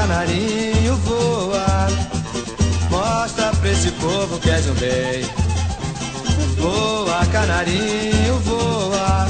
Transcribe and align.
canarinho, 0.00 0.96
voa. 0.96 1.86
Mostra 2.90 3.50
pra 3.56 3.70
esse 3.70 3.92
povo 3.92 4.40
que 4.40 4.48
és 4.48 4.66
um 4.66 4.72
rei. 4.74 5.22
Voa, 6.56 7.26
canarinho, 7.26 8.38
voa. 8.38 9.26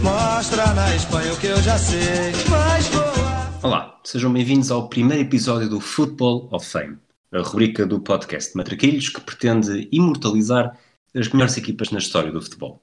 Mostra 0.00 0.72
na 0.74 0.94
Espanha 0.94 1.32
o 1.32 1.36
que 1.38 1.48
eu 1.48 1.60
já 1.60 1.76
sei. 1.76 2.32
Mas 2.48 2.86
voa. 2.86 3.52
Olá, 3.64 3.98
sejam 4.04 4.32
bem-vindos 4.32 4.70
ao 4.70 4.88
primeiro 4.88 5.24
episódio 5.24 5.68
do 5.68 5.80
Football 5.80 6.48
of 6.52 6.64
Fame, 6.64 6.96
a 7.32 7.40
rubrica 7.40 7.84
do 7.84 7.98
podcast 7.98 8.56
Matraquilhos 8.56 9.08
que 9.08 9.20
pretende 9.20 9.88
imortalizar 9.90 10.78
as 11.12 11.28
melhores 11.30 11.56
equipas 11.56 11.90
na 11.90 11.98
história 11.98 12.30
do 12.30 12.40
futebol. 12.40 12.80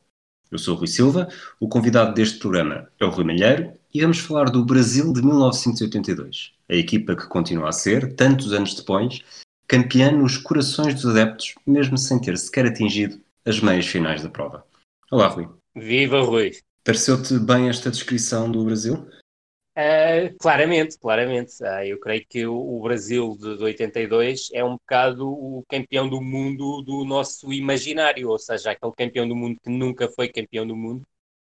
Eu 0.51 0.57
sou 0.57 0.75
o 0.75 0.77
Rui 0.77 0.87
Silva, 0.87 1.29
o 1.57 1.69
convidado 1.69 2.13
deste 2.13 2.37
programa 2.37 2.89
é 2.99 3.05
o 3.05 3.09
Rui 3.09 3.23
Malheiro 3.23 3.71
e 3.93 4.01
vamos 4.01 4.19
falar 4.19 4.49
do 4.49 4.65
Brasil 4.65 5.13
de 5.13 5.21
1982, 5.21 6.51
a 6.71 6.75
equipa 6.75 7.15
que 7.15 7.27
continua 7.27 7.67
a 7.67 7.73
ser, 7.73 8.15
tantos 8.15 8.53
anos 8.53 8.73
depois, 8.73 9.19
campeã 9.67 10.09
nos 10.09 10.37
corações 10.37 10.95
dos 10.95 11.05
adeptos, 11.05 11.53
mesmo 11.67 11.97
sem 11.97 12.19
ter 12.19 12.37
sequer 12.37 12.65
atingido 12.65 13.21
as 13.45 13.59
meias 13.59 13.85
finais 13.85 14.23
da 14.23 14.29
prova. 14.29 14.65
Olá, 15.11 15.27
Rui. 15.27 15.49
Viva, 15.75 16.21
Rui. 16.21 16.51
Pareceu-te 16.83 17.37
bem 17.37 17.67
esta 17.67 17.91
descrição 17.91 18.49
do 18.49 18.63
Brasil? 18.63 19.05
Uh, 19.77 20.33
claramente, 20.39 20.97
claramente. 20.97 21.61
Uh, 21.61 21.83
eu 21.85 21.99
creio 21.99 22.25
que 22.27 22.45
o, 22.45 22.55
o 22.55 22.81
Brasil 22.81 23.37
de, 23.37 23.57
de, 23.57 23.63
82 23.63 24.49
é 24.53 24.63
um 24.63 24.73
bocado 24.73 25.27
o 25.29 25.63
campeão 25.67 26.07
do 26.07 26.21
mundo 26.21 26.81
do 26.81 27.03
nosso 27.03 27.51
imaginário, 27.51 28.29
ou 28.29 28.39
seja, 28.39 28.71
aquele 28.71 28.93
campeão 28.97 29.27
do 29.27 29.35
mundo 29.35 29.57
que 29.61 29.69
nunca 29.69 30.09
foi 30.09 30.29
campeão 30.29 30.65
do 30.65 30.75
mundo 30.75 31.05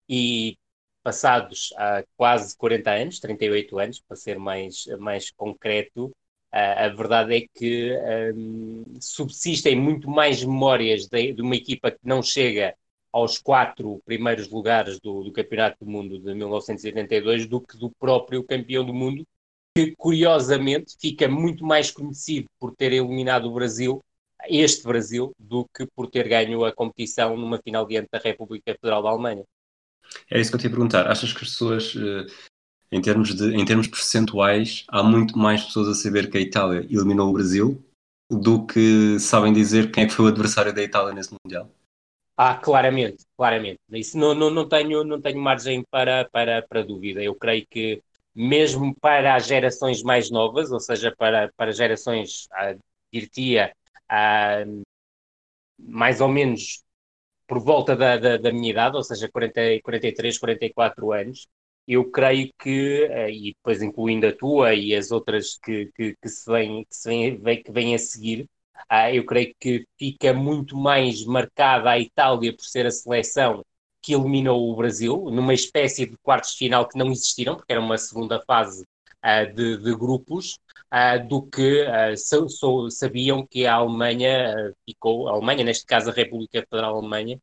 e 0.09 0.57
passados 1.05 1.71
uh, 1.73 2.05
quase 2.17 2.57
40 2.57 2.91
anos, 2.91 3.21
38 3.21 3.79
anos, 3.79 4.01
para 4.01 4.17
ser 4.17 4.39
mais, 4.39 4.87
mais 4.99 5.31
concreto, 5.31 6.11
a 6.57 6.89
verdade 6.89 7.35
é 7.37 7.47
que 7.53 7.91
um, 8.37 8.85
subsistem 9.01 9.75
muito 9.75 10.09
mais 10.09 10.45
memórias 10.45 11.09
de, 11.09 11.33
de 11.33 11.43
uma 11.43 11.57
equipa 11.57 11.91
que 11.91 11.99
não 12.05 12.23
chega 12.23 12.77
aos 13.13 13.39
quatro 13.39 14.01
primeiros 14.05 14.49
lugares 14.49 15.01
do, 15.01 15.25
do, 15.25 15.33
Campeonato 15.33 15.85
do 15.85 15.91
Mundo 15.91 16.19
de 16.19 16.33
1982 16.33 17.47
do 17.47 17.61
que 17.61 17.77
do 17.77 17.91
próprio 17.91 18.45
campeão 18.45 18.85
do 18.85 18.95
mundo, 18.95 19.27
que 19.75 19.97
curiosamente 19.97 20.97
fica 21.01 21.29
muito 21.29 21.65
mais 21.65 21.91
conhecido 21.91 22.49
por 22.61 22.75
ter 22.75 22.93
eliminado 22.93 23.47
o 23.47 23.53
Brasil, 23.55 24.01
este 24.49 24.85
Brasil, 24.85 25.33
do 25.39 25.65
que 25.75 25.87
por 25.87 26.09
ter 26.09 26.29
ganho 26.29 26.65
a 26.65 26.73
competição 26.73 27.37
numa 27.37 27.59
final 27.59 27.85
diante 27.85 28.09
da 28.13 28.19
República 28.19 28.77
Federal 28.81 29.03
da 29.03 29.11
Alemanha. 29.11 29.45
É 30.31 30.41
isso 30.41 30.51
que 30.51 30.57
eu 30.57 30.61
te 30.61 30.65
ia 30.65 30.71
perguntar. 30.71 31.07
Achas 31.11 31.33
que 31.33 31.43
as 31.45 31.51
pessoas, 31.51 31.95
eh, 31.97 32.27
em 32.93 33.01
termos, 33.01 33.35
de, 33.35 33.55
em 33.55 33.65
termos 33.65 33.87
percentuais, 33.87 34.85
há 34.89 35.03
muito 35.03 35.39
mais 35.39 35.65
pessoas 35.65 35.89
a 35.89 35.95
saber 35.95 36.31
que 36.31 36.39
a 36.39 36.41
Itália 36.41 36.87
eliminou 36.91 37.31
o 37.31 37.33
Brasil 37.33 37.85
do 38.31 38.67
que 38.67 39.19
sabem 39.21 39.53
dizer 39.53 39.91
quem 39.91 40.05
é 40.05 40.07
que 40.07 40.13
foi 40.13 40.27
o 40.27 40.29
adversário 40.29 40.73
da 40.73 40.83
Itália 40.83 41.13
nesse 41.13 41.35
Mundial? 41.45 41.71
Ah, 42.37 42.57
claramente, 42.57 43.25
claramente. 43.37 43.79
Isso 43.93 44.19
não, 44.19 44.35
não, 44.35 44.51
não, 44.51 44.69
tenho, 44.69 45.05
não 45.05 45.21
tenho 45.21 45.41
margem 45.41 45.85
para, 45.89 46.29
para, 46.31 46.63
para 46.63 46.83
dúvida. 46.83 47.23
Eu 47.23 47.35
creio 47.35 47.65
que 47.71 48.03
mesmo 48.35 48.95
para 49.01 49.37
as 49.37 49.47
gerações 49.47 50.03
mais 50.03 50.31
novas, 50.31 50.73
ou 50.73 50.81
seja, 50.81 51.15
para, 51.17 51.53
para 51.57 51.71
gerações, 51.71 52.49
ah, 52.53 52.75
diria, 53.13 53.73
ah, 54.09 54.65
mais 55.79 56.21
ou 56.21 56.29
menos 56.29 56.83
por 57.47 57.61
volta 57.61 57.97
da, 57.97 58.17
da, 58.17 58.37
da, 58.37 58.53
minha 58.53 58.71
idade, 58.71 58.97
ou 58.97 59.03
seja, 59.03 59.29
40, 59.29 59.61
43, 59.83 60.39
44 60.39 61.13
anos, 61.13 61.49
eu 61.87 62.11
creio 62.11 62.51
que, 62.59 63.09
ah, 63.13 63.29
e 63.29 63.55
depois 63.55 63.83
incluindo 63.83 64.27
a 64.27 64.33
tua 64.33 64.75
e 64.75 64.95
as 64.95 65.11
outras 65.11 65.59
que, 65.63 65.91
que, 65.95 66.17
que 66.21 66.29
se 66.29 66.51
vêm 66.51 66.85
que, 66.85 66.95
se 66.97 67.09
vem, 67.37 67.63
que 67.63 67.95
a 67.95 67.99
seguir, 67.99 68.49
ah, 68.89 69.13
eu 69.13 69.25
creio 69.27 69.55
que 69.61 69.87
fica 69.99 70.33
muito 70.33 70.77
mais 70.77 71.25
marcada 71.25 71.91
a 71.91 71.99
Itália 71.99 72.55
por 72.55 72.65
ser 72.65 72.87
a 72.87 72.91
seleção 72.91 73.65
que 74.03 74.15
eliminou 74.15 74.71
o 74.71 74.77
Brasil, 74.77 75.31
numa 75.31 75.55
espécie 75.55 76.07
de 76.07 76.17
quartos 76.19 76.53
de 76.53 76.59
final 76.59 76.87
que 76.89 76.99
não 76.99 77.11
existiram, 77.11 77.57
porque 77.57 77.73
era 77.73 77.81
uma 77.81 77.97
segunda 77.99 78.41
fase 78.47 78.85
de, 79.55 79.79
de, 79.79 79.95
grupos, 79.97 80.59
uh, 80.93 81.27
do 81.29 81.43
que 81.43 81.87
so, 82.17 82.91
sabiam 82.91 83.47
que 83.47 83.67
a 83.67 83.75
Alemanha 83.75 84.73
ficou, 84.85 85.29
a 85.29 85.33
Alemanha, 85.33 85.65
neste 85.65 85.87
caso 85.87 86.11
a 86.11 86.13
República 86.13 86.65
Federal 86.69 86.99
Alemanha, 86.99 87.41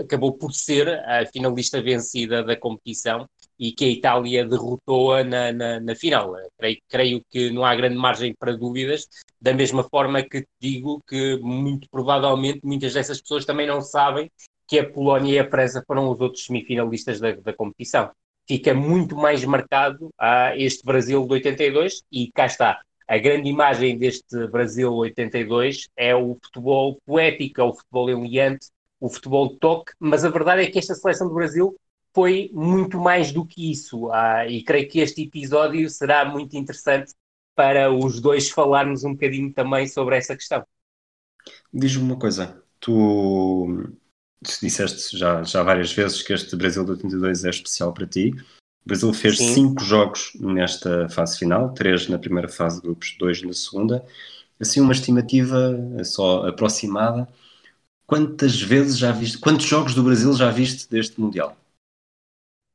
acabou 0.00 0.32
por 0.32 0.52
ser 0.52 0.88
a 0.88 1.24
finalista 1.26 1.80
vencida 1.80 2.42
da 2.42 2.56
competição 2.56 3.28
e 3.58 3.72
que 3.72 3.84
a 3.84 3.88
Itália 3.88 4.44
derrotou-a 4.44 5.22
na, 5.22 5.52
na, 5.52 5.80
na, 5.80 5.94
final. 5.94 6.34
Creio, 6.58 6.78
creio, 6.88 7.24
que 7.30 7.50
não 7.50 7.64
há 7.64 7.74
grande 7.74 7.96
margem 7.96 8.34
para 8.34 8.56
dúvidas, 8.56 9.06
da 9.40 9.54
mesma 9.54 9.84
forma 9.84 10.22
que 10.22 10.44
digo 10.60 11.00
que 11.06 11.36
muito 11.36 11.88
provavelmente 11.88 12.60
muitas 12.64 12.94
dessas 12.94 13.20
pessoas 13.20 13.44
também 13.44 13.66
não 13.66 13.80
sabem 13.80 14.30
que 14.66 14.78
a 14.78 14.90
Polónia 14.90 15.34
e 15.34 15.38
a 15.38 15.48
França 15.48 15.84
foram 15.86 16.10
os 16.10 16.20
outros 16.20 16.46
semifinalistas 16.46 17.20
da, 17.20 17.32
da 17.32 17.52
competição. 17.52 18.10
Fica 18.46 18.74
muito 18.74 19.16
mais 19.16 19.44
marcado 19.44 20.10
a 20.18 20.56
este 20.56 20.84
Brasil 20.84 21.24
de 21.26 21.32
82 21.32 22.02
e 22.12 22.30
cá 22.32 22.46
está. 22.46 22.80
A 23.06 23.18
grande 23.18 23.48
imagem 23.48 23.98
deste 23.98 24.46
Brasil 24.48 24.92
82 24.92 25.88
é 25.96 26.14
o 26.14 26.38
futebol 26.42 26.98
poético, 27.04 27.60
é 27.60 27.64
o 27.64 27.74
futebol 27.74 28.08
elegante, 28.08 28.68
o 28.98 29.10
futebol 29.10 29.56
toque, 29.58 29.92
mas 29.98 30.24
a 30.24 30.30
verdade 30.30 30.62
é 30.62 30.70
que 30.70 30.78
esta 30.78 30.94
seleção 30.94 31.28
do 31.28 31.34
Brasil 31.34 31.76
foi 32.14 32.50
muito 32.54 32.98
mais 32.98 33.32
do 33.32 33.44
que 33.44 33.70
isso. 33.70 34.10
Ah, 34.10 34.46
e 34.46 34.62
creio 34.62 34.88
que 34.88 35.00
este 35.00 35.22
episódio 35.22 35.88
será 35.90 36.24
muito 36.24 36.56
interessante 36.56 37.12
para 37.54 37.92
os 37.92 38.20
dois 38.20 38.50
falarmos 38.50 39.04
um 39.04 39.12
bocadinho 39.12 39.52
também 39.52 39.86
sobre 39.86 40.16
essa 40.16 40.34
questão. 40.34 40.64
Diz-me 41.72 42.04
uma 42.04 42.18
coisa, 42.18 42.62
tu 42.80 43.92
disseste 44.60 45.16
já, 45.16 45.42
já 45.42 45.62
várias 45.62 45.92
vezes 45.92 46.22
que 46.22 46.32
este 46.32 46.54
Brasil 46.56 46.84
de 46.84 46.92
82 46.92 47.44
é 47.44 47.50
especial 47.50 47.92
para 47.92 48.06
ti. 48.06 48.32
O 48.84 48.88
Brasil 48.88 49.12
fez 49.14 49.38
Sim. 49.38 49.54
cinco 49.54 49.82
jogos 49.82 50.32
nesta 50.38 51.08
fase 51.08 51.38
final, 51.38 51.72
três 51.72 52.08
na 52.08 52.18
primeira 52.18 52.48
fase 52.48 52.76
de 52.76 52.82
grupos, 52.82 53.16
dois 53.18 53.42
na 53.42 53.52
segunda. 53.52 54.04
Assim, 54.60 54.80
uma 54.80 54.92
estimativa 54.92 55.74
só 56.04 56.46
aproximada. 56.46 57.28
Quantas 58.06 58.60
vezes 58.60 58.98
já 58.98 59.10
viste, 59.10 59.38
quantos 59.38 59.66
jogos 59.66 59.94
do 59.94 60.02
Brasil 60.02 60.32
já 60.34 60.50
viste 60.50 60.88
deste 60.88 61.18
Mundial? 61.20 61.56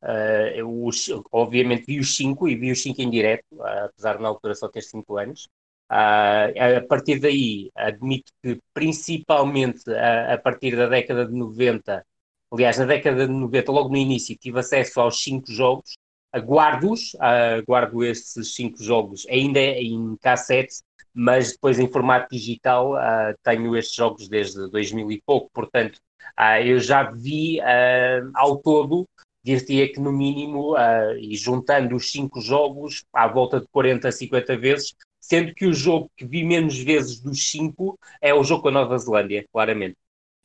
Uh, 0.01 0.87
os, 0.87 1.09
obviamente 1.31 1.85
vi 1.85 1.99
os 1.99 2.15
cinco 2.15 2.47
e 2.47 2.55
vi 2.55 2.71
os 2.71 2.81
cinco 2.81 3.01
em 3.01 3.09
direto, 3.09 3.43
apesar 3.61 4.15
de 4.15 4.23
na 4.23 4.29
altura 4.29 4.55
só 4.55 4.67
ter 4.67 4.81
cinco 4.81 5.17
anos. 5.17 5.47
Uh, 5.91 6.77
a 6.77 6.87
partir 6.87 7.19
daí, 7.19 7.71
admito 7.75 8.31
que 8.43 8.59
principalmente 8.73 9.91
a, 9.91 10.35
a, 10.35 10.37
partir 10.37 10.75
da 10.75 10.87
década 10.87 11.25
de 11.25 11.33
90, 11.33 12.05
aliás, 12.51 12.77
na 12.77 12.85
década 12.85 13.25
de 13.25 13.33
90, 13.33 13.71
logo 13.71 13.89
no 13.89 13.97
início, 13.97 14.37
tive 14.37 14.59
acesso 14.59 15.01
aos 15.01 15.21
cinco 15.23 15.51
jogos, 15.51 15.97
guardo-os, 16.37 17.15
guardo 17.67 18.03
esses 18.03 18.53
cinco 18.53 18.83
jogos 18.83 19.25
ainda 19.27 19.59
em 19.59 20.15
cassete, 20.21 20.75
mas 21.11 21.53
depois 21.53 21.79
em 21.79 21.87
formato 21.87 22.27
digital 22.29 22.93
tenho 23.41 23.75
estes 23.75 23.95
jogos 23.95 24.29
desde 24.29 24.69
2000 24.69 25.11
e 25.11 25.21
pouco, 25.25 25.49
portanto, 25.51 25.99
eu 26.63 26.79
já 26.79 27.09
vi 27.09 27.59
ao 28.35 28.57
todo 28.57 29.07
diria 29.43 29.91
que 29.91 29.99
no 29.99 30.11
mínimo, 30.11 30.73
uh, 30.73 31.17
e 31.17 31.35
juntando 31.35 31.95
os 31.95 32.11
cinco 32.11 32.41
jogos, 32.41 33.03
à 33.13 33.27
volta 33.27 33.59
de 33.59 33.67
40 33.67 34.07
a 34.07 34.11
50 34.11 34.57
vezes, 34.57 34.95
sendo 35.29 35.53
que 35.53 35.67
o 35.67 35.73
jogo 35.73 36.09
que 36.17 36.25
vi 36.25 36.43
menos 36.43 36.77
vezes 36.79 37.19
dos 37.19 37.51
cinco 37.51 37.99
é 38.21 38.33
o 38.33 38.43
jogo 38.43 38.63
com 38.63 38.69
a 38.69 38.71
Nova 38.71 38.97
Zelândia, 38.97 39.45
claramente. 39.51 39.95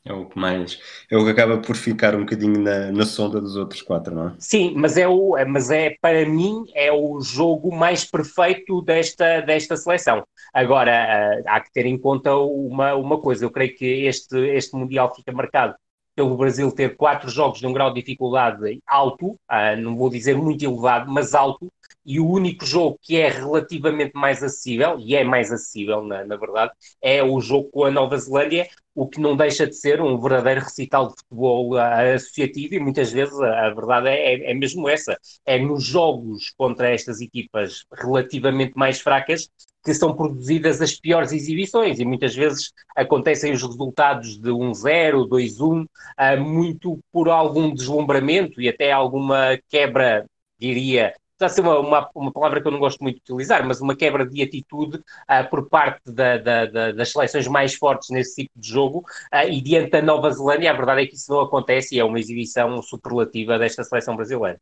É 0.07 0.13
o 0.13 0.27
que 0.27 0.37
mais. 0.37 0.79
É 1.09 1.17
o 1.17 1.23
que 1.23 1.31
acaba 1.31 1.57
por 1.57 1.75
ficar 1.75 2.15
um 2.15 2.19
bocadinho 2.19 2.61
na, 2.61 2.91
na 2.91 3.05
sonda 3.05 3.41
dos 3.41 3.55
outros 3.55 3.81
quatro, 3.81 4.13
não 4.13 4.27
é? 4.27 4.35
Sim, 4.37 4.75
mas 4.75 4.97
é, 4.97 5.07
o, 5.07 5.35
mas 5.47 5.71
é 5.71 5.97
para 5.99 6.27
mim 6.27 6.63
é 6.75 6.91
o 6.91 7.19
jogo 7.19 7.75
mais 7.75 8.05
perfeito 8.05 8.83
desta, 8.83 9.41
desta 9.41 9.75
seleção. 9.75 10.23
Agora, 10.53 11.41
uh, 11.41 11.43
há 11.47 11.59
que 11.59 11.71
ter 11.73 11.87
em 11.87 11.97
conta 11.97 12.35
uma, 12.35 12.93
uma 12.93 13.19
coisa, 13.19 13.43
eu 13.43 13.49
creio 13.49 13.75
que 13.75 14.05
este, 14.05 14.37
este 14.49 14.75
Mundial 14.75 15.11
fica 15.15 15.31
marcado 15.31 15.73
pelo 16.15 16.37
Brasil 16.37 16.71
ter 16.71 16.95
quatro 16.95 17.27
jogos 17.29 17.59
de 17.59 17.67
um 17.67 17.73
grau 17.73 17.91
de 17.91 17.99
dificuldade 17.99 18.79
alto, 18.87 19.31
uh, 19.31 19.81
não 19.81 19.97
vou 19.97 20.09
dizer 20.09 20.37
muito 20.37 20.63
elevado, 20.63 21.11
mas 21.11 21.33
alto, 21.33 21.71
e 22.05 22.19
o 22.19 22.29
único 22.29 22.65
jogo 22.65 22.99
que 23.01 23.17
é 23.17 23.29
relativamente 23.29 24.13
mais 24.13 24.43
acessível, 24.43 24.99
e 24.99 25.15
é 25.15 25.23
mais 25.23 25.51
acessível 25.51 26.03
na, 26.03 26.23
na, 26.23 26.35
verdade, 26.35 26.71
é 27.01 27.23
o 27.23 27.39
jogo 27.41 27.69
com 27.71 27.85
a 27.85 27.91
Nova 27.91 28.17
Zelândia, 28.17 28.67
o 28.93 29.07
que 29.07 29.19
não 29.19 29.35
deixa 29.35 29.65
de 29.65 29.75
ser 29.75 29.99
um 30.01 30.19
verdadeiro 30.21 30.61
recital 30.61 31.09
de 31.09 31.15
futebol 31.17 31.73
uh, 31.73 32.15
associativo, 32.15 32.75
e 32.75 32.79
muitas 32.79 33.11
vezes 33.11 33.37
a, 33.39 33.67
a 33.67 33.73
verdade 33.73 34.07
é, 34.07 34.35
é, 34.35 34.51
é, 34.51 34.53
mesmo 34.53 34.87
essa. 34.87 35.17
É 35.45 35.57
nos 35.59 35.83
jogos 35.83 36.53
contra 36.57 36.89
estas 36.89 37.19
equipas 37.19 37.85
relativamente 37.91 38.73
mais 38.75 39.01
fracas 39.01 39.49
que 39.83 39.93
são 39.93 40.15
produzidas 40.15 40.81
as 40.81 40.95
piores 40.95 41.31
exibições 41.31 41.99
e 41.99 42.05
muitas 42.05 42.35
vezes 42.35 42.71
acontecem 42.95 43.53
os 43.53 43.61
resultados 43.61 44.37
de 44.39 44.49
1-0, 44.49 45.27
2-1, 45.27 45.85
uh, 45.85 46.43
muito 46.43 46.99
por 47.11 47.29
algum 47.29 47.73
deslumbramento 47.73 48.59
e 48.61 48.67
até 48.67 48.91
alguma 48.91 49.59
quebra, 49.69 50.25
diria, 50.57 51.13
está 51.35 51.47
a 51.47 51.49
ser 51.49 51.61
uma, 51.61 51.79
uma, 51.79 52.09
uma, 52.15 52.31
palavra 52.31 52.61
que 52.61 52.67
eu 52.67 52.71
não 52.71 52.79
gosto 52.79 53.01
muito 53.01 53.17
de 53.17 53.21
utilizar, 53.33 53.65
mas 53.67 53.81
uma 53.81 53.95
quebra 53.95 54.25
de 54.25 54.41
atitude 54.41 54.97
uh, 54.97 55.49
por 55.49 55.69
parte 55.69 56.01
da, 56.05 56.37
da, 56.37 56.65
da, 56.65 56.91
das 56.93 57.11
seleções 57.11 57.47
mais 57.47 57.75
fortes 57.75 58.09
nesse 58.09 58.43
tipo 58.43 58.51
de 58.55 58.67
jogo 58.67 58.99
uh, 59.33 59.47
e 59.49 59.61
diante 59.61 59.91
da 59.91 60.01
Nova 60.01 60.31
Zelândia, 60.31 60.71
a 60.71 60.75
verdade 60.75 61.03
é 61.03 61.05
que 61.05 61.15
isso 61.15 61.31
não 61.31 61.41
acontece 61.41 61.95
e 61.95 61.99
é 61.99 62.03
uma 62.03 62.19
exibição 62.19 62.81
superlativa 62.81 63.59
desta 63.59 63.83
seleção 63.83 64.15
brasileira. 64.15 64.59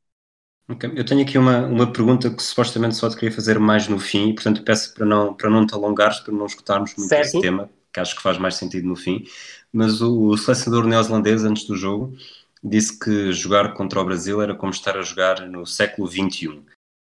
Okay. 0.68 0.92
Eu 0.96 1.06
tenho 1.06 1.22
aqui 1.22 1.38
uma, 1.38 1.66
uma 1.66 1.92
pergunta 1.92 2.30
que 2.30 2.42
supostamente 2.42 2.96
só 2.96 3.10
te 3.10 3.16
queria 3.16 3.36
fazer 3.36 3.60
mais 3.60 3.88
no 3.88 4.00
fim 4.00 4.30
e 4.30 4.34
portanto 4.34 4.64
peço 4.64 4.94
para 4.94 5.06
não, 5.06 5.34
para 5.34 5.50
não 5.50 5.68
te 5.68 5.74
alongares, 5.74 6.22
para 6.22 6.34
não 6.34 6.46
escutarmos 6.46 6.96
muito 6.96 7.10
certo. 7.10 7.26
esse 7.26 7.42
tema, 7.42 7.70
que 7.92 8.00
acho 8.00 8.16
que 8.16 8.22
faz 8.22 8.38
mais 8.38 8.56
sentido 8.56 8.88
no 8.88 8.96
fim, 8.96 9.26
mas 9.72 10.02
o, 10.02 10.30
o 10.30 10.38
selecionador 10.38 10.88
neozelandês 10.88 11.44
antes 11.44 11.66
do 11.66 11.76
jogo 11.76 12.16
disse 12.64 12.98
que 12.98 13.34
jogar 13.34 13.74
contra 13.74 14.00
o 14.00 14.06
Brasil 14.06 14.42
era 14.42 14.56
como 14.56 14.72
estar 14.72 14.98
a 14.98 15.02
jogar 15.02 15.48
no 15.48 15.66
século 15.66 16.08
XXI. 16.08 16.48
Uh, 16.48 16.66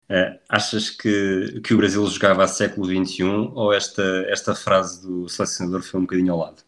eh, 0.10 0.40
achas 0.48 0.90
que, 0.90 1.62
que 1.64 1.74
o 1.74 1.78
Brasil 1.78 2.06
jogava 2.08 2.44
a 2.44 2.48
século 2.48 2.86
XXI 2.86 3.24
ou 3.54 3.74
esta, 3.74 4.04
esta 4.30 4.56
frase 4.56 5.02
do 5.02 5.28
selecionador 5.28 5.82
foi 5.84 6.00
um 6.00 6.04
bocadinho 6.04 6.34
ao 6.34 6.40
lado? 6.40 6.64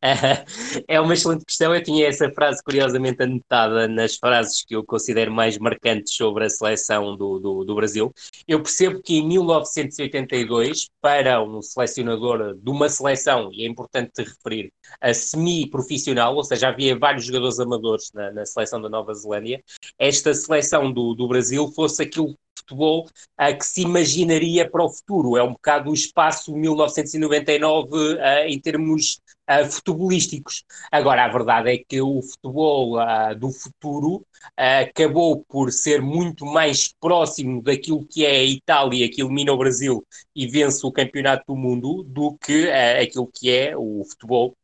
é 0.86 1.00
uma 1.00 1.14
excelente 1.14 1.44
questão. 1.44 1.74
Eu 1.74 1.82
tinha 1.82 2.06
essa 2.06 2.30
frase 2.30 2.62
curiosamente 2.62 3.22
anotada 3.22 3.88
nas 3.88 4.14
frases 4.16 4.64
que 4.64 4.76
eu 4.76 4.84
considero 4.84 5.32
mais 5.32 5.58
marcantes 5.58 6.14
sobre 6.14 6.44
a 6.44 6.50
seleção 6.50 7.16
do, 7.16 7.38
do, 7.38 7.64
do, 7.64 7.74
Brasil. 7.74 8.14
Eu 8.46 8.62
percebo 8.62 9.02
que 9.02 9.18
em 9.18 9.26
1982, 9.26 10.88
para 11.00 11.42
um 11.42 11.60
selecionador 11.60 12.54
de 12.54 12.70
uma 12.70 12.88
seleção, 12.88 13.50
e 13.52 13.64
é 13.64 13.68
importante 13.68 14.22
referir, 14.22 14.72
a 15.00 15.12
semi-profissional, 15.12 16.36
ou 16.36 16.44
seja, 16.44 16.68
havia 16.68 16.96
vários 16.96 17.24
jogadores 17.24 17.58
amadores 17.58 18.10
na, 18.14 18.30
na 18.30 18.46
seleção 18.46 18.80
da 18.80 18.88
Nova 18.88 19.12
Zelândia, 19.14 19.62
esta 19.98 20.32
seleção 20.32 20.92
do, 20.92 21.14
do 21.14 21.26
Brasil 21.26 21.72
fosse 21.72 22.02
aquilo 22.02 22.36
futebol 22.58 23.06
uh, 23.40 23.58
que 23.58 23.64
se 23.64 23.82
imaginaria 23.82 24.68
para 24.68 24.84
o 24.84 24.90
futuro. 24.90 25.36
É 25.36 25.42
um 25.42 25.52
bocado 25.52 25.90
o 25.90 25.94
espaço 25.94 26.54
1999 26.54 27.96
uh, 27.96 28.18
em 28.46 28.58
termos 28.60 29.20
uh, 29.48 29.64
futebolísticos. 29.70 30.64
Agora, 30.90 31.24
a 31.24 31.28
verdade 31.28 31.72
é 31.72 31.78
que 31.78 32.00
o 32.00 32.20
futebol 32.22 32.98
do 33.38 33.50
futuro 33.50 34.26
acabou 34.56 35.44
por 35.48 35.72
ser 35.72 36.00
muito 36.00 36.44
mais 36.46 36.92
próximo 37.00 37.62
daquilo 37.62 38.06
que 38.06 38.24
é 38.24 38.38
a 38.38 38.44
Itália, 38.44 39.10
que 39.10 39.22
elimina 39.22 39.52
o 39.52 39.58
Brasil 39.58 40.04
e 40.34 40.46
vence 40.46 40.86
o 40.86 40.92
campeonato 40.92 41.44
do 41.48 41.56
mundo, 41.56 42.02
do 42.02 42.36
que 42.38 42.70
aquilo 42.70 43.28
que 43.32 43.50
é 43.50 43.76
o 43.76 44.04
futebol 44.04 44.54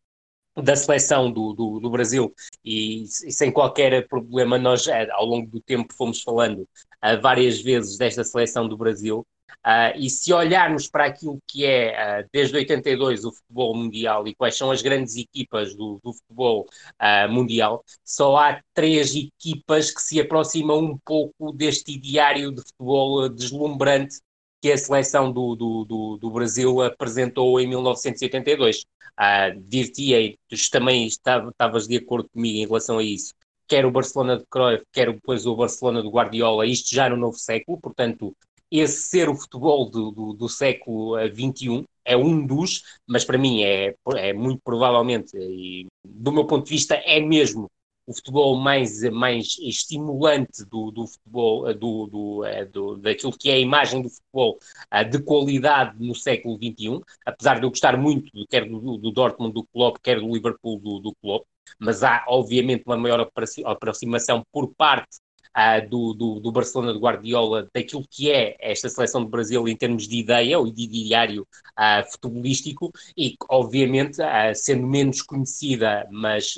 da 0.62 0.76
seleção 0.76 1.32
do, 1.32 1.52
do, 1.52 1.81
do 1.81 1.90
Brasil 1.90 2.32
e, 2.64 3.05
e, 3.05 3.32
sem 3.32 3.50
qualquer 3.50 4.06
problema 4.06 4.58
nós 4.58 4.87
ao 5.12 5.25
longo 5.25 5.50
do 5.50 5.61
tempo 5.61 5.93
fomos 5.93 6.23
falando 6.23 6.69
uh, 7.04 7.20
várias 7.20 7.60
vezes 7.60 7.98
desta 7.98 8.24
seleção 8.24 8.68
do 8.68 8.76
Brasil. 8.76 9.26
Uh, 9.66 9.96
e 9.96 10.10
se 10.10 10.32
olharmos 10.32 10.88
para 10.88 11.06
aquilo 11.06 11.38
que 11.48 11.64
é, 11.64 12.20
uh, 12.22 12.28
desde 12.32 12.54
82, 12.56 13.24
o 13.24 13.32
futebol 13.32 13.74
mundial 13.74 14.26
e 14.28 14.34
quais 14.34 14.56
são 14.56 14.70
as 14.70 14.82
grandes 14.82 15.16
equipas 15.16 15.74
do, 15.74 15.98
do 16.02 16.12
futebol 16.12 16.66
uh, 17.00 17.32
mundial, 17.32 17.82
só 18.04 18.36
há 18.36 18.60
três 18.74 19.14
equipas 19.14 19.90
que 19.90 20.02
se 20.02 20.20
aproximam 20.20 20.80
um 20.80 20.98
pouco 20.98 21.50
deste 21.52 21.92
ideário 21.92 22.52
de 22.52 22.62
futebol 22.62 23.28
deslumbrante 23.28 24.20
que 24.60 24.72
a 24.72 24.78
seleção 24.78 25.32
do, 25.32 25.54
do, 25.54 25.84
do, 25.84 26.16
do 26.16 26.30
Brasil 26.30 26.82
apresentou 26.82 27.60
em 27.60 27.66
1982. 27.66 28.84
Uh, 29.18 29.60
Dir-te-ei, 29.60 30.38
também 30.72 31.06
estavas 31.06 31.86
de 31.86 31.96
acordo 31.96 32.28
comigo 32.30 32.58
em 32.58 32.66
relação 32.66 32.98
a 32.98 33.02
isso, 33.02 33.32
quer 33.75 33.85
o 33.85 33.91
Barcelona 33.91 34.38
de 34.38 34.47
Cruyff, 34.47 34.85
quer 34.93 35.12
depois 35.12 35.44
o 35.47 35.56
Barcelona 35.56 36.00
do 36.00 36.09
Guardiola, 36.09 36.65
isto 36.65 36.94
já 36.94 37.09
no 37.09 37.17
novo 37.17 37.37
século, 37.37 37.76
portanto, 37.81 38.32
esse 38.71 39.09
ser 39.09 39.29
o 39.29 39.35
futebol 39.35 39.91
do, 39.91 40.12
do, 40.12 40.32
do 40.32 40.49
século 40.49 41.17
XXI 41.29 41.85
é 42.05 42.17
um 42.17 42.47
dos, 42.47 42.85
mas 43.05 43.25
para 43.25 43.37
mim 43.37 43.65
é, 43.65 43.97
é 44.15 44.32
muito 44.32 44.61
provavelmente, 44.62 45.37
e 45.37 45.88
do 46.05 46.31
meu 46.31 46.47
ponto 46.47 46.67
de 46.67 46.71
vista, 46.71 46.94
é 46.94 47.19
mesmo 47.19 47.69
o 48.06 48.15
futebol 48.15 48.56
mais, 48.61 49.03
mais 49.11 49.56
estimulante 49.59 50.65
do, 50.67 50.93
do 50.93 51.09
futebol, 51.09 51.75
do, 51.75 52.06
do, 52.06 52.44
eh, 52.44 52.65
do, 52.67 52.97
daquilo 52.99 53.37
que 53.37 53.50
é 53.50 53.55
a 53.55 53.59
imagem 53.59 54.03
do 54.03 54.11
futebol 54.11 54.59
eh, 54.91 55.03
de 55.03 55.21
qualidade 55.21 55.97
no 55.99 56.15
século 56.15 56.56
XXI, 56.56 57.00
apesar 57.26 57.59
de 57.59 57.67
eu 57.67 57.71
gostar 57.71 57.97
muito, 57.97 58.31
quer 58.49 58.69
do, 58.69 58.99
do 58.99 59.11
Dortmund 59.11 59.53
do 59.53 59.65
Klopp, 59.65 59.97
quer 60.00 60.21
do 60.21 60.32
Liverpool 60.32 60.79
do, 60.79 61.00
do 61.00 61.15
Klopp, 61.17 61.44
mas 61.78 62.02
há 62.02 62.25
obviamente 62.28 62.84
uma 62.87 62.96
maior 62.96 63.31
aproximação 63.64 64.43
por 64.52 64.75
parte 64.75 65.19
uh, 65.56 65.88
do, 65.88 66.14
do, 66.14 66.40
do, 66.40 66.52
Barcelona 66.52 66.93
de 66.93 66.99
Guardiola 66.99 67.69
daquilo 67.72 68.05
que 68.08 68.31
é 68.31 68.56
esta 68.61 68.88
seleção 68.88 69.22
do 69.22 69.31
Brasil 69.31 69.66
em 69.69 69.76
termos 69.76 70.08
de 70.08 70.16
ideia 70.16 70.58
ou 70.58 70.70
de 70.70 70.82
ideário 70.82 71.46
uh, 71.78 72.11
futebolístico 72.11 72.93
e 73.16 73.37
obviamente 73.49 74.20
uh, 74.20 74.55
sendo 74.55 74.87
menos 74.87 75.22
conhecida, 75.22 76.06
mas 76.11 76.55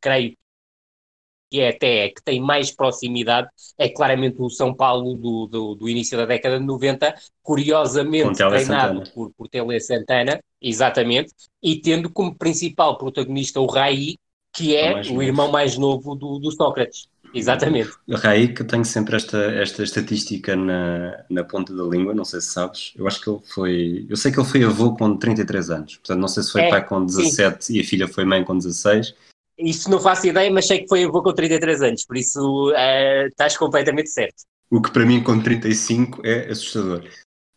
creio 0.00 0.36
que 1.50 1.60
é 1.60 1.70
até 1.70 2.08
que 2.10 2.22
tem 2.22 2.40
mais 2.40 2.70
proximidade, 2.70 3.48
é 3.78 3.88
claramente 3.88 4.36
o 4.38 4.50
São 4.50 4.74
Paulo 4.74 5.14
do, 5.14 5.46
do, 5.46 5.74
do 5.74 5.88
início 5.88 6.16
da 6.16 6.26
década 6.26 6.58
de 6.58 6.64
90, 6.64 7.14
curiosamente 7.42 8.36
treinado 8.36 9.10
por, 9.12 9.32
por 9.32 9.48
Tele 9.48 9.80
Santana, 9.80 10.40
exatamente, 10.60 11.32
e 11.62 11.80
tendo 11.80 12.10
como 12.10 12.34
principal 12.34 12.98
protagonista 12.98 13.60
o 13.60 13.66
Rai, 13.66 14.16
que 14.58 14.76
é 14.76 15.00
o, 15.12 15.22
irmão 15.22 15.50
mais 15.50 15.78
novo 15.78 16.16
do, 16.16 16.38
do 16.38 16.50
Sócrates. 16.50 17.08
Exatamente. 17.32 17.90
O 18.08 18.16
Rai, 18.16 18.48
que 18.48 18.62
eu 18.62 18.66
tenho 18.66 18.84
sempre 18.84 19.16
esta, 19.16 19.38
esta 19.38 19.82
estatística 19.82 20.56
na, 20.56 21.24
na 21.30 21.44
ponta 21.44 21.74
da 21.74 21.84
língua, 21.84 22.14
não 22.14 22.24
sei 22.24 22.40
se 22.40 22.48
sabes. 22.48 22.92
Eu 22.96 23.06
acho 23.06 23.20
que 23.20 23.30
ele 23.30 23.40
foi. 23.54 24.06
Eu 24.08 24.16
sei 24.16 24.32
que 24.32 24.40
ele 24.40 24.48
foi 24.48 24.64
avô 24.64 24.96
com 24.96 25.16
33 25.16 25.70
anos, 25.70 25.96
portanto, 25.96 26.20
não 26.20 26.28
sei 26.28 26.42
se 26.42 26.52
foi 26.52 26.62
é, 26.62 26.70
pai 26.70 26.86
com 26.86 27.04
17 27.04 27.64
sim. 27.64 27.74
e 27.74 27.80
a 27.80 27.84
filha 27.84 28.08
foi 28.08 28.24
mãe 28.24 28.42
com 28.42 28.56
16. 28.56 29.14
Isso 29.58 29.90
não 29.90 30.00
faço 30.00 30.26
ideia, 30.26 30.50
mas 30.50 30.66
sei 30.66 30.80
que 30.80 30.88
foi 30.88 31.04
avô 31.04 31.22
com 31.22 31.32
33 31.32 31.82
anos, 31.82 32.04
por 32.06 32.16
isso 32.16 32.70
uh, 32.70 33.26
estás 33.26 33.56
completamente 33.56 34.08
certo. 34.08 34.44
O 34.70 34.80
que 34.80 34.90
para 34.90 35.04
mim 35.04 35.22
com 35.22 35.40
35 35.40 36.22
é 36.24 36.50
assustador. 36.50 37.04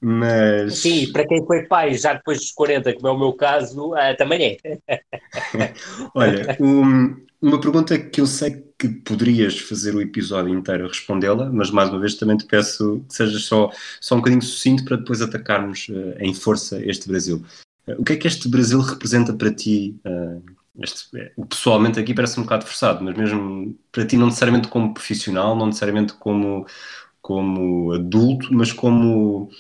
Mas... 0.04 0.80
Sim, 0.80 1.12
para 1.12 1.28
quem 1.28 1.46
foi 1.46 1.68
pai 1.68 1.94
já 1.94 2.14
depois 2.14 2.40
dos 2.40 2.52
40, 2.52 2.94
como 2.96 3.08
é 3.08 3.12
o 3.12 3.20
meu 3.20 3.34
caso, 3.34 3.94
uh, 3.94 4.18
também 4.18 4.58
é. 4.88 5.00
Olha, 6.16 6.58
um, 6.60 7.16
uma 7.40 7.62
pergunta 7.62 7.98
que 8.00 8.20
eu 8.20 8.26
sei 8.26 8.66
que 8.80 8.90
poderias 8.90 9.60
fazer 9.60 9.94
o 9.94 10.02
episódio 10.02 10.52
inteiro 10.52 10.86
a 10.86 10.88
respondê-la, 10.88 11.52
mas 11.52 11.70
mais 11.70 11.90
uma 11.90 12.00
vez 12.00 12.16
também 12.16 12.36
te 12.36 12.46
peço 12.46 13.06
que 13.08 13.14
sejas 13.14 13.44
só, 13.44 13.70
só 14.00 14.16
um 14.16 14.18
bocadinho 14.18 14.42
sucinto 14.42 14.84
para 14.84 14.98
depois 14.98 15.22
atacarmos 15.22 15.88
uh, 15.90 16.16
em 16.20 16.34
força 16.34 16.84
este 16.84 17.08
Brasil. 17.08 17.44
Uh, 17.88 18.02
o 18.02 18.04
que 18.04 18.14
é 18.14 18.16
que 18.16 18.28
este 18.28 18.50
Brasil 18.50 18.80
representa 18.80 19.34
para 19.34 19.54
ti? 19.54 19.96
Este, 20.80 21.10
pessoalmente 21.48 22.00
aqui 22.00 22.14
parece 22.14 22.40
um 22.40 22.44
bocado 22.44 22.66
forçado, 22.66 23.04
mas 23.04 23.16
mesmo 23.16 23.78
para 23.92 24.06
ti, 24.06 24.18
não 24.18 24.28
necessariamente 24.28 24.68
como 24.68 24.94
profissional, 24.96 25.56
não 25.56 25.68
necessariamente 25.68 26.14
como, 26.14 26.66
como 27.22 27.92
adulto, 27.92 28.48
mas 28.52 28.72
como 28.72 29.52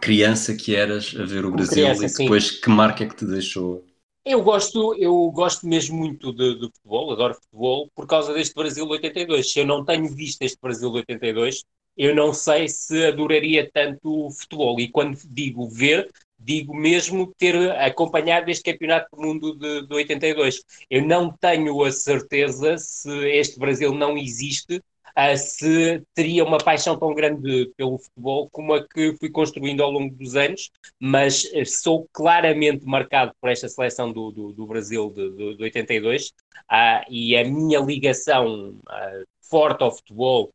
criança 0.00 0.54
que 0.54 0.74
eras 0.74 1.14
a 1.18 1.24
ver 1.24 1.44
o 1.44 1.50
Brasil 1.50 1.84
criança, 1.84 2.04
e 2.04 2.24
depois 2.24 2.48
sim. 2.48 2.60
que 2.60 2.70
marca 2.70 3.04
é 3.04 3.08
que 3.08 3.16
te 3.16 3.24
deixou? 3.24 3.84
Eu 4.24 4.42
gosto, 4.42 4.94
eu 4.94 5.30
gosto 5.30 5.66
mesmo 5.66 5.98
muito 5.98 6.32
de, 6.32 6.54
de, 6.54 6.70
futebol, 6.72 7.12
adoro 7.12 7.34
futebol, 7.34 7.90
por 7.94 8.06
causa 8.06 8.32
deste 8.32 8.54
Brasil 8.54 8.86
de 8.86 8.92
82. 8.92 9.52
Se 9.52 9.60
eu 9.60 9.66
não 9.66 9.84
tenho 9.84 10.08
visto 10.08 10.40
este 10.40 10.58
Brasil 10.60 10.90
de 10.90 10.96
82, 10.98 11.62
eu 11.96 12.14
não 12.14 12.32
sei 12.32 12.66
se 12.68 13.04
adoraria 13.04 13.70
tanto 13.70 14.26
o 14.26 14.30
futebol. 14.30 14.80
E 14.80 14.88
quando 14.88 15.18
digo 15.26 15.68
ver, 15.68 16.10
digo 16.38 16.74
mesmo 16.74 17.32
ter 17.36 17.70
acompanhado 17.72 18.50
este 18.50 18.72
Campeonato 18.72 19.14
do 19.14 19.22
Mundo 19.22 19.56
de, 19.56 19.86
de 19.86 19.94
82. 19.94 20.62
Eu 20.88 21.06
não 21.06 21.30
tenho 21.30 21.82
a 21.84 21.92
certeza 21.92 22.78
se 22.78 23.10
este 23.28 23.58
Brasil 23.58 23.94
não 23.94 24.16
existe 24.16 24.80
uh, 25.18 25.36
se 25.36 26.02
teria 26.14 26.44
uma 26.44 26.58
paixão 26.58 26.98
tão 26.98 27.14
grande 27.14 27.72
pelo 27.76 27.98
futebol 27.98 28.48
como 28.50 28.74
a 28.74 28.86
que 28.86 29.16
fui 29.18 29.30
construindo 29.30 29.82
ao 29.82 29.90
longo 29.90 30.14
dos 30.14 30.36
anos, 30.36 30.70
mas 31.00 31.44
uh, 31.44 31.64
sou 31.66 32.08
claramente 32.12 32.84
marcado 32.84 33.32
por 33.40 33.50
esta 33.50 33.68
seleção 33.68 34.12
do, 34.12 34.30
do, 34.30 34.52
do 34.52 34.66
Brasil 34.66 35.10
de, 35.10 35.30
de, 35.30 35.56
de 35.56 35.62
82 35.62 36.28
uh, 36.28 36.32
ah, 36.68 37.04
e 37.08 37.36
a 37.36 37.44
minha 37.44 37.80
ligação 37.80 38.78
forte 39.42 39.84
ao 39.84 39.94
futebol, 39.94 40.52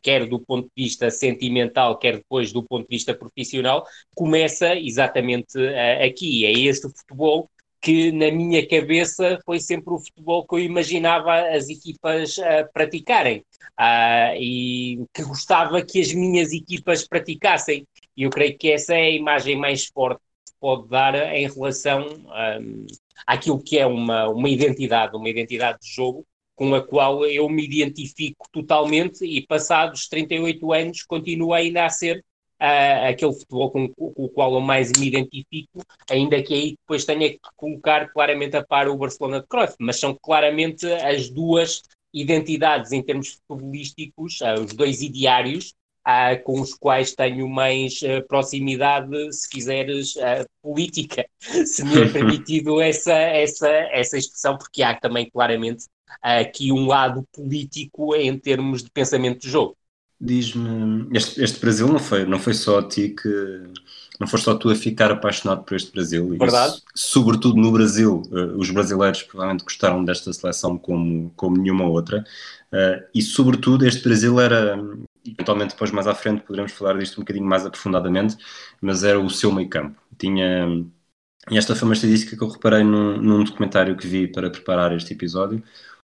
quer 0.00 0.24
do 0.24 0.38
ponto 0.38 0.70
de 0.74 0.84
vista 0.84 1.10
sentimental, 1.10 1.98
quer 1.98 2.16
depois 2.18 2.52
do 2.52 2.62
ponto 2.62 2.88
de 2.88 2.96
vista 2.96 3.12
profissional, 3.12 3.84
começa 4.14 4.74
exatamente 4.76 5.58
aqui. 6.02 6.46
É 6.46 6.52
este 6.52 6.88
futebol 6.88 7.50
que 7.80 8.10
na 8.12 8.30
minha 8.30 8.66
cabeça 8.66 9.38
foi 9.44 9.60
sempre 9.60 9.92
o 9.92 9.98
futebol 9.98 10.46
que 10.46 10.54
eu 10.54 10.58
imaginava 10.60 11.48
as 11.48 11.68
equipas 11.68 12.36
uh, 12.38 12.68
praticarem. 12.72 13.44
Uh, 13.78 14.34
e 14.36 15.04
que 15.14 15.22
gostava 15.22 15.80
que 15.82 16.00
as 16.00 16.12
minhas 16.12 16.52
equipas 16.52 17.06
praticassem. 17.06 17.86
E 18.16 18.24
eu 18.24 18.30
creio 18.30 18.58
que 18.58 18.72
essa 18.72 18.94
é 18.94 19.02
a 19.02 19.10
imagem 19.10 19.56
mais 19.56 19.86
forte 19.86 20.20
que 20.46 20.52
pode 20.60 20.88
dar 20.88 21.14
em 21.32 21.48
relação 21.48 22.04
um, 22.08 22.86
àquilo 23.24 23.62
que 23.62 23.78
é 23.78 23.86
uma, 23.86 24.28
uma 24.28 24.48
identidade, 24.48 25.16
uma 25.16 25.28
identidade 25.28 25.78
de 25.80 25.94
jogo, 25.94 26.26
com 26.56 26.74
a 26.74 26.84
qual 26.84 27.24
eu 27.24 27.48
me 27.48 27.64
identifico 27.64 28.48
totalmente. 28.50 29.24
E 29.24 29.46
passados 29.46 30.08
38 30.08 30.72
anos 30.72 31.02
continuo 31.04 31.54
ainda 31.54 31.84
a 31.84 31.90
ser 31.90 32.24
uh, 32.60 33.08
aquele 33.08 33.32
futebol 33.32 33.70
com, 33.70 33.88
com, 33.88 34.12
o 34.16 34.28
qual 34.28 34.54
eu 34.54 34.60
mais 34.60 34.92
me 34.98 35.06
identifico, 35.06 35.80
ainda 36.10 36.42
que 36.42 36.54
aí 36.54 36.76
depois 36.80 37.04
tenha 37.04 37.30
que 37.30 37.40
colocar 37.56 38.12
claramente 38.12 38.56
a 38.56 38.64
par 38.64 38.88
o 38.88 38.96
Barcelona 38.96 39.40
de 39.40 39.46
Cruyff, 39.46 39.74
mas 39.78 39.98
são 39.98 40.16
claramente 40.20 40.86
as 40.86 41.28
duas 41.28 41.82
identidades 42.12 42.92
em 42.92 43.02
termos 43.02 43.38
futebolísticos, 43.48 44.40
uh, 44.40 44.60
os 44.60 44.72
dois 44.72 45.02
ideários, 45.02 45.74
uh, 46.06 46.42
com 46.42 46.60
os 46.60 46.74
quais 46.74 47.14
tenho 47.14 47.48
mais 47.48 48.00
uh, 48.02 48.26
proximidade, 48.26 49.32
se 49.32 49.48
quiseres, 49.48 50.14
política, 50.62 51.26
se 51.40 51.84
me 51.84 52.02
é 52.02 52.08
permitido 52.08 52.80
essa, 52.80 53.12
essa, 53.12 53.68
essa 53.68 54.18
expressão, 54.18 54.56
porque 54.56 54.82
há 54.82 54.98
também 54.98 55.28
claramente 55.30 55.86
aqui 56.22 56.72
um 56.72 56.86
lado 56.86 57.22
político 57.32 58.16
em 58.16 58.36
termos 58.38 58.82
de 58.82 58.90
pensamento 58.90 59.40
de 59.40 59.50
jogo. 59.50 59.77
Diz-me, 60.20 61.06
este, 61.16 61.40
este, 61.40 61.60
Brasil 61.60 61.86
não 61.86 62.00
foi, 62.00 62.26
não 62.26 62.40
foi 62.40 62.52
só 62.52 62.80
a 62.80 62.88
ti 62.88 63.10
que. 63.10 63.28
Não 64.18 64.26
foste 64.26 64.44
só 64.44 64.54
tu 64.56 64.68
a 64.68 64.74
ficar 64.74 65.12
apaixonado 65.12 65.62
por 65.62 65.76
este 65.76 65.92
Brasil. 65.92 66.28
Verdade. 66.30 66.72
Isso, 66.72 66.82
sobretudo 66.96 67.54
no 67.54 67.70
Brasil, 67.70 68.22
uh, 68.32 68.58
os 68.58 68.68
brasileiros 68.68 69.22
provavelmente 69.22 69.62
gostaram 69.62 70.04
desta 70.04 70.32
seleção 70.32 70.76
como, 70.76 71.32
como 71.36 71.56
nenhuma 71.56 71.84
outra. 71.84 72.24
Uh, 72.72 73.06
e, 73.14 73.22
sobretudo, 73.22 73.86
este 73.86 74.02
Brasil 74.02 74.40
era. 74.40 74.76
Eventualmente, 75.24 75.74
depois 75.74 75.92
mais 75.92 76.08
à 76.08 76.14
frente, 76.16 76.42
poderemos 76.42 76.72
falar 76.72 76.98
disto 76.98 77.18
um 77.18 77.22
bocadinho 77.22 77.46
mais 77.46 77.64
aprofundadamente, 77.64 78.36
mas 78.80 79.04
era 79.04 79.20
o 79.20 79.30
seu 79.30 79.52
meio 79.52 79.68
campo. 79.68 80.00
Tinha. 80.18 80.66
E 81.48 81.56
esta 81.56 81.76
foi 81.76 81.86
uma 81.86 81.94
estadística 81.94 82.36
que 82.36 82.42
eu 82.42 82.48
reparei 82.48 82.82
num, 82.82 83.18
num 83.18 83.44
documentário 83.44 83.96
que 83.96 84.06
vi 84.06 84.26
para 84.26 84.50
preparar 84.50 84.92
este 84.96 85.12
episódio. 85.12 85.62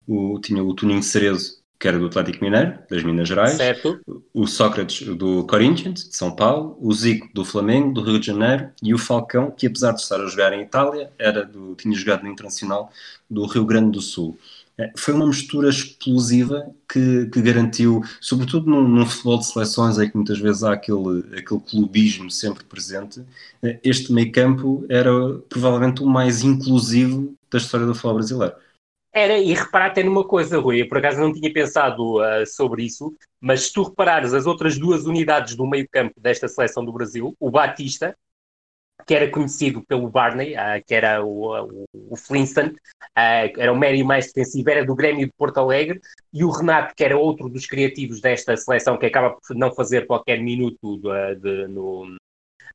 O, 0.07 0.39
tinha 0.39 0.63
o 0.63 0.73
Toninho 0.73 1.03
Cerezo 1.03 1.60
que 1.81 1.87
era 1.87 1.97
do 1.97 2.05
Atlético 2.05 2.43
Mineiro, 2.43 2.77
das 2.87 3.01
Minas 3.01 3.27
Gerais, 3.27 3.53
certo. 3.53 3.99
o 4.31 4.45
Sócrates 4.45 5.07
do 5.17 5.43
Corinthians, 5.45 6.07
de 6.07 6.15
São 6.15 6.35
Paulo, 6.35 6.77
o 6.79 6.93
Zico 6.93 7.27
do 7.33 7.43
Flamengo, 7.43 7.91
do 7.91 8.03
Rio 8.03 8.19
de 8.19 8.27
Janeiro 8.27 8.69
e 8.83 8.93
o 8.93 8.99
Falcão, 8.99 9.49
que 9.49 9.65
apesar 9.65 9.91
de 9.93 10.01
estar 10.01 10.21
a 10.21 10.27
jogar 10.27 10.53
em 10.53 10.61
Itália, 10.61 11.11
era 11.17 11.43
do, 11.43 11.73
tinha 11.73 11.95
jogado 11.95 12.21
no 12.21 12.29
Internacional 12.29 12.91
do 13.27 13.47
Rio 13.47 13.65
Grande 13.65 13.93
do 13.93 13.99
Sul. 13.99 14.37
É, 14.77 14.91
foi 14.95 15.15
uma 15.15 15.25
mistura 15.25 15.69
explosiva 15.69 16.69
que, 16.87 17.25
que 17.25 17.41
garantiu, 17.41 18.03
sobretudo 18.21 18.69
num, 18.69 18.87
num, 18.87 19.05
futebol 19.07 19.39
de 19.39 19.47
seleções 19.47 19.97
em 19.97 20.07
que 20.07 20.15
muitas 20.15 20.37
vezes 20.37 20.63
há 20.63 20.73
aquele, 20.73 21.25
aquele 21.35 21.61
clubismo 21.61 22.29
sempre 22.29 22.63
presente, 22.63 23.23
é, 23.63 23.79
este 23.83 24.13
meio 24.13 24.31
campo 24.31 24.85
era 24.87 25.11
provavelmente 25.49 26.03
o 26.03 26.05
mais 26.05 26.43
inclusivo 26.43 27.33
da 27.49 27.57
história 27.57 27.87
do 27.87 27.95
futebol 27.95 28.15
brasileiro. 28.15 28.53
Era, 29.13 29.37
e 29.37 29.53
reparar 29.53 29.87
até 29.87 30.03
numa 30.03 30.25
coisa, 30.25 30.57
Rui, 30.57 30.81
eu 30.81 30.87
por 30.87 30.97
acaso 30.97 31.19
não 31.19 31.33
tinha 31.33 31.51
pensado 31.51 32.21
uh, 32.21 32.45
sobre 32.45 32.85
isso, 32.85 33.13
mas 33.41 33.63
se 33.63 33.73
tu 33.73 33.83
reparares 33.83 34.33
as 34.33 34.45
outras 34.45 34.77
duas 34.77 35.05
unidades 35.05 35.53
do 35.53 35.67
meio 35.67 35.85
campo 35.89 36.19
desta 36.19 36.47
seleção 36.47 36.85
do 36.85 36.93
Brasil, 36.93 37.35
o 37.37 37.51
Batista, 37.51 38.15
que 39.05 39.13
era 39.13 39.29
conhecido 39.29 39.83
pelo 39.85 40.09
Barney, 40.09 40.53
uh, 40.53 40.81
que 40.87 40.95
era 40.95 41.21
o, 41.25 41.59
o, 41.61 41.85
o 42.11 42.15
Flintstone, 42.15 42.69
uh, 42.69 43.51
era 43.57 43.73
o 43.73 43.77
médio 43.77 44.05
mais 44.05 44.27
defensivo, 44.27 44.69
era 44.69 44.85
do 44.85 44.95
Grêmio 44.95 45.25
de 45.25 45.33
Porto 45.33 45.57
Alegre, 45.57 45.99
e 46.33 46.45
o 46.45 46.49
Renato, 46.49 46.95
que 46.95 47.03
era 47.03 47.17
outro 47.17 47.49
dos 47.49 47.65
criativos 47.65 48.21
desta 48.21 48.55
seleção, 48.55 48.97
que 48.97 49.07
acaba 49.07 49.31
por 49.31 49.55
não 49.57 49.73
fazer 49.73 50.07
qualquer 50.07 50.39
minuto 50.39 50.97
de, 50.99 51.35
de, 51.35 51.67
no, 51.67 52.15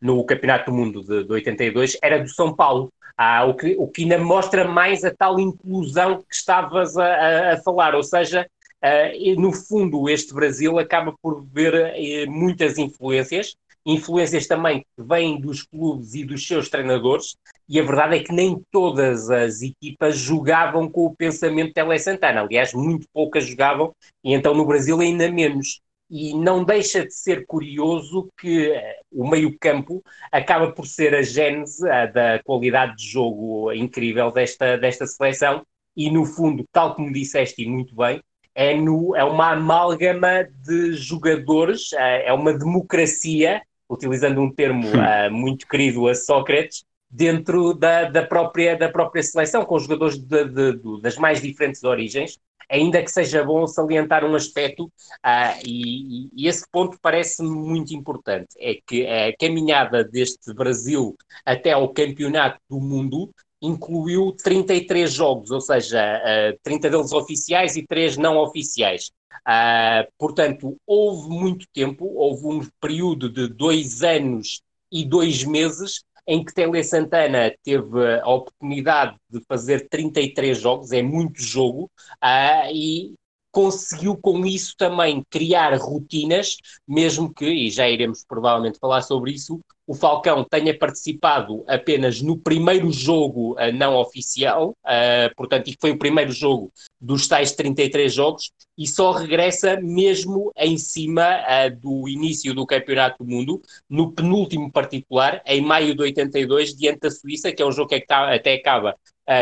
no 0.00 0.24
Campeonato 0.24 0.70
do 0.70 0.76
Mundo 0.76 1.02
de, 1.02 1.24
de 1.24 1.32
82, 1.32 1.96
era 2.02 2.22
do 2.22 2.28
São 2.28 2.54
Paulo. 2.54 2.92
Ah, 3.16 3.44
o, 3.46 3.54
que, 3.54 3.74
o 3.78 3.88
que 3.88 4.02
ainda 4.02 4.18
mostra 4.18 4.68
mais 4.68 5.02
a 5.02 5.10
tal 5.10 5.40
inclusão 5.40 6.18
que 6.18 6.34
estavas 6.34 6.96
a, 6.98 7.54
a 7.54 7.56
falar, 7.62 7.94
ou 7.94 8.02
seja, 8.02 8.46
uh, 8.84 9.40
no 9.40 9.52
fundo 9.52 10.08
este 10.08 10.34
Brasil 10.34 10.78
acaba 10.78 11.14
por 11.22 11.42
ver 11.46 11.74
uh, 11.74 12.30
muitas 12.30 12.76
influências, 12.76 13.56
influências 13.86 14.46
também 14.46 14.80
que 14.80 15.02
vêm 15.02 15.40
dos 15.40 15.62
clubes 15.62 16.14
e 16.14 16.24
dos 16.24 16.46
seus 16.46 16.68
treinadores, 16.68 17.36
e 17.68 17.80
a 17.80 17.82
verdade 17.84 18.16
é 18.16 18.22
que 18.22 18.32
nem 18.32 18.60
todas 18.70 19.30
as 19.30 19.62
equipas 19.62 20.18
jogavam 20.18 20.90
com 20.90 21.06
o 21.06 21.16
pensamento 21.16 21.68
de 21.68 21.74
Tele 21.74 21.98
Santana, 21.98 22.42
aliás, 22.42 22.74
muito 22.74 23.06
poucas 23.14 23.46
jogavam, 23.46 23.94
e 24.22 24.34
então 24.34 24.54
no 24.54 24.66
Brasil 24.66 25.00
ainda 25.00 25.30
menos 25.30 25.80
e 26.08 26.34
não 26.34 26.64
deixa 26.64 27.04
de 27.04 27.12
ser 27.12 27.46
curioso 27.46 28.30
que 28.38 28.70
uh, 28.70 28.80
o 29.10 29.28
meio-campo 29.28 30.02
acaba 30.30 30.70
por 30.70 30.86
ser 30.86 31.14
a 31.14 31.22
gênese 31.22 31.84
uh, 31.84 32.12
da 32.12 32.40
qualidade 32.44 32.96
de 32.96 33.08
jogo 33.08 33.72
incrível 33.72 34.30
desta, 34.30 34.76
desta 34.76 35.06
seleção, 35.06 35.66
e 35.96 36.10
no 36.10 36.24
fundo, 36.24 36.64
tal 36.70 36.94
como 36.94 37.12
disseste 37.12 37.62
e 37.62 37.68
muito 37.68 37.94
bem, 37.94 38.22
é, 38.54 38.74
no, 38.74 39.14
é 39.16 39.24
uma 39.24 39.52
amálgama 39.52 40.48
de 40.64 40.92
jogadores, 40.92 41.92
uh, 41.92 41.98
é 41.98 42.32
uma 42.32 42.52
democracia, 42.52 43.62
utilizando 43.88 44.40
um 44.40 44.52
termo 44.52 44.88
muito 45.30 45.66
querido 45.68 46.08
a 46.08 46.14
Sócrates, 46.14 46.84
dentro 47.08 47.72
da, 47.72 48.10
da, 48.10 48.26
própria, 48.26 48.76
da 48.76 48.88
própria 48.88 49.22
seleção, 49.22 49.64
com 49.64 49.78
jogadores 49.78 50.18
de, 50.18 50.44
de, 50.44 50.72
de, 50.72 51.00
das 51.00 51.16
mais 51.16 51.40
diferentes 51.40 51.84
origens, 51.84 52.40
ainda 52.68 53.02
que 53.02 53.10
seja 53.10 53.44
bom 53.44 53.66
salientar 53.66 54.24
um 54.24 54.34
aspecto, 54.34 54.84
uh, 54.84 55.60
e, 55.64 56.28
e, 56.34 56.48
esse 56.48 56.64
ponto 56.70 56.98
parece-me 57.00 57.48
muito 57.48 57.94
importante, 57.94 58.48
é 58.58 58.78
que 58.86 59.06
a 59.06 59.36
caminhada 59.36 60.04
deste 60.04 60.52
Brasil 60.52 61.16
até 61.44 61.72
ao 61.72 61.88
campeonato 61.92 62.58
do 62.68 62.80
mundo 62.80 63.30
incluiu 63.60 64.32
33 64.32 65.12
jogos, 65.12 65.50
ou 65.50 65.60
seja, 65.60 65.98
uh, 65.98 66.54
ah, 66.54 66.58
30 66.62 66.90
deles 66.90 67.12
oficiais 67.12 67.76
e 67.76 67.86
3 67.86 68.16
não 68.16 68.36
oficiais. 68.36 69.10
Uh, 69.46 70.06
portanto, 70.18 70.76
houve 70.86 71.28
muito 71.28 71.66
tempo, 71.72 72.04
houve 72.14 72.46
um 72.46 72.68
período 72.80 73.28
de 73.30 73.48
dois 73.48 74.02
anos 74.02 74.60
e 74.90 75.04
dois 75.04 75.44
meses 75.44 76.04
em 76.26 76.44
que 76.44 76.52
Tele 76.52 76.82
Santana 76.82 77.54
teve 77.62 78.20
a 78.20 78.28
oportunidade 78.28 79.16
de 79.30 79.40
fazer 79.48 79.88
33 79.88 80.60
jogos, 80.60 80.92
é 80.92 81.02
muito 81.02 81.40
jogo, 81.40 81.90
uh, 82.22 82.70
e 82.72 83.14
conseguiu 83.56 84.14
com 84.14 84.44
isso 84.44 84.74
também 84.76 85.24
criar 85.30 85.74
rotinas, 85.78 86.58
mesmo 86.86 87.32
que, 87.32 87.46
e 87.46 87.70
já 87.70 87.88
iremos 87.88 88.22
provavelmente 88.22 88.78
falar 88.78 89.00
sobre 89.00 89.32
isso, 89.32 89.58
o 89.86 89.94
Falcão 89.94 90.44
tenha 90.44 90.78
participado 90.78 91.64
apenas 91.66 92.20
no 92.20 92.36
primeiro 92.36 92.92
jogo 92.92 93.54
uh, 93.54 93.72
não 93.72 93.96
oficial, 93.96 94.74
uh, 94.84 95.34
portanto, 95.34 95.68
e 95.68 95.76
foi 95.80 95.92
o 95.92 95.98
primeiro 95.98 96.32
jogo 96.32 96.70
dos 97.00 97.26
tais 97.26 97.52
33 97.52 98.12
jogos, 98.12 98.50
e 98.76 98.86
só 98.86 99.12
regressa 99.12 99.80
mesmo 99.80 100.52
em 100.54 100.76
cima 100.76 101.38
uh, 101.40 101.74
do 101.80 102.06
início 102.10 102.52
do 102.52 102.66
Campeonato 102.66 103.24
do 103.24 103.30
Mundo, 103.30 103.62
no 103.88 104.12
penúltimo 104.12 104.70
particular, 104.70 105.40
em 105.46 105.62
maio 105.62 105.94
de 105.94 106.02
82, 106.02 106.76
diante 106.76 107.00
da 107.00 107.10
Suíça, 107.10 107.50
que 107.50 107.62
é 107.62 107.66
um 107.66 107.72
jogo 107.72 107.88
que 107.88 107.94
é 107.94 108.04
até 108.34 108.52
acaba 108.52 108.94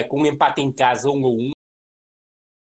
com 0.09 0.23
um 0.23 0.27
empate 0.27 0.63
em 0.63 0.73
casa, 0.73 1.11
um 1.11 1.27
a 1.27 1.29
um, 1.29 1.54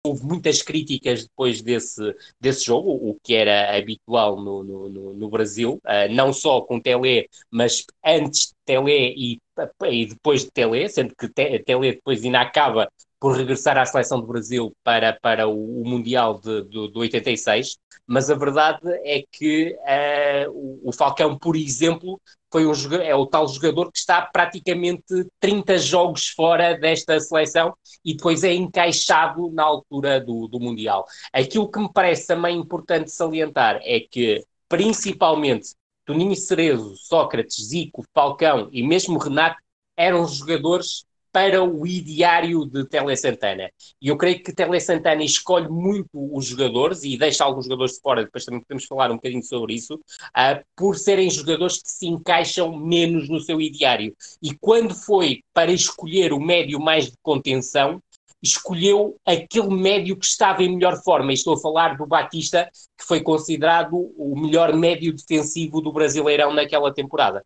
houve 0.04 0.25
muitas 0.25 0.62
críticas 0.62 1.25
depois 1.25 1.62
desse, 1.62 2.14
desse 2.40 2.66
jogo, 2.66 2.90
o 2.90 3.16
que 3.23 3.35
era 3.35 3.76
habitual 3.76 4.40
no, 4.40 4.64
no, 4.64 5.14
no 5.14 5.28
Brasil, 5.28 5.80
uh, 5.85 6.12
não 6.12 6.32
só 6.32 6.61
com 6.61 6.80
Tele, 6.80 7.28
mas 7.50 7.87
antes 8.04 8.49
de 8.49 8.54
Tele 8.64 9.14
e, 9.16 9.38
e 9.87 10.06
depois 10.06 10.44
de 10.44 10.50
Tele, 10.50 10.88
sendo 10.88 11.14
que 11.14 11.28
Tele 11.28 11.92
depois 11.92 12.25
ainda 12.25 12.40
acaba 12.40 12.90
por 13.21 13.37
regressar 13.37 13.78
à 13.78 13.85
seleção 13.87 14.21
do 14.21 14.26
Brasil 14.26 14.75
para, 14.82 15.12
para 15.12 15.47
o, 15.47 15.82
o 15.82 15.88
Mundial 15.88 16.40
de, 16.40 16.62
de, 16.64 16.90
de, 16.90 16.99
86, 16.99 17.78
mas 18.04 18.28
a 18.28 18.35
verdade 18.35 18.80
é 19.04 19.23
que 19.30 19.76
uh, 19.78 20.50
o, 20.50 20.88
o, 20.88 20.92
Falcão, 20.92 21.38
por 21.38 21.54
exemplo, 21.54 22.21
foi 22.52 22.66
um, 22.66 22.73
é 23.00 23.14
o 23.14 23.26
tal 23.26 23.49
jogador 23.49 23.90
que 23.90 23.99
está 23.99 24.21
praticamente 24.23 25.26
30 25.40 25.78
jogos 25.78 26.28
fora 26.28 26.78
desta 26.78 27.18
seleção 27.18 27.75
e 28.04 28.14
depois 28.14 28.44
é 28.44 28.52
encaixado 28.52 29.50
na 29.50 29.64
altura 29.64 30.21
do, 30.21 30.47
do 30.47 30.61
Mundial. 30.61 31.06
Aquilo 31.32 31.71
que 31.71 31.80
me 31.80 31.90
parece 31.90 32.26
também 32.26 32.59
importante 32.59 33.11
salientar 33.11 33.80
é 33.82 34.00
que, 34.00 34.44
principalmente, 34.68 35.71
Toninho 36.04 36.37
Cerezo, 36.37 36.94
Sócrates, 36.97 37.64
Zico, 37.64 38.04
Falcão 38.12 38.68
e 38.71 38.82
mesmo 38.82 39.18
Renato 39.18 39.56
eram 39.97 40.26
jogadores 40.26 41.04
para 41.32 41.64
o 41.64 41.86
ideário 41.86 42.66
de 42.66 42.84
Tele 42.86 43.16
Santana. 43.16 43.70
E 44.00 44.08
eu 44.08 44.16
creio 44.16 44.42
que 44.42 44.52
Tele 44.52 44.78
Santana 44.78 45.24
escolhe 45.24 45.68
muito 45.68 46.08
os 46.12 46.44
jogadores 46.44 47.02
e 47.02 47.16
deixa 47.16 47.42
alguns 47.42 47.64
jogadores 47.64 47.94
de 47.94 48.00
fora, 48.00 48.24
depois 48.24 48.44
também 48.44 48.60
podemos 48.60 48.84
falar 48.84 49.10
um 49.10 49.16
bocadinho 49.16 49.42
sobre 49.42 49.74
isso, 49.74 49.94
uh, 49.94 50.62
por 50.76 50.96
serem 50.96 51.30
jogadores 51.30 51.82
que 51.82 51.90
se 51.90 52.06
encaixam 52.06 52.76
menos 52.78 53.28
no 53.28 53.40
seu 53.40 53.60
ideário. 53.60 54.14
E 54.42 54.54
quando 54.54 54.94
foi 54.94 55.42
para 55.54 55.72
escolher 55.72 56.32
o 56.32 56.40
médio 56.40 56.78
mais 56.78 57.06
de 57.06 57.16
contenção, 57.22 58.02
escolheu 58.42 59.16
aquele 59.24 59.70
médio 59.70 60.16
que 60.16 60.26
estava 60.26 60.62
em 60.62 60.74
melhor 60.74 61.00
forma. 61.02 61.30
E 61.30 61.34
estou 61.34 61.54
a 61.54 61.60
falar 61.60 61.96
do 61.96 62.06
Batista, 62.06 62.68
que 62.98 63.06
foi 63.06 63.20
considerado 63.20 64.12
o 64.16 64.38
melhor 64.38 64.74
médio 64.74 65.14
defensivo 65.14 65.80
do 65.80 65.92
Brasileirão 65.92 66.52
naquela 66.52 66.92
temporada. 66.92 67.44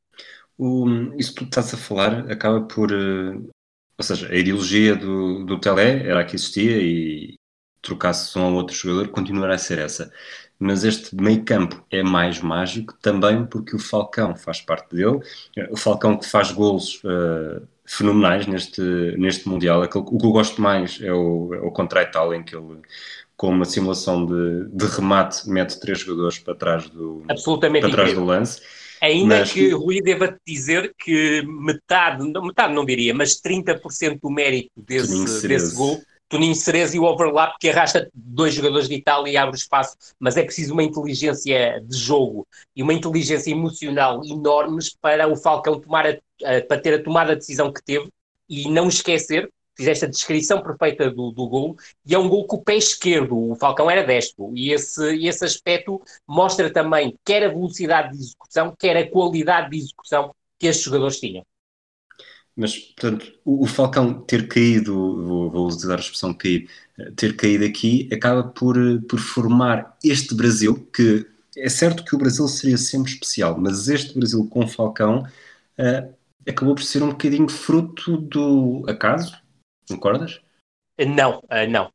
O, 0.59 0.89
isso 1.19 1.35
que 1.35 1.45
tu 1.45 1.49
estás 1.49 1.75
a 1.75 1.77
falar 1.77 2.33
acaba 2.33 2.63
por 2.63 2.91
uh, 2.91 3.51
ou 3.99 4.05
seja, 4.05 4.29
a 4.29 4.35
ideologia 4.35 4.95
do, 4.95 5.45
do 5.45 5.59
Telé 5.59 6.07
era 6.07 6.21
a 6.21 6.25
que 6.25 6.37
existia 6.37 6.79
e 6.79 7.35
trocasse 7.81 8.37
um 8.39 8.45
ou 8.45 8.55
outro 8.55 8.75
jogador, 8.77 9.09
continuará 9.09 9.55
a 9.55 9.59
ser 9.59 9.79
essa. 9.79 10.13
Mas 10.59 10.85
este 10.85 11.15
meio 11.15 11.45
campo 11.45 11.85
é 11.91 12.03
mais 12.03 12.41
mágico 12.41 12.95
também 13.01 13.45
porque 13.47 13.77
o 13.77 13.79
Falcão 13.79 14.35
faz 14.35 14.61
parte 14.61 14.97
dele. 14.97 15.21
O 15.71 15.77
Falcão 15.77 16.17
que 16.17 16.27
faz 16.27 16.51
golos 16.51 17.03
uh, 17.05 17.67
fenomenais 17.85 18.47
neste, 18.47 18.81
neste 19.19 19.49
Mundial. 19.49 19.83
Aquele, 19.83 20.05
o 20.07 20.19
que 20.19 20.27
eu 20.27 20.33
gosto 20.33 20.61
mais 20.61 20.99
é 21.01 21.13
o, 21.13 21.55
é 21.55 21.61
o 21.61 21.71
contra 21.71 22.05
tal 22.07 22.35
em 22.35 22.43
que 22.43 22.57
ele 22.57 22.81
com 23.37 23.51
uma 23.51 23.67
simulação 23.67 24.25
de, 24.25 24.65
de 24.71 24.87
remate, 24.87 25.49
mete 25.49 25.79
três 25.79 25.99
jogadores 25.99 26.39
para 26.39 26.55
trás 26.55 26.89
do, 26.89 27.23
Absolutamente 27.29 27.83
para 27.83 27.91
trás 27.91 28.15
do 28.15 28.25
lance. 28.25 28.63
Ainda 29.01 29.41
mas... 29.41 29.53
que, 29.53 29.71
Rui, 29.71 30.01
deva 30.01 30.39
dizer 30.47 30.95
que 30.99 31.43
metade, 31.47 32.25
metade 32.25 32.75
não 32.75 32.85
diria, 32.85 33.15
mas 33.15 33.41
30% 33.41 34.21
do 34.21 34.31
mérito 34.31 34.71
desse, 34.77 35.47
desse 35.47 35.75
gol 35.75 36.01
Toninho 36.29 36.55
Cerezo 36.55 36.97
e 36.97 36.99
o 36.99 37.05
overlap 37.05 37.57
que 37.61 37.69
arrasta 37.69 38.11
dois 38.13 38.55
jogadores 38.55 38.89
de 38.89 38.95
Itália 38.95 39.31
e 39.33 39.37
abre 39.37 39.57
espaço, 39.57 39.97
mas 40.19 40.37
é 40.37 40.43
preciso 40.43 40.73
uma 40.73 40.83
inteligência 40.83 41.81
de 41.81 41.97
jogo 41.97 42.47
e 42.75 42.83
uma 42.83 42.93
inteligência 42.93 43.51
emocional 43.51 44.23
enormes 44.25 44.95
para 45.01 45.29
o 45.29 45.37
Falcão 45.37 45.81
tomar 45.81 46.07
a, 46.07 46.11
a, 46.11 46.61
para 46.63 46.81
ter 46.81 46.95
a 46.95 47.03
tomada 47.03 47.33
de 47.33 47.41
decisão 47.41 47.73
que 47.73 47.83
teve. 47.83 48.09
E 48.49 48.71
não 48.71 48.89
esquecer 48.89 49.51
fizeste 49.77 50.05
a 50.05 50.09
descrição 50.09 50.63
perfeita 50.63 51.11
do, 51.11 51.31
do 51.31 51.49
gol, 51.49 51.77
e 52.05 52.15
é 52.15 52.19
um 52.19 52.29
gol 52.29 52.47
com 52.47 52.57
o 52.57 52.63
pé 52.63 52.77
esquerdo, 52.77 53.37
o 53.37 53.55
Falcão 53.57 53.91
era 53.91 54.05
destro, 54.05 54.53
e 54.55 54.73
esse, 54.73 55.27
esse 55.27 55.45
aspecto 55.45 56.01
mostra 56.27 56.73
também 56.73 57.17
quer 57.25 57.45
a 57.45 57.49
velocidade 57.49 58.17
de 58.17 58.23
execução, 58.23 58.75
quer 58.79 58.97
a 58.97 59.11
qualidade 59.11 59.71
de 59.71 59.79
execução 59.79 60.35
que 60.59 60.67
estes 60.67 60.85
jogadores 60.85 61.21
tinham. 61.21 61.45
Mas, 62.57 62.79
portanto, 62.79 63.31
o, 63.45 63.65
o 63.65 63.67
Falcão 63.67 64.15
ter 64.23 64.49
caído, 64.49 64.95
vou, 64.95 65.51
vou, 65.51 65.67
usar 65.67 65.97
a 65.97 66.01
expressão 66.01 66.33
cair, 66.33 66.71
ter 67.15 67.37
caído 67.37 67.67
aqui, 67.67 68.09
acaba 68.11 68.45
por, 68.45 68.77
por 69.03 69.21
formar 69.21 69.97
este 70.03 70.35
Brasil, 70.35 70.89
que 70.91 71.27
é 71.57 71.69
certo 71.69 72.05
que 72.05 72.15
o 72.15 72.19
Brasil 72.19 72.49
seria 72.49 72.79
sempre 72.79 73.13
especial, 73.13 73.59
mas 73.59 73.89
este 73.89 74.19
Brasil 74.19 74.47
com 74.49 74.67
Falcão 74.67 75.27
uh, 75.79 76.15
acabou 76.49 76.75
por 76.75 76.83
ser 76.83 77.03
um 77.03 77.11
bocadinho 77.11 77.49
fruto 77.49 78.17
do 78.17 78.85
acaso, 78.89 79.37
Concordas? 79.89 80.41
Não, 80.99 81.39
uh, 81.39 81.69
não. 81.69 81.87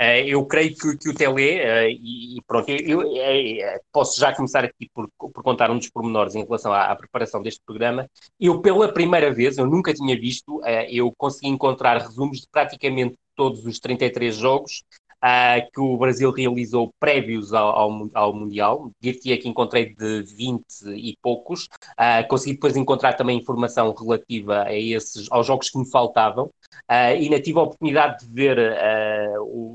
Uh, 0.00 0.24
eu 0.26 0.46
creio 0.46 0.74
que, 0.74 0.96
que 0.96 1.10
o 1.10 1.14
Tele, 1.14 1.60
uh, 1.60 1.88
e, 1.90 2.38
e, 2.38 2.42
pronto, 2.46 2.70
eu, 2.70 3.02
eu, 3.02 3.80
posso 3.92 4.18
já 4.18 4.34
começar 4.34 4.64
aqui 4.64 4.88
por, 4.94 5.10
por, 5.18 5.42
contar 5.42 5.70
um 5.70 5.76
dos 5.76 5.90
pormenores 5.90 6.34
em 6.34 6.42
relação 6.42 6.72
à, 6.72 6.86
à, 6.86 6.96
preparação 6.96 7.42
deste 7.42 7.60
programa. 7.64 8.08
Eu, 8.38 8.62
pela 8.62 8.92
primeira 8.92 9.30
vez, 9.32 9.58
eu 9.58 9.66
nunca 9.66 9.92
tinha 9.92 10.18
visto, 10.18 10.62
eu 10.88 11.12
consegui 11.18 11.48
encontrar 11.48 11.98
resumos 11.98 12.40
de 12.40 12.48
praticamente 12.50 13.18
todos 13.34 13.64
os 13.66 13.78
33 13.78 14.36
jogos 14.36 14.84
uh, 15.22 15.70
que 15.72 15.80
o 15.80 15.96
Brasil 15.96 16.30
realizou 16.30 16.92
prévios 16.98 17.52
ao, 17.52 17.70
ao, 17.70 18.10
ao 18.14 18.32
Mundial. 18.34 18.90
Dir-te 19.00 19.36
que 19.36 19.48
encontrei 19.48 19.94
de 19.94 20.22
20 20.22 20.64
e 20.94 21.16
poucos. 21.22 21.68
Uh, 21.92 22.26
consegui 22.28 22.54
depois 22.54 22.76
encontrar 22.76 23.14
também 23.14 23.38
informação 23.38 23.94
relativa 23.94 24.64
a 24.64 24.74
esses, 24.74 25.30
aos 25.30 25.46
jogos 25.46 25.70
que 25.70 25.78
me 25.78 25.88
faltavam. 25.88 26.46
Uh, 26.90 27.14
e 27.18 27.24
ainda 27.24 27.40
tive 27.40 27.58
a 27.58 27.62
oportunidade 27.62 28.26
de 28.26 28.32
ver 28.32 28.58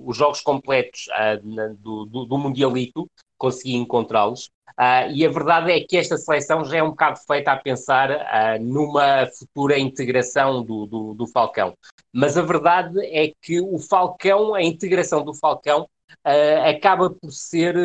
os 0.05 0.17
jogos 0.17 0.41
completos 0.41 1.07
na, 1.43 1.67
do, 1.67 2.05
do, 2.05 2.25
do 2.25 2.37
Mundialito, 2.37 3.07
consegui 3.37 3.75
encontrá-los. 3.75 4.49
Uh, 4.77 5.07
e 5.13 5.25
a 5.25 5.29
verdade 5.29 5.71
é 5.71 5.79
que 5.79 5.95
esta 5.95 6.17
seleção 6.17 6.65
já 6.65 6.77
é 6.77 6.83
um 6.83 6.89
bocado 6.89 7.19
feita 7.25 7.51
a 7.51 7.55
pensar 7.55 8.11
uh, 8.11 8.61
numa 8.61 9.25
futura 9.27 9.79
integração 9.79 10.61
do, 10.61 10.85
do, 10.85 11.13
do, 11.13 11.27
Falcão. 11.27 11.73
Mas 12.17 12.37
a 12.37 12.41
verdade 12.41 12.97
é 13.07 13.33
que 13.41 13.59
o 13.59 13.77
Falcão, 13.77 14.55
a 14.55 14.63
integração 14.63 15.21
do 15.21 15.33
Falcão, 15.33 15.81
uh, 16.25 16.69
acaba 16.69 17.09
por 17.09 17.29
ser, 17.29 17.75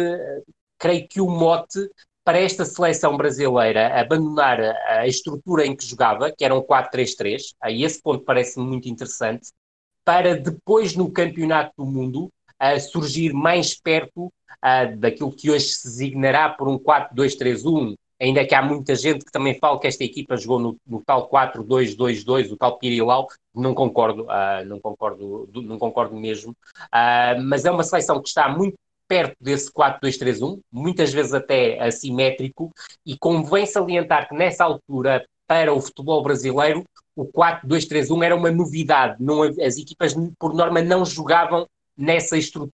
creio 0.78 1.08
que, 1.08 1.20
o 1.20 1.28
mote 1.28 1.90
para 2.22 2.38
esta 2.38 2.64
seleção 2.64 3.16
brasileira 3.16 4.00
abandonar 4.00 4.60
a, 4.60 5.00
a 5.00 5.06
estrutura 5.08 5.66
em 5.66 5.74
que 5.74 5.84
jogava, 5.84 6.30
que 6.30 6.44
era 6.44 6.54
um 6.54 6.62
4-3-3, 6.62 7.54
aí 7.60 7.82
esse 7.82 8.00
ponto 8.00 8.24
parece-me 8.24 8.64
muito 8.64 8.88
interessante, 8.88 9.48
para 10.04 10.36
depois 10.36 10.94
no 10.94 11.10
Campeonato 11.10 11.72
do 11.76 11.84
Mundo 11.84 12.30
surgir 12.92 13.32
mais 13.32 13.74
perto 13.74 14.26
uh, 14.26 14.96
daquilo 14.96 15.32
que 15.32 15.50
hoje 15.50 15.70
se 15.70 15.88
designará 15.88 16.50
por 16.50 16.68
um 16.68 16.78
4-2-3-1, 16.78 17.96
ainda 18.20 18.46
que 18.46 18.54
há 18.54 18.62
muita 18.62 18.94
gente 18.94 19.24
que 19.24 19.32
também 19.32 19.58
fala 19.58 19.80
que 19.80 19.86
esta 19.86 20.04
equipa 20.04 20.36
jogou 20.36 20.58
no, 20.58 20.76
no 20.86 21.02
tal 21.04 21.28
4-2-2-2, 21.30 22.52
o 22.52 22.56
tal 22.56 22.78
Pirilau, 22.78 23.28
não 23.54 23.74
concordo, 23.74 24.24
uh, 24.24 24.64
não 24.66 24.78
concordo, 24.78 25.48
não 25.54 25.78
concordo 25.78 26.14
mesmo, 26.14 26.52
uh, 26.52 27.40
mas 27.42 27.64
é 27.64 27.70
uma 27.70 27.82
seleção 27.82 28.20
que 28.20 28.28
está 28.28 28.48
muito 28.48 28.74
perto 29.08 29.34
desse 29.40 29.72
4-2-3-1, 29.72 30.60
muitas 30.70 31.12
vezes 31.12 31.32
até 31.32 31.80
assimétrico, 31.82 32.70
e 33.04 33.18
convém 33.18 33.66
salientar 33.66 34.28
que 34.28 34.34
nessa 34.34 34.64
altura, 34.64 35.26
para 35.48 35.72
o 35.72 35.80
futebol 35.80 36.22
brasileiro, 36.22 36.84
o 37.16 37.24
4-2-3-1 37.24 38.24
era 38.24 38.36
uma 38.36 38.52
novidade, 38.52 39.16
não, 39.18 39.42
as 39.42 39.76
equipas 39.78 40.14
por 40.38 40.54
norma 40.54 40.80
não 40.80 41.04
jogavam 41.04 41.66
nessa 41.96 42.36
estrutura. 42.36 42.70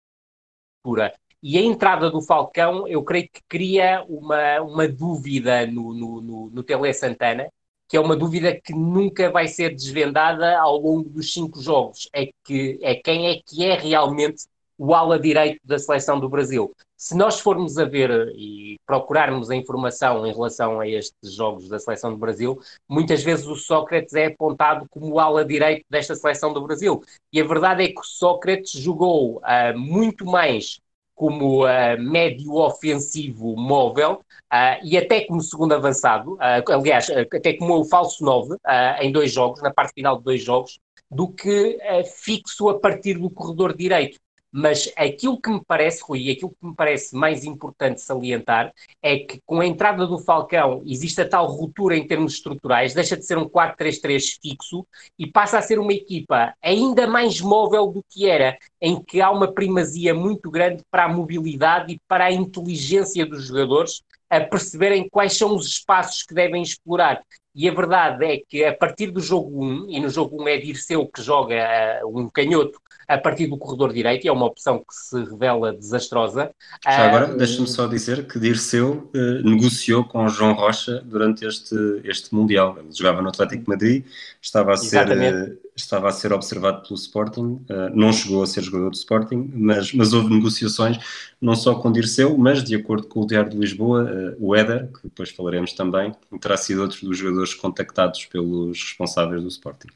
E 1.42 1.56
a 1.56 1.62
entrada 1.62 2.10
do 2.10 2.20
Falcão, 2.20 2.86
eu 2.86 3.02
creio 3.02 3.28
que 3.28 3.40
cria 3.48 4.04
uma, 4.08 4.60
uma 4.60 4.88
dúvida 4.88 5.66
no, 5.66 5.94
no, 5.94 6.20
no, 6.20 6.50
no 6.50 6.62
Tele 6.62 6.92
Santana, 6.92 7.48
que 7.88 7.96
é 7.96 8.00
uma 8.00 8.14
dúvida 8.14 8.58
que 8.60 8.74
nunca 8.74 9.30
vai 9.30 9.48
ser 9.48 9.74
desvendada 9.74 10.58
ao 10.58 10.76
longo 10.78 11.08
dos 11.08 11.32
cinco 11.32 11.60
jogos. 11.60 12.08
É, 12.12 12.30
que, 12.44 12.78
é 12.82 12.94
quem 12.94 13.28
é 13.28 13.40
que 13.44 13.64
é 13.64 13.74
realmente 13.74 14.44
o 14.78 14.94
ala 14.94 15.18
direito 15.18 15.60
da 15.62 15.78
seleção 15.78 16.18
do 16.18 16.28
Brasil. 16.28 16.74
Se 16.96 17.14
nós 17.14 17.38
formos 17.38 17.76
a 17.76 17.84
ver 17.84 18.32
e 18.34 18.78
procurarmos 18.86 19.50
a 19.50 19.56
informação 19.56 20.26
em 20.26 20.32
relação 20.32 20.80
a 20.80 20.88
estes 20.88 21.34
jogos 21.34 21.68
da 21.68 21.78
seleção 21.78 22.10
do 22.12 22.16
Brasil, 22.16 22.58
muitas 22.88 23.22
vezes 23.22 23.46
o 23.46 23.56
Sócrates 23.56 24.14
é 24.14 24.26
apontado 24.26 24.86
como 24.88 25.12
o 25.12 25.20
ala 25.20 25.44
direito 25.44 25.84
desta 25.90 26.14
seleção 26.14 26.52
do 26.52 26.62
Brasil. 26.62 27.02
E 27.30 27.40
a 27.40 27.44
verdade 27.44 27.84
é 27.84 27.88
que 27.88 28.00
o 28.00 28.04
Sócrates 28.04 28.72
jogou 28.72 29.38
uh, 29.38 29.78
muito 29.78 30.24
mais 30.24 30.80
como 31.20 31.66
uh, 31.66 32.00
médio 32.00 32.54
ofensivo 32.54 33.54
móvel 33.54 34.22
uh, 34.50 34.82
e 34.82 34.96
até 34.96 35.20
como 35.20 35.42
segundo 35.42 35.74
avançado, 35.74 36.36
uh, 36.36 36.72
aliás, 36.72 37.10
até 37.10 37.52
como 37.52 37.78
o 37.78 37.84
falso 37.84 38.24
9 38.24 38.56
em 39.02 39.12
dois 39.12 39.30
jogos, 39.30 39.60
na 39.60 39.70
parte 39.70 39.92
final 39.92 40.16
de 40.16 40.24
dois 40.24 40.42
jogos, 40.42 40.80
do 41.10 41.28
que 41.28 41.78
fixo 42.22 42.70
a 42.70 42.78
partir 42.78 43.18
do 43.18 43.28
corredor 43.28 43.76
direito. 43.76 44.18
Mas 44.52 44.92
aquilo 44.96 45.40
que 45.40 45.48
me 45.48 45.62
parece, 45.64 46.02
Rui, 46.02 46.22
e 46.22 46.30
aquilo 46.30 46.50
que 46.50 46.66
me 46.66 46.74
parece 46.74 47.14
mais 47.14 47.44
importante 47.44 48.00
salientar 48.00 48.72
é 49.00 49.18
que 49.18 49.40
com 49.46 49.60
a 49.60 49.66
entrada 49.66 50.06
do 50.06 50.18
Falcão 50.18 50.82
existe 50.84 51.20
a 51.20 51.28
tal 51.28 51.46
ruptura 51.46 51.96
em 51.96 52.06
termos 52.06 52.34
estruturais, 52.34 52.92
deixa 52.92 53.16
de 53.16 53.24
ser 53.24 53.38
um 53.38 53.48
4-3-3 53.48 54.38
fixo 54.42 54.84
e 55.16 55.26
passa 55.26 55.58
a 55.58 55.62
ser 55.62 55.78
uma 55.78 55.92
equipa 55.92 56.52
ainda 56.60 57.06
mais 57.06 57.40
móvel 57.40 57.86
do 57.86 58.04
que 58.08 58.28
era, 58.28 58.58
em 58.80 59.00
que 59.00 59.20
há 59.20 59.30
uma 59.30 59.52
primazia 59.52 60.12
muito 60.14 60.50
grande 60.50 60.82
para 60.90 61.04
a 61.04 61.08
mobilidade 61.08 61.94
e 61.94 62.00
para 62.08 62.24
a 62.24 62.32
inteligência 62.32 63.24
dos 63.24 63.44
jogadores 63.44 64.02
a 64.28 64.40
perceberem 64.40 65.08
quais 65.08 65.36
são 65.36 65.54
os 65.56 65.66
espaços 65.66 66.22
que 66.22 66.32
devem 66.32 66.62
explorar. 66.62 67.20
E 67.54 67.68
a 67.68 67.74
verdade 67.74 68.24
é 68.24 68.38
que 68.38 68.64
a 68.64 68.74
partir 68.74 69.10
do 69.10 69.20
jogo 69.20 69.64
1, 69.64 69.90
e 69.90 70.00
no 70.00 70.08
jogo 70.08 70.42
1 70.42 70.48
é 70.48 70.58
Dirceu 70.58 71.06
que 71.06 71.20
joga 71.22 71.56
uh, 72.04 72.18
um 72.18 72.28
canhoto 72.28 72.80
a 73.08 73.18
partir 73.18 73.48
do 73.48 73.58
corredor 73.58 73.92
direito, 73.92 74.24
e 74.24 74.28
é 74.28 74.32
uma 74.32 74.46
opção 74.46 74.78
que 74.78 74.94
se 74.94 75.18
revela 75.24 75.72
desastrosa. 75.72 76.52
Já 76.84 77.08
agora, 77.08 77.32
uh, 77.32 77.36
deixa-me 77.36 77.66
só 77.66 77.88
dizer 77.88 78.28
que 78.28 78.38
Dirceu 78.38 79.10
uh, 79.12 79.18
negociou 79.42 80.04
com 80.04 80.28
João 80.28 80.52
Rocha 80.52 81.02
durante 81.04 81.44
este, 81.44 81.74
este 82.04 82.32
Mundial. 82.32 82.76
Ele 82.78 82.92
jogava 82.92 83.20
no 83.20 83.28
Atlético 83.28 83.64
de 83.64 83.68
Madrid, 83.68 84.04
estava 84.40 84.74
a 84.74 84.76
ser, 84.76 85.08
uh, 85.08 85.58
estava 85.80 86.08
a 86.08 86.12
ser 86.12 86.32
observado 86.32 86.82
pelo 86.82 86.94
Sporting, 86.94 87.64
não 87.94 88.12
chegou 88.12 88.42
a 88.42 88.46
ser 88.46 88.62
jogador 88.62 88.90
do 88.90 88.96
Sporting, 88.96 89.50
mas, 89.54 89.92
mas 89.92 90.12
houve 90.12 90.32
negociações 90.32 90.98
não 91.40 91.54
só 91.54 91.74
com 91.74 91.90
Dirceu, 91.90 92.36
mas 92.36 92.62
de 92.62 92.74
acordo 92.74 93.06
com 93.06 93.20
o 93.20 93.26
Diário 93.26 93.50
de 93.50 93.56
Lisboa, 93.56 94.36
o 94.38 94.54
Éder, 94.54 94.92
que 94.92 95.02
depois 95.04 95.30
falaremos 95.30 95.72
também, 95.72 96.12
terá 96.40 96.56
sido 96.56 96.82
outro 96.82 97.06
dos 97.06 97.18
jogadores 97.18 97.54
contactados 97.54 98.26
pelos 98.26 98.82
responsáveis 98.82 99.42
do 99.42 99.48
Sporting. 99.48 99.88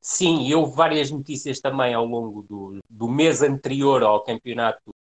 Sim, 0.00 0.46
e 0.46 0.54
houve 0.54 0.76
várias 0.76 1.10
notícias 1.10 1.60
também 1.60 1.94
ao 1.94 2.04
longo 2.04 2.42
do, 2.42 2.78
do 2.90 3.08
mês 3.08 3.42
anterior 3.42 4.02
ao 4.02 4.22
campeonato 4.22 4.94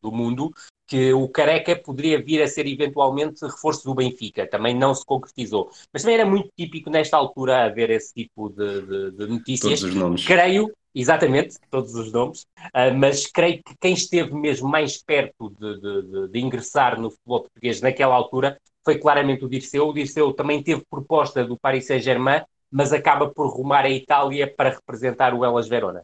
do 0.00 0.12
mundo 0.12 0.54
que 0.86 1.12
o 1.12 1.28
Careca 1.28 1.74
poderia 1.74 2.22
vir 2.22 2.42
a 2.42 2.48
ser 2.48 2.66
eventualmente 2.66 3.44
reforço 3.44 3.84
do 3.84 3.94
Benfica, 3.94 4.46
também 4.46 4.74
não 4.74 4.94
se 4.94 5.04
concretizou. 5.04 5.70
Mas 5.92 6.02
também 6.02 6.16
era 6.18 6.26
muito 6.28 6.50
típico 6.56 6.90
nesta 6.90 7.16
altura 7.16 7.64
haver 7.64 7.90
esse 7.90 8.12
tipo 8.12 8.50
de, 8.50 8.82
de, 8.82 9.10
de 9.12 9.26
notícias. 9.26 9.80
Todos 9.80 9.94
os 9.94 9.94
nomes. 9.94 10.26
Creio, 10.26 10.70
exatamente, 10.94 11.56
todos 11.70 11.94
os 11.94 12.12
nomes, 12.12 12.42
uh, 12.42 12.94
mas 12.96 13.26
creio 13.26 13.62
que 13.64 13.74
quem 13.80 13.94
esteve 13.94 14.34
mesmo 14.34 14.68
mais 14.68 15.02
perto 15.02 15.54
de, 15.58 16.28
de, 16.28 16.40
ingressar 16.40 17.00
no 17.00 17.10
futebol 17.10 17.40
português 17.40 17.80
naquela 17.80 18.14
altura 18.14 18.58
foi 18.84 18.98
claramente 18.98 19.44
o 19.44 19.48
Dirceu. 19.48 19.88
O 19.88 19.94
Dirceu 19.94 20.32
também 20.34 20.62
teve 20.62 20.82
proposta 20.90 21.44
do 21.44 21.56
Paris 21.56 21.86
Saint-Germain, 21.86 22.42
mas 22.70 22.92
acaba 22.92 23.28
por 23.28 23.48
rumar 23.48 23.86
a 23.86 23.90
Itália 23.90 24.52
para 24.54 24.70
representar 24.70 25.32
o 25.32 25.44
Elas 25.44 25.66
Verona. 25.66 26.02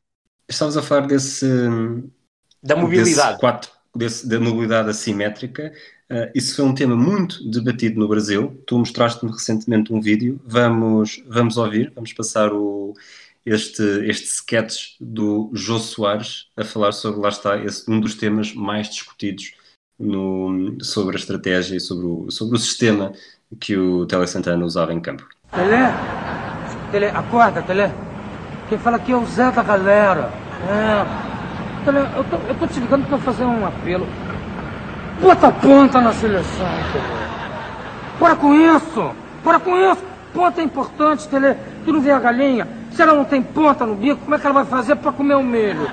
Estavas 0.48 0.76
a 0.76 0.82
falar 0.82 1.06
desse, 1.06 1.46
da 2.62 2.74
mobilidade. 2.74 3.38
Quatro, 3.38 3.70
da 4.24 4.40
mobilidade 4.40 4.90
assimétrica. 4.90 5.72
Uh, 6.11 6.31
isso 6.35 6.57
foi 6.57 6.64
um 6.64 6.74
tema 6.74 6.96
muito 6.96 7.48
debatido 7.50 7.98
no 7.98 8.09
Brasil. 8.09 8.62
Tu 8.66 8.79
mostraste-me 8.79 9.31
recentemente 9.31 9.92
um 9.92 10.00
vídeo. 10.00 10.40
Vamos, 10.44 11.22
vamos 11.29 11.57
ouvir, 11.57 11.92
vamos 11.94 12.12
passar 12.12 12.53
o, 12.53 12.94
este, 13.44 13.83
este 14.09 14.26
sketch 14.26 14.96
do 15.00 15.50
Jô 15.55 15.79
Soares 15.79 16.46
a 16.57 16.64
falar 16.64 16.92
sobre, 16.92 17.20
lá 17.20 17.29
está, 17.29 17.57
esse, 17.59 17.90
um 17.90 18.00
dos 18.00 18.14
temas 18.14 18.55
mais 18.55 18.88
discutidos 18.88 19.53
no, 19.98 20.76
sobre 20.83 21.16
a 21.16 21.18
estratégia 21.18 21.76
e 21.76 21.81
sobre 21.81 22.07
o, 22.07 22.31
sobre 22.31 22.57
o 22.57 22.59
sistema 22.59 23.12
que 23.59 23.76
o 23.76 24.07
Tele 24.07 24.26
Santana 24.26 24.64
usava 24.64 24.92
em 24.92 25.00
campo. 25.00 25.26
Tele, 25.53 25.76
Tele, 26.90 27.07
acorda, 27.07 27.62
Tele. 27.62 27.92
Quem 28.68 28.79
fala 28.79 28.96
aqui 28.96 29.12
é 29.12 29.16
o 29.16 29.26
Zé 29.26 29.50
da 29.50 29.62
galera. 29.62 30.31
É. 30.68 31.29
Eu 31.86 32.24
tô, 32.24 32.36
eu 32.48 32.54
tô 32.56 32.66
te 32.66 32.78
ligando 32.78 33.06
para 33.08 33.18
fazer 33.18 33.44
um 33.44 33.66
apelo. 33.66 34.06
Bota 35.20 35.50
ponta 35.50 36.00
na 36.00 36.12
seleção. 36.12 36.68
Bora 38.18 38.36
com 38.36 38.54
isso! 38.54 39.10
Bora 39.42 39.58
com 39.58 39.76
isso! 39.76 40.02
Ponta 40.34 40.60
é 40.60 40.64
importante, 40.64 41.26
Tele. 41.28 41.56
Tu 41.84 41.92
não 41.92 42.00
vê 42.00 42.10
a 42.10 42.18
galinha? 42.18 42.68
Se 42.92 43.02
ela 43.02 43.14
não 43.14 43.24
tem 43.24 43.42
ponta 43.42 43.86
no 43.86 43.94
bico, 43.94 44.20
como 44.20 44.34
é 44.34 44.38
que 44.38 44.46
ela 44.46 44.62
vai 44.62 44.64
fazer 44.64 44.96
para 44.96 45.10
comer 45.10 45.34
o 45.34 45.42
milho? 45.42 45.90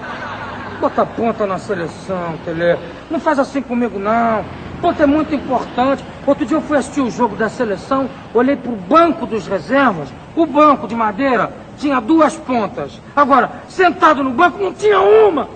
Bota 0.80 1.06
ponta 1.06 1.48
na 1.48 1.58
seleção, 1.58 2.36
Tele. 2.44 2.78
Não 3.10 3.20
faz 3.20 3.40
assim 3.40 3.62
comigo, 3.62 3.98
não. 3.98 4.44
Ponta 4.82 5.04
é 5.04 5.08
muito 5.08 5.34
importante. 5.34 6.04
Outro 6.26 6.46
dia 6.46 6.58
eu 6.58 6.62
fui 6.62 6.78
assistir 6.78 7.02
o 7.02 7.10
jogo 7.10 7.36
da 7.36 7.50
seleção, 7.50 8.10
olhei 8.34 8.56
pro 8.56 8.74
banco 8.74 9.26
dos 9.26 9.48
reservas. 9.48 10.10
O 10.36 10.46
banco 10.46 10.88
de 10.88 10.96
madeira 10.96 11.52
tinha 11.78 12.00
duas 12.02 12.36
pontas. 12.36 13.00
Agora, 13.16 13.50
sentado 13.70 14.24
no 14.24 14.32
banco, 14.32 14.62
não 14.62 14.74
tinha 14.74 15.00
uma. 15.00 15.48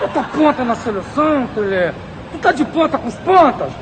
Bota 0.00 0.22
ponta 0.36 0.64
na 0.64 0.74
seleção, 0.74 1.46
Tele. 1.54 1.94
Tu 2.32 2.38
tá 2.38 2.52
de 2.52 2.64
ponta 2.64 2.98
com 2.98 3.08
os 3.08 3.14
pontas? 3.16 3.72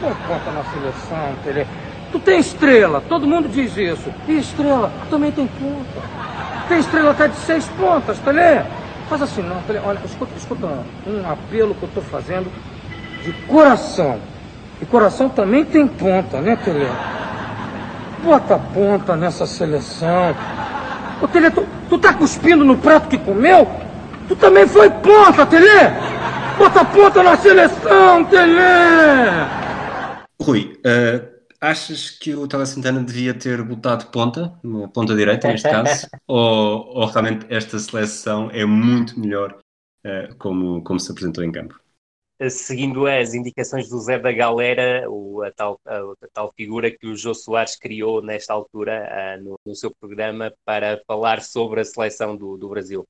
Põe 0.00 0.14
ponta 0.26 0.50
na 0.52 0.64
seleção, 0.64 1.34
Tele. 1.44 1.66
Tu 2.12 2.18
tem 2.20 2.38
estrela, 2.38 3.02
todo 3.08 3.26
mundo 3.26 3.48
diz 3.48 3.76
isso. 3.76 4.12
E 4.26 4.38
estrela 4.38 4.90
também 5.10 5.30
tem 5.30 5.46
ponta. 5.46 6.08
Tem 6.68 6.78
estrela 6.78 7.10
até 7.10 7.28
de 7.28 7.36
seis 7.36 7.66
pontas, 7.78 8.18
Tele. 8.20 8.64
Faz 9.08 9.22
assim 9.22 9.42
não, 9.42 9.60
Tele. 9.62 9.80
Olha, 9.84 10.00
escuta, 10.04 10.32
escuta 10.36 10.66
um 11.06 11.30
apelo 11.30 11.74
que 11.74 11.82
eu 11.82 11.90
tô 11.94 12.00
fazendo 12.00 12.50
de 13.22 13.32
coração. 13.46 14.18
E 14.80 14.86
coração 14.86 15.28
também 15.28 15.64
tem 15.64 15.86
ponta, 15.86 16.40
né, 16.40 16.56
Tele? 16.56 16.88
Bota 18.22 18.58
ponta 18.72 19.16
nessa 19.16 19.46
seleção. 19.46 20.34
Ô, 21.20 21.26
Tele, 21.26 21.50
tu, 21.50 21.66
tu 21.88 21.98
tá 21.98 22.14
cuspindo 22.14 22.64
no 22.64 22.78
prato 22.78 23.08
que 23.08 23.18
comeu? 23.18 23.66
Tu 24.28 24.36
também 24.36 24.66
foi 24.68 24.88
ponta, 24.90 25.44
Tele! 25.46 25.66
Bota 26.56 26.84
ponta 26.84 27.22
na 27.22 27.36
seleção, 27.36 28.24
Tele! 28.26 28.58
Rui, 30.40 30.80
uh, 30.86 31.28
achas 31.60 32.10
que 32.10 32.34
o 32.34 32.46
Tele 32.46 32.66
Santana 32.66 33.02
devia 33.02 33.34
ter 33.34 33.62
botado 33.62 34.06
ponta, 34.06 34.52
ponta 34.94 35.16
direita 35.16 35.48
neste 35.48 35.68
caso, 35.68 36.06
ou, 36.26 36.86
ou, 36.94 37.06
realmente 37.06 37.46
esta 37.48 37.78
seleção 37.78 38.48
é 38.52 38.64
muito 38.64 39.18
melhor 39.18 39.58
uh, 40.06 40.34
como, 40.38 40.82
como 40.82 41.00
se 41.00 41.10
apresentou 41.10 41.42
em 41.42 41.50
campo? 41.50 41.74
Seguindo 42.50 43.06
as 43.06 43.34
indicações 43.34 43.88
do 43.88 43.98
Zé 43.98 44.18
da 44.18 44.30
Galera, 44.30 45.10
o, 45.10 45.42
a, 45.42 45.50
tal, 45.50 45.80
a, 45.84 45.96
a, 45.96 46.28
tal 46.32 46.52
figura 46.56 46.90
que 46.90 47.08
o 47.08 47.16
Jô 47.16 47.34
Soares 47.34 47.74
criou 47.74 48.22
nesta 48.22 48.52
altura 48.52 49.36
uh, 49.38 49.42
no, 49.42 49.58
no, 49.66 49.74
seu 49.74 49.90
programa 50.00 50.54
para 50.64 51.02
falar 51.06 51.42
sobre 51.42 51.80
a 51.80 51.84
seleção 51.84 52.36
do, 52.36 52.56
do 52.56 52.68
Brasil 52.68 53.04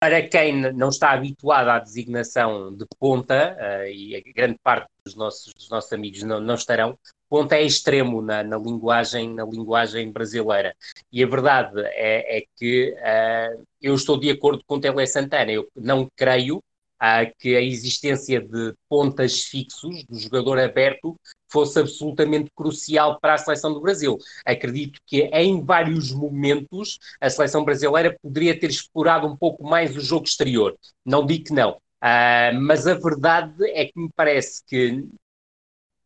para 0.00 0.26
quem 0.26 0.72
não 0.72 0.88
está 0.88 1.10
habituado 1.10 1.68
à 1.68 1.78
designação 1.78 2.74
de 2.74 2.86
ponta, 2.98 3.54
uh, 3.60 3.86
e 3.86 4.16
a 4.16 4.32
grande 4.34 4.58
parte 4.62 4.88
dos 5.04 5.14
nossos, 5.14 5.52
dos 5.52 5.68
nossos 5.68 5.92
amigos 5.92 6.22
não, 6.22 6.40
não 6.40 6.54
estarão, 6.54 6.98
ponta 7.28 7.56
é 7.56 7.62
extremo 7.62 8.22
na, 8.22 8.42
na, 8.42 8.56
linguagem, 8.56 9.34
na 9.34 9.44
linguagem 9.44 10.10
brasileira. 10.10 10.74
E 11.12 11.22
a 11.22 11.26
verdade 11.26 11.82
é, 11.82 12.38
é 12.38 12.44
que 12.56 12.94
uh, 12.94 13.62
eu 13.80 13.94
estou 13.94 14.18
de 14.18 14.30
acordo 14.30 14.64
com 14.66 14.76
o 14.76 14.80
Tele 14.80 15.06
Santana. 15.06 15.52
Eu 15.52 15.68
não 15.76 16.08
creio 16.16 16.62
uh, 17.02 17.32
que 17.38 17.56
a 17.56 17.62
existência 17.62 18.40
de 18.40 18.74
pontas 18.88 19.44
fixos, 19.44 20.04
do 20.04 20.18
jogador 20.18 20.58
aberto, 20.58 21.16
fosse 21.50 21.80
absolutamente 21.80 22.50
crucial 22.54 23.18
para 23.20 23.34
a 23.34 23.38
seleção 23.38 23.72
do 23.72 23.80
Brasil. 23.80 24.18
Acredito 24.44 25.00
que 25.06 25.22
em 25.32 25.64
vários 25.64 26.12
momentos 26.12 26.98
a 27.20 27.28
seleção 27.28 27.64
brasileira 27.64 28.16
poderia 28.22 28.58
ter 28.58 28.70
explorado 28.70 29.26
um 29.26 29.36
pouco 29.36 29.64
mais 29.64 29.96
o 29.96 30.00
jogo 30.00 30.26
exterior. 30.26 30.76
Não 31.04 31.26
digo 31.26 31.46
que 31.46 31.52
não. 31.52 31.72
Uh, 32.02 32.58
mas 32.62 32.86
a 32.86 32.94
verdade 32.94 33.64
é 33.70 33.84
que 33.84 33.98
me 33.98 34.08
parece 34.16 34.62
que 34.66 35.04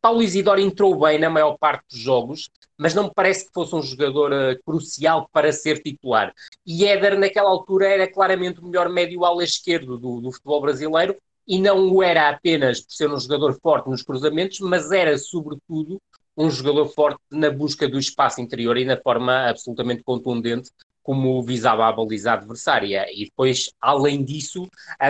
Paulo 0.04 0.22
Isidoro 0.22 0.60
entrou 0.60 1.00
bem 1.00 1.18
na 1.18 1.30
maior 1.30 1.56
parte 1.56 1.82
dos 1.88 1.98
jogos, 1.98 2.50
mas 2.76 2.94
não 2.94 3.04
me 3.04 3.10
parece 3.14 3.46
que 3.46 3.54
fosse 3.54 3.74
um 3.74 3.80
jogador 3.80 4.32
uh, 4.32 4.62
crucial 4.62 5.26
para 5.32 5.50
ser 5.50 5.82
titular. 5.82 6.30
E 6.66 6.84
Éder, 6.84 7.18
naquela 7.18 7.48
altura, 7.48 7.88
era 7.88 8.06
claramente 8.06 8.60
o 8.60 8.66
melhor 8.66 8.90
médio-ala 8.90 9.42
esquerdo 9.42 9.96
do, 9.96 10.20
do 10.20 10.30
futebol 10.30 10.60
brasileiro, 10.60 11.16
e 11.48 11.58
não 11.58 11.90
o 11.90 12.02
era 12.02 12.28
apenas 12.28 12.82
por 12.82 12.92
ser 12.92 13.10
um 13.10 13.18
jogador 13.18 13.58
forte 13.62 13.88
nos 13.88 14.02
cruzamentos, 14.02 14.60
mas 14.60 14.92
era, 14.92 15.16
sobretudo, 15.16 15.98
um 16.36 16.50
jogador 16.50 16.86
forte 16.88 17.20
na 17.30 17.48
busca 17.48 17.88
do 17.88 17.98
espaço 17.98 18.42
interior 18.42 18.76
e 18.76 18.84
na 18.84 18.98
forma 18.98 19.48
absolutamente 19.48 20.02
contundente 20.02 20.68
como 21.02 21.42
visava 21.42 21.86
a 21.86 21.92
baliza 21.92 22.34
adversária. 22.34 23.06
E 23.10 23.24
depois, 23.24 23.70
além 23.80 24.22
disso, 24.22 24.68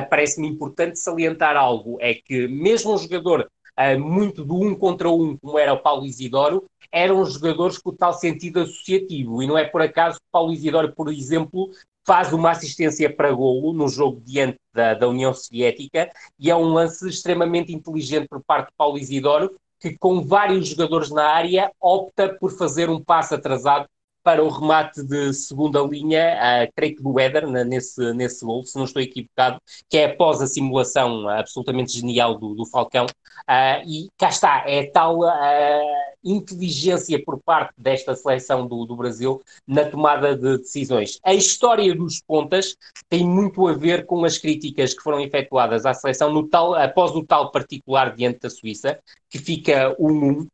parece-me 0.09 0.46
importante 0.46 1.00
salientar 1.00 1.57
algo: 1.57 1.98
é 2.00 2.14
que 2.14 2.46
mesmo 2.46 2.94
um 2.94 2.98
jogador 2.98 3.50
uh, 3.78 3.98
muito 3.98 4.44
do 4.44 4.54
um 4.60 4.74
contra 4.74 5.10
um, 5.10 5.37
como 5.37 5.58
era 5.58 5.72
o 5.72 5.78
Paulo 5.80 6.06
Isidoro, 6.06 6.64
eram 6.90 7.24
jogadores 7.24 7.78
com 7.78 7.92
tal 7.92 8.12
sentido 8.12 8.60
associativo. 8.60 9.42
E 9.42 9.46
não 9.46 9.58
é 9.58 9.64
por 9.64 9.82
acaso 9.82 10.18
que 10.18 10.26
Paulo 10.30 10.52
Isidoro, 10.52 10.92
por 10.94 11.12
exemplo, 11.12 11.70
faz 12.06 12.32
uma 12.32 12.50
assistência 12.50 13.14
para 13.14 13.32
golo 13.32 13.72
no 13.72 13.88
jogo 13.88 14.20
diante 14.24 14.58
da, 14.72 14.94
da 14.94 15.08
União 15.08 15.32
Soviética 15.32 16.10
e 16.38 16.50
é 16.50 16.56
um 16.56 16.72
lance 16.72 17.08
extremamente 17.08 17.72
inteligente 17.74 18.28
por 18.28 18.42
parte 18.44 18.68
de 18.68 18.76
Paulo 18.76 18.98
Isidoro, 18.98 19.56
que 19.80 19.96
com 19.96 20.22
vários 20.22 20.68
jogadores 20.68 21.10
na 21.10 21.26
área 21.26 21.70
opta 21.80 22.28
por 22.28 22.50
fazer 22.50 22.88
um 22.90 23.02
passo 23.02 23.34
atrasado 23.34 23.87
para 24.24 24.42
o 24.42 24.48
remate 24.48 25.02
de 25.02 25.34
segunda 25.34 25.80
linha, 25.82 26.34
uh, 26.34 26.72
creio 26.74 26.96
que 26.96 27.02
do 27.02 27.14
nesse, 27.66 28.12
nesse 28.14 28.44
gol, 28.44 28.64
se 28.64 28.74
não 28.76 28.87
estou 28.87 29.02
equivocado, 29.02 29.60
que 29.88 29.98
é 29.98 30.06
após 30.06 30.40
a 30.40 30.46
simulação 30.46 31.28
absolutamente 31.28 31.92
genial 31.92 32.37
do, 32.37 32.54
do 32.54 32.64
Falcão. 32.64 33.04
Uh, 33.04 33.87
e 33.87 34.08
cá 34.16 34.30
está, 34.30 34.64
é 34.66 34.87
tal 34.87 35.20
uh, 35.20 36.14
inteligência 36.24 37.22
por 37.22 37.38
parte 37.42 37.74
desta 37.76 38.16
seleção 38.16 38.66
do, 38.66 38.87
do 38.87 38.96
Brasil 38.96 39.42
na 39.66 39.84
tomada 39.84 40.34
de 40.34 40.56
decisões. 40.58 41.20
A 41.22 41.34
história 41.34 41.94
dos 41.94 42.20
pontas 42.22 42.76
tem 43.10 43.28
muito 43.28 43.68
a 43.68 43.74
ver 43.74 44.06
com 44.06 44.24
as 44.24 44.38
críticas 44.38 44.94
que 44.94 45.02
foram 45.02 45.20
efetuadas 45.20 45.84
à 45.84 45.92
seleção 45.92 46.32
no 46.32 46.48
tal, 46.48 46.74
após 46.74 47.12
o 47.12 47.22
tal 47.22 47.50
particular 47.50 48.16
diante 48.16 48.40
da 48.40 48.48
Suíça, 48.48 48.98
que 49.28 49.38
fica 49.38 49.94
1-1. 50.00 50.00
Um, 50.00 50.46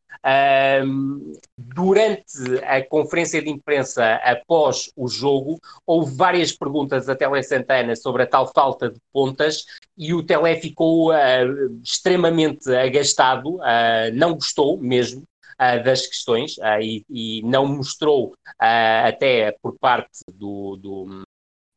durante 1.57 2.59
a 2.65 2.85
conferência 2.85 3.41
de 3.41 3.49
imprensa 3.49 4.15
após 4.17 4.91
o 4.97 5.09
jogo, 5.09 5.59
houve 5.87 6.15
várias 6.15 6.53
perguntas 6.53 7.09
a 7.09 7.17
Tele 7.17 7.43
Santana 7.43 7.97
sobre 7.97 8.23
a 8.23 8.27
tal 8.27 8.53
falta 8.53 8.91
de 8.91 9.01
pontas 9.13 9.65
e 9.97 10.15
o 10.15 10.23
Tele 10.23 10.57
ficou 10.57 11.11
uh, 11.11 11.81
extremamente 11.83 12.71
agastado, 12.75 13.57
uh, 13.57 14.13
não 14.15 14.35
gostou 14.35 14.79
mesmo 14.79 15.23
uh, 15.61 15.83
das 15.85 16.07
questões 16.07 16.57
e, 16.81 17.05
e, 17.09 17.43
não 17.43 17.67
mostrou, 17.67 18.35
até 18.59 19.53
por 19.63 19.79
parte 19.79 20.21
do, 20.33 20.77
do 20.77 21.23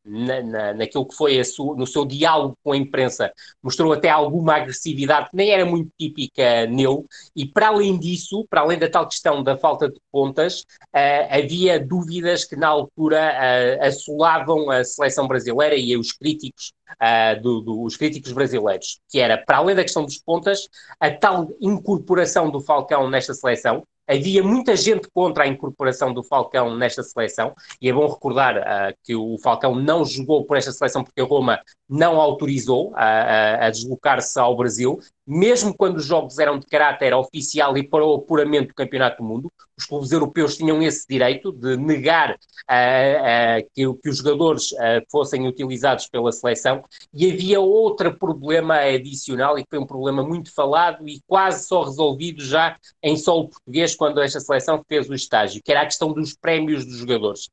na, 0.04 0.42
na, 0.42 0.74
naquilo 0.74 1.06
que 1.06 1.14
foi 1.14 1.42
su, 1.44 1.74
no 1.74 1.86
seu 1.86 2.04
diálogo 2.04 2.56
com 2.62 2.72
a 2.72 2.76
imprensa, 2.76 3.32
mostrou 3.62 3.92
até 3.92 4.10
alguma 4.10 4.56
agressividade 4.56 5.30
que 5.30 5.36
nem 5.36 5.50
era 5.50 5.64
muito 5.64 5.90
típica 5.98 6.66
nele, 6.66 7.04
e 7.34 7.46
para 7.46 7.68
além 7.68 7.98
disso, 7.98 8.46
para 8.48 8.60
além 8.60 8.78
da 8.78 8.88
tal 8.88 9.08
questão 9.08 9.42
da 9.42 9.56
falta 9.56 9.88
de 9.88 9.98
pontas, 10.12 10.60
uh, 10.60 11.26
havia 11.30 11.80
dúvidas 11.80 12.44
que 12.44 12.56
na 12.56 12.68
altura 12.68 13.32
uh, 13.32 13.84
assolavam 13.84 14.70
a 14.70 14.84
seleção 14.84 15.26
brasileira 15.26 15.76
e 15.76 15.96
os 15.96 16.12
críticos, 16.12 16.72
uh, 17.00 17.40
do, 17.40 17.60
do, 17.60 17.82
os 17.82 17.96
críticos 17.96 18.32
brasileiros, 18.32 19.00
que 19.08 19.18
era, 19.18 19.38
para 19.38 19.58
além 19.58 19.74
da 19.74 19.82
questão 19.82 20.04
dos 20.04 20.18
pontas, 20.18 20.68
a 21.00 21.10
tal 21.10 21.48
incorporação 21.60 22.50
do 22.50 22.60
Falcão 22.60 23.08
nesta 23.08 23.34
seleção, 23.34 23.84
Havia 24.06 24.42
muita 24.42 24.76
gente 24.76 25.08
contra 25.10 25.44
a 25.44 25.46
incorporação 25.46 26.12
do 26.12 26.22
Falcão 26.22 26.76
nesta 26.76 27.02
seleção, 27.02 27.54
e 27.80 27.88
é 27.88 27.92
bom 27.92 28.06
recordar 28.06 28.58
uh, 28.58 28.96
que 29.02 29.14
o 29.14 29.38
Falcão 29.38 29.74
não 29.74 30.04
jogou 30.04 30.44
por 30.44 30.56
esta 30.56 30.72
seleção 30.72 31.02
porque 31.02 31.20
a 31.20 31.24
Roma 31.24 31.60
não 31.88 32.20
autorizou 32.20 32.92
a, 32.94 33.04
a, 33.04 33.66
a 33.66 33.70
deslocar-se 33.70 34.38
ao 34.38 34.56
Brasil, 34.56 35.00
mesmo 35.26 35.74
quando 35.74 35.96
os 35.96 36.04
jogos 36.04 36.38
eram 36.38 36.58
de 36.58 36.66
caráter 36.66 37.14
oficial 37.14 37.76
e 37.76 37.82
para 37.82 38.04
o 38.04 38.14
apuramento 38.14 38.68
do 38.68 38.74
Campeonato 38.74 39.22
do 39.22 39.28
Mundo, 39.28 39.52
os 39.76 39.86
clubes 39.86 40.12
europeus 40.12 40.56
tinham 40.56 40.82
esse 40.82 41.06
direito 41.08 41.50
de 41.50 41.76
negar 41.76 42.32
uh, 42.32 42.34
uh, 42.34 43.68
que, 43.74 44.00
que, 44.02 44.08
os 44.08 44.18
jogadores 44.18 44.72
uh, 44.72 45.02
fossem 45.10 45.48
utilizados 45.48 46.06
pela 46.06 46.30
seleção. 46.30 46.84
E 47.12 47.32
havia 47.32 47.60
outro 47.60 48.16
problema 48.16 48.76
adicional, 48.76 49.58
e 49.58 49.62
que 49.62 49.70
foi 49.70 49.78
um 49.78 49.86
problema 49.86 50.22
muito 50.22 50.52
falado 50.54 51.08
e 51.08 51.20
quase 51.26 51.66
só 51.66 51.82
resolvido 51.82 52.42
já 52.44 52.76
em 53.02 53.16
solo 53.16 53.48
português, 53.48 53.94
quando 53.96 54.20
esta 54.20 54.40
seleção 54.40 54.82
fez 54.88 55.08
o 55.08 55.14
estágio, 55.14 55.60
que 55.64 55.72
era 55.72 55.82
a 55.82 55.86
questão 55.86 56.12
dos 56.12 56.34
prémios 56.34 56.84
dos 56.84 56.98
jogadores. 56.98 57.48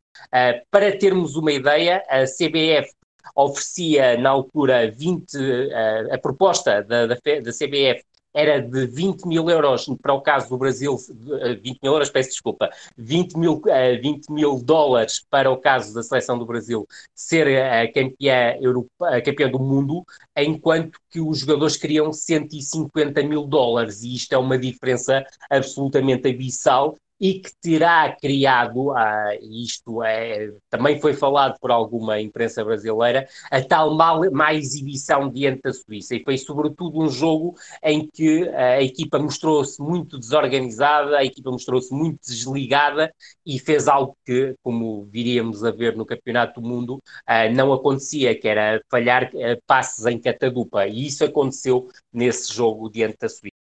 para 0.69 0.95
termos 0.97 1.35
uma 1.35 1.51
ideia, 1.51 2.03
a 2.07 2.25
CBF 2.25 2.91
oferecia 3.35 4.17
na 4.17 4.29
altura 4.29 4.89
20, 4.91 5.37
a, 5.73 6.15
a 6.15 6.17
proposta 6.17 6.83
da, 6.83 7.07
da, 7.07 7.15
da 7.15 7.51
CBF 7.51 8.03
era 8.33 8.61
de 8.61 8.87
20 8.87 9.25
mil 9.27 9.49
euros 9.49 9.85
para 10.01 10.13
o 10.13 10.21
caso 10.21 10.49
do 10.49 10.57
Brasil, 10.57 10.97
20 10.97 11.79
mil 11.83 11.93
euros, 11.93 12.09
peço 12.09 12.29
desculpa, 12.29 12.69
20 12.97 13.37
mil, 13.37 13.61
20 14.01 14.31
mil 14.31 14.59
dólares 14.59 15.23
para 15.29 15.51
o 15.51 15.57
caso 15.57 15.93
da 15.93 16.01
seleção 16.01 16.37
do 16.37 16.45
Brasil 16.45 16.87
ser 17.13 17.47
campeã, 17.93 18.55
a 19.01 19.21
campeã 19.21 19.49
do 19.49 19.59
mundo, 19.59 20.05
enquanto 20.37 20.97
que 21.09 21.19
os 21.19 21.39
jogadores 21.39 21.75
queriam 21.75 22.13
150 22.13 23.21
mil 23.23 23.45
dólares, 23.45 24.01
e 24.03 24.15
isto 24.15 24.33
é 24.33 24.37
uma 24.37 24.57
diferença 24.57 25.25
absolutamente 25.49 26.27
abissal 26.29 26.97
e 27.21 27.39
que 27.39 27.51
terá 27.61 28.11
criado, 28.19 28.91
ah, 28.91 29.35
isto 29.43 30.01
é, 30.03 30.51
também 30.71 30.99
foi 30.99 31.13
falado 31.13 31.59
por 31.59 31.69
alguma 31.69 32.19
imprensa 32.19 32.65
brasileira, 32.65 33.27
a 33.51 33.61
tal 33.61 33.93
mal, 33.95 34.19
má 34.31 34.55
exibição 34.55 35.29
diante 35.29 35.61
da 35.61 35.71
Suíça. 35.71 36.15
E 36.15 36.23
foi 36.23 36.35
sobretudo 36.39 36.99
um 36.99 37.09
jogo 37.09 37.55
em 37.83 38.07
que 38.07 38.49
a 38.49 38.81
equipa 38.81 39.19
mostrou-se 39.19 39.79
muito 39.79 40.17
desorganizada, 40.17 41.15
a 41.17 41.23
equipa 41.23 41.51
mostrou-se 41.51 41.93
muito 41.93 42.19
desligada 42.21 43.13
e 43.45 43.59
fez 43.59 43.87
algo 43.87 44.17
que, 44.25 44.55
como 44.63 45.05
viríamos 45.05 45.63
a 45.63 45.69
ver 45.69 45.95
no 45.95 46.05
Campeonato 46.07 46.59
do 46.59 46.67
Mundo, 46.67 46.99
ah, 47.27 47.47
não 47.49 47.71
acontecia, 47.71 48.33
que 48.39 48.47
era 48.47 48.81
falhar 48.89 49.29
ah, 49.35 49.57
passes 49.67 50.05
em 50.07 50.19
catadupa. 50.19 50.87
E 50.87 51.05
isso 51.05 51.23
aconteceu 51.23 51.87
nesse 52.11 52.51
jogo 52.51 52.89
diante 52.89 53.17
da 53.19 53.29
Suíça. 53.29 53.60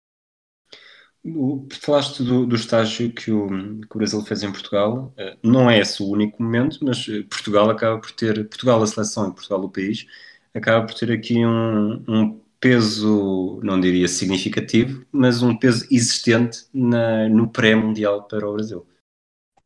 Falaste 1.81 2.23
do, 2.23 2.47
do 2.47 2.57
estágio 2.57 3.13
que 3.13 3.31
o, 3.31 3.49
que 3.81 3.97
o, 3.97 3.99
Brasil 3.99 4.23
fez 4.25 4.43
em 4.43 4.53
Portugal. 4.53 5.13
Eh, 5.17 5.37
não 5.43 5.71
é 5.71 5.79
esse 5.79 6.03
o 6.03 6.09
único 6.09 6.43
momento, 6.43 6.79
mas 6.83 7.09
eh, 7.09 7.23
Portugal 7.23 7.71
acaba 7.71 8.01
por 8.01 8.11
ter, 8.13 8.49
Portugal 8.49 8.83
a 8.83 8.87
seleção 8.87 9.29
e 9.29 9.35
Portugal 9.35 9.65
o 9.65 9.71
país, 9.71 10.07
acaba 10.55 10.87
por 10.87 10.95
ter 10.95 11.13
aqui 11.13 11.45
um, 11.45 12.05
um 12.09 12.41
peso, 12.61 13.61
não 13.63 13.81
diria 13.81 14.09
significativo, 14.09 15.07
mas 15.13 15.43
um 15.43 15.57
peso 15.57 15.87
existente 15.91 16.67
na, 16.73 17.29
no 17.29 17.49
pré-mundial 17.49 18.25
para 18.25 18.49
o 18.49 18.53
Brasil. 18.55 18.87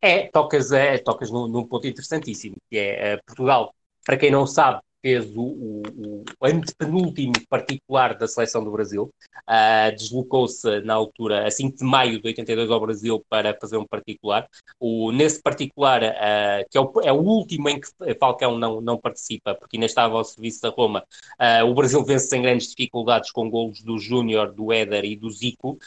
É, 0.01 0.29
tocas, 0.29 0.72
é, 0.72 0.98
tocas 0.98 1.31
num, 1.31 1.64
ponto 1.64 1.87
interessantíssimo, 1.87 2.57
que 2.68 2.77
é, 2.77 3.12
é 3.12 3.16
Portugal, 3.18 3.75
para 4.05 4.16
quem 4.16 4.31
não 4.31 4.46
sabe, 4.46 4.83
fez 5.03 5.27
o, 5.37 5.43
o, 5.43 6.25
o 6.41 6.47
antepenúltimo 6.47 7.33
particular 7.49 8.17
da 8.17 8.29
seleção 8.29 8.65
do 8.65 8.71
Brasil. 8.71 9.12
Uh, 9.49 9.95
Deslocou-se 9.97 10.81
na 10.83 10.95
altura, 10.95 11.47
a 11.47 11.51
5 11.51 11.77
de 11.77 11.85
maio 11.85 12.21
de 12.21 12.29
82, 12.29 12.71
ao 12.71 12.81
Brasil 12.81 13.23
para 13.29 13.57
fazer 13.61 13.77
um 13.77 13.87
particular. 13.87 14.49
O, 14.79 15.11
nesse 15.11 15.43
particular, 15.43 16.03
uh, 16.03 16.71
que 16.71 16.79
é 16.79 16.81
o, 16.81 16.93
é 17.03 17.12
o, 17.12 17.21
último 17.21 17.69
em 17.69 17.81
que 17.81 17.88
Falcão 18.19 18.57
não, 18.57 18.81
não 18.81 18.97
participa, 18.97 19.55
porque 19.55 19.77
ainda 19.77 19.87
estava 19.87 20.17
ao 20.17 20.25
serviço 20.25 20.62
da 20.62 20.69
Roma, 20.69 21.05
uh, 21.41 21.67
o 21.67 21.75
Brasil 21.75 22.03
vence 22.05 22.29
sem 22.29 22.41
grandes 22.41 22.69
dificuldades 22.69 23.33
com 23.33 23.51
golos 23.51 23.83
do 23.83 23.99
Júnior, 23.99 24.53
do 24.53 24.73
Éder 24.73 25.05
e 25.05 25.17
do 25.17 25.31
Zico. 25.31 25.79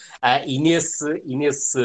e 0.45 0.59
nesse, 0.59 1.23
e 1.25 1.35
nesse 1.37 1.79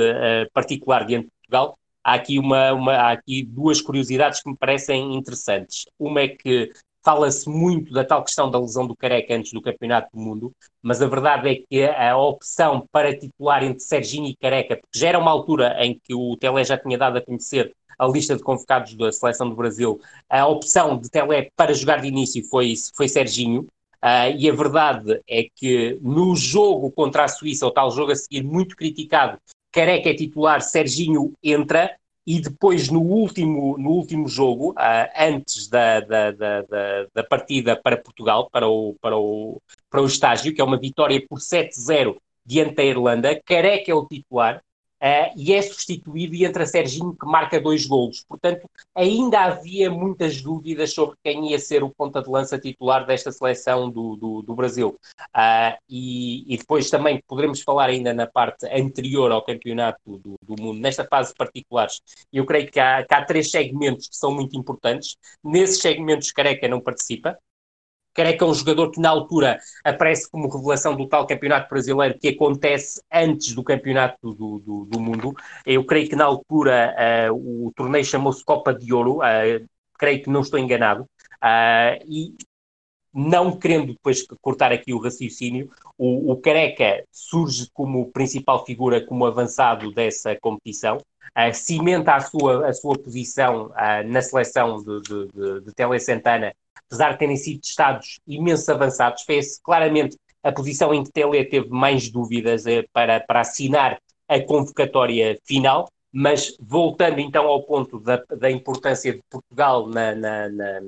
particular 0.52 1.06
diante 1.06 1.26
de 1.26 1.30
Portugal, 1.30 1.78
há 2.02 2.14
aqui, 2.14 2.38
uma, 2.38 2.72
uma, 2.72 2.92
há 2.94 3.12
aqui 3.12 3.44
duas 3.44 3.80
curiosidades 3.80 4.42
que 4.42 4.50
me 4.50 4.56
parecem 4.56 5.14
interessantes. 5.14 5.86
Uma 5.98 6.22
é 6.22 6.28
que 6.28 6.72
Fala-se 7.02 7.48
muito 7.48 7.92
da 7.92 8.04
tal 8.04 8.22
questão 8.22 8.50
da 8.50 8.58
lesão 8.58 8.86
do 8.86 8.94
Careca 8.94 9.34
antes 9.34 9.52
do 9.52 9.62
Campeonato 9.62 10.10
do 10.12 10.20
Mundo, 10.20 10.52
mas 10.82 11.00
a 11.00 11.06
verdade 11.06 11.48
é 11.48 11.54
que 11.54 11.82
a 11.84 12.16
opção 12.16 12.86
para 12.92 13.16
titular 13.16 13.64
entre 13.64 13.80
Serginho 13.80 14.26
e 14.26 14.36
Careca, 14.36 14.76
porque 14.76 14.98
já 14.98 15.08
era 15.08 15.18
uma 15.18 15.30
altura 15.30 15.74
em 15.84 15.98
que 15.98 16.14
o 16.14 16.36
Telé 16.36 16.62
já 16.62 16.76
tinha 16.76 16.98
dado 16.98 17.16
a 17.16 17.22
conhecer 17.22 17.74
a 17.98 18.06
lista 18.06 18.36
de 18.36 18.42
convocados 18.42 18.94
da 18.94 19.10
seleção 19.12 19.48
do 19.48 19.56
Brasil, 19.56 20.00
a 20.28 20.46
opção 20.46 20.98
de 20.98 21.10
Telé 21.10 21.50
para 21.56 21.72
jogar 21.74 22.00
de 22.00 22.08
início 22.08 22.42
foi, 22.44 22.74
foi 22.94 23.08
Serginho, 23.08 23.62
uh, 24.02 24.36
e 24.36 24.48
a 24.48 24.54
verdade 24.54 25.20
é 25.28 25.46
que 25.54 25.98
no 26.02 26.34
jogo 26.36 26.90
contra 26.90 27.24
a 27.24 27.28
Suíça, 27.28 27.66
o 27.66 27.70
tal 27.70 27.90
jogo 27.90 28.12
a 28.12 28.16
seguir 28.16 28.42
muito 28.42 28.76
criticado, 28.76 29.38
Careca 29.72 30.10
é 30.10 30.14
titular, 30.14 30.60
Serginho 30.62 31.32
entra, 31.42 31.96
e 32.26 32.40
depois 32.40 32.88
no 32.88 33.00
último, 33.00 33.76
no 33.78 33.90
último 33.90 34.28
jogo, 34.28 34.72
uh, 34.72 35.08
antes 35.18 35.68
da, 35.68 36.00
da, 36.00 36.30
da, 36.30 36.62
da, 37.14 37.24
partida 37.24 37.76
para 37.76 37.96
Portugal, 37.96 38.48
para 38.50 38.68
o, 38.68 38.94
para, 39.00 39.16
o, 39.16 39.60
para 39.88 40.02
o 40.02 40.06
estágio, 40.06 40.54
que 40.54 40.60
é 40.60 40.64
uma 40.64 40.78
vitória 40.78 41.24
por 41.28 41.38
7-0 41.38 42.16
diante 42.44 42.74
da 42.74 42.84
Irlanda, 42.84 43.40
Careca 43.44 43.90
é 43.90 43.94
o 43.94 44.06
titular, 44.06 44.62
Uh, 45.02 45.32
e 45.34 45.54
é 45.54 45.62
substituído 45.62 46.34
e 46.34 46.44
entra 46.44 46.66
Serginho 46.66 47.16
que 47.18 47.26
marca 47.26 47.58
dois 47.58 47.86
golos. 47.86 48.22
Portanto, 48.28 48.68
ainda 48.94 49.40
havia 49.40 49.90
muitas 49.90 50.42
dúvidas 50.42 50.92
sobre 50.92 51.16
quem 51.24 51.50
ia 51.50 51.58
ser 51.58 51.82
o 51.82 51.88
ponta 51.88 52.22
de 52.22 52.28
lança 52.28 52.58
titular 52.58 53.06
desta 53.06 53.32
seleção 53.32 53.90
do, 53.90 54.16
do, 54.16 54.42
do 54.42 54.54
Brasil. 54.54 54.98
Uh, 55.34 55.78
e, 55.88 56.52
e, 56.52 56.58
depois 56.58 56.90
também 56.90 57.22
poderemos 57.26 57.62
falar 57.62 57.88
ainda 57.88 58.12
na 58.12 58.26
parte 58.26 58.66
anterior 58.66 59.32
ao 59.32 59.42
campeonato 59.42 60.18
do, 60.18 60.36
do 60.42 60.62
mundo, 60.62 60.78
nesta 60.78 61.04
fase 61.04 61.32
particulares. 61.34 62.02
Eu 62.30 62.44
creio 62.44 62.70
que 62.70 62.78
há, 62.78 63.02
que 63.02 63.14
há 63.14 63.24
três 63.24 63.50
segmentos 63.50 64.08
que 64.08 64.16
são 64.16 64.34
muito 64.34 64.58
importantes. 64.58 65.16
Nesses 65.42 65.80
segmentos, 65.80 66.30
Careca 66.30 66.68
não 66.68 66.80
participa. 66.80 67.38
Careca 68.20 68.44
é 68.44 68.48
um 68.48 68.52
jogador 68.52 68.90
que 68.90 69.00
na 69.00 69.08
altura 69.08 69.58
aparece 69.82 70.30
como 70.30 70.46
revelação 70.46 70.94
do 70.94 71.08
tal 71.08 71.26
campeonato 71.26 71.70
brasileiro 71.70 72.18
que 72.18 72.28
acontece 72.28 73.00
antes 73.10 73.54
do 73.54 73.64
campeonato 73.64 74.34
do, 74.34 74.58
do, 74.58 74.84
do 74.84 75.00
mundo. 75.00 75.34
Eu 75.64 75.82
creio 75.86 76.06
que 76.06 76.14
na 76.14 76.26
altura 76.26 76.94
uh, 77.30 77.66
o 77.66 77.72
torneio 77.74 78.04
chamou-se 78.04 78.44
Copa 78.44 78.74
de 78.74 78.92
Ouro, 78.92 79.20
uh, 79.20 79.66
creio 79.98 80.22
que 80.22 80.28
não 80.28 80.42
estou 80.42 80.58
enganado, 80.58 81.04
uh, 81.04 82.04
e 82.06 82.34
não 83.10 83.58
querendo 83.58 83.94
depois 83.94 84.22
cortar 84.42 84.70
aqui 84.70 84.92
o 84.92 85.00
raciocínio, 85.00 85.70
o, 85.96 86.32
o 86.32 86.36
Careca 86.36 87.02
surge 87.10 87.70
como 87.72 88.12
principal 88.12 88.66
figura, 88.66 89.00
como 89.00 89.24
avançado 89.24 89.90
dessa 89.92 90.36
competição, 90.36 90.98
uh, 90.98 91.54
cimenta 91.54 92.16
a 92.16 92.20
sua, 92.20 92.68
a 92.68 92.72
sua 92.74 92.98
posição 92.98 93.68
uh, 93.68 94.06
na 94.06 94.20
seleção 94.20 94.76
de, 94.76 95.00
de, 95.00 95.26
de, 95.32 95.60
de 95.62 95.72
Tele 95.74 95.98
Santana 95.98 96.52
apesar 96.90 97.12
de 97.12 97.18
terem 97.20 97.36
sido 97.36 97.60
testados 97.60 98.18
imensos 98.26 98.68
avançados, 98.68 99.22
fez 99.22 99.60
claramente 99.62 100.16
a 100.42 100.50
posição 100.50 100.92
em 100.92 101.04
que 101.04 101.12
Tele 101.12 101.44
teve 101.44 101.68
mais 101.68 102.10
dúvidas 102.10 102.66
eh, 102.66 102.84
para, 102.92 103.20
para 103.20 103.40
assinar 103.40 104.00
a 104.28 104.40
convocatória 104.40 105.38
final, 105.44 105.88
mas 106.12 106.56
voltando 106.58 107.20
então 107.20 107.46
ao 107.46 107.62
ponto 107.62 108.00
da, 108.00 108.22
da 108.36 108.50
importância 108.50 109.12
de 109.12 109.20
Portugal 109.30 109.86
na, 109.88 110.14
na, 110.14 110.48
na, 110.48 110.80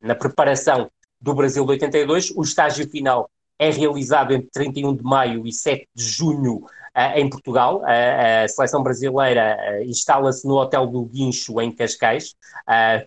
na 0.00 0.14
preparação 0.16 0.90
do 1.20 1.34
Brasil 1.34 1.64
de 1.64 1.70
82, 1.72 2.32
o 2.34 2.42
estágio 2.42 2.88
final 2.88 3.30
é 3.58 3.70
realizado 3.70 4.32
entre 4.32 4.48
31 4.50 4.96
de 4.96 5.02
maio 5.02 5.46
e 5.46 5.52
7 5.52 5.86
de 5.94 6.04
junho 6.04 6.64
em 7.16 7.28
Portugal. 7.28 7.82
A 7.84 8.46
seleção 8.48 8.82
brasileira 8.82 9.56
uh, 9.56 9.84
instala-se 9.84 10.46
no 10.46 10.56
Hotel 10.56 10.86
do 10.86 11.04
Guincho, 11.04 11.60
em 11.60 11.70
Cascais. 11.70 12.34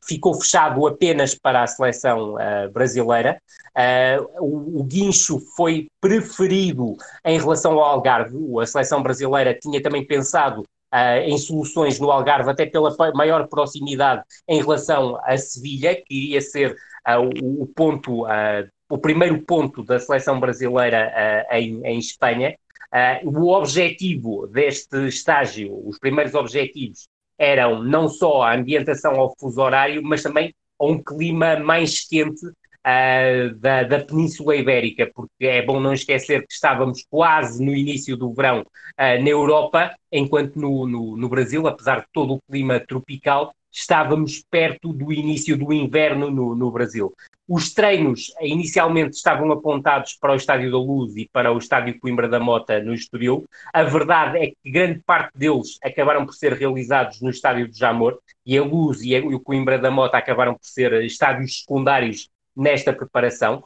ficou 0.04 0.34
fechado 0.36 0.86
apenas 0.88 1.36
para 1.36 1.64
a 1.64 1.68
seleção 1.68 2.36
brasileira. 2.74 3.42
O, 4.40 4.84
Guincho 4.84 5.40
foi 5.56 5.88
preferido 6.00 6.96
em 7.26 7.40
relação 7.40 7.74
ao 7.74 7.86
Algarve. 7.86 8.38
A 8.62 8.66
seleção 8.66 9.02
brasileira 9.02 9.54
tinha 9.54 9.82
também 9.82 10.06
pensado 10.06 10.64
Uh, 10.94 11.24
em 11.24 11.38
soluções 11.38 11.98
no 12.02 12.12
Algarve, 12.12 12.50
até 12.50 12.66
pela 12.66 12.94
maior 13.14 13.48
proximidade 13.48 14.24
em 14.46 14.60
relação 14.60 15.18
a 15.24 15.38
Sevilha, 15.38 15.96
que 15.96 16.04
iria 16.14 16.42
ser 16.42 16.76
uh, 17.08 17.22
o, 17.42 17.64
o, 17.64 17.68
ponto 17.68 18.26
uh, 18.26 18.68
o 18.90 18.98
primeiro 18.98 19.42
ponto 19.44 19.86
da 19.86 19.98
seleção 20.00 20.38
brasileira 20.38 21.48
em, 21.50 21.82
em, 21.86 21.98
Espanha. 21.98 22.58
Uh, 22.94 23.30
o 23.30 23.54
objetivo 23.54 24.48
deste 24.48 25.08
estágio, 25.08 25.88
os 25.88 25.98
primeiros 25.98 26.34
objetivos, 26.34 27.08
eram 27.38 27.82
não 27.82 28.08
só 28.08 28.44
a 28.44 28.54
ambientação 28.56 29.16
ao 29.16 29.34
fuso 29.40 29.62
horário, 29.62 30.04
mas 30.04 30.22
também 30.22 30.54
a 30.80 30.86
um 30.86 31.02
clima 31.02 31.58
mais 31.58 32.08
quente 32.08 32.46
uh, 32.46 33.56
da, 33.56 33.84
da, 33.84 34.00
Península 34.04 34.56
Ibérica, 34.56 35.10
porque 35.14 35.46
é 35.46 35.62
bom 35.62 35.80
não 35.80 35.94
esquecer 35.94 36.42
que 36.46 36.54
estávamos 36.54 37.06
quase 37.10 37.64
no 37.64 37.74
início 37.74 38.18
do 38.18 38.34
verão 38.34 38.62
uh, 38.62 39.24
na 39.24 39.30
Europa, 39.30 39.96
enquanto 40.12 40.58
no, 40.58 40.88
no, 40.88 41.18
no, 41.18 41.30
Brasil, 41.30 41.66
apesar 41.68 42.02
de 42.02 42.08
todo 42.12 42.36
o 42.36 42.42
clima 42.50 42.80
tropical, 42.80 43.54
estávamos 43.72 44.44
perto 44.50 44.92
do 44.92 45.12
início 45.14 45.58
do 45.58 45.72
inverno 45.72 46.30
no, 46.30 46.56
no 46.56 46.72
Brasil. 46.72 47.14
Os 47.48 47.74
treinos 47.74 48.34
inicialmente 48.40 49.16
estavam 49.16 49.52
apontados 49.52 50.14
para 50.14 50.34
o 50.34 50.36
Estádio 50.36 50.72
da 50.72 50.78
Luz 50.78 51.16
e 51.18 51.28
para 51.32 51.52
o 51.52 51.58
Estádio 51.58 52.00
Coimbra 52.00 52.28
da 52.28 52.40
Mota 52.40 52.82
no 52.82 52.94
Estoril. 52.94 53.46
A 53.74 53.84
verdade 53.84 54.38
é 54.38 54.48
que 54.48 54.72
grande 54.72 55.00
parte 55.00 55.32
deles 55.36 55.78
acabaram 55.84 56.26
por 56.26 56.34
ser 56.34 56.54
realizados 56.54 57.22
no 57.22 57.30
Estádio 57.30 57.68
de 57.68 57.78
Jamor 57.78 58.20
e 58.46 58.58
a 58.58 58.64
Luz 58.64 59.02
e, 59.02 59.18
o 59.20 59.40
Coimbra 59.40 59.78
da 59.78 59.92
Mota 59.92 60.18
acabaram 60.18 60.54
por 60.54 60.66
ser 60.66 60.94
estádios 61.04 61.62
secundários 61.62 62.30
nesta 62.56 62.94
preparação. 62.94 63.64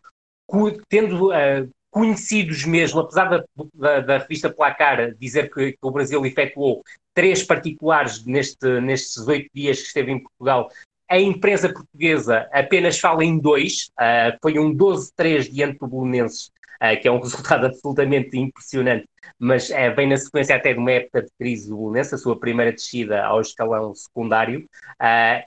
Tendo 0.88 1.30
uh, 1.30 1.70
conhecidos 1.96 2.66
mesmo, 2.66 3.00
apesar 3.00 3.30
da, 3.30 3.46
da, 3.74 4.00
da, 4.02 4.18
revista 4.18 4.50
Placar 4.50 5.16
dizer 5.16 5.50
que, 5.50 5.72
que, 5.72 5.78
o 5.82 5.92
Brasil 5.92 6.26
efetuou 6.26 6.84
três 7.14 7.42
particulares 7.42 8.26
neste, 8.26 8.82
nestes 8.82 9.26
oito 9.26 9.50
dias 9.54 9.80
que 9.80 9.88
esteve 9.88 10.12
em 10.12 10.20
Portugal, 10.20 10.70
a 11.10 11.18
imprensa 11.18 11.72
portuguesa 11.72 12.50
apenas 12.52 13.00
fala 13.00 13.24
em 13.24 13.40
dois, 13.40 13.92
uh, 13.98 14.38
foi 14.42 14.60
um 14.60 14.76
12-3 14.76 15.50
diante 15.50 15.80
do 15.80 15.88
Bolonenses, 15.88 16.52
uh, 16.84 17.02
que 17.02 17.08
é 17.08 17.12
um 17.12 17.20
resultado 17.24 17.68
absolutamente 17.68 18.38
impressionante, 18.38 19.08
mas 19.40 19.70
uh, 19.70 19.96
vem 19.96 20.10
na 20.10 20.18
sequência 20.18 20.58
até 20.58 20.74
de 20.74 20.80
uma 20.80 20.92
época 20.92 21.22
de 21.22 21.30
crise 21.40 21.70
do 21.70 21.78
Bolonenses, 21.78 22.16
a 22.16 22.18
sua 22.18 22.38
primeira 22.38 22.74
descida 22.74 23.24
ao 23.24 23.40
escalão 23.40 23.96
secundário, 23.96 24.68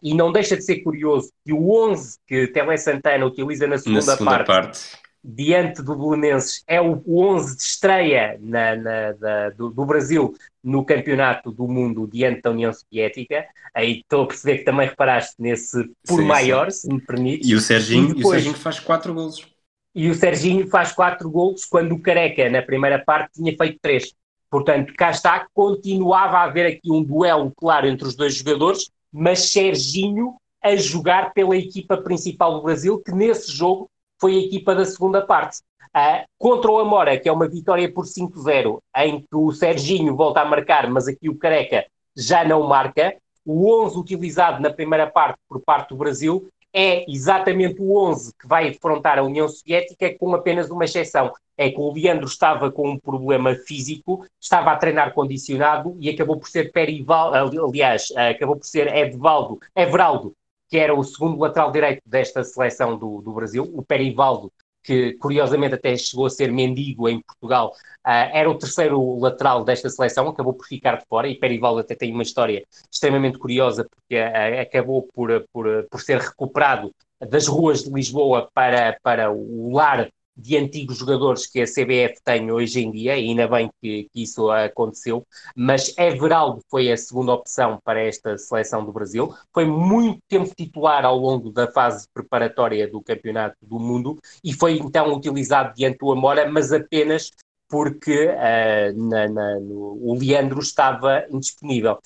e 0.02 0.14
não 0.14 0.32
deixa 0.32 0.56
de 0.56 0.64
ser 0.64 0.80
curioso 0.80 1.30
que 1.44 1.52
o 1.52 1.90
11 1.90 2.16
que 2.26 2.46
Tele 2.46 2.78
Santana 2.78 3.26
utiliza 3.26 3.66
na 3.66 3.76
segunda, 3.76 4.06
na 4.06 4.12
segunda 4.12 4.30
parte, 4.30 4.46
parte 4.46 5.07
diante 5.22 5.82
do 5.82 5.96
Belenenses 5.96 6.62
é 6.66 6.80
o, 6.80 7.02
11 7.06 7.56
de 7.56 7.62
estreia 7.62 8.38
na, 8.40 8.76
na, 8.76 9.12
da, 9.12 9.50
do, 9.50 9.70
do, 9.70 9.84
Brasil 9.84 10.34
no 10.62 10.84
campeonato 10.84 11.50
do 11.50 11.66
mundo 11.66 12.06
diante 12.06 12.42
da 12.42 12.50
União 12.50 12.72
Soviética. 12.72 13.46
Aí 13.74 14.00
estou 14.00 14.24
a 14.24 14.26
perceber 14.26 14.58
que 14.58 14.64
também 14.64 14.88
reparaste 14.88 15.34
nesse 15.38 15.84
por 16.06 16.20
sim, 16.20 16.26
maior, 16.26 16.70
sim. 16.70 16.88
se 16.88 16.94
me 16.94 17.00
permite. 17.00 17.48
E 17.48 17.54
o 17.54 17.60
Serginho, 17.60 18.10
e 18.10 18.14
depois, 18.14 18.24
e 18.24 18.26
o 18.26 18.30
Serginho 18.30 18.54
faz 18.56 18.80
quatro 18.80 19.14
golos. 19.14 19.46
E 19.94 20.08
o 20.08 20.14
Serginho 20.14 20.68
faz 20.68 20.92
quatro 20.92 21.30
golos 21.30 21.64
quando 21.64 21.92
o 21.92 22.00
Careca, 22.00 22.48
na 22.48 22.62
primeira 22.62 22.98
parte, 22.98 23.34
tinha 23.34 23.56
feito 23.56 23.78
três. 23.80 24.14
Portanto, 24.50 24.94
cá 24.96 25.10
está, 25.10 25.46
continuava 25.52 26.38
a 26.38 26.44
haver 26.44 26.66
aqui 26.66 26.90
um 26.90 27.02
duelo 27.02 27.52
claro 27.56 27.86
entre 27.86 28.06
os 28.06 28.14
dois 28.14 28.34
jogadores, 28.34 28.90
mas 29.12 29.50
Serginho 29.50 30.36
a 30.62 30.74
jogar 30.76 31.32
pela 31.32 31.56
equipa 31.56 31.96
principal 31.96 32.54
do 32.54 32.62
Brasil, 32.62 32.98
que 32.98 33.12
nesse 33.12 33.52
jogo 33.52 33.90
foi 34.20 34.36
a 34.36 34.40
equipa 34.40 34.74
da 34.74 34.84
segunda 34.84 35.24
parte. 35.24 35.60
Uh, 35.88 36.24
contra 36.38 36.70
o 36.70 36.78
Amora, 36.78 37.18
que 37.18 37.28
é 37.28 37.32
uma 37.32 37.48
vitória 37.48 37.90
por 37.90 38.04
5-0, 38.04 38.78
em 38.98 39.20
que 39.20 39.34
o 39.34 39.50
Serginho 39.52 40.14
volta 40.14 40.40
a 40.40 40.44
marcar, 40.44 40.88
mas 40.90 41.08
aqui 41.08 41.28
o 41.28 41.36
Careca 41.36 41.86
já 42.16 42.44
não 42.44 42.62
marca. 42.66 43.16
O 43.44 43.84
11 43.84 43.98
utilizado 43.98 44.60
na 44.60 44.70
primeira 44.70 45.06
parte 45.06 45.38
por 45.48 45.60
parte 45.60 45.90
do 45.90 45.96
Brasil 45.96 46.48
é 46.72 47.10
exatamente 47.10 47.80
o 47.80 47.96
11 47.96 48.32
que 48.38 48.46
vai 48.46 48.68
enfrentar 48.68 49.18
a 49.18 49.22
União 49.22 49.48
Soviética, 49.48 50.14
com 50.18 50.34
apenas 50.34 50.70
uma 50.70 50.84
exceção. 50.84 51.32
É 51.56 51.70
que 51.70 51.80
o 51.80 51.92
Leandro 51.92 52.26
estava 52.26 52.70
com 52.70 52.90
um 52.90 52.98
problema 52.98 53.54
físico, 53.54 54.24
estava 54.40 54.70
a 54.70 54.76
treinar 54.76 55.12
condicionado 55.12 55.96
e 55.98 56.10
acabou 56.10 56.36
por 56.36 56.48
ser 56.48 56.70
Perivaldo, 56.70 57.64
aliás, 57.64 58.12
acabou 58.16 58.56
por 58.56 58.66
ser 58.66 58.94
Edvaldo, 58.94 59.58
Everaldo, 59.74 60.34
que 60.68 60.78
era 60.78 60.94
o 60.94 61.02
segundo 61.02 61.38
lateral 61.38 61.72
direito 61.72 62.02
desta 62.04 62.44
seleção 62.44 62.98
do, 62.98 63.20
do 63.22 63.32
Brasil, 63.32 63.70
o 63.74 63.82
Perivaldo, 63.82 64.52
que 64.82 65.14
curiosamente 65.14 65.74
até 65.74 65.96
chegou 65.96 66.26
a 66.26 66.30
ser 66.30 66.52
mendigo 66.52 67.08
em 67.08 67.20
Portugal, 67.20 67.72
uh, 68.06 68.10
era 68.32 68.48
o 68.48 68.56
terceiro 68.56 69.18
lateral 69.18 69.64
desta 69.64 69.90
seleção, 69.90 70.28
acabou 70.28 70.54
por 70.54 70.66
ficar 70.66 70.96
de 70.96 71.06
fora, 71.06 71.28
e 71.28 71.38
Perivaldo 71.38 71.80
até 71.80 71.94
tem 71.94 72.12
uma 72.12 72.22
história 72.22 72.64
extremamente 72.90 73.38
curiosa, 73.38 73.86
porque 73.90 74.16
uh, 74.18 74.60
acabou 74.60 75.08
por, 75.14 75.44
por, 75.52 75.86
por 75.90 76.00
ser 76.00 76.18
recuperado 76.20 76.92
das 77.20 77.46
ruas 77.46 77.82
de 77.82 77.90
Lisboa 77.90 78.48
para, 78.54 78.96
para 79.02 79.30
o 79.30 79.72
lar 79.74 80.08
de 80.38 80.56
antigos 80.56 80.98
jogadores 80.98 81.46
que 81.46 81.60
a 81.60 81.64
CBF 81.64 82.20
tem 82.24 82.50
hoje 82.52 82.80
em 82.80 82.92
dia, 82.92 83.18
e 83.18 83.28
ainda 83.30 83.48
bem 83.48 83.68
que, 83.82 84.08
que, 84.12 84.22
isso 84.22 84.48
aconteceu, 84.50 85.26
mas 85.54 85.92
Everaldo 85.98 86.60
foi 86.70 86.92
a 86.92 86.96
segunda 86.96 87.32
opção 87.32 87.80
para 87.82 88.00
esta 88.00 88.38
seleção 88.38 88.84
do 88.84 88.92
Brasil, 88.92 89.34
foi 89.52 89.64
muito 89.64 90.20
tempo 90.28 90.54
titular 90.54 91.04
ao 91.04 91.18
longo 91.18 91.50
da 91.50 91.70
fase 91.70 92.06
preparatória 92.14 92.86
do 92.88 93.02
Campeonato 93.02 93.56
do 93.62 93.80
Mundo 93.80 94.16
e 94.44 94.52
foi 94.52 94.78
então 94.78 95.12
utilizado 95.12 95.74
diante 95.74 95.98
do 95.98 96.12
Amora, 96.12 96.48
mas 96.48 96.72
apenas 96.72 97.32
porque 97.68 98.28
uh, 98.28 99.08
na, 99.08 99.28
na, 99.28 99.60
no, 99.60 99.98
o 100.00 100.16
Leandro 100.18 100.60
estava 100.60 101.26
indisponível. 101.30 101.98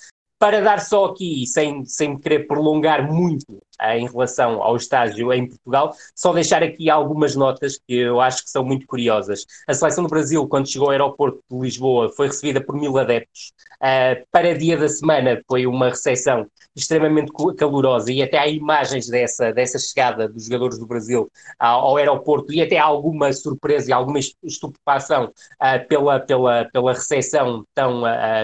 Para 0.43 0.59
dar 0.59 0.81
só 0.81 1.05
aqui, 1.05 1.47
sem, 1.47 1.85
sem 1.85 2.09
me 2.09 2.19
querer 2.19 2.47
prolongar 2.47 3.09
muito 3.09 3.49
uh, 3.49 3.95
em 3.95 4.05
relação 4.05 4.61
ao 4.61 4.75
estágio 4.75 5.31
em 5.31 5.47
Portugal, 5.47 5.95
só 6.13 6.33
deixar 6.33 6.61
aqui 6.61 6.89
algumas 6.89 7.33
notas 7.33 7.79
que 7.87 7.95
eu 7.95 8.19
acho 8.19 8.43
que 8.43 8.49
são 8.49 8.61
muito 8.61 8.85
curiosas. 8.85 9.45
A 9.65 9.73
seleção 9.73 10.03
do 10.03 10.09
Brasil, 10.09 10.45
quando 10.45 10.67
chegou 10.67 10.87
ao 10.87 10.91
aeroporto 10.91 11.39
de 11.49 11.57
Lisboa, 11.57 12.09
foi 12.09 12.27
recebida 12.27 12.59
por 12.59 12.75
mil 12.75 12.97
adeptos. 12.97 13.53
Uh, 13.75 14.21
para 14.33 14.53
dia 14.53 14.75
da 14.75 14.89
semana 14.89 15.41
foi 15.47 15.65
uma 15.65 15.87
recepção 15.87 16.45
extremamente 16.75 17.31
calorosa 17.57 18.11
e 18.11 18.21
até 18.21 18.37
há 18.37 18.45
imagens 18.45 19.07
dessa, 19.07 19.53
dessa 19.53 19.79
chegada 19.79 20.27
dos 20.27 20.43
jogadores 20.43 20.77
do 20.77 20.85
Brasil 20.85 21.31
ao, 21.57 21.87
ao 21.87 21.95
aeroporto 21.95 22.51
e 22.51 22.61
até 22.61 22.77
alguma 22.77 23.31
surpresa 23.31 23.89
e 23.89 23.93
alguma 23.93 24.19
estupefação 24.19 25.31
uh, 25.61 25.87
pela, 25.87 26.19
pela, 26.19 26.65
pela 26.65 26.91
recepção 26.91 27.65
tão 27.73 28.03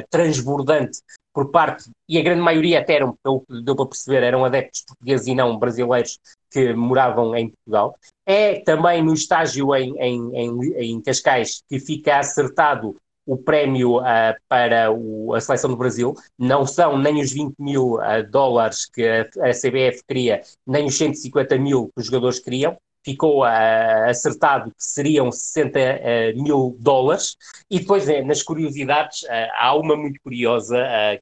transbordante 0.09 0.99
por 1.39 1.52
parte, 1.52 1.89
e 2.10 2.17
a 2.17 2.21
grande 2.21 2.41
maioria 2.41 2.80
até 2.80 2.95
eram, 2.95 3.15
pelo 3.23 3.39
que 3.39 3.62
deu 3.63 3.73
para 3.73 3.86
perceber, 3.86 4.23
eram 4.23 4.43
adeptos 4.43 4.84
portugueses 4.86 5.25
e 5.25 5.34
não 5.34 5.58
brasileiros 5.58 6.19
que 6.52 6.73
moravam 6.73 7.34
em 7.34 7.49
Portugal. 7.49 7.95
É 8.25 8.60
também 8.60 9.02
no 9.02 9.13
estágio 9.13 9.73
em, 9.73 9.97
em, 9.99 10.36
em, 10.36 10.73
em 10.75 11.02
Cascais 11.02 11.63
que 11.69 11.80
fica 11.80 12.19
acertado 12.19 12.97
o 13.25 13.38
prémio 13.38 13.99
uh, 13.99 14.36
para 14.49 14.91
o, 14.91 15.34
a 15.34 15.39
seleção 15.39 15.69
do 15.69 15.78
Brasil. 15.78 16.13
Não 16.38 16.65
são 16.65 16.97
nem 16.97 17.21
os 17.21 17.32
20 17.32 17.56
mil 17.58 17.93
uh, 17.93 18.21
dólares 18.30 18.86
que 18.86 19.08
a, 19.08 19.21
a, 19.21 19.52
CBF 19.52 20.04
queria, 20.06 20.41
nem 20.67 20.88
os 20.88 20.97
150 20.97 21.58
mil 21.58 21.86
que 21.95 22.02
os 22.02 22.08
jogadores 22.08 22.39
queriam 22.39 22.75
ficou 23.10 23.41
uh, 23.41 24.10
acertado 24.10 24.69
que 24.69 24.84
seriam 24.84 25.32
60 25.32 25.80
uh, 25.80 25.82
eh, 25.82 26.34
mil 26.34 26.76
dólares. 26.80 27.36
E 27.69 27.80
depois, 27.80 28.08
é, 28.08 28.22
nas 28.22 28.43
curiosidades, 28.43 29.24
uh, 29.24 29.50
há 29.58 29.76
uma 29.76 29.95
muito 29.95 30.19
curiosa, 30.22 30.78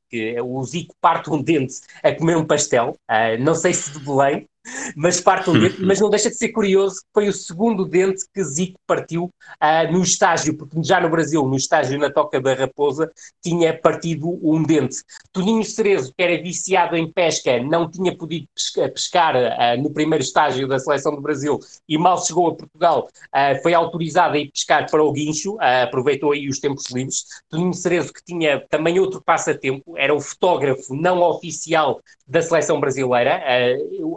que 0.09 0.39
o 0.41 0.63
Zico 0.63 0.95
parte 0.99 1.29
um 1.29 1.41
dente 1.41 1.75
a 2.03 2.13
comer 2.13 2.37
um 2.37 2.45
pastel, 2.45 2.97
não 3.39 3.55
sei 3.55 3.73
se 3.73 3.91
de 3.91 3.99
Belém, 3.99 4.47
mas 4.95 5.19
parte 5.21 5.49
um 5.49 5.59
dente, 5.59 5.81
mas 5.83 5.99
não 5.99 6.09
deixa 6.09 6.29
de 6.29 6.35
ser 6.35 6.49
curioso 6.49 6.95
que 7.01 7.07
foi 7.13 7.27
o 7.27 7.33
segundo 7.33 7.85
dente 7.85 8.25
que 8.33 8.43
Zico 8.43 8.79
partiu 8.85 9.25
uh, 9.25 9.91
no 9.91 10.01
estágio, 10.01 10.55
porque 10.55 10.81
já 10.83 10.99
no 10.99 11.09
Brasil, 11.09 11.45
no 11.45 11.55
estágio 11.55 11.99
na 11.99 12.11
Toca 12.11 12.39
da 12.39 12.53
Raposa, 12.53 13.11
tinha 13.41 13.77
partido 13.77 14.39
um 14.41 14.61
dente. 14.63 14.97
Toninho 15.31 15.63
Cerezo, 15.63 16.13
que 16.15 16.23
era 16.23 16.41
viciado 16.41 16.95
em 16.95 17.11
pesca, 17.11 17.61
não 17.61 17.89
tinha 17.89 18.15
podido 18.15 18.47
pescar 18.93 19.35
uh, 19.35 19.81
no 19.81 19.91
primeiro 19.91 20.23
estágio 20.23 20.67
da 20.67 20.79
seleção 20.79 21.15
do 21.15 21.21
Brasil 21.21 21.59
e 21.87 21.97
mal 21.97 22.23
chegou 22.23 22.47
a 22.47 22.55
Portugal, 22.55 23.07
uh, 23.07 23.61
foi 23.61 23.73
autorizado 23.73 24.35
a 24.35 24.39
ir 24.39 24.51
pescar 24.51 24.89
para 24.89 25.03
o 25.03 25.11
guincho, 25.11 25.57
aproveitou 25.59 26.31
aí 26.31 26.47
os 26.47 26.59
tempos 26.59 26.85
livres. 26.91 27.25
Toninho 27.49 27.73
Cerezo, 27.73 28.13
que 28.13 28.23
tinha 28.23 28.65
também 28.69 28.99
outro 28.99 29.21
passatempo, 29.21 29.97
era 29.97 30.13
o 30.13 30.19
fotógrafo 30.19 30.95
não 30.95 31.21
oficial 31.21 32.01
da 32.27 32.41
seleção 32.41 32.79
brasileira. 32.79 33.41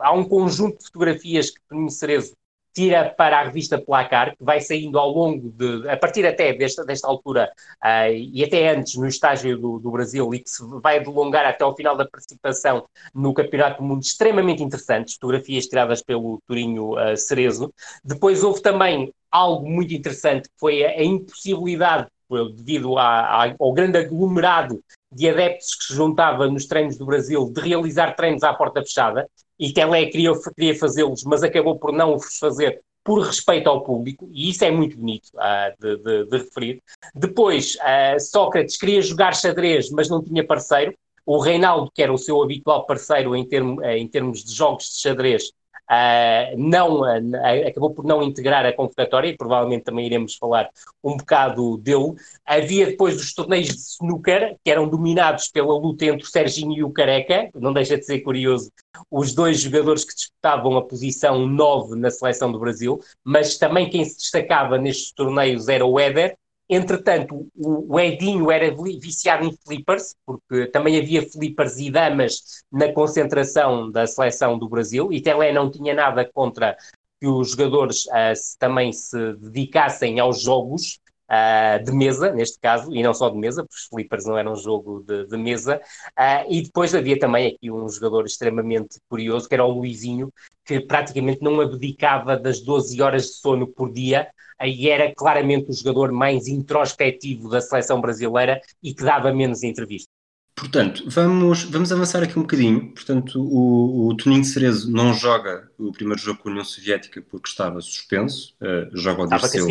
há 0.03 0.12
um 0.12 0.25
conjunto 0.25 0.79
de 0.79 0.85
fotografias 0.87 1.51
que 1.51 1.61
Toninho 1.68 1.90
Cerezo 1.90 2.35
tira 2.73 3.11
para 3.11 3.40
a 3.40 3.44
revista 3.44 3.79
Placar, 3.79 4.37
que 4.37 4.44
vai 4.44 4.61
saindo 4.61 4.99
ao 4.99 5.11
longo 5.11 5.51
de, 5.51 5.88
a 5.88 5.96
partir 5.96 6.27
até 6.27 6.53
desta, 6.53 6.85
desta 6.85 7.09
altura 7.09 7.51
uh, 7.85 8.12
e 8.12 8.44
até 8.44 8.70
antes 8.70 8.94
no 8.96 9.07
estágio 9.07 9.59
do, 9.59 9.79
do, 9.79 9.90
Brasil 9.90 10.33
e 10.35 10.38
que 10.38 10.51
se 10.51 10.62
vai 10.81 11.01
delongar 11.01 11.46
até 11.46 11.64
ao 11.64 11.75
final 11.75 11.96
da 11.96 12.07
participação 12.07 12.85
no 13.14 13.35
Campeonato 13.35 13.83
do 13.83 13.88
Mundo, 13.88 14.03
extremamente 14.03 14.62
interessantes, 14.62 15.14
fotografias 15.14 15.66
tiradas 15.66 16.03
pelo 16.03 16.40
Turinho 16.46 16.92
uh, 16.92 17.16
Cerezo. 17.16 17.73
Depois 18.05 18.42
houve 18.44 18.62
também 18.62 19.12
algo 19.31 19.68
muito 19.68 19.92
interessante, 19.92 20.49
que 20.49 20.55
foi 20.59 20.85
a, 20.85 20.90
a 20.90 21.05
impossibilidade 21.05 22.09
devido 22.55 22.96
a, 22.96 23.44
a, 23.44 23.55
ao 23.59 23.73
grande 23.73 23.99
aglomerado 23.99 24.81
de 25.12 25.29
adeptos 25.29 25.75
que 25.75 25.85
se 25.85 25.94
juntava 25.94 26.46
nos 26.49 26.66
treinos 26.66 26.96
do 26.96 27.07
Brasil 27.07 27.51
de 27.53 27.61
realizar 27.61 28.14
treinos 28.14 28.43
à 28.43 28.55
porta 28.55 28.82
fechada 28.82 29.28
e 29.59 29.72
Telé 29.72 30.07
queria, 30.07 30.32
queria 30.57 30.78
fazê-los, 30.78 31.24
mas 31.24 31.43
acabou 31.43 31.78
por 31.78 31.93
não 31.93 32.14
os 32.14 32.39
fazer 32.39 32.80
por 33.03 33.20
respeito 33.20 33.68
ao 33.68 33.82
público, 33.82 34.28
e 34.32 34.51
isso 34.51 34.64
é 34.64 34.70
muito 34.70 34.97
bonito 34.97 35.30
uh, 35.35 35.74
de, 35.80 35.97
de, 35.97 36.24
de, 36.26 36.39
referir. 36.39 36.82
Depois, 37.14 37.76
uh, 37.76 38.20
Sócrates 38.20 38.76
queria 38.76 39.01
jogar 39.01 39.35
xadrez, 39.35 39.91
mas 39.91 40.09
não 40.09 40.22
tinha 40.22 40.47
parceiro. 40.47 40.95
O 41.24 41.39
Reinaldo, 41.39 41.91
que 41.95 42.03
era 42.03 42.12
o 42.12 42.18
seu 42.18 42.43
habitual 42.43 42.85
parceiro 42.87 43.35
em, 43.35 43.45
termo, 43.45 43.80
uh, 43.80 43.85
em 43.87 44.07
termos 44.07 44.45
de 44.45 44.55
jogos 44.55 44.85
de 44.85 45.01
xadrez, 45.01 45.51
uh, 45.91 46.57
não, 46.57 47.01
uh, 47.01 47.66
acabou 47.66 47.91
por 47.91 48.05
não 48.05 48.22
integrar 48.22 48.64
a 48.64 48.72
convocatória, 48.72 49.28
e 49.28 49.36
provavelmente 49.36 49.84
também 49.84 50.07
iremos 50.07 50.36
falar 50.36 50.70
um 51.03 51.16
bocado 51.16 51.76
dele. 51.78 52.14
Havia 52.47 52.86
depois 52.86 53.16
os 53.16 53.34
torneios 53.34 53.68
de 53.68 53.80
snooker, 53.80 54.57
que 54.64 54.70
eram 54.70 54.88
dominados 54.88 55.49
pela 55.49 55.76
luta 55.76 56.05
entre 56.07 56.24
o 56.24 56.30
Serginho 56.30 56.72
e 56.72 56.84
o 56.84 56.91
Careca, 56.91 57.51
não 57.55 57.72
deixa 57.72 57.99
de 57.99 58.05
ser 58.05 58.20
curioso, 58.20 58.70
os 59.11 59.34
dois 59.34 59.61
jogadores 59.61 60.05
que 60.05 60.14
disputavam 60.14 60.76
a 60.76 60.82
posição 60.82 61.47
9 61.47 61.97
na 61.97 62.11
seleção 62.11 62.53
do 62.53 62.59
Brasil, 62.59 63.01
mas 63.24 63.59
também 63.59 63.91
quem 63.91 64.05
se 64.05 64.16
destacava 64.16 64.78
nestes 64.78 65.12
torneios 65.12 65.68
era 65.68 65.84
o 65.84 65.99
Éder, 65.99 66.36
Entretanto, 66.73 67.49
o, 67.57 67.99
Edinho 67.99 68.49
era 68.49 68.73
viciado 69.01 69.45
em 69.45 69.53
flippers, 69.66 70.14
porque 70.25 70.68
também 70.68 70.97
havia 70.97 71.29
flippers 71.29 71.77
e 71.79 71.91
damas 71.91 72.62
na 72.71 72.93
concentração 72.93 73.91
da 73.91 74.07
seleção 74.07 74.57
do 74.57 74.68
Brasil, 74.68 75.12
e 75.12 75.21
Telé 75.21 75.53
não 75.53 75.68
tinha 75.68 75.93
nada 75.93 76.25
contra 76.25 76.77
que 77.21 77.27
os 77.27 77.51
jogadores 77.51 78.07
uh, 78.07 78.37
se, 78.37 78.57
também 78.57 78.93
se 78.93 79.35
dedicassem 79.35 80.21
aos 80.21 80.41
jogos 80.41 81.01
uh, 81.29 81.85
de 81.85 81.91
mesa, 81.91 82.31
neste 82.31 82.61
caso, 82.61 82.95
e 82.95 83.03
não 83.03 83.12
só 83.12 83.29
de 83.29 83.37
mesa, 83.37 83.64
porque 83.64 83.75
os 83.75 83.89
flippers 83.89 84.25
não 84.25 84.39
eram 84.39 84.53
um 84.53 84.57
jogo 84.57 85.03
de, 85.05 85.27
de 85.27 85.37
mesa, 85.37 85.83
uh, 86.11 86.47
e 86.49 86.62
depois 86.62 86.95
havia 86.95 87.18
também 87.18 87.49
aqui 87.49 87.68
um 87.68 87.89
jogador 87.89 88.27
extremamente 88.27 89.01
curioso, 89.09 89.49
que 89.49 89.55
era 89.55 89.64
o 89.64 89.73
Luizinho, 89.73 90.33
que 90.65 90.81
praticamente 90.81 91.43
não 91.43 91.61
abdicava 91.61 92.37
das 92.37 92.61
12 92.61 93.01
horas 93.03 93.25
de 93.25 93.33
sono 93.35 93.67
por 93.67 93.93
dia, 93.93 94.29
aí 94.59 94.89
era 94.89 95.13
claramente 95.15 95.71
o 95.71 95.75
jogador 95.75 96.13
mais 96.13 96.47
introspectivo 96.47 97.49
da 97.49 97.61
seleção 97.61 98.01
brasileira 98.01 98.61
e 98.83 98.95
que 98.95 99.03
dava 99.03 99.33
menos 99.33 99.63
entrevistas. 99.63 100.13
Portanto, 100.55 101.05
vamos, 101.07 101.65
vamos 101.65 101.91
avançar 101.91 102.23
aqui 102.23 102.39
um 102.39 102.43
bocadinho. 102.43 102.93
Portanto, 102.93 103.41
o, 103.41 104.09
o 104.09 104.17
Toninho 104.17 104.45
Cerezo 104.45 104.93
não 104.93 105.15
joga 105.15 105.71
o 105.79 105.91
primeiro 105.91 106.21
jogo 106.21 106.41
com 106.41 106.51
a 106.51 106.53
União 106.53 106.65
Soviética 106.65 107.23
porque 107.23 107.49
estava 107.49 107.81
suspenso, 107.81 108.55
uh, 108.61 108.95
joga 108.95 109.23
o 109.23 109.27
Dirceu 109.27 109.67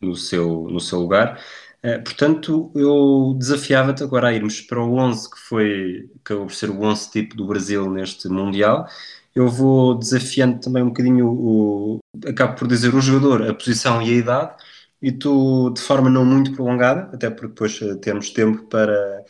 no 0.00 0.14
seu, 0.14 0.68
no 0.70 0.78
seu 0.78 1.00
lugar. 1.00 1.40
Uh, 1.84 2.00
portanto, 2.04 2.70
eu 2.76 3.34
desafiava-te 3.36 4.04
agora 4.04 4.28
a 4.28 4.32
irmos 4.32 4.60
para 4.60 4.80
o 4.80 4.94
11 4.94 5.28
que 5.28 5.38
foi, 5.40 6.10
que 6.24 6.32
acabou 6.32 6.46
por 6.46 6.54
ser 6.54 6.70
o 6.70 6.80
11 6.80 7.10
tipo 7.10 7.34
do 7.34 7.44
Brasil 7.44 7.90
neste 7.90 8.28
Mundial 8.28 8.86
eu 9.34 9.48
vou 9.48 9.94
desafiando 9.98 10.60
também 10.60 10.82
um 10.82 10.88
bocadinho 10.88 11.28
o, 11.28 12.00
acabo 12.26 12.56
por 12.58 12.68
dizer 12.68 12.94
o 12.94 13.00
jogador, 13.00 13.42
a 13.48 13.54
posição 13.54 14.02
e 14.02 14.10
a 14.10 14.14
idade, 14.14 14.56
e 15.00 15.10
tu, 15.12 15.70
de 15.70 15.80
forma 15.80 16.08
não 16.10 16.24
muito 16.24 16.52
prolongada, 16.52 17.10
até 17.14 17.28
porque 17.30 17.48
depois 17.48 17.80
eh, 17.82 17.96
temos 17.96 18.30
tempo 18.30 18.64
para, 18.66 19.24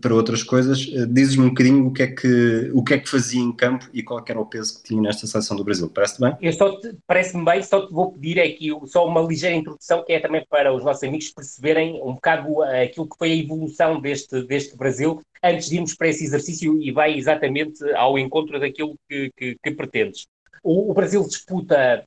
para 0.00 0.14
outras 0.14 0.42
coisas, 0.42 0.88
eh, 0.92 1.06
dizes-me 1.06 1.44
um 1.44 1.48
bocadinho 1.48 1.86
o 1.86 1.92
que, 1.92 2.02
é 2.02 2.06
que, 2.06 2.70
o 2.72 2.84
que 2.84 2.94
é 2.94 2.98
que 2.98 3.08
fazia 3.08 3.40
em 3.40 3.52
campo 3.52 3.88
e 3.92 4.02
qual 4.02 4.24
era 4.26 4.40
o 4.40 4.46
peso 4.46 4.76
que 4.76 4.88
tinha 4.88 5.02
nesta 5.02 5.26
seleção 5.26 5.56
do 5.56 5.64
Brasil. 5.64 5.90
Parece-te 5.90 6.20
bem? 6.20 6.36
Parece-me 7.06 7.44
bem, 7.44 7.62
só 7.62 7.84
te 7.84 7.92
vou 7.92 8.12
pedir 8.12 8.40
aqui 8.40 8.70
só 8.86 9.06
uma 9.06 9.20
ligeira 9.20 9.56
introdução, 9.56 10.04
que 10.04 10.12
é 10.12 10.20
também 10.20 10.44
para 10.48 10.72
os 10.72 10.84
nossos 10.84 11.02
amigos 11.02 11.30
perceberem 11.30 12.00
um 12.02 12.14
bocado 12.14 12.62
aquilo 12.62 13.08
que 13.08 13.18
foi 13.18 13.32
a 13.32 13.36
evolução 13.36 14.00
deste, 14.00 14.42
deste 14.44 14.76
Brasil, 14.76 15.20
antes 15.42 15.68
de 15.68 15.76
irmos 15.76 15.94
para 15.94 16.08
esse 16.08 16.24
exercício 16.24 16.80
e 16.80 16.92
vai 16.92 17.16
exatamente 17.16 17.82
ao 17.94 18.18
encontro 18.18 18.60
daquilo 18.60 18.96
que, 19.08 19.30
que, 19.36 19.56
que 19.62 19.70
pretendes. 19.72 20.26
O, 20.62 20.90
o, 20.90 20.94
Brasil 20.94 21.22
disputa, 21.26 22.04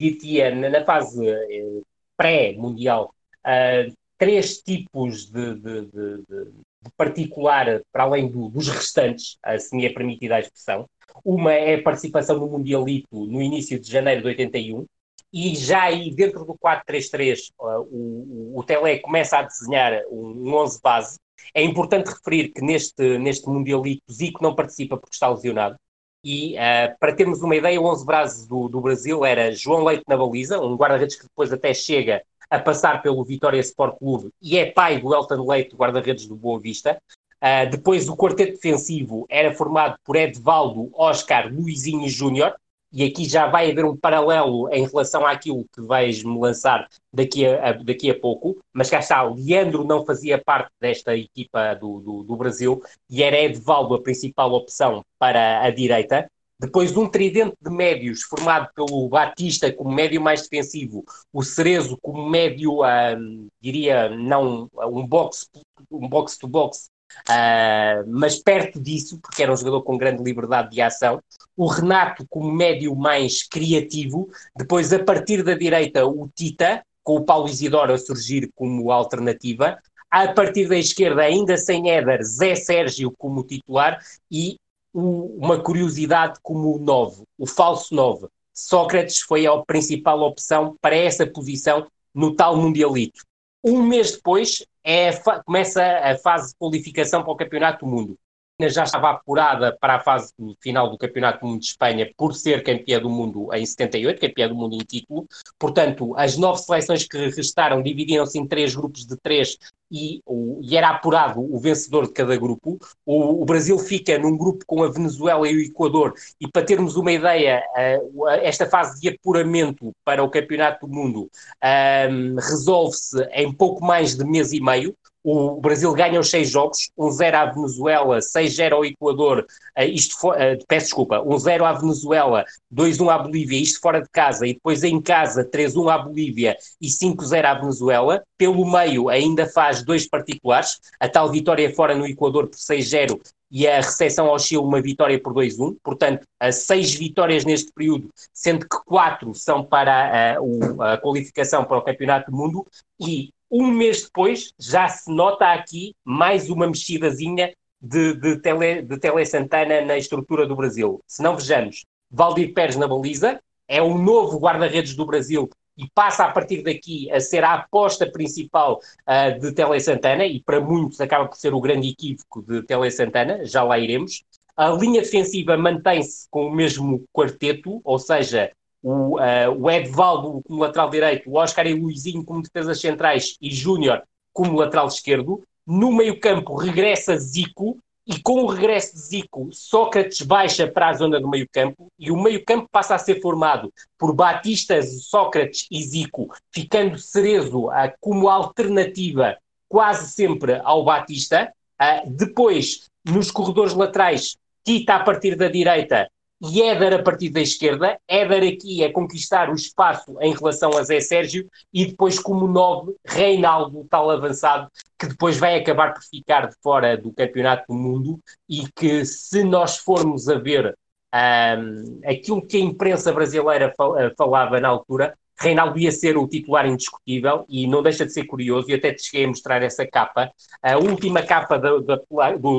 diria, 0.00 0.54
na, 0.54 0.84
fase 0.84 1.26
eh, 1.26 1.80
pré-mundial, 2.16 3.14
uh, 3.46 3.92
três 4.16 4.58
tipos 4.62 5.30
de, 5.30 5.54
de, 5.54 5.80
de, 5.86 6.16
de 6.28 6.52
particular 6.96 7.82
para 7.92 8.04
além 8.04 8.28
do, 8.28 8.48
dos 8.48 8.68
restantes, 8.68 9.38
se 9.58 9.76
me 9.76 9.86
é 9.86 9.92
permitida 9.92 10.36
a 10.36 10.40
expressão. 10.40 10.88
Uma 11.24 11.52
é 11.52 11.74
a 11.74 11.82
participação 11.82 12.38
no 12.38 12.46
Mundialito 12.46 13.26
no 13.26 13.42
início 13.42 13.78
de 13.78 13.90
janeiro 13.90 14.22
de 14.22 14.28
81, 14.28 14.86
e 15.32 15.54
já 15.54 15.82
aí 15.82 16.10
dentro 16.10 16.44
do 16.44 16.54
4-3-3 16.54 17.50
uh, 17.58 17.80
o, 17.90 18.58
o, 18.58 18.64
Tele 18.64 18.98
começa 19.00 19.38
a 19.38 19.42
desenhar 19.42 20.02
um, 20.10 20.48
um 20.48 20.54
11 20.54 20.80
base. 20.82 21.18
É 21.54 21.62
importante 21.62 22.08
referir 22.08 22.48
que 22.48 22.62
neste, 22.62 23.18
neste 23.18 23.48
Mundialito 23.48 24.02
Zico 24.10 24.42
não 24.42 24.54
participa 24.54 24.96
porque 24.96 25.14
está 25.14 25.28
lesionado. 25.28 25.76
E 26.24 26.54
uh, 26.54 26.98
para 26.98 27.14
termos 27.14 27.42
uma 27.42 27.54
ideia, 27.54 27.80
o 27.80 27.84
11 27.84 28.04
base 28.04 28.48
do, 28.48 28.68
do 28.68 28.80
Brasil 28.80 29.24
era 29.24 29.52
João 29.52 29.84
Leite 29.84 30.04
na 30.08 30.16
baliza, 30.16 30.60
um 30.60 30.76
guarda-redes 30.76 31.16
que 31.16 31.24
depois 31.24 31.52
até 31.52 31.72
chega 31.74 32.22
a 32.50 32.58
passar 32.58 33.02
pelo 33.02 33.24
Vitória 33.24 33.60
Sport 33.60 33.98
Clube 33.98 34.30
e 34.40 34.58
é 34.58 34.70
pai 34.70 35.00
do 35.00 35.14
Elton 35.14 35.46
Leite, 35.46 35.76
guarda-redes 35.76 36.26
do 36.26 36.36
Boa 36.36 36.58
Vista. 36.58 37.00
Uh, 37.42 37.70
depois 37.70 38.08
o 38.08 38.16
quarteto 38.16 38.52
defensivo 38.52 39.24
era 39.28 39.54
formado 39.54 39.96
por 40.04 40.16
Edvaldo, 40.16 40.90
Oscar, 40.92 41.52
Luizinho 41.52 42.08
Júnior, 42.08 42.54
e 42.92 43.04
aqui 43.04 43.28
já 43.28 43.46
vai 43.46 43.70
haver 43.70 43.84
um 43.84 43.96
paralelo 43.96 44.68
em 44.72 44.86
relação 44.86 45.26
àquilo 45.26 45.66
que 45.72 45.80
vais-me 45.80 46.38
lançar 46.38 46.88
daqui 47.12 47.46
a, 47.46 47.68
a, 47.68 47.72
daqui 47.72 48.10
a 48.10 48.18
pouco, 48.18 48.58
mas 48.72 48.88
cá 48.88 48.98
está, 48.98 49.22
Leandro 49.22 49.84
não 49.84 50.04
fazia 50.04 50.42
parte 50.42 50.70
desta 50.80 51.14
equipa 51.16 51.74
do, 51.74 52.00
do, 52.00 52.22
do 52.22 52.36
Brasil 52.36 52.82
e 53.10 53.22
era 53.22 53.38
Edvaldo 53.38 53.94
a 53.94 54.02
principal 54.02 54.52
opção 54.52 55.04
para 55.18 55.62
a 55.62 55.70
direita. 55.70 56.30
Depois 56.60 56.96
um 56.96 57.08
tridente 57.08 57.56
de 57.60 57.70
médios 57.70 58.22
formado 58.22 58.68
pelo 58.74 59.08
Batista 59.08 59.72
como 59.72 59.94
médio 59.94 60.20
mais 60.20 60.42
defensivo, 60.42 61.04
o 61.32 61.42
Cerezo 61.42 61.96
como 62.02 62.28
médio, 62.28 62.80
uh, 62.82 63.48
diria, 63.60 64.08
não 64.08 64.68
um 64.74 65.06
box 65.06 65.48
um 65.90 66.08
box 66.08 66.36
to 66.36 66.46
box, 66.46 66.90
uh, 67.28 68.04
mas 68.06 68.42
perto 68.42 68.80
disso, 68.80 69.18
porque 69.20 69.42
era 69.42 69.52
um 69.52 69.56
jogador 69.56 69.82
com 69.82 69.96
grande 69.96 70.22
liberdade 70.22 70.70
de 70.70 70.80
ação. 70.80 71.20
O 71.56 71.66
Renato 71.66 72.26
como 72.28 72.50
médio 72.52 72.94
mais 72.94 73.46
criativo. 73.46 74.28
Depois, 74.56 74.92
a 74.92 75.02
partir 75.02 75.42
da 75.42 75.54
direita, 75.54 76.06
o 76.06 76.28
Tita, 76.34 76.82
com 77.02 77.16
o 77.16 77.24
Paulo 77.24 77.48
Isidoro 77.48 77.92
a 77.92 77.98
surgir 77.98 78.50
como 78.54 78.90
alternativa. 78.92 79.78
A 80.10 80.28
partir 80.32 80.66
da 80.68 80.76
esquerda, 80.76 81.22
ainda 81.22 81.56
sem 81.56 81.90
Éder, 81.90 82.22
Zé 82.24 82.54
Sérgio 82.54 83.12
como 83.18 83.44
titular 83.44 83.98
e 84.30 84.56
o, 84.92 85.36
uma 85.38 85.60
curiosidade 85.62 86.38
como 86.42 86.76
o 86.76 86.78
9, 86.78 87.24
o 87.38 87.46
falso 87.46 87.94
9. 87.94 88.28
Sócrates 88.52 89.20
foi 89.20 89.46
a 89.46 89.56
principal 89.58 90.20
opção 90.22 90.76
para 90.80 90.96
essa 90.96 91.26
posição 91.26 91.86
no 92.14 92.34
tal 92.34 92.56
Mundialito. 92.56 93.24
Um 93.62 93.82
mês 93.82 94.12
depois 94.12 94.64
é 94.82 95.10
começa 95.44 95.82
a 95.82 96.16
fase 96.18 96.50
de 96.50 96.56
qualificação 96.58 97.22
para 97.22 97.32
o 97.32 97.36
Campeonato 97.36 97.84
do 97.84 97.90
Mundo 97.90 98.18
já 98.66 98.82
estava 98.82 99.10
apurada 99.10 99.76
para 99.80 99.96
a 99.96 100.00
fase 100.00 100.32
final 100.60 100.90
do 100.90 100.98
Campeonato 100.98 101.40
do 101.40 101.46
Mundo 101.46 101.60
de 101.60 101.66
Espanha 101.66 102.10
por 102.16 102.34
ser 102.34 102.64
campeã 102.64 102.98
do 102.98 103.08
mundo 103.08 103.48
em 103.54 103.64
78, 103.64 104.20
campeã 104.20 104.48
do 104.48 104.54
mundo 104.56 104.74
em 104.74 104.84
título. 104.84 105.26
Portanto, 105.58 106.12
as 106.16 106.36
nove 106.36 106.60
seleções 106.62 107.06
que 107.06 107.16
restaram 107.28 107.80
dividiram-se 107.82 108.38
em 108.38 108.46
três 108.46 108.74
grupos 108.74 109.06
de 109.06 109.16
três 109.16 109.56
e, 109.90 110.20
o, 110.26 110.60
e 110.62 110.76
era 110.76 110.90
apurado 110.90 111.40
o 111.40 111.58
vencedor 111.58 112.06
de 112.06 112.12
cada 112.12 112.36
grupo. 112.36 112.78
O, 113.06 113.42
o, 113.42 113.44
Brasil 113.44 113.78
fica 113.78 114.18
num 114.18 114.36
grupo 114.36 114.64
com 114.66 114.82
a 114.82 114.90
Venezuela 114.90 115.48
e 115.48 115.56
o 115.56 115.60
Equador, 115.60 116.14
e 116.40 116.48
para 116.48 116.64
termos 116.64 116.96
uma 116.96 117.12
ideia, 117.12 117.62
uh, 118.02 118.28
esta 118.42 118.66
fase 118.66 119.00
de 119.00 119.08
apuramento 119.08 119.92
para 120.04 120.22
o 120.22 120.30
Campeonato 120.30 120.86
do 120.86 120.92
Mundo 120.92 121.22
uh, 121.22 122.36
resolve-se 122.36 123.22
em 123.32 123.52
pouco 123.52 123.84
mais 123.84 124.16
de 124.16 124.24
mês 124.24 124.52
e 124.52 124.60
meio. 124.60 124.94
O 125.30 125.60
Brasil 125.60 125.92
ganha 125.92 126.18
os 126.18 126.30
seis 126.30 126.48
jogos, 126.48 126.90
1-0 126.98 127.34
à 127.34 127.44
Venezuela, 127.44 128.18
6-0 128.18 128.72
ao 128.72 128.82
Equador, 128.82 129.46
uh, 129.78 129.82
isto 129.82 130.18
for, 130.18 130.34
uh, 130.34 130.64
peço 130.66 130.86
desculpa, 130.86 131.18
1-0 131.18 131.64
à 131.64 131.72
Venezuela, 131.74 132.46
2-1 132.74 133.10
à 133.10 133.18
Bolívia, 133.18 133.60
isto 133.60 133.78
fora 133.78 134.00
de 134.00 134.08
casa, 134.08 134.46
e 134.46 134.54
depois 134.54 134.82
em 134.82 134.98
casa 135.02 135.44
3-1 135.44 135.92
à 135.92 135.98
Bolívia 135.98 136.56
e 136.80 136.88
5-0 136.88 137.44
à 137.44 137.52
Venezuela. 137.52 138.22
Pelo 138.38 138.64
meio 138.64 139.10
ainda 139.10 139.44
faz 139.44 139.82
dois 139.82 140.08
particulares, 140.08 140.80
a 140.98 141.06
tal 141.06 141.30
vitória 141.30 141.74
fora 141.74 141.94
no 141.94 142.06
Equador 142.06 142.46
por 142.46 142.56
6-0 142.56 143.20
e 143.50 143.68
a 143.68 143.76
recepção 143.76 144.28
ao 144.28 144.38
Chile 144.38 144.62
uma 144.62 144.80
vitória 144.80 145.20
por 145.20 145.34
2-1, 145.34 145.76
portanto, 145.82 146.26
seis 146.52 146.94
vitórias 146.94 147.44
neste 147.44 147.70
período, 147.72 148.08
sendo 148.32 148.66
que 148.66 148.76
quatro 148.86 149.34
são 149.34 149.62
para 149.62 150.38
a, 150.38 150.94
a 150.94 150.96
qualificação 150.96 151.64
para 151.64 151.76
o 151.76 151.82
Campeonato 151.82 152.30
do 152.30 152.36
Mundo, 152.36 152.66
e 152.98 153.30
um 153.50 153.68
mês 153.68 154.04
depois, 154.04 154.52
já 154.58 154.88
se 154.88 155.10
nota 155.10 155.52
aqui 155.52 155.94
mais 156.04 156.50
uma 156.50 156.66
mexidazinha 156.66 157.52
de, 157.80 158.14
de, 158.14 158.36
tele, 158.40 158.82
de 158.82 158.98
Tele 158.98 159.24
Santana 159.24 159.80
na 159.82 159.96
estrutura 159.96 160.46
do 160.46 160.56
Brasil. 160.56 161.00
Se 161.06 161.22
não 161.22 161.36
vejamos, 161.36 161.84
Valdir 162.10 162.52
Pérez 162.52 162.76
na 162.76 162.88
baliza, 162.88 163.40
é 163.66 163.80
o 163.82 163.96
novo 163.96 164.38
guarda-redes 164.38 164.94
do 164.94 165.06
Brasil 165.06 165.48
e 165.76 165.88
passa 165.94 166.24
a 166.24 166.32
partir 166.32 166.62
daqui 166.62 167.10
a 167.12 167.20
ser 167.20 167.44
a 167.44 167.54
aposta 167.54 168.10
principal 168.10 168.80
uh, 169.06 169.38
de 169.38 169.52
Tele 169.52 169.78
Santana 169.78 170.24
e 170.26 170.42
para 170.42 170.60
muitos 170.60 171.00
acaba 171.00 171.28
por 171.28 171.36
ser 171.36 171.54
o 171.54 171.60
grande 171.60 171.88
equívoco 171.90 172.42
de 172.42 172.62
Tele 172.62 172.90
Santana, 172.90 173.44
já 173.44 173.62
lá 173.62 173.78
iremos. 173.78 174.24
A 174.56 174.70
linha 174.70 175.00
defensiva 175.00 175.56
mantém-se 175.56 176.26
com 176.30 176.46
o 176.46 176.50
mesmo 176.50 177.04
quarteto, 177.12 177.80
ou 177.84 177.96
seja, 177.96 178.50
o, 178.82 179.18
uh, 179.18 179.50
o 179.58 179.70
Edvaldo 179.70 180.42
como 180.46 180.62
lateral 180.62 180.90
direito, 180.90 181.30
o 181.30 181.36
Oscar 181.36 181.66
e 181.66 181.74
o 181.74 181.82
Luizinho 181.82 182.24
como 182.24 182.42
defesas 182.42 182.80
centrais 182.80 183.36
e 183.40 183.50
Júnior 183.50 184.02
como 184.32 184.58
lateral 184.58 184.88
esquerdo. 184.88 185.42
No 185.66 185.92
meio-campo 185.92 186.54
regressa 186.56 187.16
Zico 187.16 187.78
e 188.06 188.20
com 188.22 188.42
o 188.42 188.46
regresso 188.46 188.94
de 188.94 189.00
Zico, 189.00 189.48
Sócrates 189.52 190.22
baixa 190.22 190.66
para 190.66 190.88
a 190.88 190.94
zona 190.94 191.20
do 191.20 191.28
meio-campo 191.28 191.88
e 191.98 192.10
o 192.10 192.16
meio-campo 192.16 192.66
passa 192.70 192.94
a 192.94 192.98
ser 192.98 193.20
formado 193.20 193.70
por 193.98 194.14
Batista, 194.14 194.80
Sócrates 194.82 195.66
e 195.70 195.82
Zico, 195.82 196.28
ficando 196.50 196.98
Cerezo 196.98 197.66
uh, 197.66 197.92
como 198.00 198.30
alternativa 198.30 199.36
quase 199.68 200.10
sempre 200.10 200.58
ao 200.64 200.84
Batista. 200.84 201.52
Uh, 201.80 202.10
depois, 202.10 202.88
nos 203.04 203.30
corredores 203.30 203.74
laterais, 203.74 204.36
Tita 204.64 204.96
a 204.96 205.00
partir 205.00 205.34
da 205.34 205.48
direita 205.48 206.10
e 206.40 206.62
Éder 206.62 206.94
a 206.94 207.02
partir 207.02 207.30
da 207.30 207.40
esquerda. 207.40 207.98
Éder 208.06 208.54
aqui 208.54 208.82
é 208.82 208.90
conquistar 208.90 209.50
o 209.50 209.54
espaço 209.54 210.16
em 210.20 210.32
relação 210.34 210.76
a 210.76 210.82
Zé 210.82 211.00
Sérgio 211.00 211.48
e 211.72 211.86
depois 211.86 212.18
como 212.18 212.46
nove, 212.46 212.94
Reinaldo, 213.04 213.86
tal 213.90 214.10
avançado, 214.10 214.70
que 214.98 215.06
depois 215.06 215.38
vai 215.38 215.58
acabar 215.58 215.94
por 215.94 216.02
ficar 216.02 216.48
de 216.48 216.56
fora 216.62 216.96
do 216.96 217.12
Campeonato 217.12 217.64
do 217.68 217.74
Mundo 217.74 218.20
e 218.48 218.66
que 218.72 219.04
se 219.04 219.42
nós 219.44 219.78
formos 219.78 220.28
a 220.28 220.38
ver 220.38 220.76
um, 221.14 222.00
aquilo 222.04 222.46
que 222.46 222.56
a 222.56 222.60
imprensa 222.60 223.12
brasileira 223.12 223.74
falava 224.16 224.60
na 224.60 224.68
altura, 224.68 225.16
Reinaldo 225.40 225.78
ia 225.78 225.92
ser 225.92 226.16
o 226.16 226.26
titular 226.26 226.66
indiscutível 226.66 227.44
e 227.48 227.66
não 227.66 227.82
deixa 227.82 228.04
de 228.04 228.12
ser 228.12 228.24
curioso, 228.24 228.70
e 228.70 228.74
até 228.74 228.92
te 228.92 229.04
cheguei 229.04 229.24
a 229.24 229.28
mostrar 229.28 229.62
essa 229.62 229.86
capa, 229.86 230.32
a 230.62 230.76
última 230.76 231.22
capa 231.22 231.58
da, 231.58 231.78
da, 231.78 232.00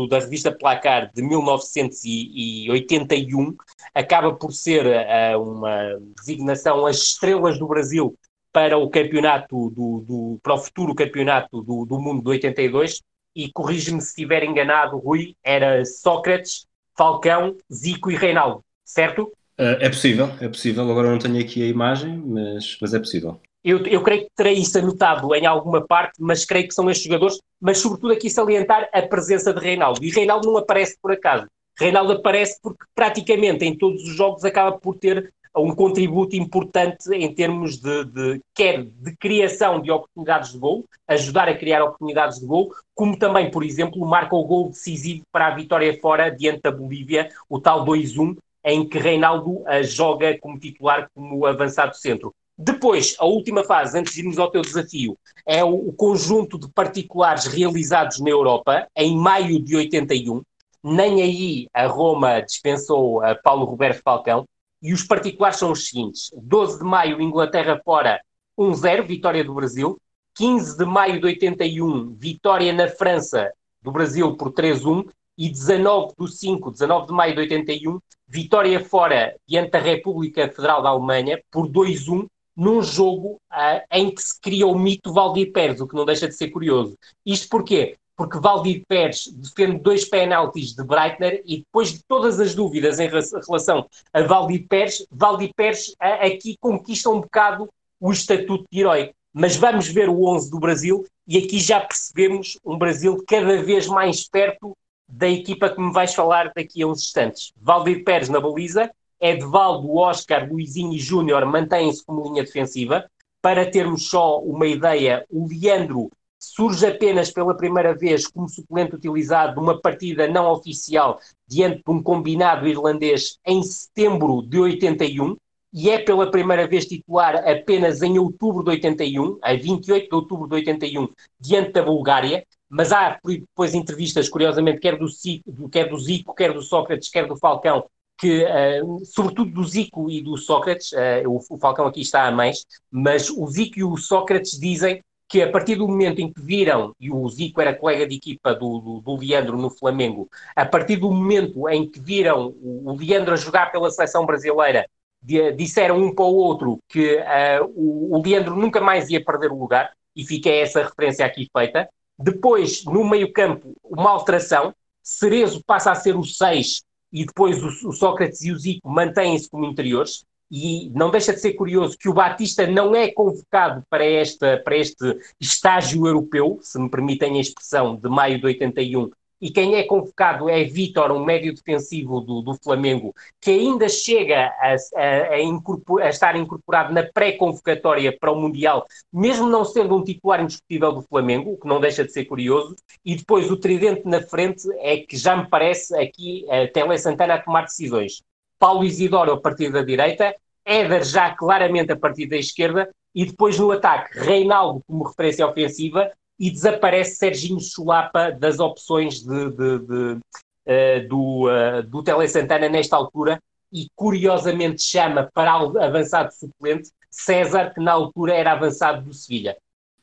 da 0.09 0.19
revista 0.19 0.51
Placar 0.51 1.11
de 1.13 1.21
1981 1.21 3.55
acaba 3.93 4.33
por 4.33 4.53
ser 4.53 4.85
uh, 4.85 5.41
uma 5.41 5.99
designação 6.17 6.85
as 6.85 6.97
estrelas 6.97 7.59
do 7.59 7.67
Brasil 7.67 8.17
para 8.51 8.77
o 8.77 8.89
campeonato 8.89 9.69
do, 9.69 10.01
do 10.01 10.39
para 10.41 10.53
o 10.53 10.57
futuro 10.57 10.95
campeonato 10.95 11.61
do, 11.61 11.85
do 11.85 11.99
mundo 11.99 12.23
de 12.23 12.29
82 12.29 13.01
e 13.35 13.51
corrige-me 13.51 14.01
se 14.01 14.09
estiver 14.09 14.43
enganado, 14.43 14.97
Rui, 14.97 15.35
era 15.43 15.85
Sócrates, 15.85 16.65
Falcão, 16.97 17.55
Zico 17.71 18.11
e 18.11 18.15
Reinaldo, 18.15 18.63
certo? 18.83 19.31
Uh, 19.59 19.75
é 19.81 19.89
possível, 19.89 20.29
é 20.39 20.47
possível. 20.47 20.89
Agora 20.89 21.11
não 21.11 21.19
tenho 21.19 21.37
aqui 21.37 21.61
a 21.61 21.67
imagem, 21.67 22.17
mas, 22.17 22.77
mas 22.79 22.93
é 22.93 22.99
possível. 22.99 23.41
Eu, 23.61 23.85
eu 23.87 24.01
creio 24.01 24.21
que 24.21 24.29
terei 24.33 24.53
isso 24.53 24.79
anotado 24.79 25.35
em 25.35 25.45
alguma 25.45 25.85
parte, 25.85 26.13
mas 26.17 26.45
creio 26.45 26.65
que 26.65 26.73
são 26.73 26.89
estes 26.89 27.05
jogadores, 27.05 27.37
mas 27.59 27.79
sobretudo 27.79 28.13
aqui 28.13 28.29
salientar 28.29 28.87
a 28.93 29.01
presença 29.01 29.53
de 29.53 29.59
Reinaldo. 29.59 30.01
E 30.01 30.09
Reinaldo 30.09 30.47
não 30.47 30.57
aparece 30.57 30.97
por 31.01 31.11
acaso. 31.11 31.45
Reinaldo 31.77 32.13
aparece 32.13 32.57
porque 32.61 32.85
praticamente 32.95 33.65
em 33.65 33.77
todos 33.77 34.01
os 34.03 34.15
jogos 34.15 34.45
acaba 34.45 34.77
por 34.77 34.95
ter 34.95 35.29
um 35.57 35.75
contributo 35.75 36.35
importante 36.37 37.09
em 37.13 37.33
termos 37.33 37.77
de, 37.77 38.05
de, 38.05 38.39
quer 38.53 38.83
de 38.83 39.15
criação 39.17 39.81
de 39.81 39.91
oportunidades 39.91 40.53
de 40.53 40.57
gol, 40.57 40.85
ajudar 41.07 41.49
a 41.49 41.57
criar 41.57 41.83
oportunidades 41.83 42.39
de 42.39 42.45
gol, 42.45 42.73
como 42.93 43.17
também, 43.17 43.49
por 43.51 43.63
exemplo, 43.63 44.05
marca 44.05 44.35
o 44.35 44.45
gol 44.45 44.69
decisivo 44.69 45.23
para 45.31 45.47
a 45.47 45.55
vitória 45.55 45.97
fora 45.99 46.29
diante 46.29 46.61
da 46.61 46.71
Bolívia, 46.71 47.29
o 47.49 47.59
tal 47.59 47.85
2-1, 47.85 48.37
em 48.63 48.87
que 48.87 48.97
Reinaldo 48.97 49.61
uh, 49.61 49.83
joga 49.83 50.37
como 50.39 50.59
titular, 50.59 51.09
como 51.13 51.45
avançado 51.45 51.95
centro. 51.95 52.33
Depois, 52.57 53.15
a 53.19 53.25
última 53.25 53.63
fase, 53.63 53.97
antes 53.97 54.13
de 54.13 54.19
irmos 54.19 54.37
ao 54.37 54.51
teu 54.51 54.61
desafio, 54.61 55.17
é 55.45 55.63
o, 55.63 55.73
o 55.73 55.93
conjunto 55.93 56.59
de 56.59 56.69
particulares 56.69 57.45
realizados 57.45 58.19
na 58.19 58.29
Europa, 58.29 58.85
em 58.95 59.15
maio 59.15 59.63
de 59.63 59.77
81. 59.77 60.41
Nem 60.83 61.21
aí 61.21 61.67
a 61.73 61.87
Roma 61.87 62.41
dispensou 62.41 63.23
a 63.23 63.33
Paulo 63.33 63.65
Roberto 63.65 64.01
Falcão. 64.03 64.45
E 64.81 64.93
os 64.93 65.03
particulares 65.03 65.57
são 65.57 65.71
os 65.71 65.87
seguintes: 65.87 66.31
12 66.35 66.79
de 66.79 66.85
maio, 66.85 67.21
Inglaterra 67.21 67.81
fora, 67.83 68.19
1-0, 68.57 69.05
vitória 69.05 69.43
do 69.43 69.53
Brasil. 69.53 69.97
15 70.35 70.77
de 70.77 70.85
maio 70.85 71.19
de 71.19 71.25
81, 71.25 72.15
vitória 72.15 72.71
na 72.71 72.87
França 72.87 73.51
do 73.81 73.91
Brasil 73.91 74.35
por 74.35 74.51
3-1 74.51 75.09
e 75.37 75.49
19 75.49 76.13
do 76.17 76.27
5, 76.27 76.71
19 76.71 77.07
de 77.07 77.13
maio 77.13 77.33
de 77.33 77.39
81, 77.41 77.99
vitória 78.29 78.79
fora 78.79 79.35
diante 79.47 79.71
da 79.71 79.79
República 79.79 80.47
Federal 80.47 80.83
da 80.83 80.89
Alemanha 80.89 81.41
por 81.51 81.67
2-1 81.67 82.27
num 82.55 82.83
jogo 82.83 83.39
uh, 83.51 83.81
em 83.91 84.13
que 84.13 84.21
se 84.21 84.39
cria 84.39 84.67
o 84.67 84.77
mito 84.77 85.13
Valdir 85.13 85.51
Pérez, 85.51 85.81
o 85.81 85.87
que 85.87 85.95
não 85.95 86.05
deixa 86.05 86.27
de 86.27 86.35
ser 86.35 86.49
curioso. 86.49 86.95
Isto 87.25 87.49
porquê? 87.49 87.95
Porque 88.15 88.37
Valdir 88.37 88.83
Pérez 88.87 89.27
defende 89.33 89.79
dois 89.79 90.03
penaltis 90.03 90.75
de 90.75 90.83
Breitner 90.83 91.41
e 91.45 91.59
depois 91.59 91.93
de 91.93 92.03
todas 92.05 92.39
as 92.39 92.53
dúvidas 92.53 92.99
em 92.99 93.07
relação 93.07 93.87
a 94.13 94.21
Valdir 94.21 94.67
Pérez, 94.67 95.07
Valdir 95.09 95.51
Pérez 95.55 95.89
uh, 95.89 96.25
aqui 96.25 96.55
conquista 96.59 97.09
um 97.09 97.21
bocado 97.21 97.67
o 97.99 98.11
estatuto 98.11 98.65
de 98.71 98.79
herói. 98.79 99.11
Mas 99.33 99.55
vamos 99.55 99.87
ver 99.87 100.09
o 100.09 100.25
11 100.25 100.51
do 100.51 100.59
Brasil 100.59 101.05
e 101.27 101.37
aqui 101.37 101.59
já 101.59 101.79
percebemos 101.79 102.59
um 102.65 102.77
Brasil 102.77 103.23
cada 103.27 103.61
vez 103.63 103.87
mais 103.87 104.27
perto 104.27 104.75
da 105.09 105.27
equipa 105.27 105.69
que 105.69 105.81
me 105.81 105.91
vais 105.91 106.13
falar 106.13 106.51
daqui 106.55 106.83
a 106.83 106.87
uns 106.87 106.99
instantes. 106.99 107.51
Valdir 107.59 108.03
Pérez 108.03 108.29
na 108.29 108.39
baliza, 108.39 108.91
Edvaldo, 109.19 109.95
Oscar, 109.95 110.47
Luizinho 110.49 110.93
e 110.93 110.99
Júnior 110.99 111.45
mantêm-se 111.45 112.05
como 112.05 112.23
linha 112.23 112.43
defensiva. 112.43 113.09
Para 113.41 113.69
termos 113.69 114.09
só 114.09 114.39
uma 114.39 114.67
ideia, 114.67 115.25
o 115.29 115.47
Leandro 115.47 116.09
surge 116.37 116.85
apenas 116.85 117.31
pela 117.31 117.55
primeira 117.55 117.93
vez 117.93 118.27
como 118.27 118.47
suplente 118.47 118.95
utilizado 118.95 119.55
numa 119.55 119.79
partida 119.79 120.27
não 120.27 120.49
oficial 120.49 121.19
diante 121.45 121.83
de 121.83 121.91
um 121.91 122.01
combinado 122.01 122.67
irlandês 122.67 123.37
em 123.45 123.61
setembro 123.61 124.41
de 124.41 124.57
81 124.57 125.35
e 125.73 125.89
é 125.89 125.99
pela 125.99 126.31
primeira 126.31 126.65
vez 126.65 126.85
titular 126.85 127.35
apenas 127.47 128.01
em 128.01 128.17
outubro 128.17 128.63
de 128.63 128.71
81, 128.71 129.37
a 129.41 129.53
28 129.53 130.09
de 130.09 130.15
outubro 130.15 130.47
de 130.47 130.55
81, 130.55 131.09
diante 131.39 131.73
da 131.73 131.83
Bulgária 131.83 132.45
mas 132.69 132.91
há 132.91 133.19
depois 133.25 133.73
entrevistas, 133.73 134.29
curiosamente, 134.29 134.79
quer 134.79 134.97
do, 134.97 135.07
Zico, 135.07 135.69
quer 135.69 135.89
do 135.89 135.97
Zico, 135.97 136.33
quer 136.35 136.53
do 136.53 136.61
Sócrates, 136.61 137.09
quer 137.09 137.27
do 137.27 137.35
Falcão, 137.35 137.85
que, 138.17 138.43
uh, 138.45 139.05
sobretudo 139.05 139.51
do 139.51 139.63
Zico 139.63 140.09
e 140.11 140.21
do 140.21 140.37
Sócrates, 140.37 140.91
uh, 140.91 141.27
o, 141.27 141.39
o, 141.49 141.57
Falcão 141.57 141.87
aqui 141.87 142.01
está 142.01 142.27
a 142.27 142.31
mais, 142.31 142.65
mas 142.91 143.29
o 143.29 143.47
Zico 143.47 143.79
e 143.79 143.83
o 143.83 143.97
Sócrates 143.97 144.59
dizem 144.59 145.01
que 145.27 145.41
a 145.41 145.51
partir 145.51 145.75
do 145.75 145.87
momento 145.87 146.19
em 146.19 146.31
que 146.31 146.41
viram, 146.41 146.93
e 146.99 147.11
o 147.11 147.27
Zico 147.29 147.61
era 147.61 147.73
colega 147.73 148.07
de 148.07 148.15
equipa 148.15 148.53
do, 148.53 148.79
do, 148.79 149.01
do 149.01 149.15
Leandro 149.15 149.57
no 149.57 149.69
Flamengo, 149.69 150.27
a 150.55 150.65
partir 150.65 150.97
do 150.97 151.11
momento 151.11 151.69
em 151.69 151.89
que 151.89 151.99
viram 151.99 152.47
o, 152.61 152.89
o 152.89 152.97
Leandro 152.97 153.33
a 153.33 153.37
jogar 153.37 153.71
pela 153.71 153.89
seleção 153.89 154.25
brasileira, 154.25 154.87
de, 155.21 155.51
disseram 155.53 155.97
um 155.97 156.13
para 156.13 156.25
o 156.25 156.35
outro 156.35 156.79
que 156.87 157.15
uh, 157.15 157.65
o, 157.75 158.17
o 158.17 158.21
Leandro 158.21 158.55
nunca 158.55 158.81
mais 158.81 159.09
ia 159.09 159.23
perder 159.23 159.51
o 159.51 159.59
lugar, 159.59 159.91
e 160.15 160.25
fica 160.25 160.49
essa 160.49 160.83
referência 160.83 161.25
aqui 161.25 161.47
feita. 161.55 161.87
Depois, 162.21 162.83
no 162.83 163.07
meio-campo, 163.07 163.73
uma 163.83 164.09
alteração. 164.09 164.73
Cerezo 165.01 165.63
passa 165.65 165.91
a 165.91 165.95
ser 165.95 166.15
o 166.15 166.23
6 166.23 166.83
e 167.11 167.25
depois 167.25 167.63
o, 167.63 167.89
o 167.89 167.93
Sócrates 167.93 168.43
e 168.43 168.51
o 168.51 168.59
Zico 168.59 168.89
mantêm-se 168.89 169.49
como 169.49 169.65
interiores. 169.65 170.23
E 170.51 170.89
não 170.95 171.11
deixa 171.11 171.31
de 171.31 171.39
ser 171.39 171.53
curioso 171.53 171.95
que 171.97 172.09
o 172.09 172.13
Batista 172.13 172.65
não 172.65 172.95
é 172.95 173.11
convocado 173.11 173.83
para, 173.89 174.03
esta, 174.03 174.57
para 174.57 174.75
este 174.75 175.17
estágio 175.39 176.07
europeu, 176.07 176.59
se 176.61 176.79
me 176.79 176.89
permitem 176.89 177.37
a 177.37 177.41
expressão, 177.41 177.95
de 177.95 178.09
maio 178.09 178.39
de 178.39 178.45
81, 178.47 179.11
e 179.41 179.49
quem 179.49 179.75
é 179.75 179.83
convocado 179.83 180.49
é 180.49 180.63
Vítor, 180.63 181.11
um 181.11 181.23
médio 181.23 181.53
defensivo 181.53 182.19
do, 182.19 182.41
do 182.41 182.53
Flamengo, 182.55 183.15
que 183.39 183.51
ainda 183.51 183.87
chega 183.87 184.51
a, 184.59 184.75
a, 184.95 185.33
a, 185.35 186.05
a 186.05 186.09
estar 186.09 186.35
incorporado 186.35 186.93
na 186.93 187.03
pré-convocatória 187.03 188.15
para 188.17 188.31
o 188.31 188.35
Mundial, 188.35 188.85
mesmo 189.11 189.47
não 189.47 189.63
sendo 189.63 189.95
um 189.95 190.03
titular 190.03 190.41
indiscutível 190.41 190.91
do 190.91 191.01
Flamengo, 191.01 191.53
o 191.53 191.57
que 191.57 191.67
não 191.67 191.79
deixa 191.79 192.03
de 192.03 192.11
ser 192.11 192.25
curioso, 192.25 192.75
e 193.05 193.15
depois 193.15 193.49
o 193.49 193.57
tridente 193.57 194.01
na 194.05 194.21
frente 194.21 194.67
é 194.79 194.97
que 194.97 195.17
já 195.17 195.35
me 195.35 195.47
parece 195.47 195.95
aqui 195.97 196.45
a 196.49 196.67
Tele 196.67 196.97
Santana 196.97 197.35
a 197.35 197.41
tomar 197.41 197.63
decisões. 197.63 198.21
Paulo 198.57 198.83
Isidoro 198.83 199.31
a 199.31 199.39
partir 199.39 199.71
da 199.71 199.81
direita, 199.81 200.35
Éder 200.65 201.03
já 201.03 201.33
claramente 201.33 201.91
a 201.91 201.95
partir 201.95 202.27
da 202.27 202.37
esquerda, 202.37 202.89
e 203.15 203.25
depois 203.25 203.57
no 203.57 203.71
ataque, 203.71 204.19
Reinaldo 204.19 204.83
como 204.85 205.03
referência 205.03 205.47
ofensiva, 205.47 206.11
e 206.39 206.49
desaparece 206.49 207.15
Serginho 207.15 207.59
Chulapa 207.59 208.31
das 208.31 208.59
opções 208.59 209.21
de, 209.21 209.49
de, 209.49 209.79
de, 209.79 210.19
uh, 210.65 211.07
do, 211.09 211.47
uh, 211.47 211.83
do 211.83 212.01
Tele 212.01 212.27
Santana 212.27 212.69
nesta 212.69 212.95
altura 212.95 213.41
e 213.71 213.87
curiosamente 213.95 214.81
chama 214.81 215.29
para 215.33 215.53
avançado 215.53 216.33
suplente 216.33 216.89
César, 217.11 217.73
que 217.73 217.81
na 217.81 217.91
altura 217.91 218.33
era 218.33 218.53
avançado 218.53 219.03
do 219.03 219.13
Sevilha. 219.13 219.57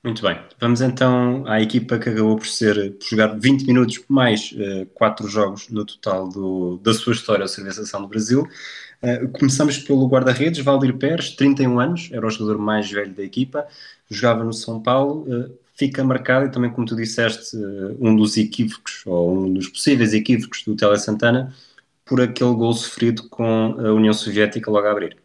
Muito 0.04 0.22
bem, 0.22 0.38
vamos 0.60 0.80
então 0.80 1.44
à 1.48 1.60
equipa 1.60 1.98
que 1.98 2.08
acabou 2.08 2.36
por 2.36 2.46
ser 2.46 2.92
por 2.92 3.08
jogar 3.08 3.36
20 3.38 3.66
minutos 3.66 4.04
mais 4.08 4.52
uh, 4.52 4.86
4 4.94 5.26
jogos 5.26 5.68
no 5.68 5.84
total 5.84 6.28
do, 6.28 6.78
da 6.78 6.94
sua 6.94 7.12
história 7.12 7.42
ao 7.42 7.48
serviço 7.48 7.90
da 7.90 7.98
do 7.98 8.06
Brasil. 8.06 8.46
Uh, 9.02 9.28
começamos 9.36 9.78
pelo 9.78 10.06
guarda-redes, 10.06 10.64
Valdir 10.64 10.96
Pérez, 10.96 11.30
31 11.30 11.80
anos, 11.80 12.08
era 12.12 12.24
o 12.24 12.30
jogador 12.30 12.58
mais 12.58 12.88
velho 12.88 13.12
da 13.14 13.22
equipa, 13.24 13.66
jogava 14.08 14.44
no 14.44 14.52
São 14.52 14.80
Paulo, 14.80 15.26
uh, 15.28 15.58
fica 15.76 16.02
marcado, 16.02 16.46
e 16.46 16.50
também 16.50 16.70
como 16.70 16.86
tu 16.86 16.96
disseste, 16.96 17.56
um 18.00 18.16
dos 18.16 18.36
equívocos, 18.36 19.02
ou 19.06 19.32
um 19.32 19.52
dos 19.52 19.68
possíveis 19.68 20.14
equívocos 20.14 20.62
do 20.64 20.74
Tele 20.74 20.98
Santana, 20.98 21.54
por 22.04 22.20
aquele 22.20 22.54
gol 22.54 22.72
sofrido 22.72 23.28
com 23.28 23.44
a 23.44 23.92
União 23.92 24.14
Soviética 24.14 24.70
logo 24.70 24.86
a 24.86 24.92
abrir. 24.92 25.16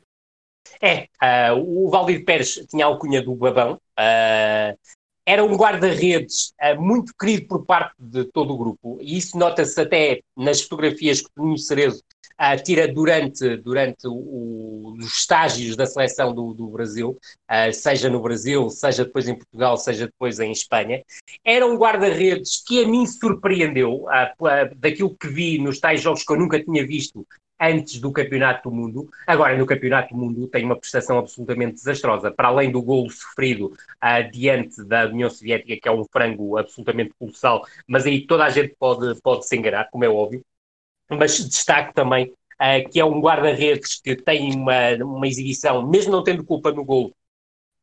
É, 0.82 1.08
uh, 1.52 1.58
o 1.58 1.89
Valdir 1.89 2.26
Pérez 2.26 2.60
tinha 2.70 2.86
a 2.86 2.88
alcunha 2.88 3.22
do 3.22 3.36
Babão, 3.36 3.74
uh, 3.74 4.78
era 5.26 5.43
um 5.43 5.56
guarda-redes 5.56 6.54
uh, 6.62 6.82
muito 6.82 7.14
querido 7.20 7.47
por 7.47 7.66
parte 7.66 7.93
de 7.99 8.26
todo 8.26 8.54
o 8.54 8.58
grupo, 8.58 8.97
e 8.99 9.18
isso 9.18 9.38
nota-se 9.38 9.80
até 9.80 10.22
nas 10.36 10.62
fotografias 10.62 11.22
que 11.22 11.30
o 11.38 11.43
Nuno 11.43 11.58
Cerezo 11.58 12.02
uh, 12.42 12.64
tira 12.64 12.88
durante, 12.88 13.58
durante 13.58 14.08
o, 14.08 14.96
os 14.98 15.06
estágios 15.06 15.76
da 15.76 15.86
seleção 15.86 16.34
do, 16.34 16.54
do 16.54 16.68
Brasil, 16.68 17.18
uh, 17.50 17.74
seja 17.74 18.10
no 18.10 18.20
Brasil, 18.22 18.70
seja 18.70 19.06
depois 19.06 19.28
em 19.28 19.36
Portugal, 19.36 19.78
seja 19.78 20.08
depois 20.08 20.39
em 20.39 20.52
Espanha. 20.52 21.04
Era 21.46 21.66
um 21.66 21.78
guarda-redes 21.78 22.64
que 22.66 22.84
a 22.84 22.88
mim 22.88 23.06
surpreendeu, 23.06 24.06
daquilo 24.78 25.16
que 25.16 25.28
vi 25.28 25.58
nos 25.60 25.80
tais 25.80 26.02
jogos 26.02 26.24
que 26.24 26.34
eu 26.34 26.38
nunca 26.38 26.62
tinha 26.64 26.86
visto 26.86 27.26
antes 27.62 28.00
do 28.00 28.12
Campeonato 28.12 28.70
do 28.70 28.76
Mundo. 28.76 29.10
Agora, 29.28 29.56
no 29.56 29.68
Campeonato 29.68 30.16
do 30.16 30.20
Mundo, 30.20 30.48
tem 30.48 30.66
uma 30.66 30.76
prestação 30.76 31.20
absolutamente 31.20 31.76
desastrosa. 31.76 32.32
Para 32.32 32.48
além 32.48 32.72
do 32.72 32.82
golo 32.82 33.12
sofrido 33.12 33.68
uh, 33.68 34.32
diante 34.32 34.84
da 34.84 35.06
União 35.06 35.30
Soviética, 35.30 35.78
que 35.80 35.88
é 35.88 35.92
um 35.92 36.04
frango 36.12 36.58
absolutamente 36.58 37.12
colossal, 37.20 37.64
mas 37.88 38.08
aí 38.08 38.26
toda 38.26 38.46
a 38.46 38.50
gente 38.50 38.76
pode, 38.80 39.22
pode 39.22 39.48
se 39.48 39.56
enganar, 39.56 39.89
como 39.92 40.04
é 40.04 40.10
óbvio. 40.10 40.42
Mas 41.12 41.38
destaco 41.47 41.93
também 41.93 42.34
uh, 42.62 42.89
que 42.89 42.99
é 42.99 43.05
um 43.05 43.20
guarda-redes 43.20 43.99
que 44.01 44.16
tem 44.16 44.55
uma, 44.55 44.93
uma 45.03 45.28
exibição, 45.28 45.88
mesmo 45.88 46.12
não 46.12 46.24
tendo 46.24 46.43
culpa 46.43 46.72
no 46.72 46.86
golo, 46.86 47.14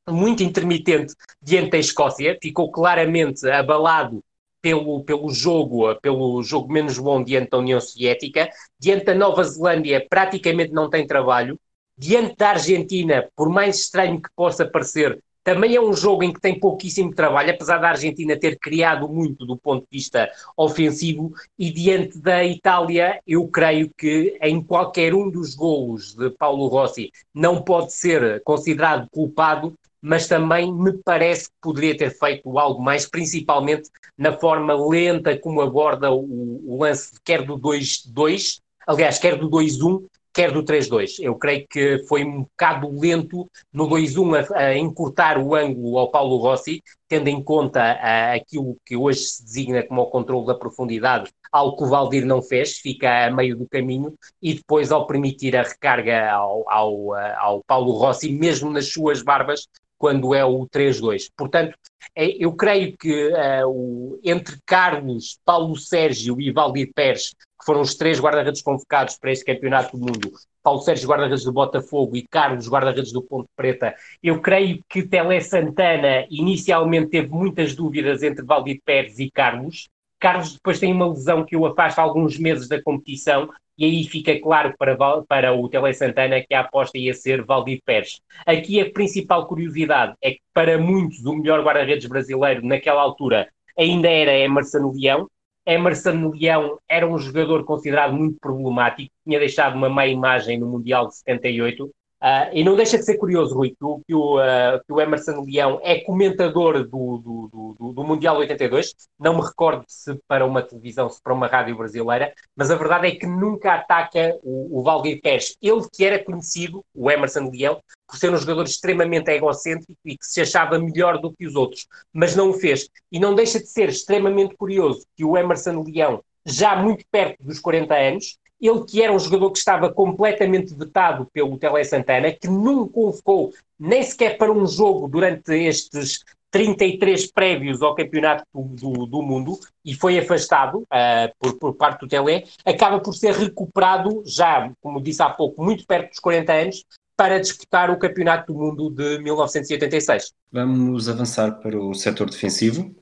muito 0.08 0.42
intermitente 0.42 1.14
diante 1.42 1.70
da 1.70 1.78
Escócia, 1.78 2.38
ficou 2.40 2.70
claramente 2.70 3.48
abalado 3.50 4.24
pelo, 4.62 5.04
pelo 5.04 5.30
jogo, 5.30 5.94
pelo 5.96 6.42
jogo 6.42 6.72
menos 6.72 6.98
bom 6.98 7.22
diante 7.22 7.50
da 7.50 7.58
União 7.58 7.80
Soviética, 7.80 8.48
diante 8.78 9.04
da 9.04 9.14
Nova 9.14 9.44
Zelândia 9.44 10.04
praticamente 10.08 10.72
não 10.72 10.88
tem 10.88 11.06
trabalho, 11.06 11.58
diante 11.96 12.36
da 12.36 12.50
Argentina, 12.50 13.28
por 13.36 13.48
mais 13.48 13.80
estranho 13.80 14.20
que 14.20 14.30
possa 14.34 14.66
parecer, 14.66 15.22
também 15.48 15.74
é 15.74 15.80
um 15.80 15.94
jogo 15.94 16.22
em 16.22 16.30
que 16.30 16.42
tem 16.42 16.60
pouquíssimo 16.60 17.14
trabalho, 17.14 17.52
apesar 17.52 17.78
da 17.78 17.88
Argentina 17.88 18.38
ter 18.38 18.58
criado 18.58 19.08
muito 19.08 19.46
do 19.46 19.56
ponto 19.56 19.80
de 19.80 19.96
vista 19.96 20.30
ofensivo, 20.54 21.32
e 21.58 21.70
diante 21.70 22.18
da 22.18 22.44
Itália, 22.44 23.18
eu 23.26 23.48
creio 23.48 23.90
que 23.96 24.36
em 24.42 24.62
qualquer 24.62 25.14
um 25.14 25.30
dos 25.30 25.54
golos 25.54 26.14
de 26.14 26.28
Paulo 26.28 26.66
Rossi 26.66 27.10
não 27.32 27.62
pode 27.62 27.94
ser 27.94 28.42
considerado 28.44 29.08
culpado, 29.10 29.72
mas 30.02 30.28
também 30.28 30.70
me 30.70 30.92
parece 31.02 31.46
que 31.46 31.56
poderia 31.62 31.96
ter 31.96 32.10
feito 32.10 32.58
algo 32.58 32.82
mais, 32.82 33.08
principalmente 33.08 33.88
na 34.18 34.36
forma 34.36 34.74
lenta 34.74 35.34
como 35.34 35.62
aborda 35.62 36.12
o, 36.12 36.74
o 36.74 36.82
lance, 36.82 37.12
quer 37.24 37.42
do 37.42 37.58
2-2, 37.58 38.60
aliás, 38.86 39.18
quer 39.18 39.38
do 39.38 39.48
2-1, 39.48 40.04
quer 40.38 40.52
do 40.52 40.62
3-2. 40.62 41.16
Eu 41.18 41.34
creio 41.34 41.66
que 41.68 41.98
foi 42.06 42.24
um 42.24 42.42
bocado 42.42 42.88
lento 42.96 43.50
no 43.72 43.88
2-1 43.88 44.46
a, 44.52 44.58
a, 44.58 44.78
encurtar 44.78 45.36
o 45.36 45.52
ângulo 45.52 45.98
ao 45.98 46.12
Paulo 46.12 46.36
Rossi, 46.36 46.80
tendo 47.08 47.26
em 47.26 47.42
conta 47.42 47.82
a, 47.82 48.34
aquilo 48.34 48.76
que 48.86 48.96
hoje 48.96 49.18
se 49.18 49.44
designa 49.44 49.82
como 49.82 50.00
o 50.00 50.06
controle 50.06 50.46
da 50.46 50.54
profundidade, 50.54 51.32
algo 51.50 51.76
que 51.76 51.82
o 51.82 51.88
Valdir 51.88 52.24
não 52.24 52.40
fez, 52.40 52.78
fica 52.78 53.26
a 53.26 53.30
meio 53.32 53.56
do 53.56 53.68
caminho, 53.68 54.14
e 54.40 54.54
depois 54.54 54.92
ao 54.92 55.08
permitir 55.08 55.56
a 55.56 55.64
recarga 55.64 56.30
ao, 56.30 56.70
ao, 56.70 57.14
ao 57.14 57.64
Paulo 57.64 57.90
Rossi, 57.94 58.30
mesmo 58.30 58.70
nas 58.70 58.92
suas 58.92 59.22
barbas, 59.22 59.66
quando 59.98 60.34
é 60.34 60.44
o 60.44 60.66
3-2. 60.68 61.30
Portanto, 61.36 61.76
é, 62.14 62.26
eu 62.42 62.52
creio 62.52 62.96
que 62.96 63.28
uh, 63.28 63.68
o, 63.68 64.20
entre 64.24 64.56
Carlos, 64.64 65.38
Paulo 65.44 65.76
Sérgio 65.76 66.40
e 66.40 66.50
Valdir 66.52 66.90
Pérez, 66.94 67.30
que 67.30 67.66
foram 67.66 67.80
os 67.80 67.94
três 67.96 68.20
guarda-redes 68.20 68.62
convocados 68.62 69.18
para 69.18 69.32
este 69.32 69.44
Campeonato 69.44 69.96
do 69.96 70.06
Mundo, 70.06 70.32
Paulo 70.62 70.80
Sérgio 70.80 71.08
guarda-redes 71.08 71.44
do 71.44 71.52
Botafogo 71.52 72.16
e 72.16 72.26
Carlos 72.26 72.68
guarda-redes 72.68 73.12
do 73.12 73.22
Ponte 73.22 73.48
Preta, 73.56 73.94
eu 74.22 74.40
creio 74.40 74.82
que 74.88 75.02
Tele 75.02 75.40
Santana 75.40 76.26
inicialmente 76.30 77.10
teve 77.10 77.28
muitas 77.28 77.74
dúvidas 77.74 78.22
entre 78.22 78.44
Valdir 78.44 78.80
Pérez 78.84 79.18
e 79.18 79.30
Carlos. 79.30 79.88
Carlos 80.20 80.54
depois 80.54 80.78
tem 80.78 80.92
uma 80.92 81.08
lesão 81.08 81.44
que 81.44 81.56
o 81.56 81.66
afasta 81.66 82.02
alguns 82.02 82.38
meses 82.38 82.68
da 82.68 82.82
competição 82.82 83.48
e 83.78 83.84
aí 83.84 84.04
fica 84.04 84.38
claro 84.40 84.74
para, 84.76 84.96
para 85.28 85.52
o 85.54 85.68
Tele 85.68 85.94
Santana 85.94 86.42
que 86.42 86.52
a 86.52 86.60
aposta 86.60 86.98
ia 86.98 87.14
ser 87.14 87.44
Valdir 87.44 87.80
Pérez. 87.84 88.20
Aqui 88.44 88.80
a 88.80 88.90
principal 88.90 89.46
curiosidade 89.46 90.14
é 90.20 90.32
que 90.32 90.40
para 90.52 90.76
muitos 90.76 91.24
o 91.24 91.36
melhor 91.36 91.62
guarda-redes 91.62 92.06
brasileiro 92.06 92.66
naquela 92.66 93.00
altura 93.00 93.48
ainda 93.78 94.08
era 94.08 94.36
Emerson 94.36 94.92
Leão. 94.92 95.30
Emerson 95.64 96.32
Leão 96.34 96.78
era 96.88 97.06
um 97.06 97.18
jogador 97.18 97.64
considerado 97.64 98.12
muito 98.14 98.40
problemático, 98.40 99.12
tinha 99.24 99.38
deixado 99.38 99.76
uma 99.76 99.88
má 99.88 100.06
imagem 100.06 100.58
no 100.58 100.66
Mundial 100.66 101.06
de 101.06 101.16
78, 101.16 101.90
Uh, 102.20 102.50
e 102.52 102.64
não 102.64 102.74
deixa 102.74 102.98
de 102.98 103.04
ser 103.04 103.16
curioso, 103.16 103.54
Rui, 103.54 103.70
que 103.70 103.84
o, 103.84 104.00
que 104.04 104.14
o, 104.14 104.38
uh, 104.38 104.80
que 104.84 104.92
o 104.92 105.00
Emerson 105.00 105.44
Leão 105.46 105.80
é 105.84 106.00
comentador 106.00 106.82
do, 106.82 107.18
do, 107.18 107.74
do, 107.78 107.92
do, 107.92 108.04
Mundial 108.04 108.38
82. 108.38 108.92
Não 109.20 109.36
me 109.36 109.42
recordo 109.42 109.84
se 109.86 110.18
para 110.26 110.44
uma 110.44 110.60
televisão, 110.60 111.08
se 111.08 111.22
para 111.22 111.32
uma 111.32 111.46
rádio 111.46 111.76
brasileira, 111.76 112.34
mas 112.56 112.72
a 112.72 112.74
verdade 112.74 113.06
é 113.06 113.14
que 113.14 113.24
nunca 113.24 113.74
ataca 113.74 114.36
o, 114.42 114.80
o 114.80 114.82
Valdir 114.82 115.20
Pérez. 115.22 115.56
Ele 115.62 115.86
que 115.92 116.04
era 116.04 116.18
conhecido, 116.18 116.84
o 116.92 117.08
Emerson 117.08 117.50
Leão, 117.52 117.80
por 118.08 118.16
ser 118.16 118.32
um 118.32 118.36
jogador 118.36 118.64
extremamente 118.64 119.30
egocêntrico 119.30 120.00
e 120.04 120.18
que 120.18 120.26
se 120.26 120.40
achava 120.40 120.76
melhor 120.76 121.18
do 121.18 121.32
que 121.32 121.46
os 121.46 121.54
outros, 121.54 121.86
mas 122.12 122.34
não 122.34 122.50
o 122.50 122.54
fez. 122.54 122.88
E 123.12 123.20
não 123.20 123.32
deixa 123.32 123.60
de 123.60 123.68
ser 123.68 123.90
extremamente 123.90 124.56
curioso 124.56 125.06
que 125.16 125.24
o 125.24 125.36
Emerson 125.36 125.84
Leão, 125.86 126.20
já 126.44 126.74
muito 126.74 127.04
perto 127.12 127.44
dos 127.44 127.60
40 127.60 127.94
anos, 127.94 128.38
ele 128.60 128.84
que 128.84 129.02
era 129.02 129.12
um 129.12 129.18
jogador 129.18 129.50
que 129.50 129.58
estava 129.58 129.92
completamente 129.92 130.74
vetado 130.74 131.26
pelo 131.32 131.58
Tele 131.58 131.84
Santana, 131.84 132.32
que 132.32 132.48
não 132.48 132.88
convocou 132.88 133.52
nem 133.78 134.02
sequer 134.02 134.36
para 134.36 134.52
um 134.52 134.66
jogo 134.66 135.08
durante 135.08 135.52
estes 135.52 136.24
33 136.50 137.30
prévios 137.30 137.82
ao 137.82 137.94
Campeonato 137.94 138.44
do, 138.54 139.06
do 139.06 139.22
Mundo 139.22 139.58
e 139.84 139.94
foi 139.94 140.18
afastado 140.18 140.78
uh, 140.78 141.32
por, 141.38 141.58
por, 141.58 141.74
parte 141.74 142.00
do 142.00 142.08
Tele, 142.08 142.44
acaba 142.64 142.98
por 143.00 143.14
ser 143.14 143.34
recuperado 143.34 144.22
já, 144.24 144.70
como 144.80 145.00
disse 145.00 145.22
há 145.22 145.30
pouco, 145.30 145.62
muito 145.62 145.86
perto 145.86 146.10
dos 146.10 146.18
40 146.18 146.52
anos, 146.52 146.84
para 147.16 147.40
disputar 147.40 147.90
o 147.90 147.98
Campeonato 147.98 148.52
do 148.52 148.58
Mundo 148.58 148.90
de 148.90 149.18
1986. 149.18 150.32
Vamos 150.52 151.08
avançar 151.08 151.60
para 151.60 151.78
o 151.78 151.92
setor 151.92 152.30
defensivo. 152.30 152.94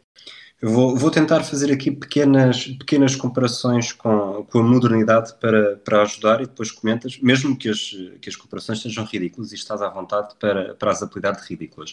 Eu 0.60 0.70
vou, 0.70 0.96
vou, 0.96 1.10
tentar 1.10 1.42
fazer 1.42 1.70
aqui 1.70 1.90
pequenas, 1.90 2.66
pequenas 2.66 3.14
comparações 3.14 3.92
com, 3.92 4.42
com 4.50 4.58
a 4.58 4.62
modernidade 4.62 5.34
para, 5.38 5.76
para 5.76 6.00
ajudar 6.00 6.40
e 6.40 6.46
depois 6.46 6.70
comentas, 6.70 7.18
mesmo 7.20 7.54
que 7.54 7.68
as, 7.68 7.94
que 8.22 8.28
as 8.30 8.36
comparações 8.36 8.80
sejam 8.80 9.04
ridículas 9.04 9.52
e 9.52 9.54
estás 9.54 9.82
à 9.82 9.88
vontade 9.90 10.34
para, 10.40 10.74
para 10.74 10.90
as 10.90 11.02
apelidar 11.02 11.36
de 11.38 11.46
ridículas. 11.46 11.90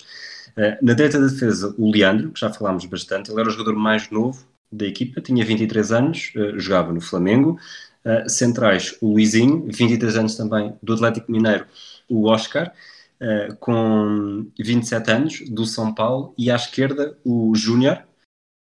Uh, 0.58 0.78
na 0.82 0.94
direita 0.94 1.20
da 1.20 1.28
defesa, 1.28 1.76
o 1.78 1.92
Leandro, 1.92 2.32
que 2.32 2.40
já 2.40 2.54
falámos 2.54 2.86
bastante, 2.86 3.30
ele 3.30 3.42
era 3.42 3.50
o 3.50 3.52
jogador 3.52 3.76
mais 3.76 4.10
novo 4.10 4.46
da 4.72 4.86
equipa, 4.86 5.20
tinha 5.20 5.44
23 5.44 5.92
anos, 5.92 6.32
uh, 6.34 6.58
jogava 6.58 6.94
no 6.94 7.02
Flamengo. 7.02 7.60
Uh, 8.06 8.30
centrais, 8.30 8.98
o 9.02 9.12
Luizinho, 9.12 9.66
23 9.68 10.16
anos 10.16 10.36
também, 10.36 10.74
do 10.82 10.94
Atlético 10.94 11.30
Mineiro, 11.30 11.66
o 12.10 12.30
Oscar. 12.30 12.72
Uh, 13.22 13.56
com 13.58 14.48
27 14.58 15.12
anos, 15.12 15.50
do 15.50 15.66
São 15.66 15.94
Paulo, 15.94 16.34
e 16.38 16.50
à 16.50 16.56
esquerda 16.56 17.18
o 17.24 17.54
Júnior, 17.56 18.04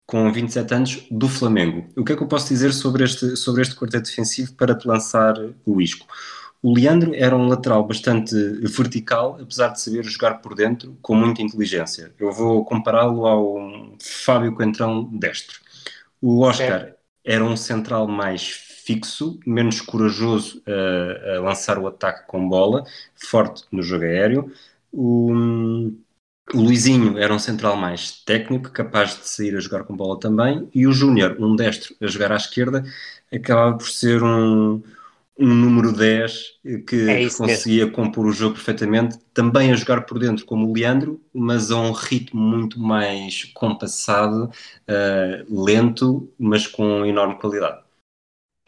com 0.07 0.31
27 0.31 0.73
anos, 0.73 1.07
do 1.11 1.27
Flamengo. 1.27 1.85
O 1.95 2.03
que 2.03 2.13
é 2.13 2.15
que 2.15 2.23
eu 2.23 2.27
posso 2.27 2.47
dizer 2.47 2.73
sobre 2.73 3.03
este, 3.03 3.35
sobre 3.35 3.61
este 3.61 3.75
quarteto 3.75 4.09
defensivo 4.09 4.53
para 4.53 4.73
te 4.73 4.87
lançar 4.87 5.35
o 5.65 5.81
isco? 5.81 6.07
O 6.63 6.73
Leandro 6.73 7.13
era 7.13 7.35
um 7.35 7.47
lateral 7.47 7.85
bastante 7.85 8.33
vertical, 8.61 9.37
apesar 9.39 9.67
de 9.67 9.81
saber 9.81 10.03
jogar 10.05 10.35
por 10.35 10.55
dentro 10.55 10.97
com 11.01 11.13
muita 11.13 11.41
inteligência. 11.41 12.13
Eu 12.17 12.31
vou 12.31 12.63
compará-lo 12.63 13.27
ao 13.27 13.95
Fábio 14.01 14.55
Coentrão 14.55 15.03
destro. 15.03 15.59
O 16.21 16.39
Oscar 16.39 16.93
era 17.23 17.43
um 17.43 17.57
central 17.57 18.07
mais 18.07 18.47
fixo, 18.85 19.37
menos 19.45 19.81
corajoso 19.81 20.63
a, 20.65 21.35
a 21.35 21.41
lançar 21.41 21.77
o 21.77 21.85
ataque 21.85 22.25
com 22.25 22.47
bola, 22.47 22.85
forte 23.13 23.65
no 23.71 23.83
jogo 23.83 24.05
aéreo. 24.05 24.51
O, 24.91 25.91
o 26.53 26.61
Luizinho 26.61 27.17
era 27.17 27.33
um 27.33 27.39
central 27.39 27.75
mais 27.75 28.11
técnico, 28.23 28.71
capaz 28.71 29.17
de 29.17 29.27
sair 29.27 29.55
a 29.55 29.59
jogar 29.59 29.83
com 29.83 29.95
bola 29.95 30.19
também, 30.19 30.69
e 30.73 30.87
o 30.87 30.93
Júnior, 30.93 31.35
um 31.39 31.55
destro 31.55 31.95
a 32.01 32.07
jogar 32.07 32.31
à 32.31 32.35
esquerda, 32.35 32.83
acabava 33.33 33.77
por 33.77 33.87
ser 33.89 34.23
um, 34.23 34.81
um 35.37 35.53
número 35.53 35.91
10 35.91 36.57
que 36.87 37.09
é 37.09 37.29
conseguia 37.29 37.85
mesmo. 37.85 37.91
compor 37.95 38.25
o 38.25 38.31
jogo 38.31 38.55
perfeitamente, 38.55 39.17
também 39.33 39.71
a 39.71 39.75
jogar 39.75 40.01
por 40.01 40.19
dentro 40.19 40.45
como 40.45 40.67
o 40.67 40.73
Leandro, 40.73 41.21
mas 41.33 41.71
a 41.71 41.77
um 41.79 41.91
ritmo 41.91 42.41
muito 42.41 42.79
mais 42.79 43.45
compassado, 43.53 44.45
uh, 44.89 45.63
lento, 45.65 46.31
mas 46.39 46.65
com 46.67 47.05
enorme 47.05 47.35
qualidade. 47.39 47.86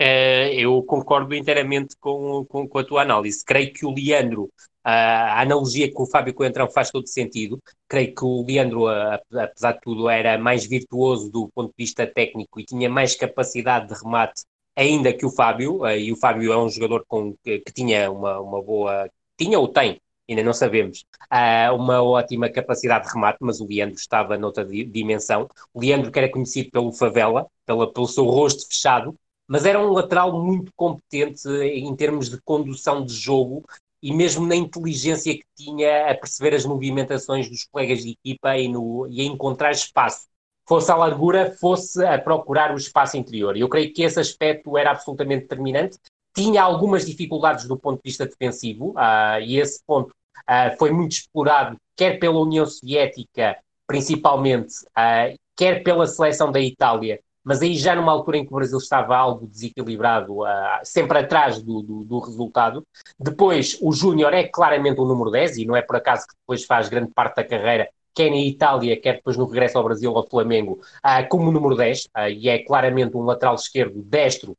Uh, 0.01 0.53
eu 0.53 0.81
concordo 0.83 1.35
inteiramente 1.35 1.95
com, 1.99 2.45
com, 2.45 2.67
com, 2.67 2.79
a 2.79 2.83
tua 2.83 3.01
análise. 3.01 3.43
Creio 3.43 3.73
que 3.73 3.85
o 3.85 3.93
Leandro 3.93 4.49
a 4.83 5.41
analogia 5.41 5.91
com 5.93 6.03
o 6.03 6.09
Fábio 6.09 6.33
Coentrão 6.33 6.69
faz 6.69 6.89
todo 6.89 7.07
sentido. 7.07 7.59
Creio 7.87 8.15
que 8.15 8.23
o 8.23 8.45
Leandro, 8.45 8.87
apesar 8.87 9.73
de 9.73 9.81
tudo, 9.81 10.09
era 10.09 10.37
mais 10.37 10.65
virtuoso 10.65 11.29
do 11.29 11.49
ponto 11.49 11.69
de 11.69 11.75
vista 11.77 12.07
técnico 12.07 12.59
e 12.59 12.65
tinha 12.65 12.89
mais 12.89 13.15
capacidade 13.15 13.87
de 13.87 14.01
remate 14.01 14.43
ainda 14.75 15.13
que 15.13 15.25
o 15.25 15.29
Fábio. 15.29 15.85
E 15.87 16.11
o 16.11 16.15
Fábio 16.15 16.51
é 16.53 16.57
um 16.57 16.69
jogador 16.69 17.03
com, 17.07 17.35
que, 17.43 17.61
tinha 17.73 18.09
uma, 18.11 18.39
uma 18.39 18.61
boa. 18.61 19.09
Tinha 19.37 19.59
ou 19.59 19.67
tem 19.67 19.99
ainda 20.29 20.43
não 20.43 20.53
sabemos. 20.53 21.03
Uh, 21.31 21.75
uma 21.75 22.03
ótima 22.03 22.49
capacidade 22.49 23.07
de 23.07 23.13
remate, 23.13 23.39
mas 23.41 23.59
o 23.59 23.67
Leandro 23.67 23.95
estava 23.95 24.37
noutra 24.37 24.63
dimensão. 24.63 25.49
O 25.73 25.81
Leandro, 25.81 26.11
que 26.11 26.19
era 26.19 26.29
conhecido 26.29 26.69
pelo 26.69 26.91
favela, 26.93 27.47
pela, 27.65 27.91
pelo 27.91 28.07
seu 28.07 28.25
rosto 28.25 28.67
fechado, 28.67 29.15
mas 29.49 29.65
era 29.65 29.81
um 29.81 29.91
lateral 29.91 30.31
muito 30.45 30.71
competente 30.75 31.49
em 31.49 31.95
termos 31.95 32.29
de 32.29 32.39
condução 32.39 33.03
de 33.03 33.13
jogo 33.13 33.65
e 34.01 34.13
mesmo 34.13 34.45
na 34.45 34.55
inteligência 34.55 35.33
que 35.33 35.43
tinha 35.55 36.11
a 36.11 36.15
perceber 36.15 36.53
as 36.53 36.65
movimentações 36.65 37.49
dos 37.49 37.65
colegas 37.65 38.03
de 38.03 38.11
equipa 38.11 38.55
e, 38.55 38.67
no, 38.67 39.07
e 39.09 39.21
a 39.21 39.23
encontrar 39.23 39.71
espaço. 39.71 40.27
Fosse 40.67 40.91
a 40.91 40.95
largura, 40.95 41.51
fosse 41.59 42.05
a 42.05 42.19
procurar 42.19 42.71
o 42.71 42.77
espaço 42.77 43.17
interior. 43.17 43.57
Eu 43.57 43.67
creio 43.67 43.91
que 43.91 44.03
esse 44.03 44.19
aspecto 44.19 44.77
era 44.77 44.91
absolutamente 44.91 45.41
determinante. 45.41 45.97
Tinha 46.33 46.61
algumas 46.61 47.07
dificuldades 47.07 47.67
do 47.67 47.75
ponto 47.75 47.95
de 47.95 48.07
vista 48.07 48.27
defensivo, 48.27 48.91
uh, 48.91 49.41
e 49.41 49.59
esse 49.59 49.81
ponto 49.83 50.11
uh, 50.11 50.77
foi 50.77 50.91
muito 50.91 51.13
explorado, 51.13 51.75
quer 51.95 52.19
pela 52.19 52.39
União 52.39 52.67
Soviética, 52.67 53.57
principalmente, 53.87 54.75
uh, 54.89 55.35
quer 55.57 55.81
pela 55.81 56.05
seleção 56.05 56.51
da 56.51 56.61
Itália, 56.61 57.19
mas 57.43 57.61
aí 57.61 57.75
já 57.75 57.95
numa 57.95 58.11
altura 58.11 58.37
em 58.37 58.45
que 58.45 58.53
o 58.53 58.55
Brasil 58.55 58.77
estava 58.77 59.15
algo 59.15 59.47
desequilibrado, 59.47 60.41
uh, 60.41 60.45
sempre 60.83 61.19
atrás 61.19 61.61
do, 61.61 61.81
do, 61.81 62.03
do, 62.03 62.19
resultado. 62.19 62.85
Depois, 63.17 63.77
o 63.81 63.91
Júnior 63.91 64.33
é 64.33 64.43
claramente 64.43 64.99
o 64.99 65.05
número 65.05 65.31
10, 65.31 65.57
e 65.57 65.65
não 65.65 65.75
é 65.75 65.81
por 65.81 65.95
acaso 65.95 66.27
que 66.27 66.35
depois 66.35 66.65
faz 66.65 66.89
grande 66.89 67.11
parte 67.13 67.37
da 67.37 67.43
carreira, 67.43 67.89
quer 68.13 68.29
na 68.29 68.37
Itália, 68.37 68.99
quer 68.99 69.15
depois 69.15 69.37
no 69.37 69.45
regresso 69.45 69.77
ao 69.77 69.83
Brasil, 69.83 70.15
ao 70.15 70.27
Flamengo, 70.27 70.79
uh, 71.05 71.27
como 71.29 71.51
número 71.51 71.75
10, 71.75 72.05
uh, 72.05 72.29
e 72.29 72.49
é 72.49 72.59
claramente 72.59 73.15
um 73.15 73.23
lateral 73.23 73.55
esquerdo 73.55 74.01
destro, 74.03 74.57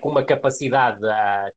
com 0.00 0.10
uma 0.10 0.24
capacidade 0.24 1.00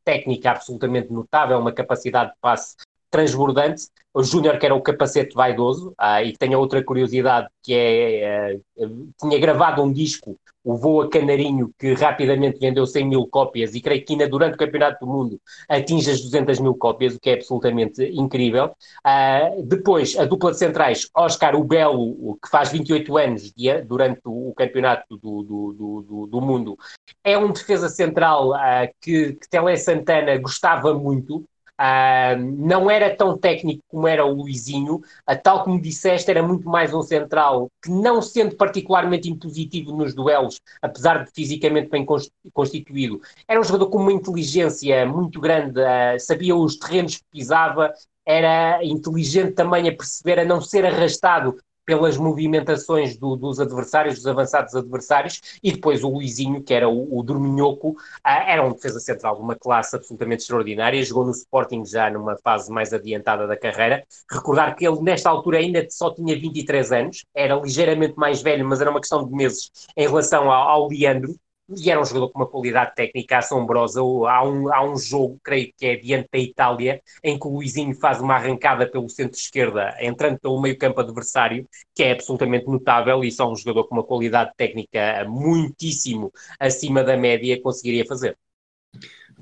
técnica 0.04 0.52
absolutamente 0.52 1.12
notável, 1.12 1.58
uma 1.60 1.72
capacidade 1.72 2.32
de 2.32 2.38
passe 2.40 2.76
transbordante. 3.10 3.88
O 4.14 4.24
Júnior, 4.24 4.58
que 4.60 4.66
era 4.66 4.76
o 4.76 4.82
capacete 4.82 5.34
vaidoso, 5.34 5.94
ah, 5.98 6.22
e 6.22 6.36
tem 6.36 6.54
outra 6.56 6.84
curiosidade, 6.84 7.48
que 7.64 7.74
é, 7.74 8.60
uh, 8.78 9.10
tinha 9.18 9.40
gravado 9.40 9.82
um 9.82 9.92
disco, 9.92 10.38
o 10.64 10.76
Voa 10.76 11.10
Canarinho, 11.10 11.74
que 11.78 11.94
rapidamente 11.94 12.60
vendeu 12.60 12.86
100 12.86 13.08
mil 13.08 13.26
cópias, 13.28 13.74
e 13.74 13.82
creio 13.82 14.04
que 14.06 14.14
ainda 14.14 14.28
durante 14.28 14.56
o 14.56 14.58
Campeonato 14.58 15.06
do 15.06 15.12
Mundo 15.12 15.42
atinge 15.68 16.12
as 16.12 16.22
200 16.22 16.60
mil 16.60 16.76
cópias, 16.76 17.16
o 17.16 17.20
que 17.20 17.30
é 17.30 17.34
absolutamente 17.34 18.04
incrível. 18.04 18.76
Uh, 19.06 19.64
depois, 19.64 20.18
a 20.18 20.26
dupla 20.26 20.52
de 20.52 20.58
centrais, 20.58 21.10
Oscar 21.16 21.56
o 21.56 21.64
Belo, 21.64 22.38
que 22.44 22.50
faz 22.50 22.72
28 22.72 23.18
anos 23.18 23.54
durante 23.86 24.22
o, 24.26 24.54
Campeonato 24.56 25.18
do, 25.18 25.44
do, 25.44 26.04
do, 26.04 26.28
do, 26.28 26.42
Mundo, 26.42 26.78
é 27.24 27.38
um 27.38 27.52
defesa 27.52 27.90
central 27.90 28.52
uh, 28.52 28.90
que, 29.02 29.34
que 29.34 29.50
Tele 29.50 29.78
Santana 29.78 30.38
gostava 30.38 30.94
muito, 30.94 31.44
Uh, 31.82 32.38
não 32.60 32.92
era 32.92 33.16
tão 33.16 33.36
técnico 33.36 33.82
como 33.88 34.08
era 34.08 34.24
o 34.24 34.32
Luizinho, 34.32 34.98
uh, 34.98 35.42
tal 35.42 35.64
como 35.64 35.82
disseste, 35.82 36.30
era 36.30 36.44
muito 36.44 36.70
mais 36.70 36.94
um 36.94 37.02
central 37.02 37.72
que, 37.82 37.90
não 37.90 38.22
sendo 38.22 38.56
particularmente 38.56 39.28
impositivo 39.28 39.92
nos 39.92 40.14
duelos, 40.14 40.62
apesar 40.80 41.24
de 41.24 41.32
fisicamente 41.32 41.90
bem 41.90 42.06
constituído, 42.54 43.20
era 43.48 43.60
um 43.60 43.64
jogador 43.64 43.88
com 43.88 43.98
uma 43.98 44.14
inteligência 44.14 45.08
muito 45.08 45.42
grande, 45.42 45.80
uh, 45.80 46.20
sabia 46.20 46.56
os 46.56 46.76
terrenos 46.76 47.18
que 47.18 47.24
pisava, 47.32 47.92
era 48.24 48.84
inteligente 48.86 49.54
também 49.54 49.90
a 49.90 49.96
perceber 49.96 50.38
a 50.38 50.46
não 50.46 50.62
ser 50.62 50.86
arrastado 50.86 51.58
pelas 51.86 52.18
movimentações 52.18 53.18
do, 53.18 53.36
dos 53.36 53.60
adversários, 53.60 54.16
dos 54.16 54.28
avançados 54.28 54.76
adversários, 54.76 55.42
e 55.64 55.72
depois 55.72 56.04
o 56.04 56.10
Luizinho, 56.10 56.64
que 56.64 56.74
era 56.74 56.88
o, 56.88 57.18
o 57.18 57.24
Dorminhoco, 57.24 57.96
ah, 58.24 58.52
era 58.52 58.66
um 58.66 58.72
defesa 58.72 59.00
central 59.00 59.36
de 59.36 59.42
uma 59.42 59.56
classe 59.56 59.96
absolutamente 59.96 60.42
extraordinária, 60.42 61.04
jogou 61.04 61.26
no 61.26 61.32
Sporting 61.32 61.86
já 61.86 62.10
numa 62.10 62.38
fase 62.38 62.72
mais 62.72 62.94
adiantada 62.94 63.48
da 63.48 63.58
carreira. 63.58 64.04
Recordar 64.30 64.76
que 64.76 64.86
ele, 64.88 65.02
nesta 65.02 65.30
altura, 65.30 65.58
ainda 65.58 65.86
só 65.90 66.14
tinha 66.14 66.40
23 66.40 66.92
anos, 66.92 67.26
era 67.34 67.56
ligeiramente 67.56 68.16
mais 68.16 68.42
velho, 68.42 68.66
mas 68.66 68.82
era 68.82 68.90
uma 68.90 69.00
questão 69.00 69.26
de 69.26 69.34
meses 69.34 69.72
em 69.96 70.08
relação 70.08 70.52
ao, 70.52 70.70
ao 70.70 70.88
Leandro, 70.88 71.36
e 71.78 71.90
era 71.90 72.02
um 72.02 72.06
jogador 72.06 72.30
com 72.30 72.40
uma 72.40 72.48
qualidade 72.48 72.94
técnica 72.96 73.38
assombrosa. 73.38 74.00
Há 74.02 74.44
um, 74.44 74.74
há 74.74 74.84
um 74.84 74.98
jogo, 74.98 75.40
creio 75.44 75.72
que 75.78 75.86
é 75.86 75.96
diante 75.96 76.30
da 76.32 76.40
Itália, 76.40 77.02
em 77.24 77.38
que 77.40 77.48
o 77.48 77.52
Luizinho 77.52 77.96
faz 77.96 78.20
uma 78.20 78.36
arrancada 78.36 78.90
pelo 78.90 79.10
centro-esquerda, 79.10 79.96
entrando 80.00 80.40
pelo 80.40 80.62
meio-campo 80.62 81.00
adversário, 81.00 81.68
que 81.96 82.04
é 82.04 82.12
absolutamente 82.12 82.68
notável 82.68 83.24
e 83.24 83.32
só 83.32 83.52
um 83.52 83.56
jogador 83.56 83.86
com 83.88 83.96
uma 83.96 84.04
qualidade 84.04 84.52
técnica 84.56 85.26
muitíssimo 85.28 86.32
acima 86.60 87.04
da 87.04 87.18
média 87.18 87.62
conseguiria 87.62 88.06
fazer. 88.06 88.38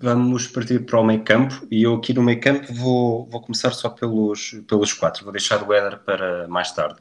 Vamos 0.01 0.47
partir 0.47 0.85
para 0.85 0.99
o 0.99 1.03
meio 1.03 1.23
campo 1.23 1.67
e 1.69 1.83
eu 1.83 1.95
aqui 1.95 2.13
no 2.13 2.23
meio 2.23 2.39
campo 2.39 2.73
vou, 2.73 3.27
vou 3.27 3.41
começar 3.41 3.71
só 3.71 3.89
pelos, 3.89 4.51
pelos 4.67 4.93
quatro, 4.93 5.23
vou 5.23 5.33
deixar 5.33 5.61
o 5.67 5.73
Éder 5.73 5.99
para 5.99 6.47
mais 6.47 6.71
tarde. 6.71 6.95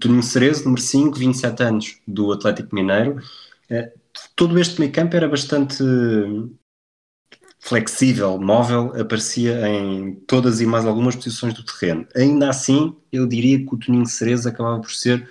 Toninho 0.00 0.22
Cerezo, 0.22 0.64
número 0.64 0.80
5, 0.80 1.18
27 1.18 1.62
anos, 1.62 2.00
do 2.06 2.32
Atlético 2.32 2.74
Mineiro, 2.74 3.18
eh, 3.18 3.22
todo 4.36 4.58
este 4.58 4.80
meio 4.80 4.92
campo 4.92 5.16
era 5.16 5.28
bastante 5.28 5.82
flexível, 7.58 8.38
móvel, 8.38 8.92
aparecia 9.00 9.66
em 9.66 10.16
todas 10.26 10.60
e 10.60 10.66
mais 10.66 10.84
algumas 10.84 11.16
posições 11.16 11.54
do 11.54 11.64
terreno. 11.64 12.06
Ainda 12.14 12.50
assim, 12.50 12.94
eu 13.10 13.26
diria 13.26 13.58
que 13.58 13.74
o 13.74 13.78
Toninho 13.78 14.06
Cereza 14.06 14.50
acabava 14.50 14.80
por 14.80 14.92
ser 14.92 15.26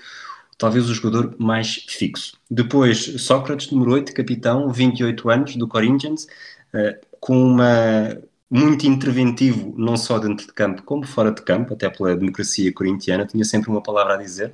talvez 0.57 0.89
o 0.89 0.93
jogador 0.93 1.35
mais 1.37 1.85
fixo. 1.87 2.35
Depois, 2.49 3.21
Sócrates, 3.21 3.69
número 3.71 3.93
8, 3.93 4.13
capitão, 4.13 4.71
28 4.71 5.29
anos, 5.29 5.55
do 5.55 5.67
Corinthians, 5.67 6.25
eh, 6.73 6.99
com 7.19 7.37
uma 7.37 8.17
muito 8.49 8.85
interventivo, 8.85 9.73
não 9.77 9.97
só 9.97 10.19
dentro 10.19 10.45
de 10.45 10.53
campo, 10.53 10.83
como 10.83 11.05
fora 11.07 11.31
de 11.31 11.41
campo, 11.41 11.73
até 11.73 11.89
pela 11.89 12.15
democracia 12.15 12.71
corintiana, 12.71 13.25
tinha 13.25 13.43
sempre 13.43 13.69
uma 13.69 13.81
palavra 13.81 14.13
a 14.13 14.17
dizer. 14.17 14.53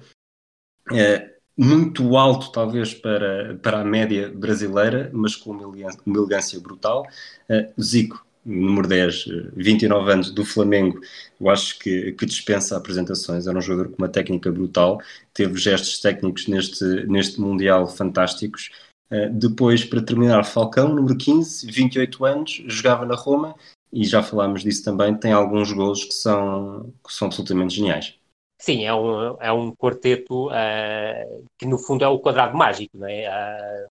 Eh, 1.59 1.63
muito 1.63 2.17
alto, 2.17 2.51
talvez, 2.51 2.93
para, 2.93 3.55
para 3.61 3.81
a 3.81 3.85
média 3.85 4.31
brasileira, 4.33 5.09
mas 5.13 5.35
com 5.35 5.51
uma 5.51 5.63
elegância, 6.07 6.59
brutal. 6.59 7.05
Uh, 7.49 7.81
Zico, 7.81 8.25
número 8.45 8.87
10, 8.87 9.25
29 9.55 10.11
anos, 10.11 10.31
do 10.31 10.45
Flamengo, 10.45 10.99
eu 11.39 11.49
acho 11.49 11.77
que, 11.79 12.13
que 12.13 12.25
dispensa 12.25 12.77
apresentações. 12.77 13.47
Era 13.47 13.57
um 13.57 13.61
jogador 13.61 13.89
com 13.89 13.97
uma 13.97 14.09
técnica 14.09 14.51
brutal, 14.51 15.01
teve 15.33 15.57
gestos 15.59 15.99
técnicos 15.99 16.47
neste, 16.47 16.83
neste 17.07 17.39
Mundial 17.41 17.87
fantásticos. 17.87 18.71
Uh, 19.11 19.29
depois, 19.33 19.83
para 19.83 20.01
terminar, 20.01 20.43
Falcão, 20.45 20.93
número 20.93 21.17
15, 21.17 21.65
28 21.69 22.25
anos, 22.25 22.63
jogava 22.67 23.05
na 23.05 23.15
Roma 23.15 23.55
e 23.91 24.05
já 24.05 24.21
falámos 24.23 24.63
disso 24.63 24.83
também. 24.83 25.15
Tem 25.15 25.31
alguns 25.31 25.71
gols 25.71 26.05
que 26.05 26.13
são, 26.13 26.93
que 27.05 27.13
são 27.13 27.27
absolutamente 27.27 27.75
geniais. 27.75 28.18
Sim, 28.59 28.85
é 28.85 28.93
um, 28.93 29.37
é 29.41 29.51
um 29.51 29.73
quarteto 29.75 30.47
uh, 30.49 31.45
que 31.57 31.65
no 31.65 31.77
fundo 31.77 32.03
é 32.03 32.07
o 32.07 32.19
quadrado 32.19 32.57
mágico, 32.57 32.97
não 32.97 33.07
é? 33.07 33.29
Uh, 33.29 33.89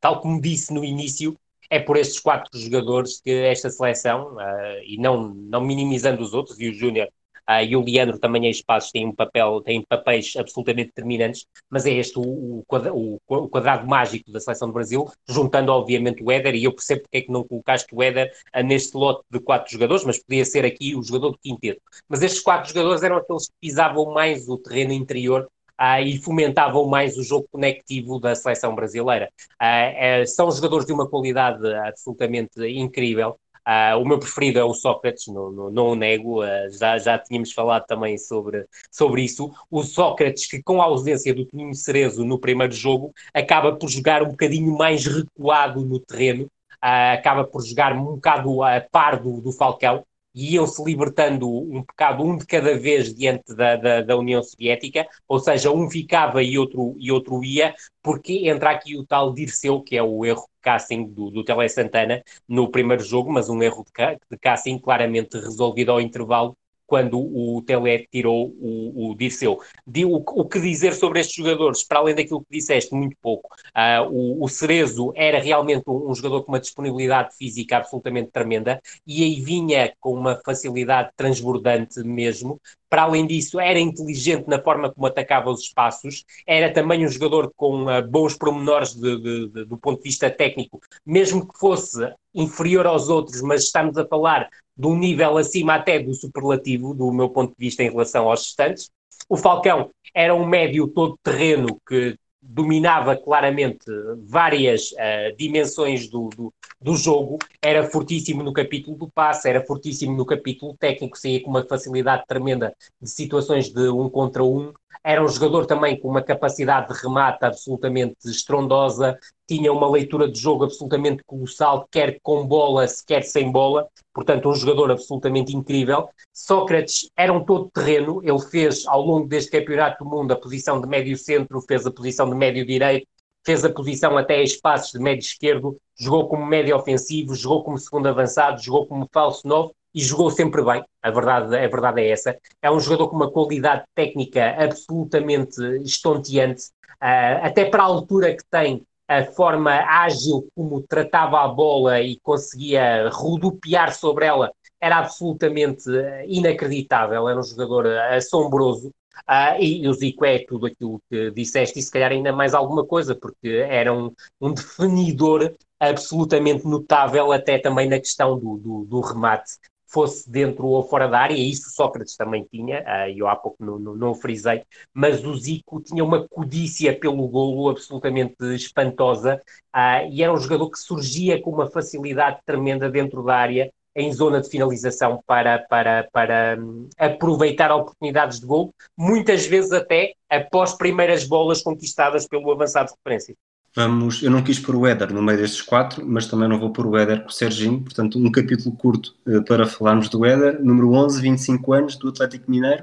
tal 0.00 0.20
como 0.20 0.40
disse 0.40 0.72
no 0.74 0.84
início, 0.84 1.38
é 1.70 1.80
por 1.80 1.96
estes 1.96 2.20
quatro 2.20 2.50
jogadores 2.58 3.20
que 3.20 3.30
esta 3.30 3.70
seleção, 3.70 4.36
uh, 4.36 4.82
e 4.84 4.98
não, 4.98 5.30
não 5.34 5.60
minimizando 5.62 6.22
os 6.22 6.34
outros, 6.34 6.60
e 6.60 6.68
o 6.70 6.74
Júnior 6.74 7.08
Uh, 7.48 7.64
e 7.66 7.74
o 7.74 7.82
Leandro 7.82 8.18
também 8.18 8.44
em 8.44 8.50
espaços 8.50 8.90
tem 8.90 9.06
um 9.06 9.14
papel, 9.14 9.62
tem 9.62 9.82
papéis 9.88 10.34
absolutamente 10.36 10.88
determinantes, 10.88 11.46
mas 11.70 11.86
é 11.86 11.92
este 11.92 12.18
o, 12.18 12.22
o, 12.68 13.20
o, 13.26 13.48
quadrado 13.48 13.86
mágico 13.86 14.30
da 14.30 14.38
seleção 14.38 14.68
do 14.68 14.74
Brasil, 14.74 15.10
juntando 15.26 15.72
obviamente 15.72 16.22
o 16.22 16.30
Éder, 16.30 16.54
e 16.54 16.64
eu 16.64 16.72
percebo 16.72 17.02
porque 17.02 17.16
é 17.16 17.20
que 17.22 17.32
não 17.32 17.42
colocaste 17.44 17.88
o 17.94 18.02
Éder 18.02 18.30
uh, 18.54 18.62
neste 18.62 18.94
lote 18.94 19.22
de 19.30 19.40
quatro 19.40 19.72
jogadores, 19.72 20.04
mas 20.04 20.22
podia 20.22 20.44
ser 20.44 20.66
aqui 20.66 20.94
o 20.94 21.02
jogador 21.02 21.32
de 21.32 21.38
quinteto. 21.38 21.80
Mas 22.06 22.22
estes 22.22 22.42
quatro 22.42 22.68
jogadores 22.68 23.02
eram 23.02 23.16
aqueles 23.16 23.46
que 23.46 23.54
pisavam 23.60 24.12
mais 24.12 24.46
o 24.48 24.58
terreno 24.58 24.92
interior 24.92 25.48
Uh, 25.80 26.02
e 26.04 26.18
fomentavam 26.18 26.88
mais 26.88 27.16
o 27.16 27.22
jogo 27.22 27.46
conectivo 27.52 28.18
da 28.18 28.34
seleção 28.34 28.74
brasileira. 28.74 29.30
Uh, 29.62 30.26
são 30.26 30.50
jogadores 30.50 30.84
de 30.84 30.92
uma 30.92 31.08
qualidade 31.08 31.72
absolutamente 31.72 32.60
incrível. 32.66 33.38
Uh, 33.68 34.00
o 34.00 34.08
meu 34.08 34.18
preferido 34.18 34.58
é 34.58 34.64
o 34.64 34.72
Sócrates, 34.72 35.26
não, 35.26 35.52
não, 35.52 35.70
não 35.70 35.88
o 35.88 35.94
nego, 35.94 36.42
uh, 36.42 36.70
já, 36.70 36.96
já 36.96 37.18
tínhamos 37.18 37.52
falado 37.52 37.84
também 37.84 38.16
sobre, 38.16 38.64
sobre 38.90 39.20
isso. 39.22 39.52
O 39.70 39.82
Sócrates, 39.82 40.46
que 40.46 40.62
com 40.62 40.80
a 40.80 40.86
ausência 40.86 41.34
do 41.34 41.44
Toninho 41.44 41.74
Cerezo 41.74 42.24
no 42.24 42.38
primeiro 42.38 42.72
jogo, 42.72 43.12
acaba 43.34 43.76
por 43.76 43.90
jogar 43.90 44.22
um 44.22 44.30
bocadinho 44.30 44.74
mais 44.74 45.04
recuado 45.04 45.84
no 45.84 46.00
terreno, 46.00 46.44
uh, 46.44 47.12
acaba 47.12 47.44
por 47.44 47.62
jogar 47.62 47.92
um 47.92 48.14
bocado 48.14 48.62
a 48.62 48.80
par 48.80 49.20
do, 49.20 49.42
do 49.42 49.52
Falcão, 49.52 50.02
e 50.38 50.54
iam-se 50.54 50.80
libertando 50.84 51.50
um 51.50 51.80
bocado, 51.80 52.22
um 52.22 52.36
de 52.36 52.46
cada 52.46 52.78
vez 52.78 53.12
diante 53.12 53.52
da, 53.56 53.74
da, 53.74 54.02
da, 54.02 54.16
União 54.16 54.40
Soviética, 54.40 55.04
ou 55.26 55.40
seja, 55.40 55.72
um 55.72 55.90
ficava 55.90 56.40
e 56.44 56.56
outro, 56.56 56.94
e 56.96 57.10
outro 57.10 57.42
ia, 57.42 57.74
porque 58.00 58.48
entra 58.48 58.70
aqui 58.70 58.96
o 58.96 59.04
tal 59.04 59.34
Dirceu, 59.34 59.82
que 59.82 59.96
é 59.96 60.02
o 60.02 60.24
erro 60.24 60.42
de 60.42 60.60
casting 60.62 61.08
do, 61.08 61.28
do 61.32 61.42
Tele 61.42 61.68
Santana 61.68 62.22
no 62.48 62.70
primeiro 62.70 63.02
jogo, 63.02 63.32
mas 63.32 63.48
um 63.48 63.60
erro 63.60 63.84
de, 63.84 64.18
de 64.30 64.38
casting 64.38 64.78
claramente 64.78 65.36
resolvido 65.40 65.90
ao 65.90 66.00
intervalo 66.00 66.56
quando 66.88 67.20
o 67.20 67.62
Telé 67.62 68.06
tirou 68.10 68.48
o, 68.58 69.10
o 69.10 69.14
Dirceu. 69.14 69.60
O, 69.86 70.40
o, 70.40 70.48
que 70.48 70.58
dizer 70.58 70.94
sobre 70.94 71.20
estes 71.20 71.36
jogadores? 71.36 71.84
Para 71.84 71.98
além 71.98 72.14
daquilo 72.14 72.40
que 72.40 72.58
disseste, 72.58 72.94
muito 72.94 73.14
pouco. 73.20 73.54
Uh, 73.76 74.10
o, 74.10 74.44
o, 74.44 74.48
Cerezo 74.48 75.12
era 75.14 75.38
realmente 75.38 75.84
um, 75.86 76.10
um, 76.10 76.14
jogador 76.14 76.42
com 76.44 76.52
uma 76.52 76.58
disponibilidade 76.58 77.36
física 77.36 77.76
absolutamente 77.76 78.30
tremenda 78.30 78.80
e 79.06 79.22
aí 79.22 79.38
vinha 79.38 79.92
com 80.00 80.14
uma 80.14 80.40
facilidade 80.42 81.10
transbordante 81.14 82.02
mesmo. 82.02 82.58
Para 82.90 83.02
além 83.02 83.26
disso, 83.26 83.60
era 83.60 83.78
inteligente 83.78 84.48
na 84.48 84.60
forma 84.60 84.90
como 84.90 85.06
atacava 85.06 85.50
os 85.50 85.60
espaços, 85.60 86.24
era 86.46 86.72
também 86.72 87.04
um 87.04 87.08
jogador 87.08 87.52
com 87.54 87.84
uh, 87.84 88.06
bons 88.08 88.34
pormenores 88.34 88.94
de, 88.94 89.20
de, 89.20 89.48
de, 89.48 89.64
do 89.66 89.76
ponto 89.76 89.98
de 89.98 90.08
vista 90.08 90.30
técnico, 90.30 90.80
mesmo 91.04 91.46
que 91.46 91.58
fosse 91.58 92.12
inferior 92.34 92.86
aos 92.86 93.08
outros, 93.08 93.42
mas 93.42 93.64
estamos 93.64 93.96
a 93.98 94.06
falar 94.06 94.48
de 94.76 94.86
um 94.86 94.96
nível 94.96 95.36
acima 95.36 95.74
até 95.74 95.98
do 95.98 96.14
superlativo, 96.14 96.94
do 96.94 97.12
meu 97.12 97.28
ponto 97.28 97.50
de 97.50 97.58
vista, 97.58 97.82
em 97.82 97.90
relação 97.90 98.28
aos 98.28 98.44
restantes. 98.44 98.90
O 99.28 99.36
Falcão 99.36 99.90
era 100.14 100.34
um 100.34 100.46
médio 100.46 100.86
todo 100.88 101.18
terreno 101.22 101.78
que 101.86 102.16
dominava 102.40 103.16
claramente 103.16 103.84
várias 104.26 104.92
uh, 104.92 105.36
dimensões 105.36 106.08
do, 106.08 106.28
do, 106.30 106.54
do, 106.80 106.96
jogo, 106.96 107.38
era 107.60 107.84
fortíssimo 107.84 108.42
no 108.42 108.52
capítulo 108.52 108.96
do 108.96 109.08
passe, 109.08 109.48
era 109.48 109.64
fortíssimo 109.64 110.16
no 110.16 110.24
capítulo 110.24 110.76
técnico, 110.78 111.18
saía 111.18 111.42
com 111.42 111.50
uma 111.50 111.64
facilidade 111.64 112.24
tremenda 112.26 112.74
de 113.00 113.10
situações 113.10 113.68
de 113.68 113.88
um 113.88 114.08
contra 114.08 114.44
um, 114.44 114.72
era 115.02 115.22
um 115.22 115.28
jogador 115.28 115.66
também 115.66 115.98
com 115.98 116.08
uma 116.08 116.22
capacidade 116.22 116.92
de 116.92 117.00
remate 117.00 117.44
absolutamente 117.44 118.16
estrondosa, 118.26 119.18
tinha 119.46 119.72
uma 119.72 119.88
leitura 119.88 120.30
de 120.30 120.38
jogo 120.38 120.64
absolutamente 120.64 121.22
colossal, 121.24 121.88
quer 121.90 122.18
com 122.22 122.46
bola, 122.46 122.86
quer 123.06 123.22
sem 123.22 123.50
bola, 123.50 123.88
portanto, 124.12 124.48
um 124.48 124.54
jogador 124.54 124.90
absolutamente 124.90 125.56
incrível. 125.56 126.08
Sócrates 126.32 127.10
era 127.16 127.32
um 127.32 127.44
todo 127.44 127.70
terreno, 127.70 128.20
ele 128.22 128.40
fez 128.40 128.86
ao 128.86 129.00
longo 129.00 129.26
deste 129.26 129.50
campeonato 129.50 130.04
do 130.04 130.10
mundo 130.10 130.32
a 130.32 130.36
posição 130.36 130.80
de 130.80 130.86
médio 130.86 131.16
centro, 131.16 131.60
fez 131.62 131.86
a 131.86 131.90
posição 131.90 132.28
de 132.28 132.36
médio 132.36 132.66
direito, 132.66 133.06
fez 133.44 133.64
a 133.64 133.70
posição 133.72 134.18
até 134.18 134.36
a 134.36 134.42
espaços 134.42 134.92
de 134.92 134.98
médio 134.98 135.24
esquerdo, 135.24 135.78
jogou 135.98 136.28
como 136.28 136.44
médio 136.44 136.76
ofensivo, 136.76 137.34
jogou 137.34 137.64
como 137.64 137.78
segundo 137.78 138.06
avançado, 138.06 138.60
jogou 138.60 138.86
como 138.86 139.08
falso 139.12 139.46
novo 139.48 139.74
e 139.94 140.00
jogou 140.00 140.30
sempre 140.30 140.62
bem, 140.62 140.84
a 141.02 141.10
verdade, 141.10 141.56
a 141.56 141.68
verdade 141.68 142.02
é 142.02 142.10
essa. 142.10 142.36
É 142.62 142.70
um 142.70 142.80
jogador 142.80 143.08
com 143.08 143.16
uma 143.16 143.30
qualidade 143.30 143.84
técnica 143.94 144.54
absolutamente 144.58 145.60
estonteante, 145.82 146.64
uh, 147.02 147.42
até 147.42 147.64
para 147.64 147.82
a 147.82 147.86
altura 147.86 148.36
que 148.36 148.44
tem, 148.50 148.82
a 149.06 149.24
forma 149.24 149.72
ágil 149.72 150.46
como 150.54 150.82
tratava 150.82 151.40
a 151.40 151.48
bola 151.48 151.98
e 151.98 152.20
conseguia 152.20 153.08
rodopiar 153.08 153.94
sobre 153.94 154.26
ela 154.26 154.52
era 154.80 154.98
absolutamente 154.98 155.88
ah, 155.90 156.24
inacreditável, 156.26 157.28
era 157.28 157.38
um 157.38 157.42
jogador 157.42 157.86
assombroso. 158.12 158.92
Uh, 159.28 159.60
e 159.60 159.88
o 159.88 159.92
Zico 159.92 160.24
é 160.24 160.38
tudo 160.38 160.66
aquilo 160.66 161.02
que 161.10 161.30
disseste, 161.32 161.78
e 161.78 161.82
se 161.82 161.90
calhar 161.90 162.12
ainda 162.12 162.32
mais 162.32 162.54
alguma 162.54 162.86
coisa, 162.86 163.14
porque 163.14 163.48
era 163.68 163.92
um, 163.92 164.12
um 164.40 164.54
definidor 164.54 165.54
absolutamente 165.78 166.64
notável, 166.64 167.32
até 167.32 167.58
também 167.58 167.88
na 167.88 167.98
questão 167.98 168.38
do, 168.38 168.56
do, 168.56 168.84
do 168.84 169.00
remate 169.00 169.58
fosse 169.88 170.30
dentro 170.30 170.66
ou 170.66 170.82
fora 170.82 171.08
da 171.08 171.18
área, 171.18 171.34
e 171.34 171.50
isso 171.50 171.70
Sócrates 171.70 172.16
também 172.16 172.46
tinha, 172.50 172.80
uh, 172.80 173.10
eu 173.14 173.26
há 173.26 173.34
pouco 173.34 173.64
não, 173.64 173.78
não, 173.78 173.94
não 173.96 174.14
frisei, 174.14 174.62
mas 174.92 175.24
o 175.24 175.34
Zico 175.34 175.80
tinha 175.80 176.04
uma 176.04 176.28
codícia 176.28 176.96
pelo 176.98 177.26
golo 177.28 177.70
absolutamente 177.70 178.36
espantosa, 178.54 179.40
uh, 179.74 180.08
e 180.10 180.22
era 180.22 180.32
um 180.32 180.38
jogador 180.38 180.70
que 180.70 180.78
surgia 180.78 181.40
com 181.40 181.50
uma 181.50 181.70
facilidade 181.70 182.38
tremenda 182.44 182.90
dentro 182.90 183.22
da 183.22 183.36
área, 183.36 183.72
em 183.98 184.12
zona 184.12 184.40
de 184.40 184.48
finalização 184.48 185.20
para, 185.26 185.58
para, 185.58 186.08
para 186.12 186.56
um, 186.60 186.88
aproveitar 186.96 187.72
oportunidades 187.72 188.38
de 188.38 188.46
gol, 188.46 188.72
muitas 188.96 189.44
vezes 189.44 189.72
até 189.72 190.12
após 190.30 190.74
primeiras 190.74 191.24
bolas 191.24 191.62
conquistadas 191.62 192.26
pelo 192.28 192.52
avançado 192.52 192.88
de 192.88 192.94
referência. 192.94 193.34
Vamos, 193.78 194.24
eu 194.24 194.30
não 194.32 194.42
quis 194.42 194.58
pôr 194.58 194.74
o 194.74 194.84
Éder 194.84 195.14
no 195.14 195.22
meio 195.22 195.38
destes 195.38 195.62
quatro, 195.62 196.04
mas 196.04 196.26
também 196.26 196.48
não 196.48 196.58
vou 196.58 196.72
pôr 196.72 196.84
o 196.84 196.96
Éder 196.98 197.22
com 197.22 197.28
o 197.28 197.32
Serginho, 197.32 197.80
portanto, 197.80 198.18
um 198.18 198.28
capítulo 198.28 198.74
curto 198.74 199.14
uh, 199.24 199.40
para 199.44 199.66
falarmos 199.66 200.08
do 200.08 200.26
Éder, 200.26 200.60
número 200.60 200.92
11, 200.94 201.22
25 201.22 201.72
anos, 201.72 201.94
do 201.94 202.08
Atlético 202.08 202.50
Mineiro, 202.50 202.82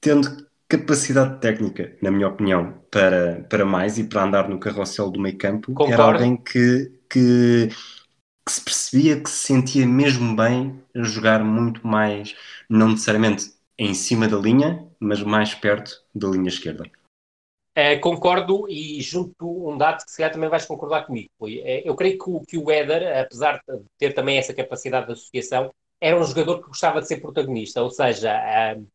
tendo 0.00 0.46
capacidade 0.68 1.40
técnica, 1.40 1.96
na 2.00 2.12
minha 2.12 2.28
opinião, 2.28 2.74
para, 2.92 3.44
para 3.50 3.64
mais 3.64 3.98
e 3.98 4.04
para 4.04 4.22
andar 4.22 4.48
no 4.48 4.60
carrossel 4.60 5.10
do 5.10 5.18
meio 5.18 5.36
campo. 5.36 5.72
Concordo. 5.72 5.92
Era 5.92 6.04
alguém 6.04 6.36
que, 6.36 6.92
que, 7.10 7.70
que 8.46 8.52
se 8.52 8.60
percebia 8.60 9.20
que 9.20 9.28
se 9.28 9.46
sentia 9.46 9.84
mesmo 9.84 10.36
bem 10.36 10.80
a 10.94 11.02
jogar 11.02 11.42
muito 11.42 11.84
mais, 11.84 12.36
não 12.70 12.90
necessariamente 12.90 13.52
em 13.76 13.92
cima 13.92 14.28
da 14.28 14.36
linha, 14.36 14.86
mas 15.00 15.20
mais 15.24 15.54
perto 15.54 15.90
da 16.14 16.28
linha 16.28 16.46
esquerda. 16.46 16.84
Uh, 17.76 18.00
concordo 18.00 18.68
e 18.68 19.02
junto 19.02 19.68
um 19.68 19.76
dado 19.76 20.04
que 20.04 20.10
se 20.10 20.18
calhar 20.18 20.32
também 20.32 20.48
vais 20.48 20.64
concordar 20.64 21.04
comigo. 21.06 21.28
Foi, 21.36 21.56
uh, 21.58 21.82
eu 21.84 21.96
creio 21.96 22.16
que 22.16 22.30
o, 22.30 22.40
que 22.40 22.56
o 22.56 22.70
Éder, 22.70 23.20
apesar 23.20 23.60
de 23.68 23.82
ter 23.98 24.12
também 24.12 24.38
essa 24.38 24.54
capacidade 24.54 25.06
de 25.06 25.12
associação, 25.12 25.74
era 26.00 26.16
um 26.16 26.22
jogador 26.24 26.60
que 26.60 26.68
gostava 26.68 27.00
de 27.00 27.08
ser 27.08 27.16
protagonista, 27.20 27.82
ou 27.82 27.90
seja, 27.90 28.32
uh, 28.76 28.86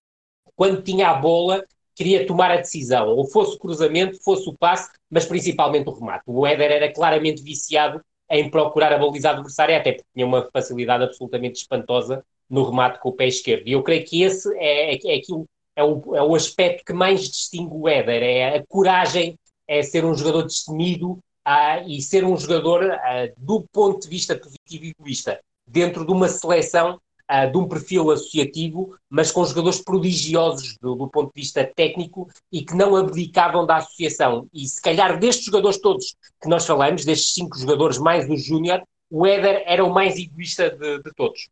quando 0.56 0.82
tinha 0.82 1.10
a 1.10 1.14
bola, 1.16 1.66
queria 1.96 2.26
tomar 2.26 2.52
a 2.52 2.58
decisão, 2.58 3.08
ou 3.10 3.26
fosse 3.28 3.56
o 3.56 3.60
cruzamento, 3.60 4.24
fosse 4.24 4.50
o 4.50 4.58
passe, 4.58 4.90
mas 5.10 5.26
principalmente 5.26 5.90
o 5.90 5.94
remate. 5.94 6.24
O 6.26 6.48
Éder 6.48 6.72
era 6.72 6.94
claramente 6.94 7.44
viciado 7.44 8.02
em 8.30 8.50
procurar 8.50 8.94
a 8.94 8.98
baliza 8.98 9.32
adversária, 9.32 9.78
até 9.78 9.94
porque 9.94 10.08
tinha 10.14 10.26
uma 10.26 10.48
facilidade 10.54 11.04
absolutamente 11.04 11.60
espantosa 11.60 12.24
no 12.50 12.64
remate 12.64 13.00
com 13.00 13.10
o 13.10 13.14
pé 13.14 13.28
esquerdo. 13.28 13.68
E 13.68 13.74
eu 13.74 13.84
creio 13.84 14.06
que 14.06 14.24
esse 14.24 14.54
é, 14.58 14.96
é, 14.96 15.00
é 15.06 15.16
aquilo 15.18 15.46
é 15.80 15.84
o, 15.84 16.16
é 16.16 16.22
o 16.22 16.36
aspecto 16.36 16.84
que 16.84 16.92
mais 16.92 17.22
distingue 17.22 17.74
o 17.74 17.88
Éder, 17.88 18.22
é 18.22 18.58
a 18.58 18.66
coragem, 18.68 19.40
é 19.66 19.82
ser 19.82 20.04
um 20.04 20.14
jogador 20.14 20.44
destemido 20.44 21.12
uh, 21.12 21.88
e 21.88 22.02
ser 22.02 22.26
um 22.26 22.36
jogador 22.36 22.84
uh, 22.84 23.34
do 23.38 23.66
ponto 23.72 24.02
de 24.02 24.10
vista 24.10 24.36
positivo 24.36 24.86
e 24.86 24.90
egoísta, 24.90 25.40
dentro 25.66 26.06
de 26.06 26.12
uma 26.12 26.28
seleção 26.28 27.00
uh, 27.32 27.50
de 27.50 27.58
um 27.58 27.66
perfil 27.66 28.12
associativo, 28.12 28.94
mas 29.10 29.32
com 29.32 29.46
jogadores 29.46 29.82
prodigiosos 29.82 30.76
do, 30.82 30.96
do, 30.96 31.08
ponto 31.08 31.34
de 31.34 31.42
vista 31.42 31.64
técnico 31.64 32.28
e 32.52 32.62
que 32.62 32.76
não 32.76 32.98
abdicavam 32.98 33.66
da 33.66 33.78
associação. 33.78 34.48
E 34.54 34.68
se 34.68 34.82
calhar 34.82 35.18
destes 35.18 35.46
jogadores 35.46 35.80
todos 35.80 36.14
que 36.42 36.50
nós 36.50 36.66
falamos, 36.66 37.06
destes 37.06 37.34
cinco 37.34 37.58
jogadores 37.58 37.98
mais 37.98 38.30
o 38.30 38.36
Júnior, 38.36 38.84
o 39.10 39.26
Éder 39.26 39.64
era 39.66 39.86
o 39.86 39.94
mais 39.94 40.18
egoísta 40.18 40.70
de, 40.70 41.02
de 41.02 41.12
todos. 41.16 41.48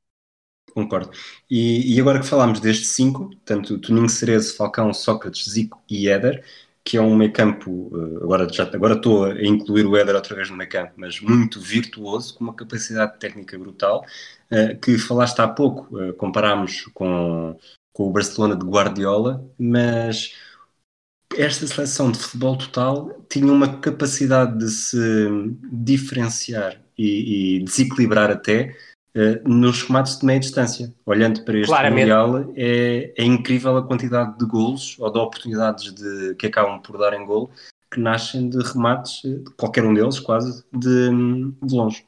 Concordo. 0.74 1.12
E, 1.50 1.96
e, 1.96 2.00
agora 2.00 2.20
que 2.20 2.28
falámos 2.28 2.60
destes 2.60 2.90
cinco, 2.90 3.32
tanto 3.44 3.80
Toninho 3.80 4.10
Cerezo, 4.10 4.56
Falcão, 4.56 4.94
Sócrates, 4.94 5.50
Zico 5.50 5.82
e 5.90 6.08
Éder, 6.08 6.44
que 6.88 6.96
é 6.96 7.02
um 7.02 7.18
meio 7.18 7.34
campo, 7.34 7.92
eh, 7.94 8.24
agora, 8.24 8.48
já, 8.50 8.64
agora 8.64 8.94
estou 8.94 9.26
a 9.26 9.44
incluir 9.44 9.86
o 9.86 9.98
Éder 9.98 10.16
outra 10.16 10.36
vez 10.36 10.50
no 10.50 10.56
meio 10.56 10.70
campo, 10.70 10.94
mas 10.96 11.20
muito 11.20 11.60
virtuoso, 11.60 12.34
com 12.36 12.46
uma 12.46 12.54
capacidade 12.56 13.20
técnica 13.20 13.60
brutal, 13.60 14.06
eh, 14.50 14.76
que 14.76 14.98
falaste 14.98 15.40
há 15.40 15.48
pouco, 15.50 16.00
eh, 16.00 16.14
comparámos 16.14 16.86
com, 16.94 17.58
com 17.92 18.04
o 18.08 18.12
Barcelona 18.12 18.56
de 18.56 18.66
Guardiola, 18.66 19.46
mas 19.60 20.34
esta 21.36 21.68
seleção 21.68 22.12
de 22.12 22.20
futebol 22.20 22.58
total 22.58 23.22
tinha 23.30 23.52
uma 23.52 23.80
capacidade 23.80 24.58
de 24.58 24.70
se 24.70 24.98
diferenciar 25.72 26.82
e, 26.98 27.58
e 27.58 27.64
desequilibrar 27.66 28.32
até 28.32 28.76
nos 29.46 29.84
remates 29.84 30.20
de 30.20 30.26
meia 30.26 30.40
distância. 30.40 30.94
Olhando 31.06 31.44
para 31.44 31.58
este 31.58 31.68
Claramente. 31.68 32.02
Mundial, 32.02 32.54
é, 32.56 33.14
é, 33.18 33.24
incrível 33.24 33.78
a 33.78 33.88
quantidade 33.88 34.38
de 34.38 34.46
golos 34.46 34.96
ou 35.00 35.12
de 35.12 35.20
oportunidades 35.20 35.94
de, 35.94 36.36
que 36.36 36.48
acabam 36.48 36.82
por 36.82 36.98
dar 36.98 37.14
em 37.14 37.26
golo 37.26 37.50
que 37.92 38.00
nascem 38.00 38.50
de 38.50 38.58
remates, 38.60 39.24
eh, 39.26 39.44
qualquer 39.58 39.86
um 39.86 39.94
deles 39.94 40.20
quase, 40.20 40.64
de, 40.74 41.10
de 41.64 41.76
longe. 41.76 42.06